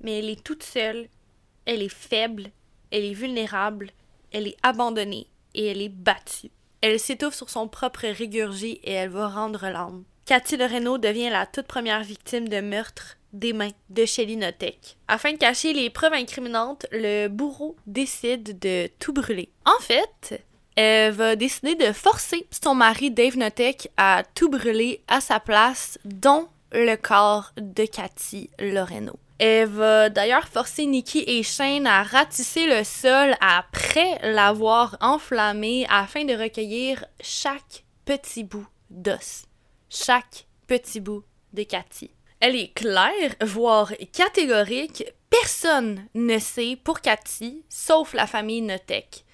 Mais 0.00 0.20
elle 0.20 0.30
est 0.30 0.44
toute 0.44 0.62
seule, 0.62 1.08
elle 1.64 1.82
est 1.82 1.88
faible, 1.92 2.50
elle 2.92 3.04
est 3.04 3.14
vulnérable, 3.14 3.90
elle 4.30 4.46
est 4.46 4.56
abandonnée 4.62 5.26
et 5.54 5.66
elle 5.66 5.82
est 5.82 5.88
battue. 5.88 6.50
Elle 6.80 7.00
s'étouffe 7.00 7.34
sur 7.34 7.50
son 7.50 7.68
propre 7.68 8.06
régurgie 8.06 8.80
et 8.84 8.92
elle 8.92 9.10
va 9.10 9.28
rendre 9.28 9.68
l'âme. 9.68 10.04
Cathy 10.26 10.56
Loreno 10.56 10.98
devient 10.98 11.30
la 11.30 11.46
toute 11.46 11.66
première 11.66 12.02
victime 12.02 12.48
de 12.48 12.60
meurtre 12.60 13.16
des 13.32 13.52
mains 13.52 13.70
de 13.90 14.04
Shelly 14.04 14.36
Notek. 14.36 14.96
Afin 15.08 15.32
de 15.32 15.38
cacher 15.38 15.72
les 15.72 15.90
preuves 15.90 16.14
incriminantes, 16.14 16.86
le 16.90 17.28
bourreau 17.28 17.76
décide 17.86 18.58
de 18.58 18.88
tout 18.98 19.12
brûler. 19.12 19.50
En 19.64 19.80
fait, 19.80 20.42
elle 20.74 21.12
va 21.12 21.36
décider 21.36 21.74
de 21.74 21.92
forcer 21.92 22.46
son 22.50 22.74
mari 22.74 23.10
Dave 23.10 23.36
Notek 23.36 23.90
à 23.96 24.22
tout 24.34 24.48
brûler 24.48 25.02
à 25.08 25.20
sa 25.20 25.40
place, 25.40 25.98
dont 26.04 26.48
le 26.72 26.96
corps 26.96 27.52
de 27.56 27.84
Cathy 27.84 28.50
Loreno. 28.58 29.18
Elle 29.38 29.68
va 29.68 30.08
d'ailleurs 30.08 30.48
forcer 30.48 30.86
Nikki 30.86 31.22
et 31.26 31.42
Shane 31.42 31.86
à 31.86 32.02
ratisser 32.02 32.66
le 32.66 32.84
sol 32.84 33.34
après 33.40 34.18
l'avoir 34.22 34.96
enflammé 35.00 35.86
afin 35.90 36.24
de 36.24 36.32
recueillir 36.32 37.04
chaque 37.20 37.84
petit 38.06 38.44
bout 38.44 38.66
d'os, 38.88 39.44
chaque 39.90 40.46
petit 40.66 41.00
bout 41.00 41.22
de 41.52 41.64
Cathy. 41.64 42.10
Elle 42.40 42.56
est 42.56 42.72
claire, 42.72 43.34
voire 43.42 43.92
catégorique, 44.12 45.04
personne 45.28 46.06
ne 46.14 46.38
sait 46.38 46.78
pour 46.82 47.00
Cathy, 47.00 47.62
sauf 47.68 48.14
la 48.14 48.26
famille 48.26 48.62
Notek. 48.62 49.24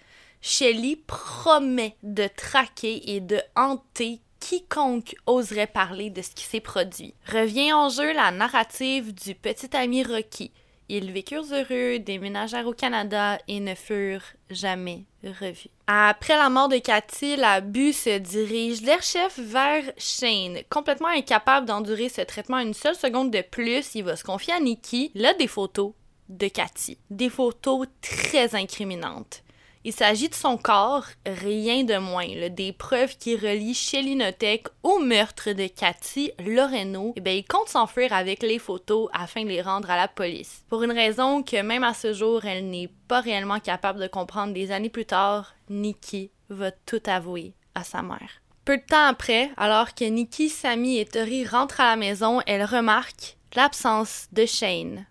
Shelly 0.41 0.97
promet 0.97 1.97
de 2.03 2.29
traquer 2.37 3.15
et 3.15 3.21
de 3.21 3.41
hanter 3.55 4.21
quiconque 4.43 5.15
oserait 5.27 5.69
parler 5.69 6.11
de 6.11 6.21
ce 6.21 6.31
qui 6.31 6.45
s'est 6.45 6.61
produit. 6.61 7.15
Revient 7.31 7.73
en 7.73 7.89
jeu 7.89 8.13
la 8.13 8.33
narrative 8.33 9.15
du 9.15 9.37
petit 9.37 9.75
ami 9.77 10.03
Rocky. 10.03 10.51
Ils 10.89 11.13
vécurent 11.13 11.47
heureux, 11.53 12.01
déménagèrent 12.01 12.67
au 12.67 12.75
Canada 12.75 13.39
et 13.47 13.61
ne 13.61 13.75
furent 13.75 14.35
jamais 14.51 15.05
revus. 15.23 15.71
Après 15.87 16.37
la 16.37 16.51
mort 16.51 16.69
de 16.69 16.79
Cathy, 16.79 17.37
l'abus 17.37 17.93
se 17.93 18.19
dirige 18.19 18.83
l'air 18.83 19.03
chef 19.03 19.39
vers 19.39 19.85
Shane. 19.97 20.59
Complètement 20.69 21.09
incapable 21.09 21.67
d'endurer 21.67 22.09
ce 22.09 22.23
traitement 22.23 22.59
une 22.59 22.75
seule 22.75 22.97
seconde 22.97 23.31
de 23.31 23.43
plus, 23.43 23.95
il 23.95 24.03
va 24.03 24.17
se 24.17 24.25
confier 24.25 24.55
à 24.55 24.61
Nikki. 24.61 25.13
Là, 25.15 25.35
des 25.35 25.47
photos 25.47 25.93
de 26.29 26.49
Cathy. 26.49 26.99
Des 27.11 27.31
photos 27.31 27.87
très 28.01 28.55
incriminantes. 28.57 29.42
Il 29.85 29.93
s'agit 29.93 30.29
de 30.29 30.35
son 30.35 30.57
corps, 30.57 31.07
rien 31.27 31.83
de 31.83 31.99
moins, 31.99 32.49
des 32.51 32.73
preuves 32.73 33.17
qui 33.19 33.35
relient 33.35 33.75
Shelly 33.75 34.15
Notek 34.15 34.69
au 34.85 35.01
meurtre 35.01 35.51
de 35.51 35.67
Cathy 35.67 36.31
Loreno. 36.39 37.09
Et 37.09 37.13
eh 37.17 37.21
bien, 37.21 37.33
il 37.33 37.45
compte 37.45 37.69
s'enfuir 37.69 38.13
avec 38.13 38.43
les 38.43 38.61
photos 38.61 39.11
afin 39.13 39.43
de 39.43 39.49
les 39.49 39.61
rendre 39.61 39.91
à 39.91 39.97
la 39.97 40.07
police. 40.07 40.65
Pour 40.69 40.85
une 40.85 40.93
raison 40.93 41.43
que 41.43 41.61
même 41.61 41.83
à 41.83 41.95
ce 41.95 42.13
jour, 42.13 42.45
elle 42.45 42.71
n'est 42.71 42.91
pas 43.09 43.21
réellement 43.21 43.59
capable 43.59 43.99
de 43.99 44.07
comprendre 44.07 44.55
des 44.55 44.71
années 44.71 44.89
plus 44.89 45.07
tard, 45.07 45.55
Nikki 45.69 46.31
va 46.49 46.71
tout 46.71 47.03
avouer 47.07 47.55
à 47.75 47.83
sa 47.83 48.03
mère. 48.03 48.41
Peu 48.65 48.77
de 48.77 48.85
temps 48.85 49.07
après, 49.07 49.51
alors 49.57 49.95
que 49.95 50.05
Nikki, 50.05 50.49
Sammy 50.49 50.99
et 50.99 51.07
Tori 51.07 51.45
rentrent 51.45 51.81
à 51.81 51.91
la 51.91 51.97
maison, 51.97 52.41
elles 52.47 52.65
remarquent 52.65 53.37
l'absence 53.57 54.29
de 54.31 54.47
Shane. 54.47 55.07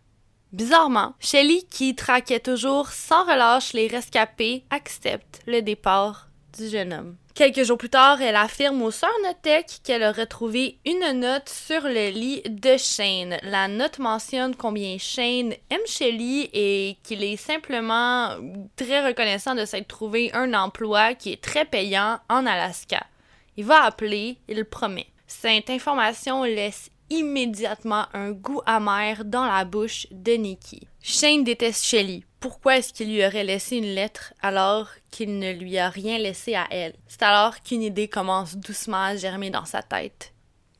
Bizarrement, 0.54 1.14
Shelly, 1.20 1.66
qui 1.70 1.96
traquait 1.96 2.42
toujours 2.42 2.90
sans 2.90 3.24
relâche 3.24 3.72
les 3.72 3.88
rescapés, 3.88 4.66
accepte 4.70 5.42
le 5.48 5.62
départ 5.62 6.28
du 6.58 6.68
jeune 6.68 6.92
homme. 6.92 7.16
Quelques 7.34 7.64
jours 7.64 7.78
plus 7.78 7.90
tard, 7.90 8.22
elle 8.22 8.36
affirme 8.36 8.82
aux 8.82 8.92
sœurs 8.92 9.10
qu'elle 9.84 10.04
a 10.04 10.12
retrouvé 10.12 10.78
une 10.86 11.20
note 11.20 11.48
sur 11.48 11.84
le 11.84 12.10
lit 12.10 12.42
de 12.42 12.76
Shane. 12.76 13.38
La 13.44 13.70
note 13.70 14.00
mentionne 14.00 14.54
combien 14.54 14.98
Shane 14.98 15.54
aime 15.70 15.88
Shelly 15.88 16.50
et 16.52 16.98
qu'il 17.04 17.24
est 17.24 17.38
simplement 17.38 18.36
très 18.76 19.08
reconnaissant 19.08 19.56
de 19.56 19.64
s'être 19.64 19.88
trouvé 19.88 20.32
un 20.34 20.54
emploi 20.54 21.14
qui 21.14 21.32
est 21.32 21.42
très 21.42 21.64
payant 21.64 22.20
en 22.30 22.46
Alaska. 22.46 23.06
Il 23.56 23.64
va 23.64 23.84
appeler, 23.84 24.38
il 24.50 24.66
promet. 24.66 25.08
Cette 25.26 25.70
information 25.70 26.44
laisse 26.44 26.90
immédiatement 27.12 28.06
un 28.14 28.32
goût 28.32 28.62
amer 28.66 29.26
dans 29.26 29.46
la 29.46 29.66
bouche 29.66 30.08
de 30.12 30.32
Nikki. 30.34 30.88
Shane 31.02 31.44
déteste 31.44 31.84
Shelly. 31.84 32.24
Pourquoi 32.40 32.78
est-ce 32.78 32.94
qu'il 32.94 33.14
lui 33.14 33.26
aurait 33.26 33.44
laissé 33.44 33.78
une 33.78 33.94
lettre 33.94 34.34
alors 34.42 34.88
qu'il 35.12 35.38
ne 35.38 35.52
lui 35.52 35.78
a 35.78 35.90
rien 35.90 36.18
laissé 36.18 36.56
à 36.56 36.68
elle? 36.72 36.96
C'est 37.08 37.22
alors 37.22 37.62
qu'une 37.62 37.84
idée 37.84 38.08
commence 38.08 38.56
doucement 38.56 39.04
à 39.04 39.16
germer 39.16 39.50
dans 39.50 39.66
sa 39.66 39.84
tête. 39.84 40.34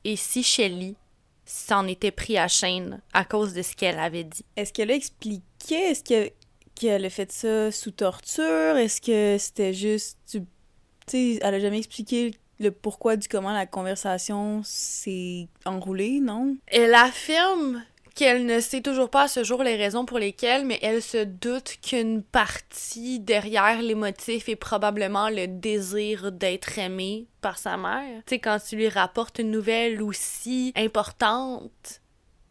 Et 0.04 0.16
si 0.16 0.42
Shelly 0.42 0.96
s'en 1.44 1.86
était 1.86 2.10
pris 2.10 2.38
à 2.38 2.48
Shane 2.48 3.00
à 3.12 3.24
cause 3.24 3.52
de 3.52 3.62
ce 3.62 3.76
qu'elle 3.76 3.98
avait 3.98 4.24
dit? 4.24 4.44
Est-ce 4.56 4.72
qu'elle 4.72 4.90
a 4.90 4.94
expliqué? 4.94 5.74
Est-ce 5.74 6.30
qu'elle 6.74 7.04
a 7.04 7.10
fait 7.10 7.30
ça 7.30 7.70
sous 7.70 7.90
torture? 7.90 8.76
Est-ce 8.76 9.00
que 9.00 9.36
c'était 9.38 9.74
juste... 9.74 10.18
Tu 10.26 10.40
sais, 11.06 11.38
elle 11.42 11.54
a 11.54 11.60
jamais 11.60 11.78
expliqué 11.78 12.32
le 12.62 12.70
pourquoi 12.70 13.16
du 13.16 13.28
comment 13.28 13.52
la 13.52 13.66
conversation 13.66 14.62
s'est 14.64 15.48
enroulée, 15.64 16.20
non? 16.20 16.56
Elle 16.68 16.94
affirme 16.94 17.82
qu'elle 18.14 18.46
ne 18.46 18.60
sait 18.60 18.82
toujours 18.82 19.10
pas 19.10 19.22
à 19.22 19.28
ce 19.28 19.44
jour 19.44 19.62
les 19.62 19.76
raisons 19.76 20.04
pour 20.04 20.18
lesquelles, 20.18 20.66
mais 20.66 20.78
elle 20.82 21.02
se 21.02 21.24
doute 21.24 21.76
qu'une 21.82 22.22
partie 22.22 23.20
derrière 23.20 23.80
les 23.80 23.94
motifs 23.94 24.48
est 24.48 24.56
probablement 24.56 25.28
le 25.28 25.46
désir 25.46 26.30
d'être 26.32 26.78
aimée 26.78 27.26
par 27.40 27.58
sa 27.58 27.76
mère. 27.76 28.22
Tu 28.26 28.34
sais, 28.34 28.38
quand 28.38 28.58
tu 28.66 28.76
lui 28.76 28.88
rapportes 28.88 29.38
une 29.38 29.50
nouvelle 29.50 30.02
aussi 30.02 30.72
importante, 30.76 32.00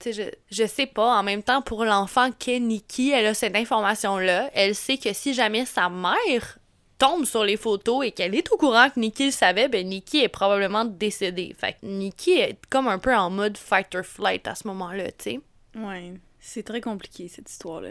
je, 0.04 0.24
je 0.50 0.66
sais 0.66 0.88
pas, 0.88 1.16
en 1.16 1.22
même 1.22 1.44
temps, 1.44 1.62
pour 1.62 1.86
l'enfant 1.86 2.32
qu'est 2.32 2.60
Nikki, 2.60 3.12
elle 3.12 3.28
a 3.28 3.34
cette 3.36 3.56
information-là. 3.56 4.50
Elle 4.54 4.74
sait 4.74 4.98
que 4.98 5.14
si 5.14 5.34
jamais 5.34 5.66
sa 5.66 5.90
mère 5.90 6.58
tombe 7.02 7.26
sur 7.26 7.44
les 7.44 7.58
photos 7.58 8.06
et 8.06 8.12
qu'elle 8.12 8.36
est 8.36 8.52
au 8.52 8.58
courant 8.58 8.92
que 8.92 9.00
Nikki 9.00 9.26
le 9.26 9.32
savait, 9.32 9.68
ben 9.68 9.88
Nikki 9.88 10.20
est 10.20 10.30
probablement 10.30 10.86
décédée. 10.86 11.56
Fait 11.60 11.74
que 11.74 11.88
Nikki 11.88 12.34
est 12.34 12.60
comme 12.70 12.88
un 12.88 13.00
peu 13.00 13.16
en 13.16 13.32
mode 13.32 13.58
fight 13.58 13.96
or 13.96 14.04
flight 14.04 14.48
à 14.48 14.54
ce 14.54 14.68
moment-là, 14.68 15.12
tu 15.12 15.24
sais. 15.24 15.40
Ouais, 15.76 16.14
c'est 16.40 16.62
très 16.62 16.80
compliqué 16.80 17.28
cette 17.28 17.50
histoire-là. 17.50 17.90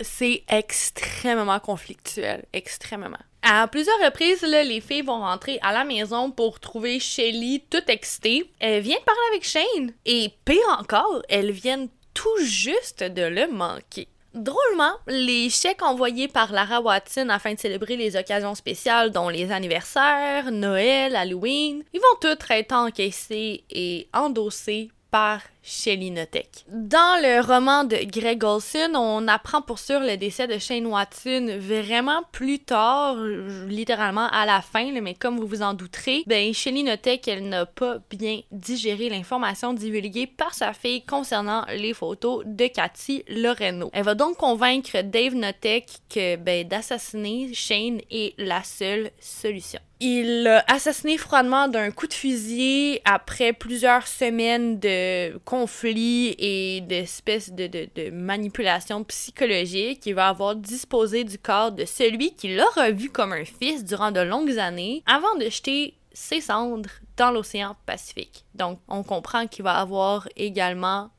C'est 0.00 0.42
extrêmement 0.48 1.60
conflictuel, 1.60 2.46
extrêmement. 2.54 3.18
À 3.42 3.68
plusieurs 3.68 4.02
reprises, 4.02 4.40
là, 4.40 4.64
les 4.64 4.80
filles 4.80 5.02
vont 5.02 5.20
rentrer 5.20 5.58
à 5.60 5.74
la 5.74 5.84
maison 5.84 6.30
pour 6.30 6.58
trouver 6.58 6.98
Shelly 6.98 7.62
toute 7.68 7.90
excitée. 7.90 8.50
Elle 8.58 8.82
vient 8.82 8.96
parler 9.04 9.20
avec 9.32 9.44
Shane. 9.44 9.92
Et 10.06 10.30
pire 10.46 10.78
encore, 10.78 11.22
elles 11.28 11.52
viennent 11.52 11.88
tout 12.14 12.38
juste 12.42 13.02
de 13.02 13.22
le 13.22 13.48
manquer. 13.48 14.08
Drôlement, 14.36 14.92
les 15.06 15.48
chèques 15.48 15.80
envoyés 15.80 16.28
par 16.28 16.52
Lara 16.52 16.82
Watson 16.82 17.30
afin 17.30 17.54
de 17.54 17.58
célébrer 17.58 17.96
les 17.96 18.16
occasions 18.16 18.54
spéciales, 18.54 19.10
dont 19.10 19.30
les 19.30 19.50
anniversaires, 19.50 20.52
Noël, 20.52 21.16
Halloween, 21.16 21.82
ils 21.94 22.00
vont 22.00 22.18
tous 22.20 22.44
être 22.50 22.72
encaissés 22.72 23.64
et 23.70 24.08
endossés 24.12 24.90
par 25.10 25.40
Shelly 25.62 26.10
Notek. 26.10 26.64
Dans 26.68 27.20
le 27.20 27.40
roman 27.40 27.84
de 27.84 27.96
Greg 28.04 28.44
Olson, 28.44 28.92
on 28.94 29.26
apprend 29.26 29.62
pour 29.62 29.78
sûr 29.78 30.00
le 30.00 30.16
décès 30.16 30.46
de 30.46 30.58
Shane 30.58 30.86
Watson 30.86 31.56
vraiment 31.58 32.22
plus 32.32 32.60
tard, 32.60 33.16
littéralement 33.16 34.28
à 34.28 34.46
la 34.46 34.60
fin, 34.60 34.92
mais 35.00 35.14
comme 35.14 35.38
vous 35.38 35.46
vous 35.46 35.62
en 35.62 35.74
douterez, 35.74 36.22
ben 36.26 36.52
Shelly 36.54 36.84
Notek, 36.84 37.26
elle 37.28 37.48
n'a 37.48 37.66
pas 37.66 37.98
bien 38.10 38.40
digéré 38.52 39.08
l'information 39.08 39.72
divulguée 39.72 40.26
par 40.26 40.54
sa 40.54 40.72
fille 40.72 41.04
concernant 41.04 41.64
les 41.74 41.94
photos 41.94 42.44
de 42.46 42.66
Cathy 42.68 43.24
Loreno. 43.28 43.90
Elle 43.92 44.04
va 44.04 44.14
donc 44.14 44.36
convaincre 44.36 45.02
Dave 45.02 45.34
Notek 45.34 45.86
que 46.08 46.36
ben, 46.36 46.66
d'assassiner 46.66 47.52
Shane 47.54 48.00
est 48.10 48.34
la 48.38 48.62
seule 48.62 49.10
solution. 49.20 49.80
Il 49.98 50.42
l'a 50.42 50.62
assassiné 50.68 51.16
froidement 51.16 51.68
d'un 51.68 51.90
coup 51.90 52.06
de 52.06 52.12
fusil 52.12 53.00
après 53.06 53.54
plusieurs 53.54 54.06
semaines 54.06 54.78
de 54.78 55.38
conflits 55.38 56.34
et 56.38 56.82
d'espèces 56.82 57.50
de, 57.50 57.66
de, 57.66 57.88
de 57.94 58.10
manipulation 58.10 59.04
psychologique. 59.04 60.04
Il 60.04 60.14
va 60.14 60.28
avoir 60.28 60.54
disposé 60.54 61.24
du 61.24 61.38
corps 61.38 61.72
de 61.72 61.86
celui 61.86 62.34
qui 62.34 62.54
l'aura 62.54 62.90
vu 62.90 63.08
comme 63.08 63.32
un 63.32 63.46
fils 63.46 63.86
durant 63.86 64.10
de 64.10 64.20
longues 64.20 64.58
années 64.58 65.02
avant 65.06 65.34
de 65.36 65.44
jeter 65.44 65.94
ses 66.12 66.42
cendres 66.42 66.90
dans 67.16 67.30
l'océan 67.30 67.74
Pacifique. 67.86 68.44
Donc, 68.54 68.78
on 68.88 69.02
comprend 69.02 69.46
qu'il 69.46 69.64
va 69.64 69.78
avoir 69.78 70.28
également 70.36 71.10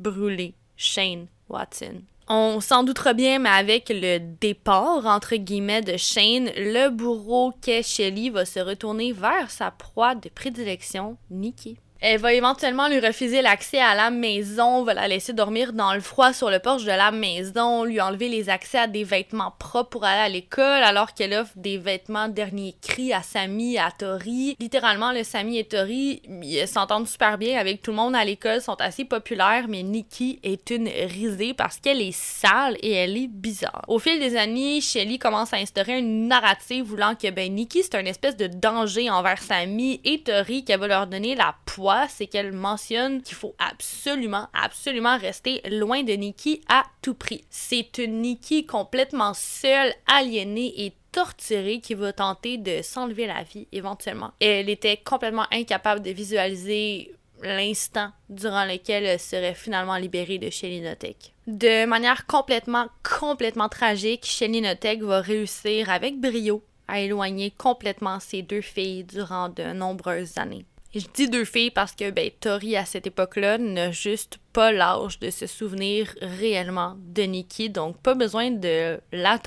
brûlé 0.00 0.54
Shane 0.76 1.28
Watson. 1.48 2.02
On 2.28 2.60
s'en 2.60 2.82
doutera 2.82 3.12
bien, 3.12 3.38
mais 3.38 3.50
avec 3.50 3.88
le 3.88 4.18
départ, 4.18 5.06
entre 5.06 5.36
guillemets, 5.36 5.82
de 5.82 5.96
Shane, 5.96 6.50
le 6.56 6.88
bourreau 6.88 7.52
qu'est 7.60 7.82
va 8.30 8.44
se 8.44 8.58
retourner 8.58 9.12
vers 9.12 9.48
sa 9.50 9.70
proie 9.70 10.16
de 10.16 10.28
prédilection, 10.28 11.16
Nikki. 11.30 11.78
Elle 12.00 12.20
va 12.20 12.34
éventuellement 12.34 12.88
lui 12.88 13.00
refuser 13.00 13.40
l'accès 13.40 13.80
à 13.80 13.94
la 13.94 14.10
maison, 14.10 14.84
va 14.84 14.92
la 14.92 15.08
laisser 15.08 15.32
dormir 15.32 15.72
dans 15.72 15.94
le 15.94 16.00
froid 16.00 16.34
sur 16.34 16.50
le 16.50 16.58
porche 16.58 16.84
de 16.84 16.90
la 16.90 17.10
maison, 17.10 17.84
lui 17.84 18.02
enlever 18.02 18.28
les 18.28 18.50
accès 18.50 18.78
à 18.78 18.86
des 18.86 19.02
vêtements 19.02 19.54
propres 19.58 19.90
pour 19.90 20.04
aller 20.04 20.20
à 20.20 20.28
l'école, 20.28 20.82
alors 20.82 21.14
qu'elle 21.14 21.32
offre 21.32 21.52
des 21.56 21.78
vêtements 21.78 22.28
dernier 22.28 22.74
cri 22.82 23.14
à 23.14 23.22
Samy 23.22 23.74
et 23.74 23.78
à 23.78 23.90
Tori. 23.90 24.56
Littéralement, 24.60 25.12
le 25.12 25.24
Samy 25.24 25.58
et 25.58 25.64
Tori 25.64 26.20
s'entendent 26.66 27.08
super 27.08 27.38
bien 27.38 27.58
avec 27.58 27.80
tout 27.80 27.92
le 27.92 27.96
monde 27.96 28.14
à 28.14 28.24
l'école, 28.24 28.60
sont 28.60 28.80
assez 28.80 29.06
populaires, 29.06 29.64
mais 29.66 29.82
Nikki 29.82 30.38
est 30.42 30.68
une 30.68 30.88
risée 30.88 31.54
parce 31.54 31.78
qu'elle 31.78 32.02
est 32.02 32.16
sale 32.16 32.76
et 32.80 32.92
elle 32.92 33.16
est 33.16 33.28
bizarre. 33.28 33.82
Au 33.88 33.98
fil 33.98 34.18
des 34.20 34.36
années, 34.36 34.82
Shelly 34.82 35.18
commence 35.18 35.54
à 35.54 35.56
instaurer 35.56 35.98
une 35.98 36.28
narrative 36.28 36.84
voulant 36.84 37.14
que 37.14 37.30
ben 37.30 37.54
Nikki 37.54 37.82
c'est 37.82 37.94
un 37.94 38.04
espèce 38.04 38.36
de 38.36 38.48
danger 38.48 39.08
envers 39.08 39.40
Samy 39.40 40.00
et 40.04 40.22
Tori 40.22 40.64
qu'elle 40.64 40.80
va 40.80 40.88
leur 40.88 41.06
donner 41.06 41.34
la 41.34 41.54
poids 41.64 41.85
c'est 42.08 42.26
qu'elle 42.26 42.52
mentionne 42.52 43.22
qu'il 43.22 43.36
faut 43.36 43.54
absolument, 43.58 44.48
absolument 44.52 45.18
rester 45.18 45.60
loin 45.70 46.02
de 46.02 46.12
Nikki 46.12 46.60
à 46.68 46.84
tout 47.02 47.14
prix. 47.14 47.44
C'est 47.50 47.98
une 47.98 48.22
Nikki 48.22 48.66
complètement 48.66 49.32
seule, 49.34 49.92
aliénée 50.06 50.72
et 50.84 50.92
torturée 51.12 51.80
qui 51.80 51.94
va 51.94 52.12
tenter 52.12 52.58
de 52.58 52.82
s'enlever 52.82 53.26
la 53.26 53.42
vie 53.42 53.68
éventuellement. 53.72 54.32
Elle 54.40 54.68
était 54.68 54.98
complètement 54.98 55.46
incapable 55.50 56.02
de 56.02 56.10
visualiser 56.10 57.14
l'instant 57.42 58.10
durant 58.28 58.64
lequel 58.64 59.04
elle 59.04 59.20
serait 59.20 59.54
finalement 59.54 59.96
libérée 59.96 60.38
de 60.38 60.50
Shelly 60.50 60.80
Notek. 60.80 61.32
De 61.46 61.86
manière 61.86 62.26
complètement, 62.26 62.86
complètement 63.02 63.68
tragique, 63.68 64.26
Shelly 64.26 64.60
Notek 64.60 65.02
va 65.02 65.20
réussir 65.20 65.90
avec 65.90 66.20
brio 66.20 66.62
à 66.88 67.00
éloigner 67.00 67.50
complètement 67.50 68.20
ces 68.20 68.42
deux 68.42 68.60
filles 68.60 69.04
durant 69.04 69.48
de 69.48 69.72
nombreuses 69.72 70.38
années. 70.38 70.64
Je 70.98 71.04
dis 71.12 71.28
deux 71.28 71.44
filles 71.44 71.70
parce 71.70 71.94
que 71.94 72.10
ben, 72.10 72.30
Tori, 72.40 72.74
à 72.74 72.86
cette 72.86 73.06
époque-là, 73.06 73.58
n'a 73.58 73.90
juste 73.90 74.38
pas 74.54 74.72
l'âge 74.72 75.18
de 75.18 75.28
se 75.28 75.46
souvenir 75.46 76.14
réellement 76.22 76.96
de 76.98 77.24
Nikki, 77.24 77.68
donc 77.68 77.98
pas 77.98 78.14
besoin 78.14 78.50
de 78.50 78.98
la 79.12 79.38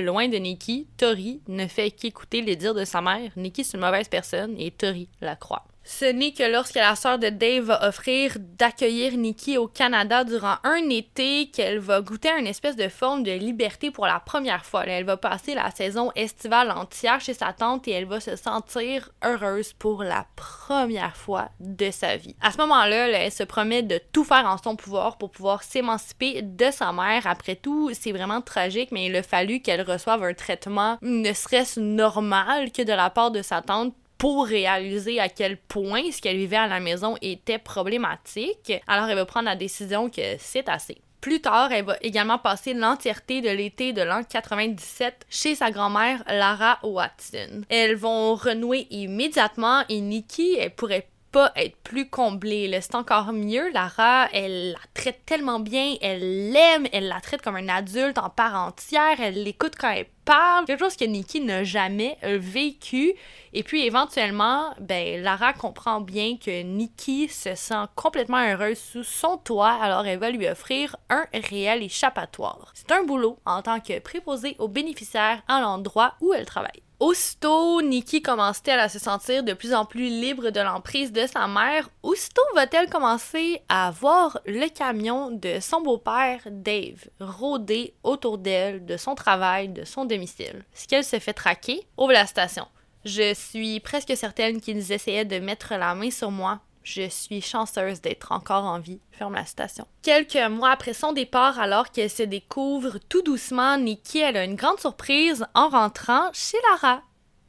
loin 0.00 0.28
de 0.28 0.38
Nikki. 0.38 0.86
Tori 0.96 1.42
ne 1.46 1.66
fait 1.66 1.90
qu'écouter 1.90 2.40
les 2.40 2.56
dires 2.56 2.72
de 2.72 2.86
sa 2.86 3.02
mère. 3.02 3.32
Nikki, 3.36 3.64
c'est 3.64 3.76
une 3.76 3.84
mauvaise 3.84 4.08
personne 4.08 4.54
et 4.58 4.70
Tori 4.70 5.10
la 5.20 5.36
croit. 5.36 5.66
Ce 5.86 6.06
n'est 6.06 6.32
que 6.32 6.50
lorsque 6.50 6.76
la 6.76 6.96
sœur 6.96 7.18
de 7.18 7.28
Dave 7.28 7.64
va 7.64 7.86
offrir 7.86 8.38
d'accueillir 8.38 9.18
Nikki 9.18 9.58
au 9.58 9.68
Canada 9.68 10.24
durant 10.24 10.56
un 10.64 10.88
été 10.88 11.50
qu'elle 11.50 11.78
va 11.78 12.00
goûter 12.00 12.30
à 12.30 12.38
une 12.38 12.46
espèce 12.46 12.74
de 12.74 12.88
forme 12.88 13.22
de 13.22 13.32
liberté 13.32 13.90
pour 13.90 14.06
la 14.06 14.18
première 14.18 14.64
fois. 14.64 14.86
Elle 14.86 15.04
va 15.04 15.18
passer 15.18 15.54
la 15.54 15.70
saison 15.70 16.10
estivale 16.16 16.70
entière 16.70 17.20
chez 17.20 17.34
sa 17.34 17.52
tante 17.52 17.86
et 17.86 17.90
elle 17.90 18.06
va 18.06 18.20
se 18.20 18.34
sentir 18.34 19.10
heureuse 19.22 19.74
pour 19.74 20.02
la 20.02 20.26
première 20.36 21.16
fois 21.16 21.50
de 21.60 21.90
sa 21.90 22.16
vie. 22.16 22.34
À 22.40 22.50
ce 22.50 22.58
moment-là, 22.58 23.08
elle 23.08 23.30
se 23.30 23.44
promet 23.44 23.82
de 23.82 24.00
tout 24.10 24.24
faire 24.24 24.46
en 24.46 24.56
son 24.56 24.76
pouvoir 24.76 25.18
pour 25.18 25.30
pouvoir 25.30 25.62
s'émanciper 25.62 26.40
de 26.40 26.70
sa 26.70 26.92
mère. 26.92 27.26
Après 27.26 27.56
tout, 27.56 27.90
c'est 27.92 28.12
vraiment 28.12 28.40
tragique, 28.40 28.90
mais 28.90 29.06
il 29.06 29.16
a 29.16 29.22
fallu 29.22 29.60
qu'elle 29.60 29.82
reçoive 29.82 30.22
un 30.22 30.32
traitement 30.32 30.96
ne 31.02 31.32
serait-ce 31.32 31.78
normal 31.78 32.72
que 32.72 32.82
de 32.82 32.92
la 32.92 33.10
part 33.10 33.30
de 33.30 33.42
sa 33.42 33.60
tante 33.60 33.94
pour 34.24 34.46
réaliser 34.46 35.20
à 35.20 35.28
quel 35.28 35.58
point 35.58 36.10
ce 36.10 36.22
qu'elle 36.22 36.38
vivait 36.38 36.56
à 36.56 36.66
la 36.66 36.80
maison 36.80 37.14
était 37.20 37.58
problématique. 37.58 38.72
Alors 38.86 39.10
elle 39.10 39.16
va 39.16 39.26
prendre 39.26 39.44
la 39.44 39.54
décision 39.54 40.08
que 40.08 40.22
c'est 40.38 40.66
assez. 40.70 40.96
Plus 41.20 41.42
tard, 41.42 41.70
elle 41.72 41.84
va 41.84 41.98
également 42.00 42.38
passer 42.38 42.72
l'entièreté 42.72 43.42
de 43.42 43.50
l'été 43.50 43.92
de 43.92 44.00
l'an 44.00 44.22
97 44.24 45.26
chez 45.28 45.54
sa 45.54 45.70
grand-mère 45.70 46.24
Lara 46.26 46.78
Watson. 46.82 47.64
Elles 47.68 47.96
vont 47.96 48.34
renouer 48.34 48.86
immédiatement 48.88 49.82
et 49.90 50.00
Nikki, 50.00 50.56
elle 50.58 50.74
pourrait 50.74 51.06
pas 51.34 51.50
être 51.56 51.76
plus 51.78 52.08
comblée. 52.08 52.78
C'est 52.80 52.94
encore 52.94 53.32
mieux. 53.32 53.68
Lara, 53.72 54.28
elle 54.32 54.70
la 54.70 54.78
traite 54.94 55.26
tellement 55.26 55.58
bien, 55.58 55.96
elle 56.00 56.52
l'aime, 56.52 56.86
elle 56.92 57.08
la 57.08 57.20
traite 57.20 57.42
comme 57.42 57.56
un 57.56 57.68
adulte 57.68 58.18
en 58.18 58.30
part 58.30 58.54
entière, 58.54 59.18
elle 59.18 59.42
l'écoute 59.42 59.74
quand 59.76 59.90
elle 59.90 60.06
parle. 60.24 60.64
Quelque 60.64 60.84
chose 60.84 60.96
que 60.96 61.04
Nikki 61.04 61.40
n'a 61.40 61.64
jamais 61.64 62.16
vécu. 62.22 63.14
Et 63.52 63.64
puis 63.64 63.84
éventuellement, 63.84 64.74
ben 64.78 65.20
Lara 65.24 65.52
comprend 65.54 66.00
bien 66.00 66.36
que 66.36 66.62
Nikki 66.62 67.28
se 67.28 67.56
sent 67.56 67.84
complètement 67.96 68.48
heureuse 68.48 68.78
sous 68.78 69.02
son 69.02 69.36
toit, 69.36 69.72
alors 69.82 70.06
elle 70.06 70.20
va 70.20 70.30
lui 70.30 70.46
offrir 70.46 70.96
un 71.10 71.24
réel 71.32 71.82
échappatoire. 71.82 72.70
C'est 72.74 72.92
un 72.92 73.02
boulot 73.02 73.40
en 73.44 73.60
tant 73.60 73.80
que 73.80 73.98
préposée 73.98 74.54
aux 74.60 74.68
bénéficiaires 74.68 75.42
à 75.48 75.60
l'endroit 75.60 76.14
où 76.20 76.32
elle 76.32 76.46
travaille. 76.46 76.83
Aussitôt, 77.00 77.82
Nikki 77.82 78.22
commence-t-elle 78.22 78.78
à 78.78 78.88
se 78.88 79.00
sentir 79.00 79.42
de 79.42 79.52
plus 79.52 79.74
en 79.74 79.84
plus 79.84 80.08
libre 80.08 80.50
de 80.50 80.60
l'emprise 80.60 81.12
de 81.12 81.26
sa 81.26 81.48
mère? 81.48 81.90
Aussitôt 82.04 82.42
va-t-elle 82.54 82.88
commencer 82.88 83.60
à 83.68 83.90
voir 83.90 84.38
le 84.46 84.68
camion 84.68 85.32
de 85.32 85.58
son 85.60 85.80
beau-père, 85.80 86.40
Dave, 86.46 87.04
rôder 87.18 87.94
autour 88.04 88.38
d'elle, 88.38 88.86
de 88.86 88.96
son 88.96 89.16
travail, 89.16 89.68
de 89.68 89.84
son 89.84 90.04
domicile? 90.04 90.64
Ce 90.72 90.86
qu'elle 90.86 91.04
se 91.04 91.18
fait 91.18 91.32
traquer? 91.32 91.84
Ouvre 91.98 92.12
la 92.12 92.26
station. 92.26 92.66
Je 93.04 93.34
suis 93.34 93.80
presque 93.80 94.16
certaine 94.16 94.60
qu'ils 94.60 94.92
essayaient 94.92 95.24
de 95.24 95.40
mettre 95.40 95.74
la 95.74 95.94
main 95.96 96.10
sur 96.10 96.30
moi 96.30 96.60
je 96.84 97.08
suis 97.08 97.40
chanceuse 97.40 98.00
d'être 98.00 98.30
encore 98.30 98.64
en 98.64 98.78
vie. 98.78 99.00
Ferme 99.10 99.34
la 99.34 99.46
station. 99.46 99.86
Quelques 100.02 100.36
mois 100.36 100.70
après 100.70 100.92
son 100.92 101.12
départ, 101.12 101.58
alors 101.58 101.90
qu'elle 101.90 102.10
se 102.10 102.22
découvre 102.22 102.98
tout 103.08 103.22
doucement, 103.22 103.78
Nikki, 103.78 104.22
a 104.22 104.44
une 104.44 104.54
grande 104.54 104.78
surprise 104.78 105.46
en 105.54 105.68
rentrant 105.68 106.30
chez 106.32 106.58
Lara. 106.70 107.02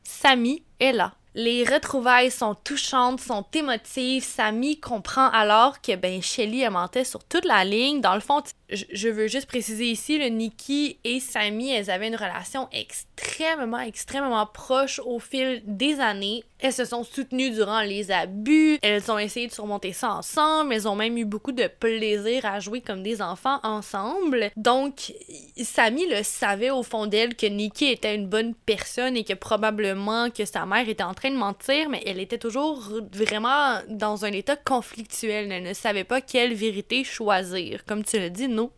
Samy 0.04 0.64
est 0.80 0.94
là. 0.94 1.14
Les 1.38 1.66
retrouvailles 1.66 2.32
sont 2.32 2.56
touchantes, 2.56 3.20
sont 3.20 3.46
émotives. 3.54 4.24
Samy 4.24 4.80
comprend 4.80 5.30
alors 5.32 5.82
que 5.82 5.94
ben 5.98 6.22
Shelly 6.22 6.64
a 6.64 6.70
mentait 6.70 7.04
sur 7.04 7.26
toute 7.26 7.44
la 7.44 7.66
ligne. 7.66 8.00
Dans 8.00 8.16
le 8.16 8.22
fond, 8.22 8.42
je, 8.70 9.10
veux 9.10 9.28
juste 9.28 9.48
préciser 9.48 9.86
ici, 9.86 10.18
le 10.18 10.28
Nikki 10.28 10.98
et 11.04 11.20
Samy, 11.20 11.72
elles 11.72 11.90
avaient 11.92 12.08
une 12.08 12.16
relation 12.16 12.68
extrêmement, 12.72 13.80
extrêmement 13.80 14.46
proche 14.46 15.00
au 15.06 15.20
fil 15.20 15.62
des 15.66 16.00
années. 16.00 16.44
Elles 16.60 16.74
se 16.74 16.86
sont 16.86 17.04
soutenues 17.04 17.52
durant 17.52 17.82
les 17.82 18.12
abus, 18.12 18.80
elles 18.82 19.12
ont 19.12 19.20
essayé 19.20 19.48
de 19.48 19.52
surmonter 19.52 19.94
ça 19.94 20.14
ensemble, 20.14 20.74
elles 20.74 20.88
ont 20.88 20.96
même 20.96 21.18
eu 21.18 21.26
beaucoup 21.26 21.52
de 21.52 21.68
plaisir 21.68 22.46
à 22.46 22.60
jouer 22.60 22.82
comme 22.82 23.04
des 23.04 23.22
enfants 23.22 23.60
ensemble. 23.62 24.50
Donc, 24.56 25.14
Samy 25.62 26.08
le 26.08 26.24
savait 26.24 26.72
au 26.72 26.82
fond 26.82 27.08
d'elle 27.08 27.36
que 27.36 27.46
Nikki 27.46 27.86
était 27.86 28.16
une 28.16 28.28
bonne 28.28 28.56
personne 28.56 29.18
et 29.18 29.24
que 29.24 29.34
probablement 29.34 30.30
que 30.32 30.46
sa 30.46 30.66
mère 30.66 30.88
était 30.90 31.04
en 31.04 31.14
train 31.14 31.30
de 31.30 31.38
mentir, 31.38 31.90
mais 31.90 32.02
elle 32.06 32.20
était 32.20 32.38
toujours 32.38 32.82
vraiment 33.14 33.80
dans 33.90 34.26
un 34.26 34.32
état 34.32 34.56
conflictuel. 34.56 35.52
Elle 35.52 35.64
ne 35.64 35.74
savait 35.74 36.04
pas 36.04 36.22
quelle 36.22 36.54
vérité 36.54 37.04
choisir. 37.04 37.86
Comme 37.86 38.04
tu 38.04 38.18
l'as 38.18 38.30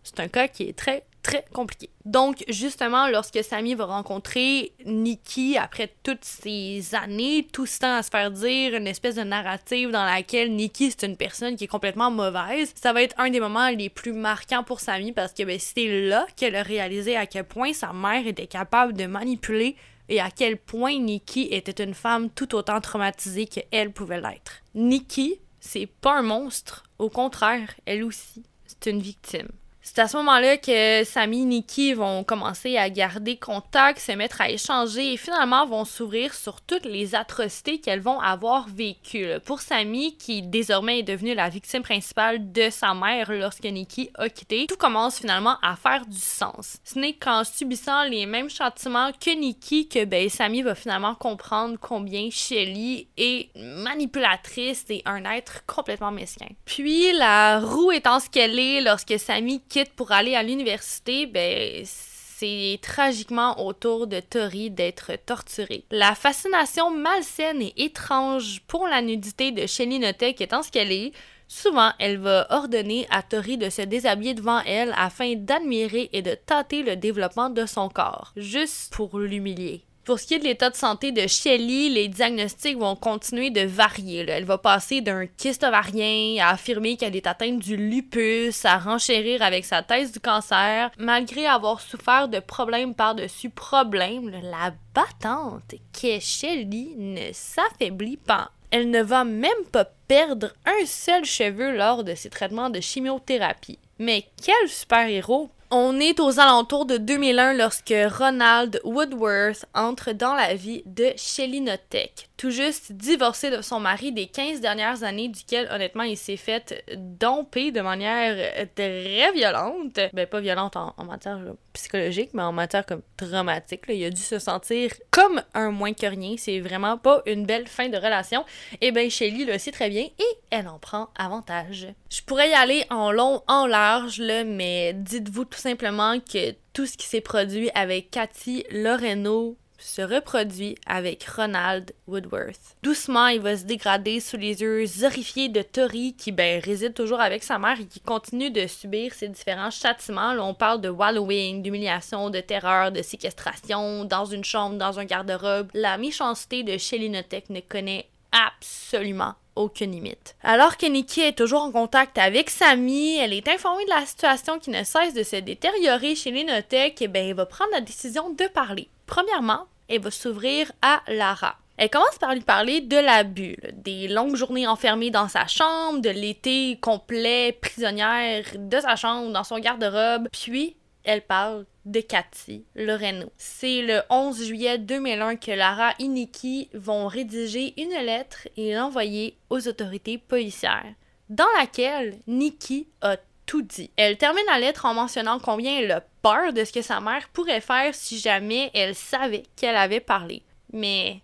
c'est 0.04 0.20
un 0.20 0.28
cas 0.28 0.48
qui 0.48 0.64
est 0.64 0.78
très, 0.78 1.04
très 1.24 1.46
compliqué. 1.54 1.90
Donc, 2.06 2.44
justement, 2.48 3.08
lorsque 3.10 3.44
Sammy 3.44 3.76
va 3.76 3.86
rencontrer 3.86 4.72
Nikki 4.86 5.58
après 5.58 5.94
toutes 6.04 6.24
ces 6.24 6.96
années, 6.96 7.48
tout 7.52 7.66
ce 7.66 7.80
temps 7.80 7.96
à 7.96 8.04
se 8.04 8.10
faire 8.10 8.32
dire 8.32 8.76
une 8.76 8.88
espèce 8.88 9.16
de 9.16 9.24
narrative 9.24 9.92
dans 9.92 10.06
laquelle 10.06 10.56
Nikki 10.56 10.92
c'est 10.92 11.06
une 11.06 11.18
personne 11.18 11.56
qui 11.56 11.66
est 11.66 11.68
complètement 11.68 12.12
mauvaise, 12.12 12.72
ça 12.76 12.94
va 12.94 13.04
être 13.04 13.16
un 13.18 13.30
des 13.30 13.40
moments 13.40 13.70
les 13.70 13.90
plus 13.90 14.14
marquants 14.14 14.64
pour 14.64 14.80
Sammy 14.80 15.12
parce 15.12 15.34
que 15.34 15.44
ben, 15.44 15.60
c'est 15.60 16.08
là 16.08 16.26
qu'elle 16.36 16.56
a 16.56 16.64
réalisé 16.64 17.18
à 17.18 17.26
quel 17.26 17.44
point 17.44 17.74
sa 17.74 17.92
mère 17.94 18.26
était 18.26 18.48
capable 18.48 18.94
de 18.94 19.06
manipuler 19.06 19.76
et 20.10 20.22
à 20.22 20.32
quel 20.32 20.58
point 20.58 20.98
Nikki 20.98 21.50
était 21.52 21.84
une 21.84 21.94
femme 21.94 22.30
tout 22.30 22.56
autant 22.56 22.80
traumatisée 22.80 23.48
qu'elle 23.48 23.92
pouvait 23.92 24.22
l'être. 24.22 24.64
Nikki, 24.76 25.40
c'est 25.60 25.88
pas 25.88 26.20
un 26.20 26.22
monstre, 26.22 26.84
au 27.00 27.10
contraire, 27.10 27.74
elle 27.86 28.04
aussi, 28.04 28.44
c'est 28.66 28.90
une 28.90 29.02
victime. 29.02 29.50
C'est 29.90 30.02
à 30.02 30.10
ce 30.10 30.18
moment-là 30.18 30.58
que 30.58 31.06
Samy 31.06 31.44
et 31.44 31.46
Nikki 31.46 31.94
vont 31.94 32.26
commencer 32.26 32.76
à 32.76 32.90
garder 32.90 33.38
contact, 33.38 34.00
se 34.00 34.12
mettre 34.12 34.42
à 34.42 34.50
échanger 34.50 35.14
et 35.14 35.18
finalement 35.18 35.66
vont 35.66 35.86
s'ouvrir 35.86 36.34
sur 36.34 36.60
toutes 36.60 36.84
les 36.84 37.16
atrocités 37.16 37.80
qu'elles 37.80 38.02
vont 38.02 38.20
avoir 38.20 38.68
vécues. 38.68 39.30
Pour 39.46 39.62
Samy, 39.62 40.18
qui 40.18 40.42
désormais 40.42 41.00
est 41.00 41.04
devenue 41.04 41.34
la 41.36 41.48
victime 41.48 41.84
principale 41.84 42.52
de 42.52 42.70
sa 42.70 42.94
mère 42.94 43.32
lorsque 43.32 43.64
Nikki 43.64 44.10
a 44.16 44.28
quitté, 44.28 44.66
tout 44.68 44.76
commence 44.76 45.20
finalement 45.20 45.56
à 45.64 45.78
faire 45.78 46.06
du 46.06 46.20
sens. 46.20 46.80
Ce 46.84 47.00
n'est 47.00 47.14
qu'en 47.14 47.46
subissant 47.46 48.04
les 48.04 48.26
mêmes 48.26 48.50
châtiments 48.50 49.12
que 49.14 49.34
Nikki 49.34 49.88
que 49.88 50.04
ben, 50.04 50.28
Samy 50.28 50.64
va 50.64 50.76
finalement 50.76 51.16
comprendre 51.16 51.78
combien 51.80 52.30
Shelly 52.30 53.08
est 53.16 53.56
manipulatrice 53.56 54.84
et 54.90 55.02
un 55.06 55.24
être 55.24 55.66
complètement 55.66 56.12
mesquin. 56.12 56.50
Puis 56.66 57.14
la 57.14 57.62
roue 57.62 57.94
étant 57.94 58.20
ce 58.20 58.30
qu'elle 58.30 58.60
est 58.60 58.82
lorsque 58.82 59.18
Samy 59.18 59.62
pour 59.86 60.12
aller 60.12 60.36
à 60.36 60.44
l'université, 60.44 61.26
ben 61.26 61.84
c'est 61.86 62.80
tragiquement 62.82 63.66
autour 63.66 64.06
de 64.06 64.20
Tori 64.20 64.70
d'être 64.70 65.14
torturée. 65.26 65.86
La 65.90 66.14
fascination 66.14 66.92
malsaine 66.92 67.62
et 67.62 67.74
étrange 67.78 68.62
pour 68.68 68.88
la 68.88 69.02
nudité 69.02 69.52
de 69.52 69.66
Shelly 69.66 69.98
Notek 70.00 70.40
étant 70.42 70.62
ce 70.62 70.70
qu'elle 70.70 70.92
est, 70.92 71.14
souvent 71.48 71.92
elle 71.98 72.20
va 72.20 72.46
ordonner 72.52 73.08
à 73.10 73.24
Tori 73.24 73.58
de 73.58 73.70
se 73.70 73.82
déshabiller 73.82 74.36
devant 74.36 74.62
elle 74.68 74.94
afin 74.98 75.34
d'admirer 75.36 76.10
et 76.14 76.22
de 76.22 76.36
tâter 76.36 76.84
le 76.84 76.96
développement 76.96 77.50
de 77.50 77.66
son 77.66 77.90
corps, 77.90 78.34
juste 78.36 78.94
pour 78.94 79.18
l'humilier. 79.18 79.87
Pour 80.08 80.22
ce 80.22 80.26
qui 80.26 80.36
est 80.36 80.40
de 80.40 80.46
l'état 80.46 80.70
de 80.70 80.76
santé 80.78 81.12
de 81.12 81.28
Shelly, 81.28 81.90
les 81.90 82.08
diagnostics 82.08 82.78
vont 82.78 82.96
continuer 82.96 83.50
de 83.50 83.66
varier. 83.66 84.26
Elle 84.30 84.46
va 84.46 84.58
passer 84.58 85.02
d'un 85.02 85.28
kyste 85.28 85.66
ovarien 85.66 86.38
à 86.42 86.52
affirmer 86.52 86.96
qu'elle 86.96 87.18
est 87.18 87.28
atteinte 87.28 87.60
du 87.60 87.76
lupus, 87.76 88.64
à 88.64 88.78
renchérir 88.78 89.42
avec 89.42 89.66
sa 89.66 89.84
thèse 89.84 90.14
du 90.14 90.22
cancer. 90.22 90.92
Malgré 90.98 91.46
avoir 91.46 91.82
souffert 91.82 92.30
de 92.30 92.40
problèmes 92.40 92.96
par-dessus 92.96 93.50
problèmes, 93.50 94.30
la 94.30 94.74
battante 94.96 95.76
qu'est 95.92 96.22
Shelly 96.22 96.94
ne 96.96 97.34
s'affaiblit 97.34 98.16
pas. 98.16 98.52
Elle 98.72 98.90
ne 98.90 99.04
va 99.04 99.26
même 99.26 99.66
pas 99.74 99.90
perdre 100.08 100.54
un 100.66 100.86
seul 100.86 101.26
cheveu 101.26 101.76
lors 101.76 102.06
de 102.06 102.16
ses 102.16 102.30
traitements 102.30 102.70
de 102.70 102.80
chimiothérapie. 102.80 103.80
Mais 104.00 104.24
quel 104.42 104.70
super-héros 104.70 105.50
on 105.70 106.00
est 106.00 106.20
aux 106.20 106.40
alentours 106.40 106.86
de 106.86 106.98
2001 106.98 107.54
lorsque 107.54 107.94
Ronald 108.18 108.80
Woodworth 108.84 109.66
entre 109.74 110.14
dans 110.14 110.34
la 110.34 110.56
vie 110.56 110.84
de 110.86 111.12
Shelly 111.18 111.62
Notek, 111.62 112.27
tout 112.38 112.52
juste 112.52 112.92
divorcé 112.92 113.50
de 113.50 113.62
son 113.62 113.80
mari 113.80 114.12
des 114.12 114.28
15 114.28 114.62
dernières 114.62 115.04
années, 115.04 115.28
duquel 115.28 115.68
honnêtement 115.72 116.04
il 116.04 116.16
s'est 116.16 116.38
fait 116.38 116.86
domper 116.96 117.72
de 117.72 117.82
manière 117.82 118.36
très 118.76 119.32
violente. 119.34 120.00
Ben 120.14 120.28
pas 120.28 120.40
violente 120.40 120.76
en, 120.76 120.94
matière 121.04 121.40
psychologique, 121.74 122.30
mais 122.34 122.44
en 122.44 122.52
matière 122.52 122.86
comme 122.86 123.02
dramatique. 123.18 123.82
Il 123.90 124.06
a 124.06 124.10
dû 124.12 124.22
se 124.22 124.38
sentir 124.38 124.92
comme 125.10 125.42
un 125.56 125.72
moins 125.72 125.94
que 125.94 126.06
rien. 126.06 126.36
C'est 126.38 126.60
vraiment 126.60 126.98
pas 126.98 127.24
une 127.26 127.46
belle 127.46 127.68
fin 127.68 127.90
de 127.90 127.98
relation. 127.98 128.46
Et 128.82 128.92
ben 128.92 129.10
Shelly 129.10 129.46
le 129.46 129.58
sait 129.58 129.72
très 129.72 129.90
bien 129.90 130.04
et 130.04 130.38
elle 130.52 130.68
en 130.68 130.78
prend 130.78 131.10
avantage. 131.18 131.88
Je 132.10 132.22
pourrais 132.22 132.52
y 132.52 132.54
aller 132.54 132.86
en 132.92 133.12
long, 133.12 133.42
en 133.48 133.66
large, 133.66 134.20
là, 134.20 134.44
mais 134.44 134.94
dites-vous 134.94 135.46
tout 135.46 135.60
simplement 135.60 136.20
que 136.20 136.52
tout 136.74 136.86
ce 136.86 136.98
qui 136.98 137.08
s'est 137.08 137.22
produit 137.22 137.72
avec 137.74 138.12
Cathy 138.12 138.64
Loreno 138.70 139.58
se 139.88 140.02
reproduit 140.02 140.76
avec 140.86 141.24
Ronald 141.24 141.94
Woodworth. 142.08 142.76
Doucement, 142.84 143.28
il 143.28 143.40
va 143.40 143.58
se 143.58 143.64
dégrader 143.64 144.20
sous 144.20 144.38
les 144.38 144.62
yeux 144.62 144.86
horrifiés 145.04 145.50
de 145.50 145.62
Tori, 145.62 146.14
qui 146.18 146.32
ben, 146.32 146.62
réside 146.62 146.94
toujours 146.94 147.22
avec 147.22 147.44
sa 147.44 147.58
mère 147.58 147.80
et 147.80 147.86
qui 147.86 148.00
continue 148.00 148.52
de 148.52 148.68
subir 148.68 149.14
ses 149.14 149.30
différents 149.30 149.72
châtiments. 149.72 150.34
Là, 150.34 150.44
on 150.44 150.54
parle 150.54 150.82
de 150.82 150.90
wallowing, 150.90 151.62
d'humiliation, 151.62 152.30
de 152.30 152.42
terreur, 152.42 152.92
de 152.92 153.02
séquestration, 153.02 154.06
dans 154.06 154.26
une 154.26 154.44
chambre, 154.44 154.78
dans 154.78 155.00
un 155.00 155.06
garde-robe. 155.06 155.70
La 155.74 155.98
méchanceté 155.98 156.64
de 156.64 156.78
Shelly 156.78 157.10
Notek 157.10 157.50
ne 157.50 157.62
connaît 157.62 158.08
absolument 158.32 159.36
aucune 159.56 159.92
limite. 159.92 160.36
Alors 160.44 160.78
que 160.78 160.86
Nikki 160.86 161.22
est 161.22 161.38
toujours 161.38 161.64
en 161.64 161.72
contact 161.72 162.18
avec 162.18 162.50
Samy, 162.50 163.18
elle 163.18 163.34
est 163.34 163.48
informée 163.48 163.86
de 163.86 163.90
la 163.90 164.06
situation 164.06 164.60
qui 164.60 164.70
ne 164.70 164.84
cesse 164.84 165.14
de 165.14 165.24
se 165.24 165.38
détériorer 165.38 166.16
chez 166.16 166.32
les 166.32 166.44
Notek, 166.44 167.02
et 167.02 167.08
ben 167.08 167.28
elle 167.28 167.36
va 167.36 167.46
prendre 167.46 167.72
la 167.72 167.82
décision 167.82 168.30
de 168.30 168.46
parler. 168.48 168.90
Premièrement, 169.08 169.66
elle 169.90 170.02
va 170.02 170.12
s'ouvrir 170.12 170.72
à 170.82 171.02
Lara. 171.08 171.58
Elle 171.78 171.92
commence 171.92 172.18
par 172.20 172.34
lui 172.34 172.42
parler 172.42 172.82
de 172.82 172.98
l'abus, 172.98 173.56
des 173.74 174.08
longues 174.08 174.36
journées 174.36 174.66
enfermées 174.66 175.12
dans 175.12 175.28
sa 175.28 175.46
chambre, 175.46 176.00
de 176.00 176.10
l'été 176.10 176.78
complet 176.82 177.52
prisonnière 177.62 178.46
de 178.56 178.80
sa 178.80 178.96
chambre 178.96 179.32
dans 179.32 179.44
son 179.44 179.60
garde-robe, 179.60 180.28
puis 180.32 180.76
elle 181.04 181.22
parle 181.22 181.66
de 181.86 182.02
Cathy 182.02 182.66
Loreno. 182.76 183.32
C'est 183.38 183.84
le 183.84 184.02
11 184.10 184.44
juillet 184.44 184.78
2001 184.80 185.36
que 185.38 185.52
Lara 185.52 185.92
et 186.00 186.08
Nikki 186.08 186.70
vont 186.74 187.08
rédiger 187.08 187.80
une 187.82 188.06
lettre 188.06 188.48
et 188.58 188.74
l'envoyer 188.74 189.38
aux 189.50 189.68
autorités 189.68 190.18
policières, 190.18 190.94
dans 191.30 191.46
laquelle 191.58 192.18
Nikki 192.28 192.88
a 193.02 193.18
tout 193.48 193.64
dit. 193.64 193.90
Elle 193.96 194.18
termine 194.18 194.46
la 194.46 194.60
lettre 194.60 194.86
en 194.86 194.94
mentionnant 194.94 195.40
combien 195.40 195.80
elle 195.80 195.92
a 195.92 196.02
peur 196.22 196.54
de 196.54 196.64
ce 196.64 196.72
que 196.72 196.84
sa 196.84 197.00
mère 197.00 197.28
pourrait 197.30 197.62
faire 197.62 197.96
si 197.96 198.20
jamais 198.20 198.70
elle 198.76 198.94
savait 198.94 199.44
qu'elle 199.56 199.78
avait 199.78 200.02
parlé. 200.02 200.44
Mais 200.72 201.22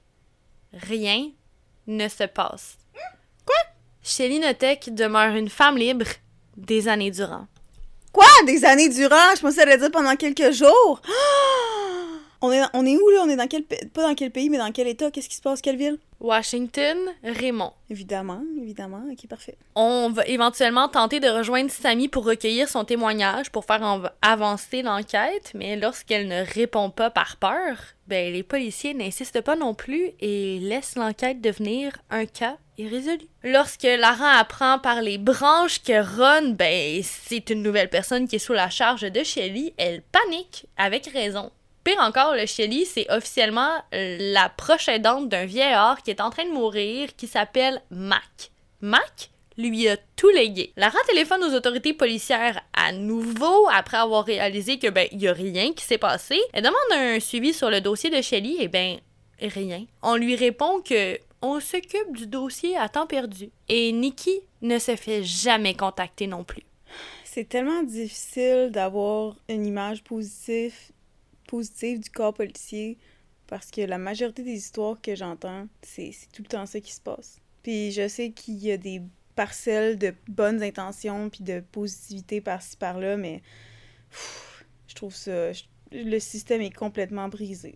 rien 0.74 1.30
ne 1.86 2.08
se 2.08 2.24
passe. 2.24 2.78
Quoi? 3.45 3.56
Shelly 4.02 4.40
Notek 4.40 4.95
demeure 4.95 5.36
une 5.36 5.50
femme 5.50 5.78
libre 5.78 6.08
des 6.58 6.88
années 6.88 7.12
durant. 7.12 7.45
Quoi? 8.12 8.26
Des 8.48 8.66
années 8.66 8.90
durant? 8.90 9.36
Je 9.36 9.41
pensais 9.41 9.62
allait 9.62 9.78
dire 9.78 9.91
pendant 9.91 10.16
quelques 10.16 10.52
jours. 10.52 11.02
On 12.45 12.52
est, 12.52 12.61
on 12.74 12.86
est 12.86 12.98
où, 12.98 13.10
là? 13.10 13.22
On 13.24 13.30
est 13.30 13.38
dans 13.38 13.48
quel... 13.48 13.64
pa- 13.64 13.78
Pas 13.94 14.02
dans 14.06 14.15
quel 14.15 14.30
pays, 14.30 14.49
mais 14.49 14.57
dans 14.57 14.74
quel 14.74 14.88
état? 14.88 15.10
Qu'est-ce 15.10 15.30
qui 15.30 15.36
se 15.38 15.41
passe? 15.41 15.61
Quelle 15.61 15.78
ville? 15.78 15.98
Washington, 16.20 16.98
Raymond. 17.24 17.72
Évidemment, 17.90 18.41
évidemment. 18.61 19.02
Ok, 19.10 19.28
parfait. 19.30 19.57
On 19.76 20.10
va 20.10 20.26
éventuellement 20.26 20.90
tenter 20.90 21.22
de 21.22 21.30
rejoindre 21.30 21.72
Sammy 21.72 22.10
pour 22.10 22.26
recueillir 22.26 22.68
son 22.68 22.84
témoignage 22.84 23.49
pour 23.49 23.64
faire 23.64 24.11
avancer 24.22 24.82
l'enquête, 24.82 25.52
mais 25.56 25.78
lorsqu'elle 25.78 26.28
ne 26.28 26.44
répond 26.53 26.90
pas 26.90 27.10
par 27.10 27.38
peur, 27.38 27.78
ben 28.07 28.34
les 28.34 28.44
policiers 28.44 28.94
n'insistent 28.94 29.41
pas 29.41 29.56
non 29.56 29.74
plus 29.74 30.11
et 30.20 30.60
laissent 30.60 30.95
l'enquête 30.95 31.40
devenir 31.40 31.98
un 32.10 32.26
cas 32.26 32.57
irrésolu. 32.78 33.26
Lorsque 33.44 33.84
Lara 33.84 34.32
apprend 34.40 34.80
par 34.80 35.02
les 35.02 35.18
branches 35.18 35.82
que 35.82 36.02
Ron, 36.02 36.49
ben 36.57 37.02
c'est 37.03 37.49
une 37.49 37.64
nouvelle 37.64 37.90
personne 37.90 38.28
qui 38.28 38.36
est 38.36 38.40
sous 38.40 38.53
la 38.53 38.70
charge 38.70 39.02
de 39.10 39.24
Shelly, 39.24 39.74
elle 39.78 40.02
panique 40.02 40.65
avec 40.78 41.06
raison. 41.07 41.52
Pire 41.84 41.99
encore, 41.99 42.34
le 42.34 42.45
Shelly, 42.45 42.85
c'est 42.85 43.11
officiellement 43.11 43.81
la 43.91 44.49
prochaine 44.49 45.01
dente 45.01 45.27
d'un 45.27 45.45
vieillard 45.45 46.01
qui 46.01 46.11
est 46.11 46.22
en 46.22 46.30
train 46.30 46.45
de 46.45 46.51
mourir, 46.51 47.15
qui 47.18 47.27
s'appelle 47.27 47.81
Mac. 47.89 48.51
Mac 48.80 49.30
lui 49.57 49.88
a 49.88 49.97
tout 50.15 50.30
légué. 50.30 50.72
Lara 50.77 50.97
téléphone 51.07 51.43
aux 51.43 51.53
autorités 51.53 51.93
policières 51.93 52.61
à 52.73 52.91
nouveau 52.91 53.68
après 53.72 53.97
avoir 53.97 54.26
réalisé 54.26 54.80
que 54.80 54.89
ben 54.89 55.07
y 55.11 55.27
a 55.27 55.34
rien 55.34 55.73
qui 55.73 55.84
s'est 55.84 55.97
passé. 55.97 56.39
Elle 56.53 56.64
demande 56.64 56.76
un 56.91 57.19
suivi 57.19 57.53
sur 57.53 57.69
le 57.69 57.81
dossier 57.81 58.10
de 58.10 58.22
Shelly 58.22 58.57
et 58.60 58.68
ben 58.68 58.97
rien. 59.39 59.85
On 60.01 60.15
lui 60.15 60.35
répond 60.35 60.81
que 60.81 61.19
on 61.41 61.60
s'occupe 61.60 62.15
du 62.15 62.27
dossier 62.27 62.77
à 62.77 62.88
temps 62.88 63.05
perdu. 63.05 63.51
Et 63.68 63.91
Nikki 63.91 64.39
ne 64.61 64.80
se 64.80 64.95
fait 64.95 65.23
jamais 65.23 65.76
contacter 65.76 66.26
non 66.26 66.43
plus. 66.43 66.64
C'est 67.26 67.49
tellement 67.49 67.84
difficile 67.84 68.69
d'avoir 68.72 69.35
une 69.49 69.65
image 69.65 70.03
positive, 70.03 70.73
positive 71.53 71.99
du 71.99 72.09
corps 72.09 72.34
policier 72.34 72.97
parce 73.45 73.69
que 73.69 73.81
la 73.81 73.99
majorité 73.99 74.41
des 74.41 74.53
histoires 74.53 74.99
que 74.99 75.13
j'entends, 75.13 75.67
c'est 75.84 76.11
tout 76.34 76.41
le 76.41 76.47
temps 76.47 76.65
ça 76.65 76.80
qui 76.80 76.91
se 76.91 76.99
passe. 76.99 77.38
Puis 77.61 77.91
je 77.91 78.07
sais 78.07 78.31
qu'il 78.31 78.55
y 78.55 78.71
a 78.71 78.77
des 78.77 79.03
parcelles 79.35 79.99
de 79.99 80.15
bonnes 80.27 80.63
intentions 80.63 81.30
puis 81.30 81.43
de 81.43 81.59
positivité 81.59 82.41
par-ci 82.41 82.75
par-là, 82.75 83.17
mais 83.17 83.43
je 84.88 84.95
trouve 84.95 85.13
ça... 85.13 85.51
le 85.91 86.17
système 86.17 86.61
est 86.61 86.75
complètement 86.75 87.27
brisé. 87.27 87.75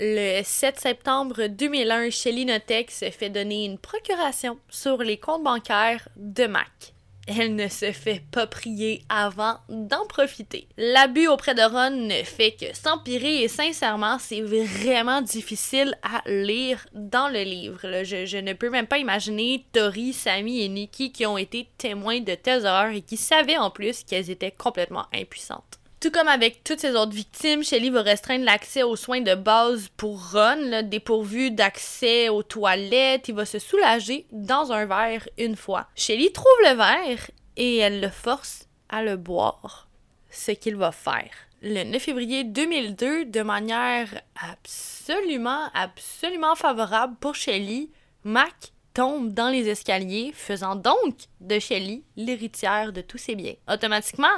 Le 0.00 0.42
7 0.42 0.80
septembre 0.80 1.48
2001, 1.48 2.08
Shelly 2.08 2.46
Notek 2.46 2.90
se 2.90 3.10
fait 3.10 3.28
donner 3.28 3.66
une 3.66 3.76
procuration 3.76 4.58
sur 4.70 5.02
les 5.02 5.18
comptes 5.18 5.44
bancaires 5.44 6.08
de 6.16 6.46
Mac. 6.46 6.94
Elle 7.30 7.54
ne 7.54 7.68
se 7.68 7.92
fait 7.92 8.22
pas 8.30 8.46
prier 8.46 9.02
avant 9.10 9.58
d'en 9.68 10.06
profiter. 10.06 10.66
L'abus 10.78 11.28
auprès 11.28 11.54
de 11.54 11.60
Ron 11.60 11.90
ne 11.90 12.24
fait 12.24 12.52
que 12.52 12.74
s'empirer 12.74 13.42
et 13.42 13.48
sincèrement, 13.48 14.18
c'est 14.18 14.40
vraiment 14.40 15.20
difficile 15.20 15.94
à 16.02 16.22
lire 16.26 16.86
dans 16.94 17.28
le 17.28 17.42
livre. 17.42 17.80
je 17.82 18.38
ne 18.38 18.54
peux 18.54 18.70
même 18.70 18.86
pas 18.86 18.98
imaginer 18.98 19.66
Tori, 19.72 20.14
Sammy 20.14 20.62
et 20.62 20.68
Nikki 20.68 21.12
qui 21.12 21.26
ont 21.26 21.36
été 21.36 21.68
témoins 21.76 22.20
de 22.20 22.34
telles 22.34 22.64
horreurs 22.64 22.92
et 22.92 23.02
qui 23.02 23.18
savaient 23.18 23.58
en 23.58 23.70
plus 23.70 24.04
qu'elles 24.04 24.30
étaient 24.30 24.50
complètement 24.50 25.06
impuissantes. 25.12 25.77
Tout 26.00 26.12
comme 26.12 26.28
avec 26.28 26.62
toutes 26.62 26.78
ces 26.78 26.92
autres 26.92 27.12
victimes, 27.12 27.64
Shelly 27.64 27.90
va 27.90 28.02
restreindre 28.02 28.44
l'accès 28.44 28.84
aux 28.84 28.94
soins 28.94 29.20
de 29.20 29.34
base 29.34 29.88
pour 29.96 30.30
Ron, 30.30 30.82
dépourvu 30.84 31.50
d'accès 31.50 32.28
aux 32.28 32.44
toilettes. 32.44 33.26
Il 33.26 33.34
va 33.34 33.44
se 33.44 33.58
soulager 33.58 34.24
dans 34.30 34.70
un 34.70 34.86
verre 34.86 35.28
une 35.38 35.56
fois. 35.56 35.88
Shelly 35.96 36.30
trouve 36.30 36.46
le 36.62 36.76
verre 36.76 37.30
et 37.56 37.78
elle 37.78 38.00
le 38.00 38.10
force 38.10 38.68
à 38.88 39.02
le 39.02 39.16
boire. 39.16 39.88
Ce 40.30 40.52
qu'il 40.52 40.76
va 40.76 40.92
faire. 40.92 41.30
Le 41.62 41.82
9 41.82 42.00
février 42.00 42.44
2002, 42.44 43.24
de 43.24 43.42
manière 43.42 44.22
absolument, 44.40 45.68
absolument 45.74 46.54
favorable 46.54 47.16
pour 47.18 47.34
Shelly, 47.34 47.90
Mac 48.22 48.72
tombe 48.94 49.32
dans 49.32 49.48
les 49.48 49.68
escaliers, 49.68 50.30
faisant 50.32 50.76
donc 50.76 51.16
de 51.40 51.58
Shelly 51.58 52.04
l'héritière 52.16 52.92
de 52.92 53.00
tous 53.00 53.18
ses 53.18 53.34
biens. 53.34 53.54
Automatiquement, 53.68 54.28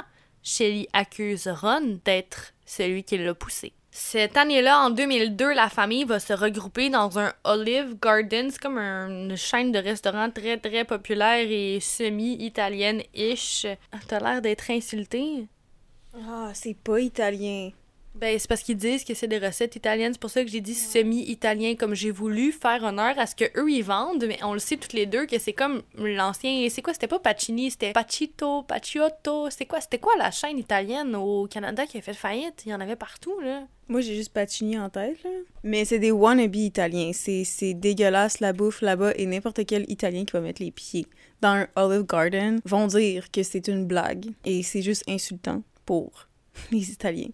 Shelly 0.43 0.87
accuse 0.93 1.47
Ron 1.47 1.99
d'être 2.05 2.53
celui 2.65 3.03
qui 3.03 3.17
l'a 3.17 3.33
poussé. 3.33 3.73
Cette 3.93 4.37
année-là, 4.37 4.79
en 4.79 4.89
2002, 4.89 5.53
la 5.53 5.67
famille 5.69 6.05
va 6.05 6.19
se 6.19 6.31
regrouper 6.31 6.89
dans 6.89 7.19
un 7.19 7.33
Olive 7.43 7.97
Garden. 8.01 8.49
C'est 8.49 8.61
comme 8.61 8.77
un- 8.77 9.09
une 9.09 9.35
chaîne 9.35 9.73
de 9.73 9.79
restaurants 9.79 10.31
très 10.31 10.57
très 10.57 10.85
populaire 10.85 11.45
et 11.49 11.79
semi-italienne-ish. 11.81 13.67
T'as 14.07 14.19
l'air 14.19 14.41
d'être 14.41 14.69
insulté. 14.71 15.47
Ah, 16.15 16.51
c'est 16.53 16.75
pas 16.77 16.99
italien. 16.99 17.71
Ben, 18.13 18.37
c'est 18.37 18.47
parce 18.47 18.61
qu'ils 18.61 18.77
disent 18.77 19.03
que 19.03 19.13
c'est 19.13 19.27
des 19.27 19.39
recettes 19.39 19.75
italiennes. 19.75 20.13
C'est 20.13 20.21
pour 20.21 20.29
ça 20.29 20.43
que 20.43 20.49
j'ai 20.49 20.61
dit 20.61 20.75
semi-italien, 20.75 21.75
comme 21.75 21.95
j'ai 21.95 22.11
voulu 22.11 22.51
faire 22.51 22.83
honneur 22.83 23.17
à 23.17 23.25
ce 23.25 23.35
que 23.35 23.45
eux 23.57 23.71
ils 23.71 23.83
vendent. 23.83 24.25
Mais 24.27 24.37
on 24.43 24.53
le 24.53 24.59
sait 24.59 24.77
toutes 24.77 24.93
les 24.93 25.05
deux 25.05 25.25
que 25.25 25.39
c'est 25.39 25.53
comme 25.53 25.81
l'ancien. 25.95 26.67
C'est 26.69 26.81
quoi? 26.81 26.93
C'était 26.93 27.07
pas 27.07 27.19
Pacini, 27.19 27.71
c'était 27.71 27.93
Pacito, 27.93 28.63
Paciotto. 28.63 29.49
C'était 29.49 29.65
quoi? 29.65 29.79
C'était 29.79 29.99
quoi 29.99 30.13
la 30.17 30.29
chaîne 30.31 30.57
italienne 30.57 31.15
au 31.15 31.47
Canada 31.47 31.85
qui 31.85 31.97
a 31.97 32.01
fait 32.01 32.13
faillite? 32.13 32.63
Il 32.65 32.69
y 32.71 32.75
en 32.75 32.81
avait 32.81 32.95
partout, 32.95 33.39
là. 33.39 33.63
Moi, 33.87 34.01
j'ai 34.01 34.15
juste 34.15 34.33
Pacini 34.33 34.77
en 34.77 34.89
tête, 34.89 35.23
là. 35.23 35.29
Mais 35.63 35.85
c'est 35.85 35.99
des 35.99 36.11
wannabes 36.11 36.55
italiens. 36.55 37.11
C'est 37.13 37.43
c'est 37.45 37.73
dégueulasse 37.73 38.39
la 38.39 38.53
bouffe 38.53 38.81
là-bas 38.81 39.13
et 39.15 39.25
n'importe 39.25 39.65
quel 39.65 39.89
Italien 39.89 40.25
qui 40.25 40.33
va 40.33 40.41
mettre 40.41 40.61
les 40.61 40.71
pieds 40.71 41.07
dans 41.41 41.49
un 41.49 41.67
Olive 41.75 42.05
Garden 42.05 42.59
vont 42.65 42.87
dire 42.87 43.31
que 43.31 43.41
c'est 43.43 43.67
une 43.67 43.85
blague 43.85 44.27
et 44.45 44.63
c'est 44.63 44.81
juste 44.81 45.03
insultant 45.07 45.63
pour 45.85 46.27
les 46.71 46.91
Italiens. 46.91 47.29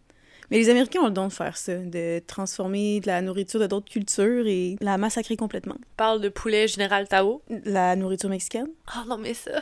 Mais 0.49 0.57
les 0.57 0.69
Américains 0.69 1.01
ont 1.01 1.07
le 1.07 1.11
don 1.11 1.27
de 1.27 1.33
faire 1.33 1.57
ça, 1.57 1.75
de 1.75 2.19
transformer 2.25 3.01
de 3.01 3.07
la 3.07 3.21
nourriture 3.21 3.59
de 3.59 3.67
d'autres 3.67 3.89
cultures 3.89 4.47
et 4.47 4.77
la 4.79 4.97
massacrer 4.97 5.35
complètement. 5.35 5.75
Parle 5.97 6.21
de 6.21 6.29
poulet 6.29 6.67
Général 6.67 7.07
Tao. 7.07 7.41
La 7.65 7.95
nourriture 7.95 8.29
mexicaine. 8.29 8.67
Ah 8.87 9.03
non, 9.07 9.17
mais 9.17 9.33
ça. 9.33 9.51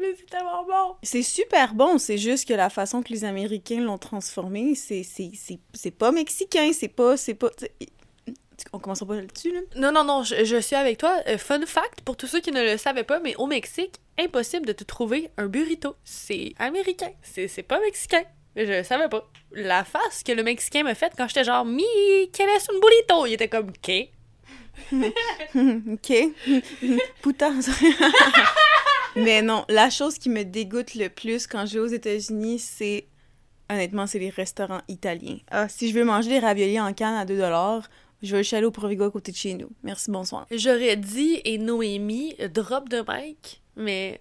mais 0.00 0.14
c'est 0.18 0.26
tellement 0.26 0.64
bon. 0.64 0.96
C'est 1.02 1.22
super 1.22 1.74
bon, 1.74 1.98
c'est 1.98 2.18
juste 2.18 2.48
que 2.48 2.54
la 2.54 2.70
façon 2.70 3.02
que 3.02 3.12
les 3.12 3.24
Américains 3.24 3.80
l'ont 3.80 3.98
transformé, 3.98 4.74
c'est 4.74 5.90
pas 5.96 6.12
mexicain, 6.12 6.70
c'est 6.72 6.88
pas... 6.88 7.16
c'est 7.16 7.34
pas 7.34 7.50
On 8.72 8.78
commencera 8.78 9.06
pas 9.06 9.16
là-dessus, 9.16 9.52
là. 9.52 9.60
Non, 9.76 9.92
non, 9.92 10.04
non, 10.04 10.22
je, 10.24 10.44
je 10.44 10.60
suis 10.60 10.76
avec 10.76 10.98
toi. 10.98 11.14
Euh, 11.28 11.38
fun 11.38 11.64
fact, 11.66 12.00
pour 12.02 12.16
tous 12.16 12.26
ceux 12.26 12.40
qui 12.40 12.50
ne 12.50 12.62
le 12.62 12.76
savaient 12.76 13.04
pas, 13.04 13.20
mais 13.20 13.36
au 13.36 13.46
Mexique, 13.46 14.00
impossible 14.18 14.66
de 14.66 14.72
te 14.72 14.84
trouver 14.84 15.30
un 15.36 15.46
burrito. 15.46 15.94
C'est 16.04 16.54
américain. 16.58 17.12
C'est 17.22 17.62
pas 17.62 17.80
mexicain. 17.80 18.24
Je 18.58 18.82
savais 18.82 19.08
pas. 19.08 19.24
La 19.52 19.84
face 19.84 20.24
que 20.24 20.32
le 20.32 20.42
Mexicain 20.42 20.82
m'a 20.82 20.96
faite 20.96 21.12
quand 21.16 21.28
j'étais 21.28 21.44
genre, 21.44 21.64
Mi, 21.64 21.84
quel 22.32 22.48
est 22.48 22.70
un 22.70 22.78
burrito? 22.80 23.26
Il 23.26 23.34
était 23.34 23.48
comme, 23.48 23.68
OK. 23.68 24.08
OK. 25.92 27.02
Putain. 27.22 27.54
Mais 29.16 29.42
non, 29.42 29.64
la 29.68 29.90
chose 29.90 30.18
qui 30.18 30.28
me 30.28 30.42
dégoûte 30.44 30.94
le 30.96 31.08
plus 31.08 31.46
quand 31.46 31.66
je 31.66 31.74
vais 31.74 31.80
aux 31.80 31.86
États-Unis, 31.86 32.58
c'est 32.58 33.06
honnêtement, 33.70 34.06
c'est 34.06 34.18
les 34.18 34.30
restaurants 34.30 34.82
italiens. 34.88 35.38
Ah, 35.50 35.68
si 35.68 35.88
je 35.88 35.94
veux 35.94 36.04
manger 36.04 36.28
des 36.28 36.38
raviolis 36.40 36.80
en 36.80 36.92
canne 36.92 37.14
à 37.14 37.24
2 37.24 37.40
je 38.20 38.34
vais 38.34 38.42
chez 38.42 38.56
aller 38.56 38.66
au 38.66 38.72
Provigo 38.72 39.04
à 39.04 39.10
côté 39.12 39.30
de 39.30 39.36
chez 39.36 39.54
nous. 39.54 39.70
Merci, 39.84 40.10
bonsoir. 40.10 40.46
J'aurais 40.50 40.96
dit, 40.96 41.40
et 41.44 41.56
Noémie, 41.58 42.34
drop 42.52 42.88
de 42.88 43.04
mic, 43.06 43.62
mais 43.76 44.20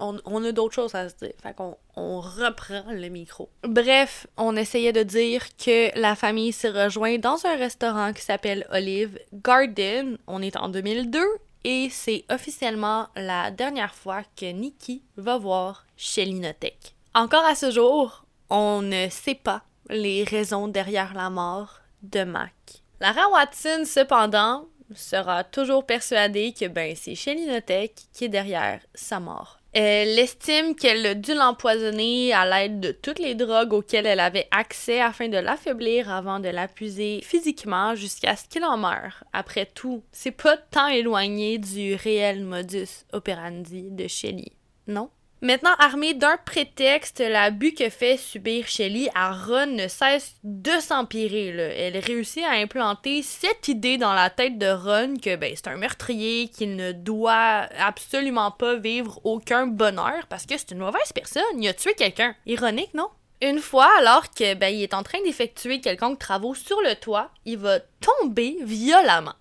on, 0.00 0.44
a 0.44 0.52
d'autres 0.52 0.74
choses 0.74 0.94
à 0.94 1.08
se 1.08 1.14
dire. 1.16 1.32
Fait 1.42 1.54
qu'on 1.54 1.76
on 1.96 2.20
reprend 2.20 2.84
le 2.90 3.08
micro. 3.08 3.48
Bref, 3.62 4.26
on 4.36 4.56
essayait 4.56 4.92
de 4.92 5.02
dire 5.02 5.44
que 5.56 5.96
la 5.98 6.14
famille 6.14 6.52
s'est 6.52 6.70
rejointe 6.70 7.20
dans 7.20 7.44
un 7.46 7.56
restaurant 7.56 8.12
qui 8.12 8.22
s'appelle 8.22 8.66
Olive 8.72 9.18
Garden. 9.32 10.18
On 10.26 10.42
est 10.42 10.56
en 10.56 10.68
2002 10.68 11.20
et 11.64 11.88
c'est 11.90 12.24
officiellement 12.30 13.08
la 13.16 13.50
dernière 13.50 13.94
fois 13.94 14.22
que 14.36 14.50
Nikki 14.50 15.02
va 15.16 15.36
voir 15.36 15.84
Shelly 15.96 16.40
Notek. 16.40 16.94
Encore 17.14 17.44
à 17.44 17.54
ce 17.54 17.70
jour, 17.70 18.24
on 18.48 18.82
ne 18.82 19.08
sait 19.10 19.34
pas 19.34 19.62
les 19.88 20.24
raisons 20.24 20.68
derrière 20.68 21.14
la 21.14 21.30
mort 21.30 21.80
de 22.02 22.24
Mac. 22.24 22.52
Lara 23.00 23.28
Watson, 23.30 23.84
cependant, 23.84 24.66
sera 24.94 25.44
toujours 25.44 25.84
persuadée 25.84 26.52
que 26.52 26.66
ben, 26.66 26.94
c'est 26.96 27.14
Shelly 27.14 27.46
Notek 27.46 27.94
qui 28.12 28.24
est 28.24 28.28
derrière 28.28 28.80
sa 28.94 29.20
mort. 29.20 29.59
Elle 29.72 30.18
estime 30.18 30.74
qu'elle 30.74 31.06
a 31.06 31.14
dû 31.14 31.32
l'empoisonner 31.32 32.32
à 32.32 32.44
l'aide 32.44 32.80
de 32.80 32.90
toutes 32.90 33.20
les 33.20 33.36
drogues 33.36 33.72
auxquelles 33.72 34.06
elle 34.06 34.18
avait 34.18 34.48
accès 34.50 35.00
afin 35.00 35.28
de 35.28 35.38
l'affaiblir 35.38 36.10
avant 36.10 36.40
de 36.40 36.48
l'accuser 36.48 37.20
physiquement 37.22 37.94
jusqu'à 37.94 38.34
ce 38.34 38.48
qu'il 38.48 38.64
en 38.64 38.76
meure. 38.76 39.22
Après 39.32 39.66
tout, 39.66 40.02
c'est 40.10 40.32
pas 40.32 40.56
tant 40.56 40.88
éloigné 40.88 41.58
du 41.58 41.94
réel 41.94 42.44
modus 42.44 43.04
operandi 43.12 43.90
de 43.92 44.08
Shelly, 44.08 44.52
non? 44.88 45.08
Maintenant, 45.42 45.74
armée 45.78 46.12
d'un 46.12 46.36
prétexte, 46.36 47.20
l'abus 47.20 47.72
que 47.72 47.88
fait 47.88 48.18
subir 48.18 48.66
Shelly 48.66 49.08
à 49.14 49.32
Ron 49.32 49.68
ne 49.68 49.88
cesse 49.88 50.34
de 50.44 50.72
s'empirer. 50.80 51.46
Elle 51.48 51.96
réussit 51.96 52.44
à 52.44 52.50
implanter 52.50 53.22
cette 53.22 53.66
idée 53.68 53.96
dans 53.96 54.12
la 54.12 54.28
tête 54.28 54.58
de 54.58 54.66
Ron 54.66 55.14
que 55.16 55.36
ben, 55.36 55.54
c'est 55.56 55.68
un 55.68 55.78
meurtrier, 55.78 56.48
qu'il 56.48 56.76
ne 56.76 56.92
doit 56.92 57.68
absolument 57.78 58.50
pas 58.50 58.76
vivre 58.76 59.18
aucun 59.24 59.66
bonheur 59.66 60.26
parce 60.28 60.44
que 60.44 60.58
c'est 60.58 60.72
une 60.72 60.78
mauvaise 60.78 61.12
personne. 61.14 61.42
Il 61.56 61.68
a 61.68 61.72
tué 61.72 61.94
quelqu'un. 61.94 62.34
Ironique, 62.44 62.92
non? 62.92 63.08
Une 63.40 63.60
fois, 63.60 63.88
alors 63.96 64.28
que 64.34 64.52
ben, 64.52 64.68
il 64.68 64.82
est 64.82 64.92
en 64.92 65.02
train 65.02 65.22
d'effectuer 65.24 65.80
quelconque 65.80 66.18
travaux 66.18 66.54
sur 66.54 66.82
le 66.82 66.94
toit, 66.96 67.30
il 67.46 67.56
va 67.56 67.80
tomber 68.00 68.58
violemment. 68.62 69.32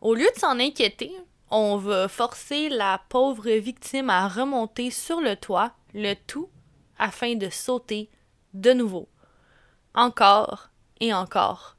Au 0.00 0.14
lieu 0.14 0.28
de 0.34 0.40
s'en 0.40 0.58
inquiéter, 0.58 1.12
on 1.50 1.76
va 1.76 2.08
forcer 2.08 2.68
la 2.68 3.00
pauvre 3.08 3.50
victime 3.50 4.10
à 4.10 4.28
remonter 4.28 4.90
sur 4.90 5.20
le 5.20 5.36
toit, 5.36 5.72
le 5.94 6.14
tout 6.14 6.48
afin 6.98 7.34
de 7.34 7.50
sauter 7.50 8.10
de 8.54 8.72
nouveau. 8.72 9.08
Encore 9.94 10.70
et 11.00 11.12
encore. 11.12 11.76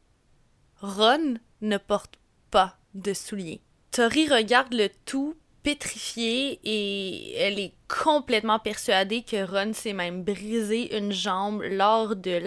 Ron 0.82 1.36
ne 1.62 1.78
porte 1.78 2.20
pas 2.52 2.78
de 2.94 3.14
souliers. 3.14 3.62
Tori 3.92 4.28
regarde 4.28 4.74
le 4.74 4.90
tout 5.06 5.36
pétrifié 5.64 6.60
et 6.64 7.36
elle 7.36 7.60
est 7.60 7.74
complètement 7.88 8.60
persuadée 8.60 9.24
que 9.24 9.44
Ron 9.44 9.74
s'est 9.74 9.94
même 9.94 10.24
brisé 10.24 10.96
une 10.98 11.12
jambe 11.12 11.62
lors 11.62 12.16
de 12.16 12.40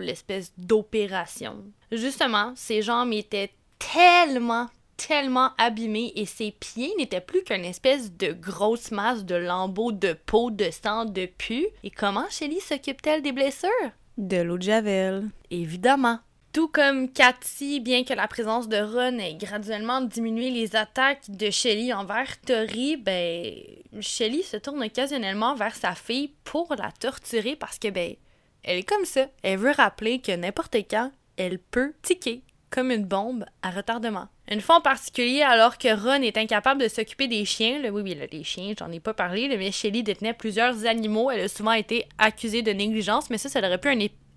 l'espèce 0.00 0.52
d'opération. 0.56 1.64
Justement, 1.90 2.52
ses 2.54 2.82
jambes 2.82 3.12
étaient 3.12 3.52
tellement 3.78 4.68
tellement 5.08 5.50
abîmé 5.56 6.12
et 6.14 6.26
ses 6.26 6.50
pieds 6.50 6.92
n'étaient 6.98 7.20
plus 7.20 7.42
qu'une 7.42 7.64
espèce 7.64 8.12
de 8.16 8.32
grosse 8.32 8.90
masse 8.90 9.24
de 9.24 9.34
lambeaux 9.34 9.92
de 9.92 10.12
peau, 10.12 10.50
de 10.50 10.68
sang, 10.70 11.04
de 11.06 11.26
pu. 11.26 11.66
Et 11.82 11.90
comment 11.90 12.28
Shelly 12.30 12.60
s'occupe-t-elle 12.60 13.22
des 13.22 13.32
blessures? 13.32 13.70
De 14.18 14.42
l'eau 14.42 14.58
de 14.58 14.62
Javel. 14.62 15.28
Évidemment. 15.50 16.18
Tout 16.52 16.68
comme 16.68 17.08
Cathy, 17.10 17.80
bien 17.80 18.04
que 18.04 18.12
la 18.12 18.26
présence 18.26 18.68
de 18.68 18.76
Ron 18.76 19.18
ait 19.18 19.34
graduellement 19.34 20.00
diminué 20.00 20.50
les 20.50 20.74
attaques 20.74 21.30
de 21.30 21.48
Shelly 21.48 21.92
envers 21.92 22.40
Tori, 22.40 22.96
ben, 22.96 23.54
Shelly 24.00 24.42
se 24.42 24.56
tourne 24.56 24.82
occasionnellement 24.82 25.54
vers 25.54 25.76
sa 25.76 25.94
fille 25.94 26.32
pour 26.44 26.74
la 26.76 26.90
torturer 26.90 27.54
parce 27.54 27.78
que, 27.78 27.88
ben, 27.88 28.16
elle 28.64 28.78
est 28.78 28.88
comme 28.88 29.04
ça. 29.04 29.26
Elle 29.42 29.58
veut 29.58 29.70
rappeler 29.70 30.18
que 30.18 30.32
n'importe 30.32 30.76
quand, 30.90 31.12
elle 31.36 31.58
peut 31.58 31.94
tiquer 32.02 32.42
comme 32.70 32.90
une 32.90 33.04
bombe 33.04 33.44
à 33.62 33.70
retardement. 33.70 34.28
Une 34.50 34.60
fois 34.60 34.76
en 34.76 34.80
particulier, 34.80 35.42
alors 35.42 35.78
que 35.78 35.88
Ron 35.88 36.22
est 36.22 36.36
incapable 36.36 36.82
de 36.82 36.88
s'occuper 36.88 37.28
des 37.28 37.44
chiens, 37.44 37.80
oui, 37.92 38.02
oui, 38.02 38.18
les 38.30 38.44
chiens, 38.44 38.74
j'en 38.78 38.90
ai 38.90 39.00
pas 39.00 39.14
parlé, 39.14 39.48
mais 39.56 39.70
Shelly 39.72 40.02
détenait 40.02 40.34
plusieurs 40.34 40.86
animaux, 40.86 41.30
elle 41.30 41.40
a 41.40 41.48
souvent 41.48 41.72
été 41.72 42.06
accusée 42.18 42.62
de 42.62 42.72
négligence, 42.72 43.30
mais 43.30 43.38
ça, 43.38 43.48
ça 43.48 43.60
aurait 43.60 43.78
pu 43.78 43.88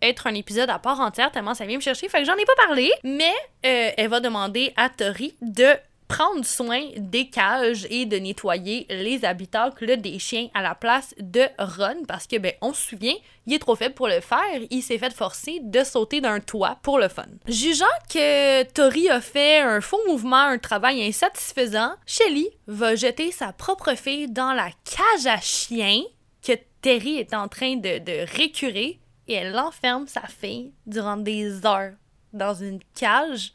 être 0.01 0.27
un 0.27 0.33
épisode 0.33 0.69
à 0.69 0.79
part 0.79 0.99
entière 0.99 1.31
tellement 1.31 1.53
ça 1.53 1.65
vient 1.65 1.77
me 1.77 1.81
chercher, 1.81 2.09
fait 2.09 2.19
que 2.19 2.25
j'en 2.25 2.35
ai 2.35 2.45
pas 2.45 2.65
parlé, 2.67 2.91
mais 3.03 3.33
euh, 3.65 3.91
elle 3.95 4.09
va 4.09 4.19
demander 4.19 4.73
à 4.75 4.89
Tori 4.89 5.35
de 5.41 5.67
prendre 6.13 6.45
soin 6.45 6.89
des 6.95 7.27
cages 7.27 7.87
et 7.89 8.05
de 8.05 8.17
nettoyer 8.17 8.85
les 8.87 9.25
habitacles 9.25 9.97
des 9.97 10.19
chiens 10.19 10.47
à 10.53 10.61
la 10.61 10.75
place 10.75 11.15
de 11.17 11.41
Ron 11.57 12.03
parce 12.07 12.27
que, 12.27 12.37
ben, 12.37 12.53
on 12.61 12.71
se 12.71 12.89
souvient, 12.89 13.15
il 13.47 13.53
est 13.55 13.59
trop 13.59 13.75
faible 13.75 13.95
pour 13.95 14.07
le 14.07 14.19
faire. 14.19 14.59
Il 14.69 14.83
s'est 14.83 14.99
fait 14.99 15.11
forcer 15.11 15.59
de 15.63 15.83
sauter 15.83 16.21
d'un 16.21 16.39
toit 16.39 16.77
pour 16.83 16.99
le 16.99 17.07
fun. 17.07 17.25
Jugeant 17.47 17.85
que 18.09 18.61
Tori 18.73 19.09
a 19.09 19.21
fait 19.21 19.61
un 19.61 19.81
faux 19.81 20.01
mouvement, 20.07 20.37
un 20.37 20.59
travail 20.59 21.03
insatisfaisant, 21.03 21.93
Shelly 22.05 22.47
va 22.67 22.95
jeter 22.95 23.31
sa 23.31 23.51
propre 23.51 23.95
fille 23.95 24.29
dans 24.29 24.53
la 24.53 24.69
cage 24.85 25.25
à 25.25 25.39
chiens 25.41 26.03
que 26.45 26.53
Terry 26.81 27.17
est 27.17 27.33
en 27.33 27.47
train 27.47 27.77
de, 27.77 27.97
de 27.97 28.37
récurer 28.37 28.99
et 29.27 29.33
elle 29.33 29.57
enferme 29.57 30.05
sa 30.05 30.27
fille 30.27 30.73
durant 30.85 31.17
des 31.17 31.65
heures 31.65 31.93
dans 32.33 32.53
une 32.53 32.81
cage 32.93 33.53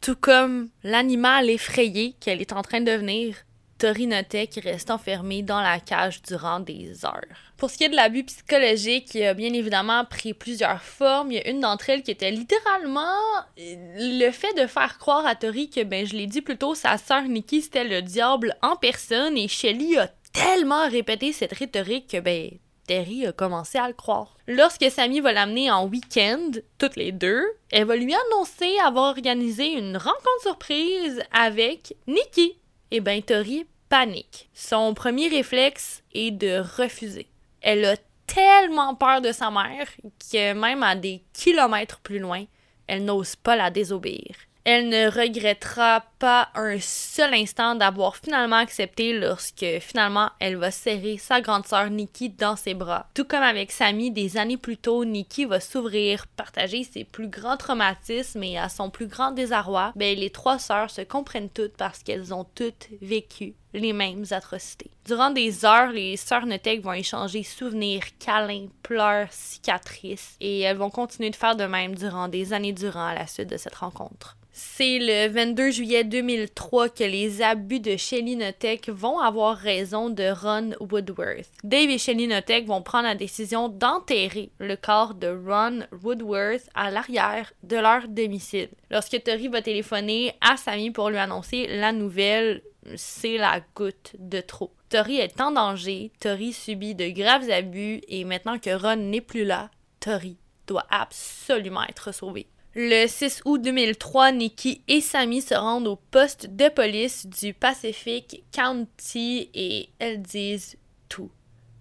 Tout 0.00 0.16
comme 0.16 0.68
l'animal 0.82 1.48
effrayé 1.48 2.14
qu'elle 2.20 2.40
est 2.40 2.52
en 2.52 2.62
train 2.62 2.80
de 2.80 2.90
devenir, 2.90 3.36
Tori 3.78 4.06
notait 4.06 4.46
qu'il 4.46 4.62
reste 4.62 4.90
enfermé 4.90 5.42
dans 5.42 5.60
la 5.60 5.80
cage 5.80 6.22
durant 6.22 6.60
des 6.60 7.04
heures. 7.04 7.20
Pour 7.56 7.70
ce 7.70 7.76
qui 7.76 7.84
est 7.84 7.88
de 7.88 7.96
l'abus 7.96 8.24
psychologique, 8.24 9.14
il 9.14 9.24
a 9.24 9.34
bien 9.34 9.52
évidemment 9.52 10.04
pris 10.04 10.32
plusieurs 10.32 10.82
formes. 10.82 11.32
Il 11.32 11.36
y 11.36 11.40
a 11.40 11.48
une 11.48 11.60
d'entre 11.60 11.90
elles 11.90 12.02
qui 12.02 12.10
était 12.10 12.30
littéralement 12.30 13.18
le 13.56 14.30
fait 14.30 14.54
de 14.60 14.66
faire 14.66 14.98
croire 14.98 15.26
à 15.26 15.34
Tori 15.34 15.70
que, 15.70 15.82
ben, 15.82 16.06
je 16.06 16.14
l'ai 16.14 16.26
dit 16.26 16.40
plus 16.40 16.56
tôt, 16.56 16.74
sa 16.74 16.98
sœur 16.98 17.22
Nikki 17.22 17.62
c'était 17.62 17.84
le 17.84 18.02
diable 18.02 18.56
en 18.62 18.76
personne 18.76 19.36
et 19.36 19.48
Shelly 19.48 19.98
a 19.98 20.08
tellement 20.32 20.88
répété 20.88 21.32
cette 21.32 21.52
rhétorique 21.52 22.10
que, 22.10 22.20
ben, 22.20 22.50
Terry 22.86 23.26
a 23.26 23.32
commencé 23.32 23.78
à 23.78 23.88
le 23.88 23.94
croire. 23.94 24.36
Lorsque 24.46 24.90
Sammy 24.90 25.20
va 25.20 25.32
l'amener 25.32 25.70
en 25.70 25.86
week-end, 25.86 26.50
toutes 26.78 26.96
les 26.96 27.12
deux, 27.12 27.44
elle 27.70 27.86
va 27.86 27.96
lui 27.96 28.14
annoncer 28.14 28.78
avoir 28.84 29.10
organisé 29.10 29.72
une 29.72 29.96
rencontre 29.96 30.42
surprise 30.42 31.22
avec 31.32 31.96
Nikki. 32.06 32.58
Et 32.90 33.00
ben 33.00 33.22
Tori 33.22 33.66
panique. 33.88 34.48
Son 34.54 34.94
premier 34.94 35.28
réflexe 35.28 36.02
est 36.12 36.30
de 36.30 36.62
refuser. 36.76 37.28
Elle 37.60 37.84
a 37.84 37.96
tellement 38.26 38.94
peur 38.94 39.20
de 39.20 39.32
sa 39.32 39.50
mère 39.50 39.88
que 40.30 40.52
même 40.52 40.82
à 40.82 40.94
des 40.94 41.22
kilomètres 41.32 42.00
plus 42.00 42.18
loin, 42.18 42.44
elle 42.86 43.04
n'ose 43.04 43.36
pas 43.36 43.56
la 43.56 43.70
désobéir. 43.70 44.34
Elle 44.66 44.88
ne 44.88 45.10
regrettera 45.10 46.02
pas 46.18 46.48
un 46.54 46.80
seul 46.80 47.34
instant 47.34 47.74
d'avoir 47.74 48.16
finalement 48.16 48.56
accepté 48.56 49.12
lorsque 49.12 49.66
finalement 49.80 50.30
elle 50.40 50.56
va 50.56 50.70
serrer 50.70 51.18
sa 51.18 51.42
grande 51.42 51.66
sœur 51.66 51.90
Nikki 51.90 52.30
dans 52.30 52.56
ses 52.56 52.72
bras. 52.72 53.06
Tout 53.12 53.26
comme 53.26 53.42
avec 53.42 53.70
Sammy 53.70 54.10
des 54.10 54.38
années 54.38 54.56
plus 54.56 54.78
tôt, 54.78 55.04
Nikki 55.04 55.44
va 55.44 55.60
s'ouvrir, 55.60 56.26
partager 56.28 56.82
ses 56.82 57.04
plus 57.04 57.28
grands 57.28 57.58
traumatismes 57.58 58.42
et 58.42 58.56
à 58.56 58.70
son 58.70 58.88
plus 58.88 59.06
grand 59.06 59.32
désarroi, 59.32 59.92
ben 59.96 60.16
les 60.18 60.30
trois 60.30 60.58
sœurs 60.58 60.88
se 60.88 61.02
comprennent 61.02 61.50
toutes 61.50 61.76
parce 61.76 62.02
qu'elles 62.02 62.32
ont 62.32 62.46
toutes 62.54 62.88
vécu 63.02 63.52
les 63.74 63.92
mêmes 63.92 64.24
atrocités. 64.30 64.90
Durant 65.04 65.28
des 65.28 65.66
heures, 65.66 65.92
les 65.92 66.16
sœurs 66.16 66.46
Notek 66.46 66.82
vont 66.82 66.94
échanger 66.94 67.42
souvenirs, 67.42 68.04
câlins, 68.18 68.68
pleurs, 68.82 69.30
cicatrices 69.30 70.36
et 70.40 70.60
elles 70.60 70.78
vont 70.78 70.88
continuer 70.88 71.28
de 71.28 71.36
faire 71.36 71.54
de 71.54 71.64
même 71.64 71.94
durant 71.94 72.28
des 72.28 72.54
années 72.54 72.72
durant 72.72 73.08
à 73.08 73.14
la 73.14 73.26
suite 73.26 73.50
de 73.50 73.58
cette 73.58 73.74
rencontre. 73.74 74.38
C'est 74.56 75.00
le 75.00 75.26
22 75.30 75.72
juillet 75.72 76.04
2003 76.04 76.88
que 76.88 77.02
les 77.02 77.42
abus 77.42 77.80
de 77.80 77.96
Shelly 77.96 78.36
Notek 78.36 78.88
vont 78.88 79.18
avoir 79.18 79.56
raison 79.56 80.10
de 80.10 80.30
Ron 80.30 80.76
Woodworth. 80.78 81.50
Dave 81.64 81.90
et 81.90 81.98
Shelly 81.98 82.28
Notek 82.28 82.64
vont 82.64 82.80
prendre 82.80 83.08
la 83.08 83.16
décision 83.16 83.68
d'enterrer 83.68 84.52
le 84.60 84.76
corps 84.76 85.14
de 85.14 85.26
Ron 85.26 85.80
Woodworth 86.04 86.70
à 86.72 86.92
l'arrière 86.92 87.52
de 87.64 87.78
leur 87.78 88.06
domicile. 88.06 88.68
Lorsque 88.92 89.20
Tori 89.24 89.48
va 89.48 89.60
téléphoner 89.60 90.34
à 90.40 90.56
Sammy 90.56 90.92
pour 90.92 91.10
lui 91.10 91.18
annoncer 91.18 91.66
la 91.66 91.90
nouvelle, 91.90 92.62
c'est 92.94 93.38
la 93.38 93.60
goutte 93.74 94.12
de 94.20 94.40
trop. 94.40 94.72
Tori 94.88 95.16
est 95.16 95.40
en 95.40 95.50
danger, 95.50 96.12
Tori 96.20 96.52
subit 96.52 96.94
de 96.94 97.08
graves 97.08 97.50
abus 97.50 98.02
et 98.06 98.22
maintenant 98.22 98.60
que 98.60 98.70
Ron 98.70 99.10
n'est 99.10 99.20
plus 99.20 99.44
là, 99.44 99.72
Tori 99.98 100.36
doit 100.68 100.86
absolument 100.90 101.82
être 101.88 102.14
sauvée. 102.14 102.46
Le 102.76 103.06
6 103.06 103.42
août 103.44 103.62
2003, 103.62 104.32
Nikki 104.32 104.82
et 104.88 105.00
Sammy 105.00 105.40
se 105.40 105.54
rendent 105.54 105.86
au 105.86 105.94
poste 105.94 106.48
de 106.56 106.68
police 106.68 107.24
du 107.24 107.54
Pacific 107.54 108.42
County 108.50 109.48
et 109.54 109.90
elles 110.00 110.20
disent 110.20 110.76
tout. 111.08 111.30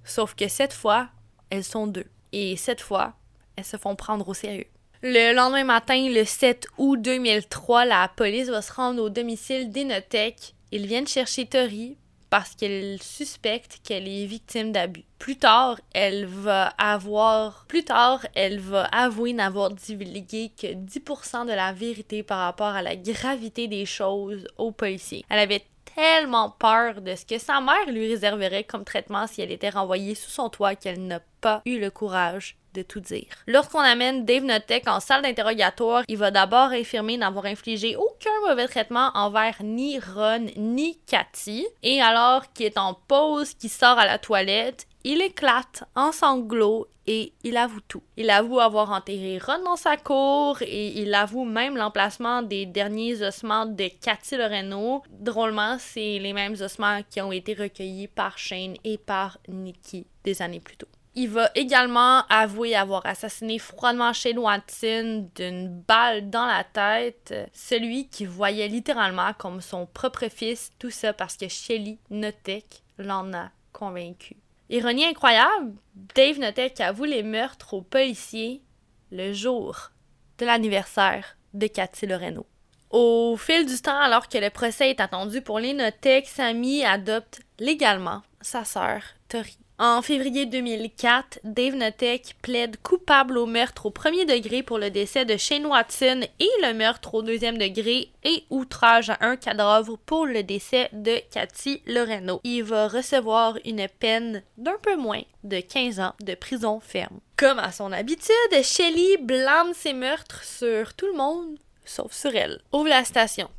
Sauf 0.03 0.35
que 0.35 0.47
cette 0.47 0.71
fois, 0.73 1.09
elles 1.49 1.63
sont 1.63 1.87
deux. 1.87 2.05
Et 2.31 2.55
cette 2.57 2.81
fois, 2.81 3.15
elles 3.55 3.65
se 3.65 3.77
font 3.77 3.95
prendre 3.95 4.27
au 4.27 4.35
sérieux. 4.35 4.67
Le 5.01 5.33
lendemain 5.33 5.63
matin, 5.63 6.09
le 6.09 6.25
7 6.25 6.67
août 6.77 7.01
2003, 7.01 7.85
la 7.85 8.07
police 8.15 8.49
va 8.49 8.61
se 8.61 8.71
rendre 8.71 9.01
au 9.01 9.09
domicile 9.09 9.71
d'Inotech. 9.71 10.53
Ils 10.71 10.85
viennent 10.85 11.07
chercher 11.07 11.47
Tori 11.47 11.97
parce 12.33 12.55
qu'elle 12.55 12.97
suspecte 12.99 13.77
qu'elle 13.83 14.07
est 14.07 14.25
victime 14.25 14.71
d'abus. 14.71 15.03
Plus 15.19 15.37
tard, 15.37 15.79
elle 15.93 16.25
va 16.25 16.69
avoir, 16.79 17.65
plus 17.67 17.83
tard, 17.83 18.25
elle 18.33 18.59
va 18.59 18.85
avouer 18.85 19.33
n'avoir 19.33 19.69
divulgué 19.69 20.51
que 20.59 20.65
10% 20.65 21.45
de 21.45 21.51
la 21.51 21.73
vérité 21.73 22.23
par 22.23 22.39
rapport 22.39 22.69
à 22.69 22.81
la 22.81 22.95
gravité 22.95 23.67
des 23.67 23.85
choses 23.85 24.47
aux 24.57 24.71
policiers. 24.71 25.23
Elle 25.29 25.37
avait 25.37 25.63
tellement 25.95 26.49
peur 26.49 27.01
de 27.01 27.15
ce 27.15 27.25
que 27.25 27.37
sa 27.37 27.61
mère 27.61 27.85
lui 27.87 28.09
réserverait 28.09 28.63
comme 28.63 28.85
traitement 28.85 29.27
si 29.27 29.41
elle 29.41 29.51
était 29.51 29.69
renvoyée 29.69 30.15
sous 30.15 30.29
son 30.29 30.49
toit 30.49 30.75
qu'elle 30.75 31.05
n'a 31.05 31.19
pas 31.41 31.61
eu 31.65 31.79
le 31.79 31.91
courage 31.91 32.57
de 32.73 32.81
tout 32.81 32.99
dire. 32.99 33.27
Lorsqu'on 33.47 33.79
amène 33.79 34.25
Dave 34.25 34.43
Notek 34.43 34.87
en 34.87 34.99
salle 34.99 35.21
d'interrogatoire, 35.21 36.03
il 36.07 36.17
va 36.17 36.31
d'abord 36.31 36.71
affirmer 36.71 37.17
n'avoir 37.17 37.45
infligé 37.45 37.95
aucun 37.95 38.31
mauvais 38.47 38.67
traitement 38.67 39.11
envers 39.13 39.57
ni 39.61 39.99
Ron 39.99 40.47
ni 40.57 40.99
Cathy. 41.05 41.67
Et 41.83 42.01
alors 42.01 42.51
qu'il 42.53 42.65
est 42.65 42.77
en 42.77 42.93
pause, 42.93 43.53
qu'il 43.53 43.69
sort 43.69 43.99
à 43.99 44.05
la 44.05 44.17
toilette, 44.17 44.87
il 45.03 45.21
éclate 45.21 45.83
en 45.95 46.11
sanglots 46.11 46.87
et 47.05 47.33
il 47.43 47.57
avoue 47.57 47.81
tout. 47.81 48.03
Il 48.15 48.29
avoue 48.29 48.59
avoir 48.59 48.91
enterré 48.91 49.37
Ron 49.37 49.63
dans 49.65 49.75
sa 49.75 49.97
cour 49.97 50.61
et 50.61 50.87
il 51.01 51.13
avoue 51.13 51.43
même 51.43 51.75
l'emplacement 51.75 52.41
des 52.41 52.65
derniers 52.65 53.21
ossements 53.21 53.65
de 53.65 53.89
Cathy 54.01 54.37
Loreno. 54.37 55.03
Drôlement, 55.09 55.77
c'est 55.79 56.19
les 56.19 56.31
mêmes 56.31 56.55
ossements 56.61 57.01
qui 57.09 57.19
ont 57.21 57.31
été 57.31 57.53
recueillis 57.53 58.07
par 58.07 58.37
Shane 58.37 58.75
et 58.83 58.97
par 58.97 59.37
Nikki 59.49 60.07
des 60.23 60.41
années 60.41 60.61
plus 60.61 60.77
tôt. 60.77 60.87
Il 61.15 61.29
va 61.29 61.51
également 61.53 62.23
avouer 62.27 62.75
avoir 62.75 63.05
assassiné 63.05 63.59
froidement 63.59 64.13
Shane 64.13 64.39
Watson 64.39 65.29
d'une 65.35 65.69
balle 65.69 66.29
dans 66.31 66.47
la 66.47 66.63
tête, 66.63 67.35
celui 67.53 68.07
qui 68.07 68.25
voyait 68.25 68.67
littéralement 68.67 69.31
comme 69.37 69.61
son 69.61 69.85
propre 69.85 70.27
fils, 70.29 70.71
tout 70.79 70.89
ça 70.89 71.13
parce 71.13 71.37
que 71.37 71.47
Shelly 71.47 71.99
Notek 72.09 72.81
l'en 72.97 73.31
a 73.33 73.51
convaincu. 73.73 74.37
Ironie 74.73 75.05
incroyable, 75.05 75.75
Dave 76.15 76.39
Notek 76.39 76.81
avoue 76.81 77.03
les 77.03 77.21
meurtres 77.21 77.75
aux 77.75 77.83
policiers 77.83 78.63
le 79.11 79.31
jour 79.31 79.91
de 80.39 80.47
l'anniversaire 80.47 81.37
de 81.53 81.67
Cathy 81.67 82.07
Loreno. 82.07 82.47
Au 82.89 83.37
fil 83.37 83.67
du 83.67 83.79
temps, 83.79 83.99
alors 83.99 84.27
que 84.27 84.39
le 84.39 84.49
procès 84.49 84.89
est 84.89 84.99
attendu 84.99 85.43
pour 85.43 85.59
les 85.59 85.73
Notek, 85.73 86.25
Sammy 86.25 86.83
adopte 86.83 87.41
légalement 87.59 88.23
sa 88.41 88.65
sœur 88.65 89.03
Tori. 89.29 89.59
En 89.79 90.03
février 90.03 90.45
2004, 90.45 91.39
Dave 91.43 91.73
Notek 91.73 92.35
plaide 92.43 92.77
coupable 92.83 93.39
au 93.39 93.47
meurtre 93.47 93.87
au 93.87 93.89
premier 93.89 94.23
degré 94.23 94.61
pour 94.61 94.77
le 94.77 94.91
décès 94.91 95.25
de 95.25 95.35
Shane 95.35 95.65
Watson 95.65 96.21
et 96.39 96.49
le 96.61 96.73
meurtre 96.75 97.15
au 97.15 97.23
deuxième 97.23 97.57
degré 97.57 98.09
et 98.23 98.43
outrage 98.51 99.09
à 99.09 99.17
un 99.21 99.35
cadavre 99.35 99.97
pour 100.05 100.27
le 100.27 100.43
décès 100.43 100.89
de 100.93 101.19
Cathy 101.31 101.81
Loreno. 101.87 102.39
Il 102.43 102.63
va 102.63 102.87
recevoir 102.87 103.57
une 103.65 103.87
peine 103.99 104.43
d'un 104.59 104.77
peu 104.79 104.95
moins 104.95 105.23
de 105.43 105.59
15 105.59 105.99
ans 105.99 106.13
de 106.21 106.35
prison 106.35 106.79
ferme. 106.79 107.19
Comme 107.35 107.57
à 107.57 107.71
son 107.71 107.91
habitude, 107.91 108.63
Shelly 108.63 109.17
blâme 109.17 109.73
ses 109.73 109.93
meurtres 109.93 110.43
sur 110.43 110.93
tout 110.93 111.07
le 111.07 111.17
monde, 111.17 111.57
sauf 111.83 112.13
sur 112.13 112.35
elle. 112.35 112.61
Ouvre 112.71 112.89
la 112.89 113.03
station. 113.03 113.49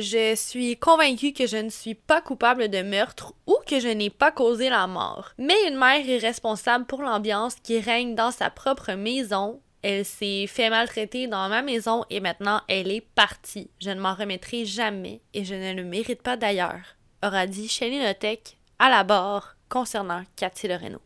Je 0.00 0.36
suis 0.36 0.76
convaincue 0.76 1.32
que 1.32 1.48
je 1.48 1.56
ne 1.56 1.70
suis 1.70 1.96
pas 1.96 2.20
coupable 2.20 2.68
de 2.68 2.82
meurtre 2.82 3.34
ou 3.48 3.56
que 3.66 3.80
je 3.80 3.88
n'ai 3.88 4.10
pas 4.10 4.30
causé 4.30 4.68
la 4.68 4.86
mort. 4.86 5.32
Mais 5.38 5.66
une 5.66 5.76
mère 5.76 6.08
est 6.08 6.18
responsable 6.18 6.86
pour 6.86 7.02
l'ambiance 7.02 7.56
qui 7.56 7.80
règne 7.80 8.14
dans 8.14 8.30
sa 8.30 8.48
propre 8.48 8.92
maison. 8.92 9.60
Elle 9.82 10.04
s'est 10.04 10.46
fait 10.46 10.70
maltraiter 10.70 11.26
dans 11.26 11.48
ma 11.48 11.62
maison 11.62 12.04
et 12.10 12.20
maintenant 12.20 12.60
elle 12.68 12.92
est 12.92 13.00
partie. 13.00 13.72
Je 13.80 13.90
ne 13.90 14.00
m'en 14.00 14.14
remettrai 14.14 14.64
jamais 14.64 15.20
et 15.34 15.44
je 15.44 15.56
ne 15.56 15.72
le 15.72 15.82
mérite 15.82 16.22
pas 16.22 16.36
d'ailleurs, 16.36 16.94
aura 17.24 17.48
dit 17.48 17.66
Shelly 17.66 17.98
Notek 17.98 18.56
à 18.78 18.90
la 18.90 19.02
barre 19.02 19.56
concernant 19.68 20.22
Cathy 20.36 20.68
Loreno. 20.68 21.00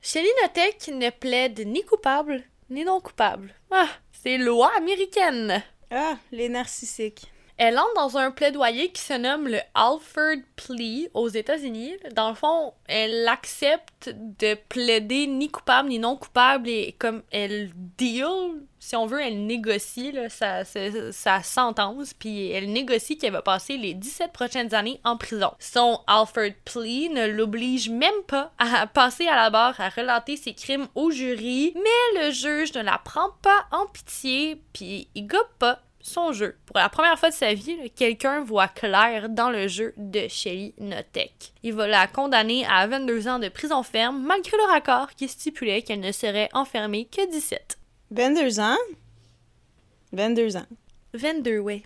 Shelly 0.00 0.28
Notek 0.44 0.86
ne 0.94 1.10
plaide 1.10 1.66
ni 1.66 1.82
coupable 1.82 2.44
ni 2.70 2.84
non 2.84 3.00
coupable. 3.00 3.52
Ah, 3.72 3.88
c'est 4.12 4.38
loi 4.38 4.70
américaine! 4.76 5.64
Ah, 5.90 6.16
les 6.30 6.48
narcissiques. 6.48 7.26
Elle 7.58 7.78
entre 7.78 7.94
dans 7.94 8.18
un 8.18 8.30
plaidoyer 8.30 8.90
qui 8.90 9.00
se 9.00 9.14
nomme 9.14 9.48
le 9.48 9.60
Alford 9.74 10.42
Plea 10.56 11.08
aux 11.14 11.28
États-Unis. 11.28 11.94
Dans 12.14 12.28
le 12.28 12.34
fond, 12.34 12.74
elle 12.86 13.26
accepte 13.28 14.10
de 14.14 14.54
plaider 14.68 15.26
ni 15.26 15.50
coupable 15.50 15.88
ni 15.88 15.98
non 15.98 16.16
coupable 16.16 16.68
et 16.68 16.94
comme 16.98 17.22
elle 17.30 17.70
deal, 17.96 18.60
si 18.78 18.94
on 18.94 19.06
veut, 19.06 19.20
elle 19.20 19.46
négocie 19.46 20.14
sa, 20.28 21.42
sentence, 21.42 22.14
puis 22.14 22.50
elle 22.50 22.72
négocie 22.72 23.18
qu'elle 23.18 23.32
va 23.32 23.42
passer 23.42 23.76
les 23.76 23.94
17 23.94 24.32
prochaines 24.32 24.74
années 24.74 25.00
en 25.02 25.16
prison. 25.16 25.52
Son 25.58 26.00
Alford 26.06 26.52
Plea 26.64 27.08
ne 27.08 27.26
l'oblige 27.26 27.88
même 27.88 28.22
pas 28.28 28.52
à 28.58 28.86
passer 28.86 29.26
à 29.26 29.34
la 29.34 29.50
barre, 29.50 29.80
à 29.80 29.88
relater 29.88 30.36
ses 30.36 30.54
crimes 30.54 30.86
au 30.94 31.10
jury, 31.10 31.74
mais 31.74 32.20
le 32.20 32.30
juge 32.30 32.74
ne 32.74 32.82
la 32.82 32.98
prend 32.98 33.30
pas 33.42 33.66
en 33.72 33.86
pitié, 33.86 34.62
puis 34.72 35.08
il 35.14 35.26
gobe 35.26 35.40
pas 35.58 35.80
son 36.06 36.32
jeu. 36.32 36.56
Pour 36.66 36.78
la 36.78 36.88
première 36.88 37.18
fois 37.18 37.30
de 37.30 37.34
sa 37.34 37.52
vie, 37.52 37.90
quelqu'un 37.94 38.42
voit 38.42 38.68
clair 38.68 39.28
dans 39.28 39.50
le 39.50 39.68
jeu 39.68 39.92
de 39.96 40.28
Shelly 40.28 40.74
Notek. 40.78 41.52
Il 41.62 41.74
va 41.74 41.86
la 41.88 42.06
condamner 42.06 42.64
à 42.66 42.86
22 42.86 43.28
ans 43.28 43.38
de 43.38 43.48
prison 43.48 43.82
ferme, 43.82 44.22
malgré 44.22 44.56
le 44.56 44.70
raccord 44.70 45.10
qui 45.14 45.28
stipulait 45.28 45.82
qu'elle 45.82 46.00
ne 46.00 46.12
serait 46.12 46.48
enfermée 46.52 47.06
que 47.06 47.28
17. 47.30 47.78
22 48.12 48.60
ans? 48.60 48.76
22 50.12 50.56
ans. 50.56 50.66
22, 51.14 51.58
oui. 51.58 51.82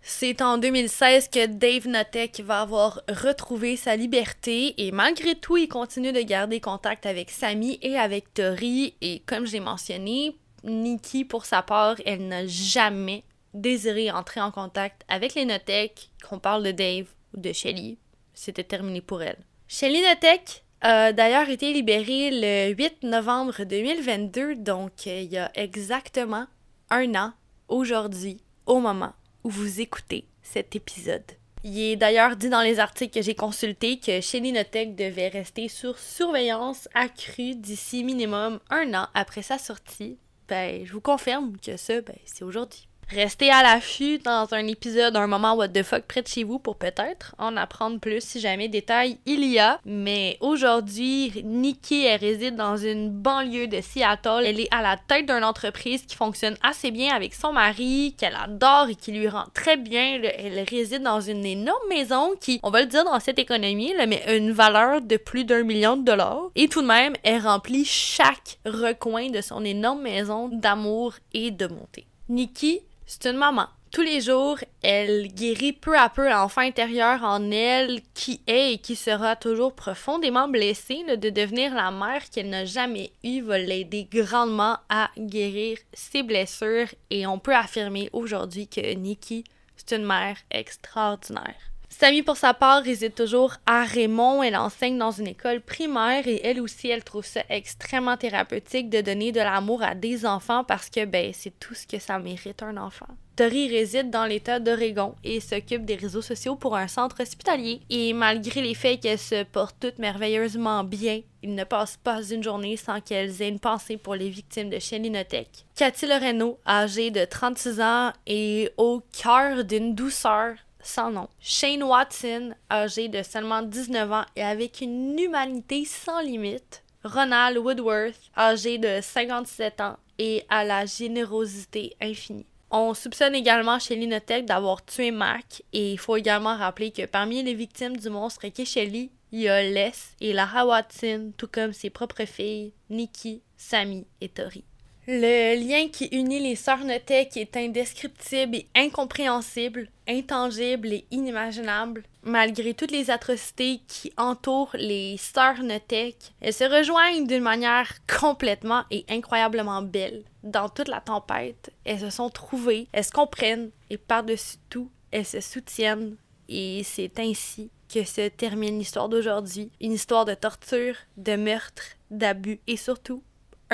C'est 0.00 0.42
en 0.42 0.58
2016 0.58 1.28
que 1.28 1.46
Dave 1.46 1.86
Notek 1.86 2.40
va 2.40 2.62
avoir 2.62 3.02
retrouvé 3.08 3.76
sa 3.76 3.94
liberté 3.94 4.74
et 4.78 4.90
malgré 4.90 5.36
tout, 5.36 5.56
il 5.56 5.68
continue 5.68 6.12
de 6.12 6.22
garder 6.22 6.60
contact 6.60 7.06
avec 7.06 7.30
Sammy 7.30 7.78
et 7.82 7.96
avec 7.96 8.34
Tori 8.34 8.94
et 9.00 9.22
comme 9.26 9.46
j'ai 9.46 9.60
mentionné, 9.60 10.36
Nikki, 10.64 11.24
pour 11.24 11.44
sa 11.44 11.62
part, 11.62 11.96
elle 12.04 12.26
n'a 12.26 12.46
jamais 12.46 13.24
désiré 13.54 14.10
entrer 14.10 14.40
en 14.40 14.50
contact 14.50 15.02
avec 15.08 15.34
les 15.34 15.44
Notek, 15.44 16.10
qu'on 16.28 16.38
parle 16.38 16.62
de 16.62 16.70
Dave 16.70 17.06
ou 17.34 17.40
de 17.40 17.52
Shelly, 17.52 17.98
c'était 18.34 18.64
terminé 18.64 19.00
pour 19.00 19.22
elle. 19.22 19.38
Shelly 19.68 20.02
Notek 20.02 20.64
a 20.80 21.12
d'ailleurs 21.12 21.48
été 21.48 21.72
libérée 21.72 22.30
le 22.32 22.74
8 22.74 23.04
novembre 23.04 23.64
2022, 23.64 24.56
donc 24.56 24.92
euh, 25.06 25.20
il 25.20 25.32
y 25.32 25.38
a 25.38 25.50
exactement 25.54 26.46
un 26.90 27.14
an 27.14 27.32
aujourd'hui, 27.68 28.42
au 28.66 28.80
moment 28.80 29.12
où 29.44 29.50
vous 29.50 29.80
écoutez 29.80 30.26
cet 30.42 30.76
épisode. 30.76 31.24
Il 31.64 31.78
est 31.78 31.96
d'ailleurs 31.96 32.36
dit 32.36 32.48
dans 32.48 32.60
les 32.60 32.80
articles 32.80 33.14
que 33.14 33.24
j'ai 33.24 33.36
consultés 33.36 34.00
que 34.00 34.20
Shelly 34.20 34.52
Notek 34.52 34.96
devait 34.96 35.28
rester 35.28 35.68
sur 35.68 35.98
surveillance 35.98 36.88
accrue 36.92 37.54
d'ici 37.54 38.02
minimum 38.02 38.58
un 38.68 38.92
an 38.94 39.06
après 39.14 39.42
sa 39.42 39.58
sortie. 39.58 40.18
Ben, 40.48 40.84
je 40.84 40.92
vous 40.92 41.00
confirme 41.00 41.56
que 41.58 41.76
ça, 41.76 42.00
ben, 42.00 42.16
c'est 42.24 42.44
aujourd'hui. 42.44 42.88
Restez 43.08 43.50
à 43.50 43.62
l'affût 43.62 44.18
dans 44.18 44.48
un 44.52 44.66
épisode, 44.66 45.16
un 45.16 45.26
moment 45.26 45.54
what 45.54 45.68
the 45.68 45.82
fuck 45.82 46.04
près 46.04 46.22
de 46.22 46.28
chez 46.28 46.44
vous 46.44 46.58
pour 46.58 46.76
peut-être 46.76 47.34
en 47.38 47.58
apprendre 47.58 48.00
plus 48.00 48.22
si 48.22 48.40
jamais 48.40 48.68
détails 48.68 49.18
il 49.26 49.44
y 49.44 49.58
a. 49.58 49.78
Mais 49.84 50.38
aujourd'hui, 50.40 51.42
Nikki, 51.44 52.06
elle 52.06 52.20
réside 52.20 52.56
dans 52.56 52.78
une 52.78 53.10
banlieue 53.10 53.66
de 53.66 53.82
Seattle. 53.82 54.44
Elle 54.46 54.60
est 54.60 54.74
à 54.74 54.80
la 54.80 54.96
tête 54.96 55.26
d'une 55.26 55.44
entreprise 55.44 56.06
qui 56.06 56.16
fonctionne 56.16 56.56
assez 56.62 56.90
bien 56.90 57.14
avec 57.14 57.34
son 57.34 57.52
mari, 57.52 58.14
qu'elle 58.16 58.36
adore 58.36 58.88
et 58.88 58.94
qui 58.94 59.12
lui 59.12 59.28
rend 59.28 59.44
très 59.52 59.76
bien. 59.76 60.20
Elle 60.22 60.64
réside 60.68 61.02
dans 61.02 61.20
une 61.20 61.44
énorme 61.44 61.88
maison 61.90 62.32
qui, 62.40 62.60
on 62.62 62.70
va 62.70 62.80
le 62.80 62.86
dire 62.86 63.04
dans 63.04 63.20
cette 63.20 63.38
économie, 63.38 63.92
là, 63.94 64.06
mais 64.06 64.24
une 64.34 64.52
valeur 64.52 65.02
de 65.02 65.18
plus 65.18 65.44
d'un 65.44 65.64
million 65.64 65.98
de 65.98 66.04
dollars. 66.04 66.50
Et 66.54 66.68
tout 66.68 66.80
de 66.80 66.86
même, 66.86 67.12
elle 67.24 67.42
remplit 67.42 67.84
chaque 67.84 68.58
recoin 68.64 69.28
de 69.28 69.42
son 69.42 69.64
énorme 69.64 70.00
maison 70.00 70.48
d'amour 70.48 71.14
et 71.34 71.50
de 71.50 71.66
bonté. 71.66 72.06
Nikki 72.28 72.80
c'est 73.12 73.28
une 73.28 73.36
maman. 73.36 73.66
Tous 73.90 74.00
les 74.00 74.22
jours, 74.22 74.56
elle 74.82 75.28
guérit 75.28 75.74
peu 75.74 75.98
à 75.98 76.08
peu 76.08 76.30
l'enfant 76.30 76.62
intérieur 76.62 77.22
en 77.22 77.50
elle 77.50 78.00
qui 78.14 78.40
est 78.46 78.72
et 78.72 78.78
qui 78.78 78.96
sera 78.96 79.36
toujours 79.36 79.74
profondément 79.74 80.48
blessée. 80.48 81.04
de 81.04 81.28
devenir 81.28 81.74
la 81.74 81.90
mère 81.90 82.30
qu'elle 82.30 82.48
n'a 82.48 82.64
jamais 82.64 83.12
eue 83.22 83.42
va 83.42 83.58
l'aider 83.58 84.08
grandement 84.10 84.78
à 84.88 85.10
guérir 85.18 85.76
ses 85.92 86.22
blessures 86.22 86.88
et 87.10 87.26
on 87.26 87.38
peut 87.38 87.54
affirmer 87.54 88.08
aujourd'hui 88.14 88.66
que 88.66 88.94
Nikki, 88.94 89.44
c'est 89.76 89.94
une 89.94 90.06
mère 90.06 90.38
extraordinaire. 90.50 91.71
Sammy, 91.98 92.22
pour 92.22 92.38
sa 92.38 92.54
part, 92.54 92.82
réside 92.82 93.14
toujours 93.14 93.54
à 93.66 93.84
Raymond. 93.84 94.42
Elle 94.42 94.56
enseigne 94.56 94.96
dans 94.96 95.10
une 95.10 95.26
école 95.26 95.60
primaire 95.60 96.26
et 96.26 96.40
elle 96.42 96.60
aussi, 96.60 96.88
elle 96.88 97.04
trouve 97.04 97.24
ça 97.24 97.42
extrêmement 97.50 98.16
thérapeutique 98.16 98.88
de 98.88 99.02
donner 99.02 99.30
de 99.30 99.40
l'amour 99.40 99.82
à 99.82 99.94
des 99.94 100.24
enfants 100.24 100.64
parce 100.64 100.88
que, 100.88 101.04
ben, 101.04 101.32
c'est 101.34 101.56
tout 101.60 101.74
ce 101.74 101.86
que 101.86 101.98
ça 101.98 102.18
mérite 102.18 102.62
un 102.62 102.78
enfant. 102.78 103.06
Tori 103.36 103.68
réside 103.68 104.10
dans 104.10 104.24
l'État 104.24 104.58
d'Oregon 104.58 105.14
et 105.22 105.40
s'occupe 105.40 105.84
des 105.84 105.94
réseaux 105.94 106.22
sociaux 106.22 106.56
pour 106.56 106.76
un 106.76 106.88
centre 106.88 107.22
hospitalier. 107.22 107.80
Et 107.90 108.14
malgré 108.14 108.62
les 108.62 108.74
faits 108.74 109.00
qu'elles 109.00 109.18
se 109.18 109.44
portent 109.44 109.76
toutes 109.78 109.98
merveilleusement 109.98 110.84
bien, 110.84 111.20
il 111.42 111.54
ne 111.54 111.64
passe 111.64 111.98
pas 112.02 112.22
une 112.22 112.42
journée 112.42 112.76
sans 112.76 113.00
qu'elles 113.00 113.42
aient 113.42 113.48
une 113.48 113.60
pensée 113.60 113.96
pour 113.96 114.14
les 114.14 114.30
victimes 114.30 114.70
de 114.70 114.78
Chelinothèque. 114.78 115.66
Cathy 115.76 116.06
Loreno, 116.06 116.58
âgée 116.66 117.10
de 117.10 117.24
36 117.24 117.80
ans, 117.80 118.12
est 118.26 118.72
au 118.76 119.02
cœur 119.12 119.64
d'une 119.64 119.94
douceur 119.94 120.54
sans 120.82 121.10
nom. 121.10 121.28
Shane 121.40 121.82
Watson, 121.82 122.54
âgé 122.70 123.08
de 123.08 123.22
seulement 123.22 123.62
19 123.62 124.12
ans 124.12 124.24
et 124.36 124.42
avec 124.42 124.80
une 124.80 125.18
humanité 125.18 125.84
sans 125.84 126.20
limite. 126.20 126.82
Ronald 127.04 127.58
Woodworth, 127.58 128.30
âgé 128.36 128.78
de 128.78 129.00
57 129.00 129.80
ans 129.80 129.96
et 130.18 130.44
à 130.48 130.64
la 130.64 130.86
générosité 130.86 131.96
infinie. 132.00 132.46
On 132.70 132.94
soupçonne 132.94 133.34
également 133.34 133.78
chez 133.78 133.96
Linotech 133.96 134.46
d'avoir 134.46 134.84
tué 134.84 135.10
Mac 135.10 135.62
et 135.72 135.92
il 135.92 135.98
faut 135.98 136.16
également 136.16 136.56
rappeler 136.56 136.90
que 136.90 137.04
parmi 137.04 137.42
les 137.42 137.54
victimes 137.54 137.96
du 137.96 138.08
monstre 138.08 138.46
Shelly, 138.64 139.10
il 139.30 139.40
y 139.40 139.48
a 139.48 139.62
Les 139.62 139.92
et 140.20 140.32
Lara 140.32 140.66
Watson, 140.66 141.32
tout 141.36 141.48
comme 141.48 141.72
ses 141.72 141.90
propres 141.90 142.24
filles, 142.24 142.72
Nikki, 142.88 143.42
Sammy 143.56 144.06
et 144.20 144.28
Tori. 144.28 144.64
Le 145.08 145.56
lien 145.56 145.88
qui 145.88 146.06
unit 146.12 146.38
les 146.38 146.54
sœurs 146.54 146.88
est 146.88 147.56
indescriptible 147.56 148.54
et 148.54 148.68
incompréhensible, 148.76 149.88
intangible 150.06 150.92
et 150.92 151.04
inimaginable. 151.10 152.04
Malgré 152.22 152.72
toutes 152.72 152.92
les 152.92 153.10
atrocités 153.10 153.80
qui 153.88 154.12
entourent 154.16 154.70
les 154.74 155.16
sœurs 155.16 155.64
Notek, 155.64 156.14
elles 156.40 156.52
se 156.52 156.62
rejoignent 156.62 157.26
d'une 157.26 157.42
manière 157.42 157.90
complètement 158.06 158.84
et 158.92 159.04
incroyablement 159.08 159.82
belle. 159.82 160.22
Dans 160.44 160.68
toute 160.68 160.86
la 160.86 161.00
tempête, 161.00 161.72
elles 161.84 161.98
se 161.98 162.10
sont 162.10 162.30
trouvées, 162.30 162.86
elles 162.92 163.04
se 163.04 163.10
comprennent 163.10 163.70
et 163.90 163.98
par-dessus 163.98 164.58
tout, 164.70 164.88
elles 165.10 165.26
se 165.26 165.40
soutiennent. 165.40 166.14
Et 166.48 166.82
c'est 166.84 167.18
ainsi 167.18 167.70
que 167.92 168.04
se 168.04 168.28
termine 168.28 168.78
l'histoire 168.78 169.08
d'aujourd'hui. 169.08 169.72
Une 169.80 169.92
histoire 169.94 170.26
de 170.26 170.34
torture, 170.34 170.94
de 171.16 171.34
meurtre, 171.34 171.82
d'abus 172.12 172.60
et 172.68 172.76
surtout 172.76 173.24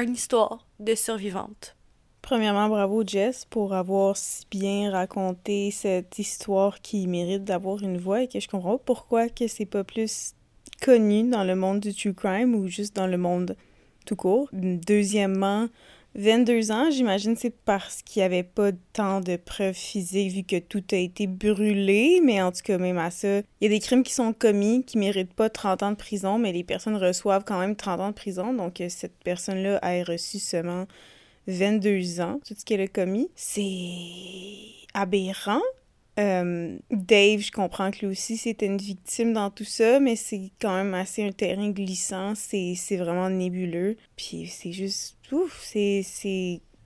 une 0.02 0.14
histoire 0.14 0.66
de 0.80 0.94
survivante. 0.94 1.76
Premièrement, 2.22 2.68
bravo 2.68 3.02
Jess 3.06 3.46
pour 3.46 3.74
avoir 3.74 4.16
si 4.16 4.44
bien 4.50 4.90
raconté 4.90 5.70
cette 5.70 6.18
histoire 6.18 6.80
qui 6.80 7.06
mérite 7.06 7.44
d'avoir 7.44 7.82
une 7.82 7.98
voix 7.98 8.22
et 8.22 8.28
que 8.28 8.38
je 8.38 8.48
comprends 8.48 8.78
pourquoi 8.78 9.28
que 9.28 9.48
c'est 9.48 9.66
pas 9.66 9.84
plus 9.84 10.34
connu 10.82 11.28
dans 11.28 11.44
le 11.44 11.56
monde 11.56 11.80
du 11.80 11.94
true 11.94 12.14
crime 12.14 12.54
ou 12.54 12.68
juste 12.68 12.94
dans 12.94 13.06
le 13.06 13.16
monde 13.16 13.56
tout 14.04 14.16
court. 14.16 14.48
Deuxièmement, 14.52 15.68
22 16.18 16.72
ans, 16.72 16.90
j'imagine 16.90 17.36
c'est 17.36 17.54
parce 17.64 18.02
qu'il 18.02 18.20
n'y 18.20 18.26
avait 18.26 18.42
pas 18.42 18.72
tant 18.92 19.20
de 19.20 19.36
preuves 19.36 19.74
physiques 19.74 20.32
vu 20.32 20.42
que 20.42 20.58
tout 20.58 20.82
a 20.90 20.96
été 20.96 21.28
brûlé, 21.28 22.20
mais 22.24 22.42
en 22.42 22.50
tout 22.50 22.62
cas, 22.64 22.76
même 22.76 22.98
à 22.98 23.12
ça, 23.12 23.38
il 23.38 23.44
y 23.62 23.66
a 23.66 23.68
des 23.68 23.78
crimes 23.78 24.02
qui 24.02 24.12
sont 24.12 24.32
commis 24.32 24.84
qui 24.84 24.98
méritent 24.98 25.32
pas 25.32 25.48
30 25.48 25.82
ans 25.84 25.90
de 25.92 25.96
prison, 25.96 26.36
mais 26.36 26.52
les 26.52 26.64
personnes 26.64 26.96
reçoivent 26.96 27.44
quand 27.44 27.60
même 27.60 27.76
30 27.76 28.00
ans 28.00 28.08
de 28.08 28.14
prison, 28.14 28.52
donc 28.52 28.80
euh, 28.80 28.88
cette 28.88 29.16
personne-là 29.22 29.78
a 29.80 30.02
reçu 30.02 30.40
seulement 30.40 30.86
22 31.46 32.20
ans, 32.20 32.40
tout 32.46 32.54
ce 32.58 32.64
qu'elle 32.64 32.80
a 32.80 32.88
commis. 32.88 33.30
C'est 33.36 34.88
aberrant. 34.94 35.62
Euh, 36.18 36.76
Dave, 36.90 37.40
je 37.40 37.52
comprends 37.52 37.92
que 37.92 38.00
lui 38.00 38.06
aussi 38.06 38.36
c'était 38.36 38.66
une 38.66 38.78
victime 38.78 39.32
dans 39.32 39.50
tout 39.50 39.64
ça, 39.64 40.00
mais 40.00 40.16
c'est 40.16 40.50
quand 40.60 40.74
même 40.74 40.94
assez 40.94 41.22
un 41.22 41.30
terrain 41.30 41.70
glissant, 41.70 42.34
c'est 42.34 42.74
vraiment 42.96 43.30
nébuleux. 43.30 43.96
Puis 44.16 44.48
c'est 44.48 44.72
juste, 44.72 45.16
ouf, 45.32 45.58
c'est. 45.62 46.02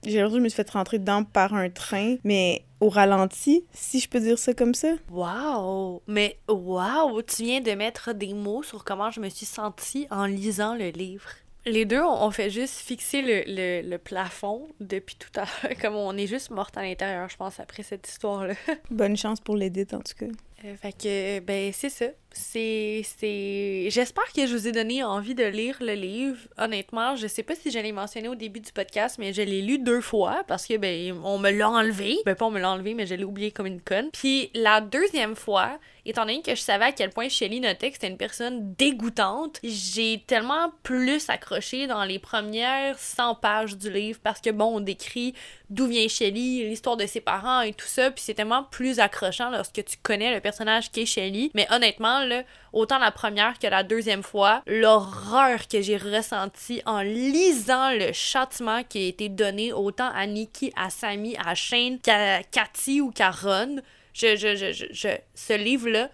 J'ai 0.05 0.17
l'impression 0.17 0.31
que 0.31 0.39
je 0.39 0.43
me 0.43 0.49
suis 0.49 0.55
fait 0.57 0.69
rentrer 0.71 0.99
dedans 0.99 1.23
par 1.23 1.53
un 1.53 1.69
train, 1.69 2.17
mais 2.25 2.65
au 2.81 2.89
ralenti, 2.89 3.63
si 3.71 4.01
je 4.01 4.09
peux 4.09 4.19
dire 4.19 4.37
ça 4.37 4.53
comme 4.53 4.73
ça. 4.73 4.89
Wow! 5.09 6.01
Mais 6.07 6.37
wow! 6.49 7.21
Tu 7.21 7.43
viens 7.43 7.61
de 7.61 7.71
mettre 7.71 8.13
des 8.13 8.33
mots 8.33 8.63
sur 8.63 8.83
comment 8.83 9.11
je 9.11 9.21
me 9.21 9.29
suis 9.29 9.45
sentie 9.45 10.07
en 10.11 10.25
lisant 10.25 10.75
le 10.75 10.89
livre. 10.89 11.29
Les 11.65 11.85
deux, 11.85 12.03
on 12.03 12.29
fait 12.29 12.49
juste 12.49 12.75
fixer 12.75 13.21
le, 13.21 13.89
le, 13.89 13.97
plafond 13.97 14.67
depuis 14.81 15.15
tout 15.15 15.29
à 15.39 15.45
l'heure. 15.45 15.77
Comme 15.81 15.95
on 15.95 16.17
est 16.17 16.27
juste 16.27 16.49
morte 16.49 16.75
à 16.77 16.81
l'intérieur, 16.81 17.29
je 17.29 17.37
pense, 17.37 17.61
après 17.61 17.83
cette 17.83 18.05
histoire-là. 18.05 18.55
Bonne 18.91 19.15
chance 19.15 19.39
pour 19.39 19.55
l'édite, 19.55 19.93
en 19.93 20.01
tout 20.01 20.15
cas. 20.19 20.31
Euh, 20.65 20.75
fait 20.77 20.93
que, 20.93 21.39
ben, 21.39 21.71
c'est 21.73 21.89
ça. 21.89 22.05
C'est. 22.31 23.01
c'est... 23.03 23.89
J'espère 23.89 24.31
que 24.33 24.47
je 24.47 24.55
vous 24.55 24.67
ai 24.67 24.71
donné 24.71 25.03
envie 25.03 25.35
de 25.35 25.43
lire 25.43 25.77
le 25.81 25.93
livre. 25.93 26.39
Honnêtement, 26.57 27.15
je 27.15 27.27
sais 27.27 27.43
pas 27.43 27.53
si 27.53 27.69
je 27.69 27.79
l'ai 27.79 27.91
mentionné 27.91 28.29
au 28.29 28.35
début 28.35 28.59
du 28.61 28.71
podcast, 28.71 29.17
mais 29.19 29.33
je 29.33 29.41
l'ai 29.41 29.61
lu 29.61 29.77
deux 29.77 30.01
fois 30.01 30.43
parce 30.47 30.65
que, 30.65 30.77
ben, 30.77 31.19
on 31.23 31.37
me 31.37 31.51
l'a 31.51 31.69
enlevé. 31.69 32.17
Ben, 32.25 32.35
pas 32.35 32.45
on 32.45 32.51
me 32.51 32.59
l'a 32.59 32.71
enlevé, 32.71 32.93
mais 32.93 33.05
je 33.05 33.15
l'ai 33.15 33.25
oublié 33.25 33.51
comme 33.51 33.67
une 33.67 33.81
conne. 33.81 34.09
Puis 34.11 34.49
la 34.55 34.81
deuxième 34.81 35.35
fois, 35.35 35.79
étant 36.05 36.21
donné 36.21 36.41
que 36.41 36.55
je 36.55 36.61
savais 36.61 36.85
à 36.85 36.91
quel 36.91 37.11
point 37.11 37.29
Shelly 37.29 37.59
notait 37.59 37.89
que 37.89 37.95
c'était 37.95 38.07
une 38.07 38.17
personne 38.17 38.73
dégoûtante, 38.73 39.59
j'ai 39.63 40.23
tellement 40.25 40.71
plus 40.81 41.29
accroché 41.29 41.87
dans 41.87 42.03
les 42.03 42.19
premières 42.19 42.97
100 42.97 43.35
pages 43.35 43.77
du 43.77 43.91
livre 43.91 44.19
parce 44.23 44.41
que, 44.41 44.49
bon, 44.49 44.77
on 44.77 44.79
décrit 44.79 45.35
d'où 45.69 45.87
vient 45.87 46.07
Shelly, 46.07 46.67
l'histoire 46.67 46.97
de 46.97 47.05
ses 47.05 47.21
parents 47.21 47.61
et 47.61 47.73
tout 47.73 47.87
ça, 47.87 48.11
puis 48.11 48.23
c'est 48.23 48.33
tellement 48.33 48.63
plus 48.63 48.99
accrochant 48.99 49.49
lorsque 49.51 49.83
tu 49.83 49.97
connais 50.01 50.33
le 50.33 50.39
personnage 50.39 50.52
qu'est 50.91 51.05
Shelly. 51.05 51.51
Mais 51.53 51.67
honnêtement, 51.71 52.23
là, 52.23 52.43
autant 52.71 52.99
la 52.99 53.11
première 53.11 53.59
que 53.59 53.67
la 53.67 53.83
deuxième 53.83 54.23
fois, 54.23 54.63
l'horreur 54.67 55.67
que 55.67 55.81
j'ai 55.81 55.97
ressentie 55.97 56.81
en 56.85 57.01
lisant 57.01 57.91
le 57.91 58.11
châtiment 58.13 58.83
qui 58.83 59.05
a 59.05 59.07
été 59.07 59.29
donné 59.29 59.73
autant 59.73 60.09
à 60.13 60.25
Nikki, 60.27 60.71
à 60.75 60.89
Sammy, 60.89 61.35
à 61.43 61.55
Shane 61.55 61.99
qu'à 61.99 62.43
Cathy 62.43 63.01
ou 63.01 63.11
qu'à 63.11 63.31
Ron, 63.31 63.77
ce 64.13 65.57
livre-là, 65.57 66.09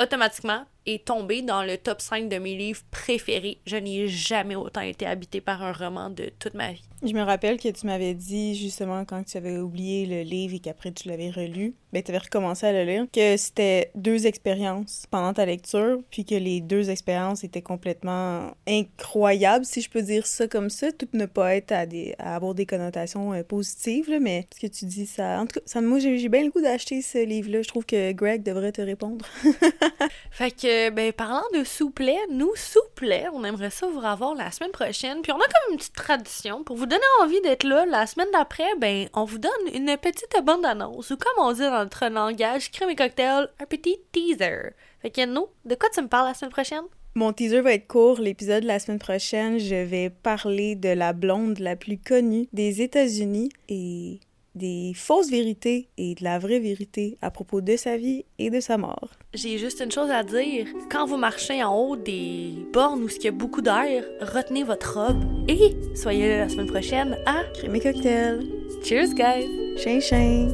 automatiquement, 0.00 0.64
est 0.86 1.04
tombé 1.04 1.42
dans 1.42 1.62
le 1.62 1.78
top 1.78 2.00
5 2.00 2.28
de 2.28 2.38
mes 2.38 2.56
livres 2.56 2.82
préférés. 2.90 3.60
Je 3.66 3.76
n'ai 3.76 4.08
jamais 4.08 4.56
autant 4.56 4.80
été 4.80 5.06
habité 5.06 5.40
par 5.40 5.62
un 5.62 5.72
roman 5.72 6.10
de 6.10 6.32
toute 6.38 6.54
ma 6.54 6.72
vie. 6.72 6.82
Je 7.04 7.14
me 7.14 7.22
rappelle 7.22 7.58
que 7.58 7.68
tu 7.68 7.86
m'avais 7.86 8.14
dit, 8.14 8.54
justement, 8.54 9.04
quand 9.04 9.24
tu 9.24 9.36
avais 9.36 9.58
oublié 9.58 10.06
le 10.06 10.22
livre 10.22 10.54
et 10.54 10.60
qu'après 10.60 10.92
tu 10.92 11.08
l'avais 11.08 11.30
relu, 11.30 11.74
ben, 11.92 12.00
tu 12.00 12.12
avais 12.12 12.18
recommencé 12.18 12.64
à 12.64 12.72
le 12.72 12.84
lire, 12.84 13.06
que 13.12 13.36
c'était 13.36 13.90
deux 13.96 14.26
expériences 14.26 15.06
pendant 15.10 15.34
ta 15.34 15.44
lecture, 15.44 15.98
puis 16.12 16.24
que 16.24 16.36
les 16.36 16.60
deux 16.60 16.90
expériences 16.90 17.42
étaient 17.42 17.60
complètement 17.60 18.52
incroyables, 18.68 19.64
si 19.64 19.80
je 19.80 19.90
peux 19.90 20.00
dire 20.00 20.26
ça 20.26 20.46
comme 20.46 20.70
ça. 20.70 20.92
Tout 20.92 21.08
ne 21.12 21.26
pas 21.26 21.56
être 21.56 21.72
à, 21.72 21.86
des, 21.86 22.14
avoir 22.20 22.54
des 22.54 22.66
connotations 22.66 23.32
euh, 23.32 23.42
positives, 23.42 24.08
là, 24.08 24.20
mais 24.20 24.46
ce 24.54 24.60
que 24.60 24.72
tu 24.72 24.84
dis, 24.84 25.06
ça. 25.06 25.40
En 25.40 25.46
tout 25.46 25.58
cas, 25.58 25.66
ça, 25.66 25.80
moi, 25.80 25.98
j'ai 25.98 26.28
bien 26.28 26.44
le 26.44 26.50
goût 26.50 26.62
d'acheter 26.62 27.02
ce 27.02 27.18
livre-là. 27.18 27.62
Je 27.62 27.68
trouve 27.68 27.84
que 27.84 28.12
Greg 28.12 28.44
devrait 28.44 28.72
te 28.72 28.80
répondre. 28.80 29.26
fait 30.30 30.52
que, 30.52 30.90
ben, 30.90 31.12
parlant 31.12 31.42
de 31.52 31.64
souplets, 31.64 32.16
nous, 32.30 32.54
souplets, 32.54 33.26
on 33.34 33.42
aimerait 33.42 33.70
ça 33.70 33.88
vous 33.88 34.00
revoir 34.00 34.36
la 34.36 34.52
semaine 34.52 34.70
prochaine, 34.70 35.20
puis 35.20 35.32
on 35.32 35.36
a 35.36 35.44
comme 35.44 35.72
une 35.72 35.78
petite 35.78 35.94
tradition 35.94 36.62
pour 36.62 36.76
vous 36.76 36.86
donner 36.92 37.04
envie 37.22 37.40
d'être 37.40 37.64
là, 37.64 37.86
la 37.86 38.06
semaine 38.06 38.28
d'après, 38.32 38.68
ben, 38.78 39.08
on 39.14 39.24
vous 39.24 39.38
donne 39.38 39.50
une 39.72 39.96
petite 39.96 40.36
bande-annonce, 40.44 41.10
ou 41.10 41.16
comme 41.16 41.46
on 41.46 41.52
dit 41.52 41.60
dans 41.60 41.84
notre 41.84 42.06
langage, 42.08 42.70
crème 42.70 42.90
et 42.90 42.96
cocktail, 42.96 43.48
un 43.58 43.64
petit 43.64 43.98
teaser. 44.12 44.74
Fait 45.00 45.10
que, 45.10 45.24
nous, 45.24 45.46
de 45.64 45.74
quoi 45.74 45.88
tu 45.88 46.02
me 46.02 46.08
parles 46.08 46.28
la 46.28 46.34
semaine 46.34 46.50
prochaine? 46.50 46.84
Mon 47.14 47.32
teaser 47.32 47.62
va 47.62 47.72
être 47.72 47.86
court. 47.86 48.20
L'épisode 48.20 48.62
de 48.62 48.68
la 48.68 48.78
semaine 48.78 48.98
prochaine, 48.98 49.58
je 49.58 49.74
vais 49.74 50.10
parler 50.10 50.76
de 50.76 50.90
la 50.90 51.14
blonde 51.14 51.58
la 51.60 51.76
plus 51.76 51.98
connue 51.98 52.48
des 52.52 52.82
États-Unis 52.82 53.50
et 53.70 54.20
des 54.54 54.92
fausses 54.94 55.30
vérités 55.30 55.88
et 55.96 56.14
de 56.14 56.24
la 56.24 56.38
vraie 56.38 56.58
vérité 56.58 57.16
à 57.22 57.30
propos 57.30 57.60
de 57.60 57.76
sa 57.76 57.96
vie 57.96 58.24
et 58.38 58.50
de 58.50 58.60
sa 58.60 58.78
mort. 58.78 59.10
J'ai 59.34 59.58
juste 59.58 59.80
une 59.80 59.90
chose 59.90 60.10
à 60.10 60.22
dire. 60.22 60.66
Quand 60.90 61.06
vous 61.06 61.16
marchez 61.16 61.62
en 61.62 61.74
haut 61.74 61.96
des 61.96 62.54
bornes 62.72 63.02
où 63.02 63.08
il 63.08 63.22
y 63.22 63.28
a 63.28 63.32
beaucoup 63.32 63.62
d'air, 63.62 64.04
retenez 64.20 64.64
votre 64.64 64.98
robe 64.98 65.24
et 65.48 65.76
soyez 65.94 66.28
là 66.28 66.38
la 66.38 66.48
semaine 66.48 66.66
prochaine 66.66 67.16
à 67.26 67.44
Crémer 67.54 67.80
Cocktail. 67.80 68.40
Cheers, 68.82 69.14
guys! 69.14 69.46
Chien, 69.76 70.00
chien! 70.00 70.48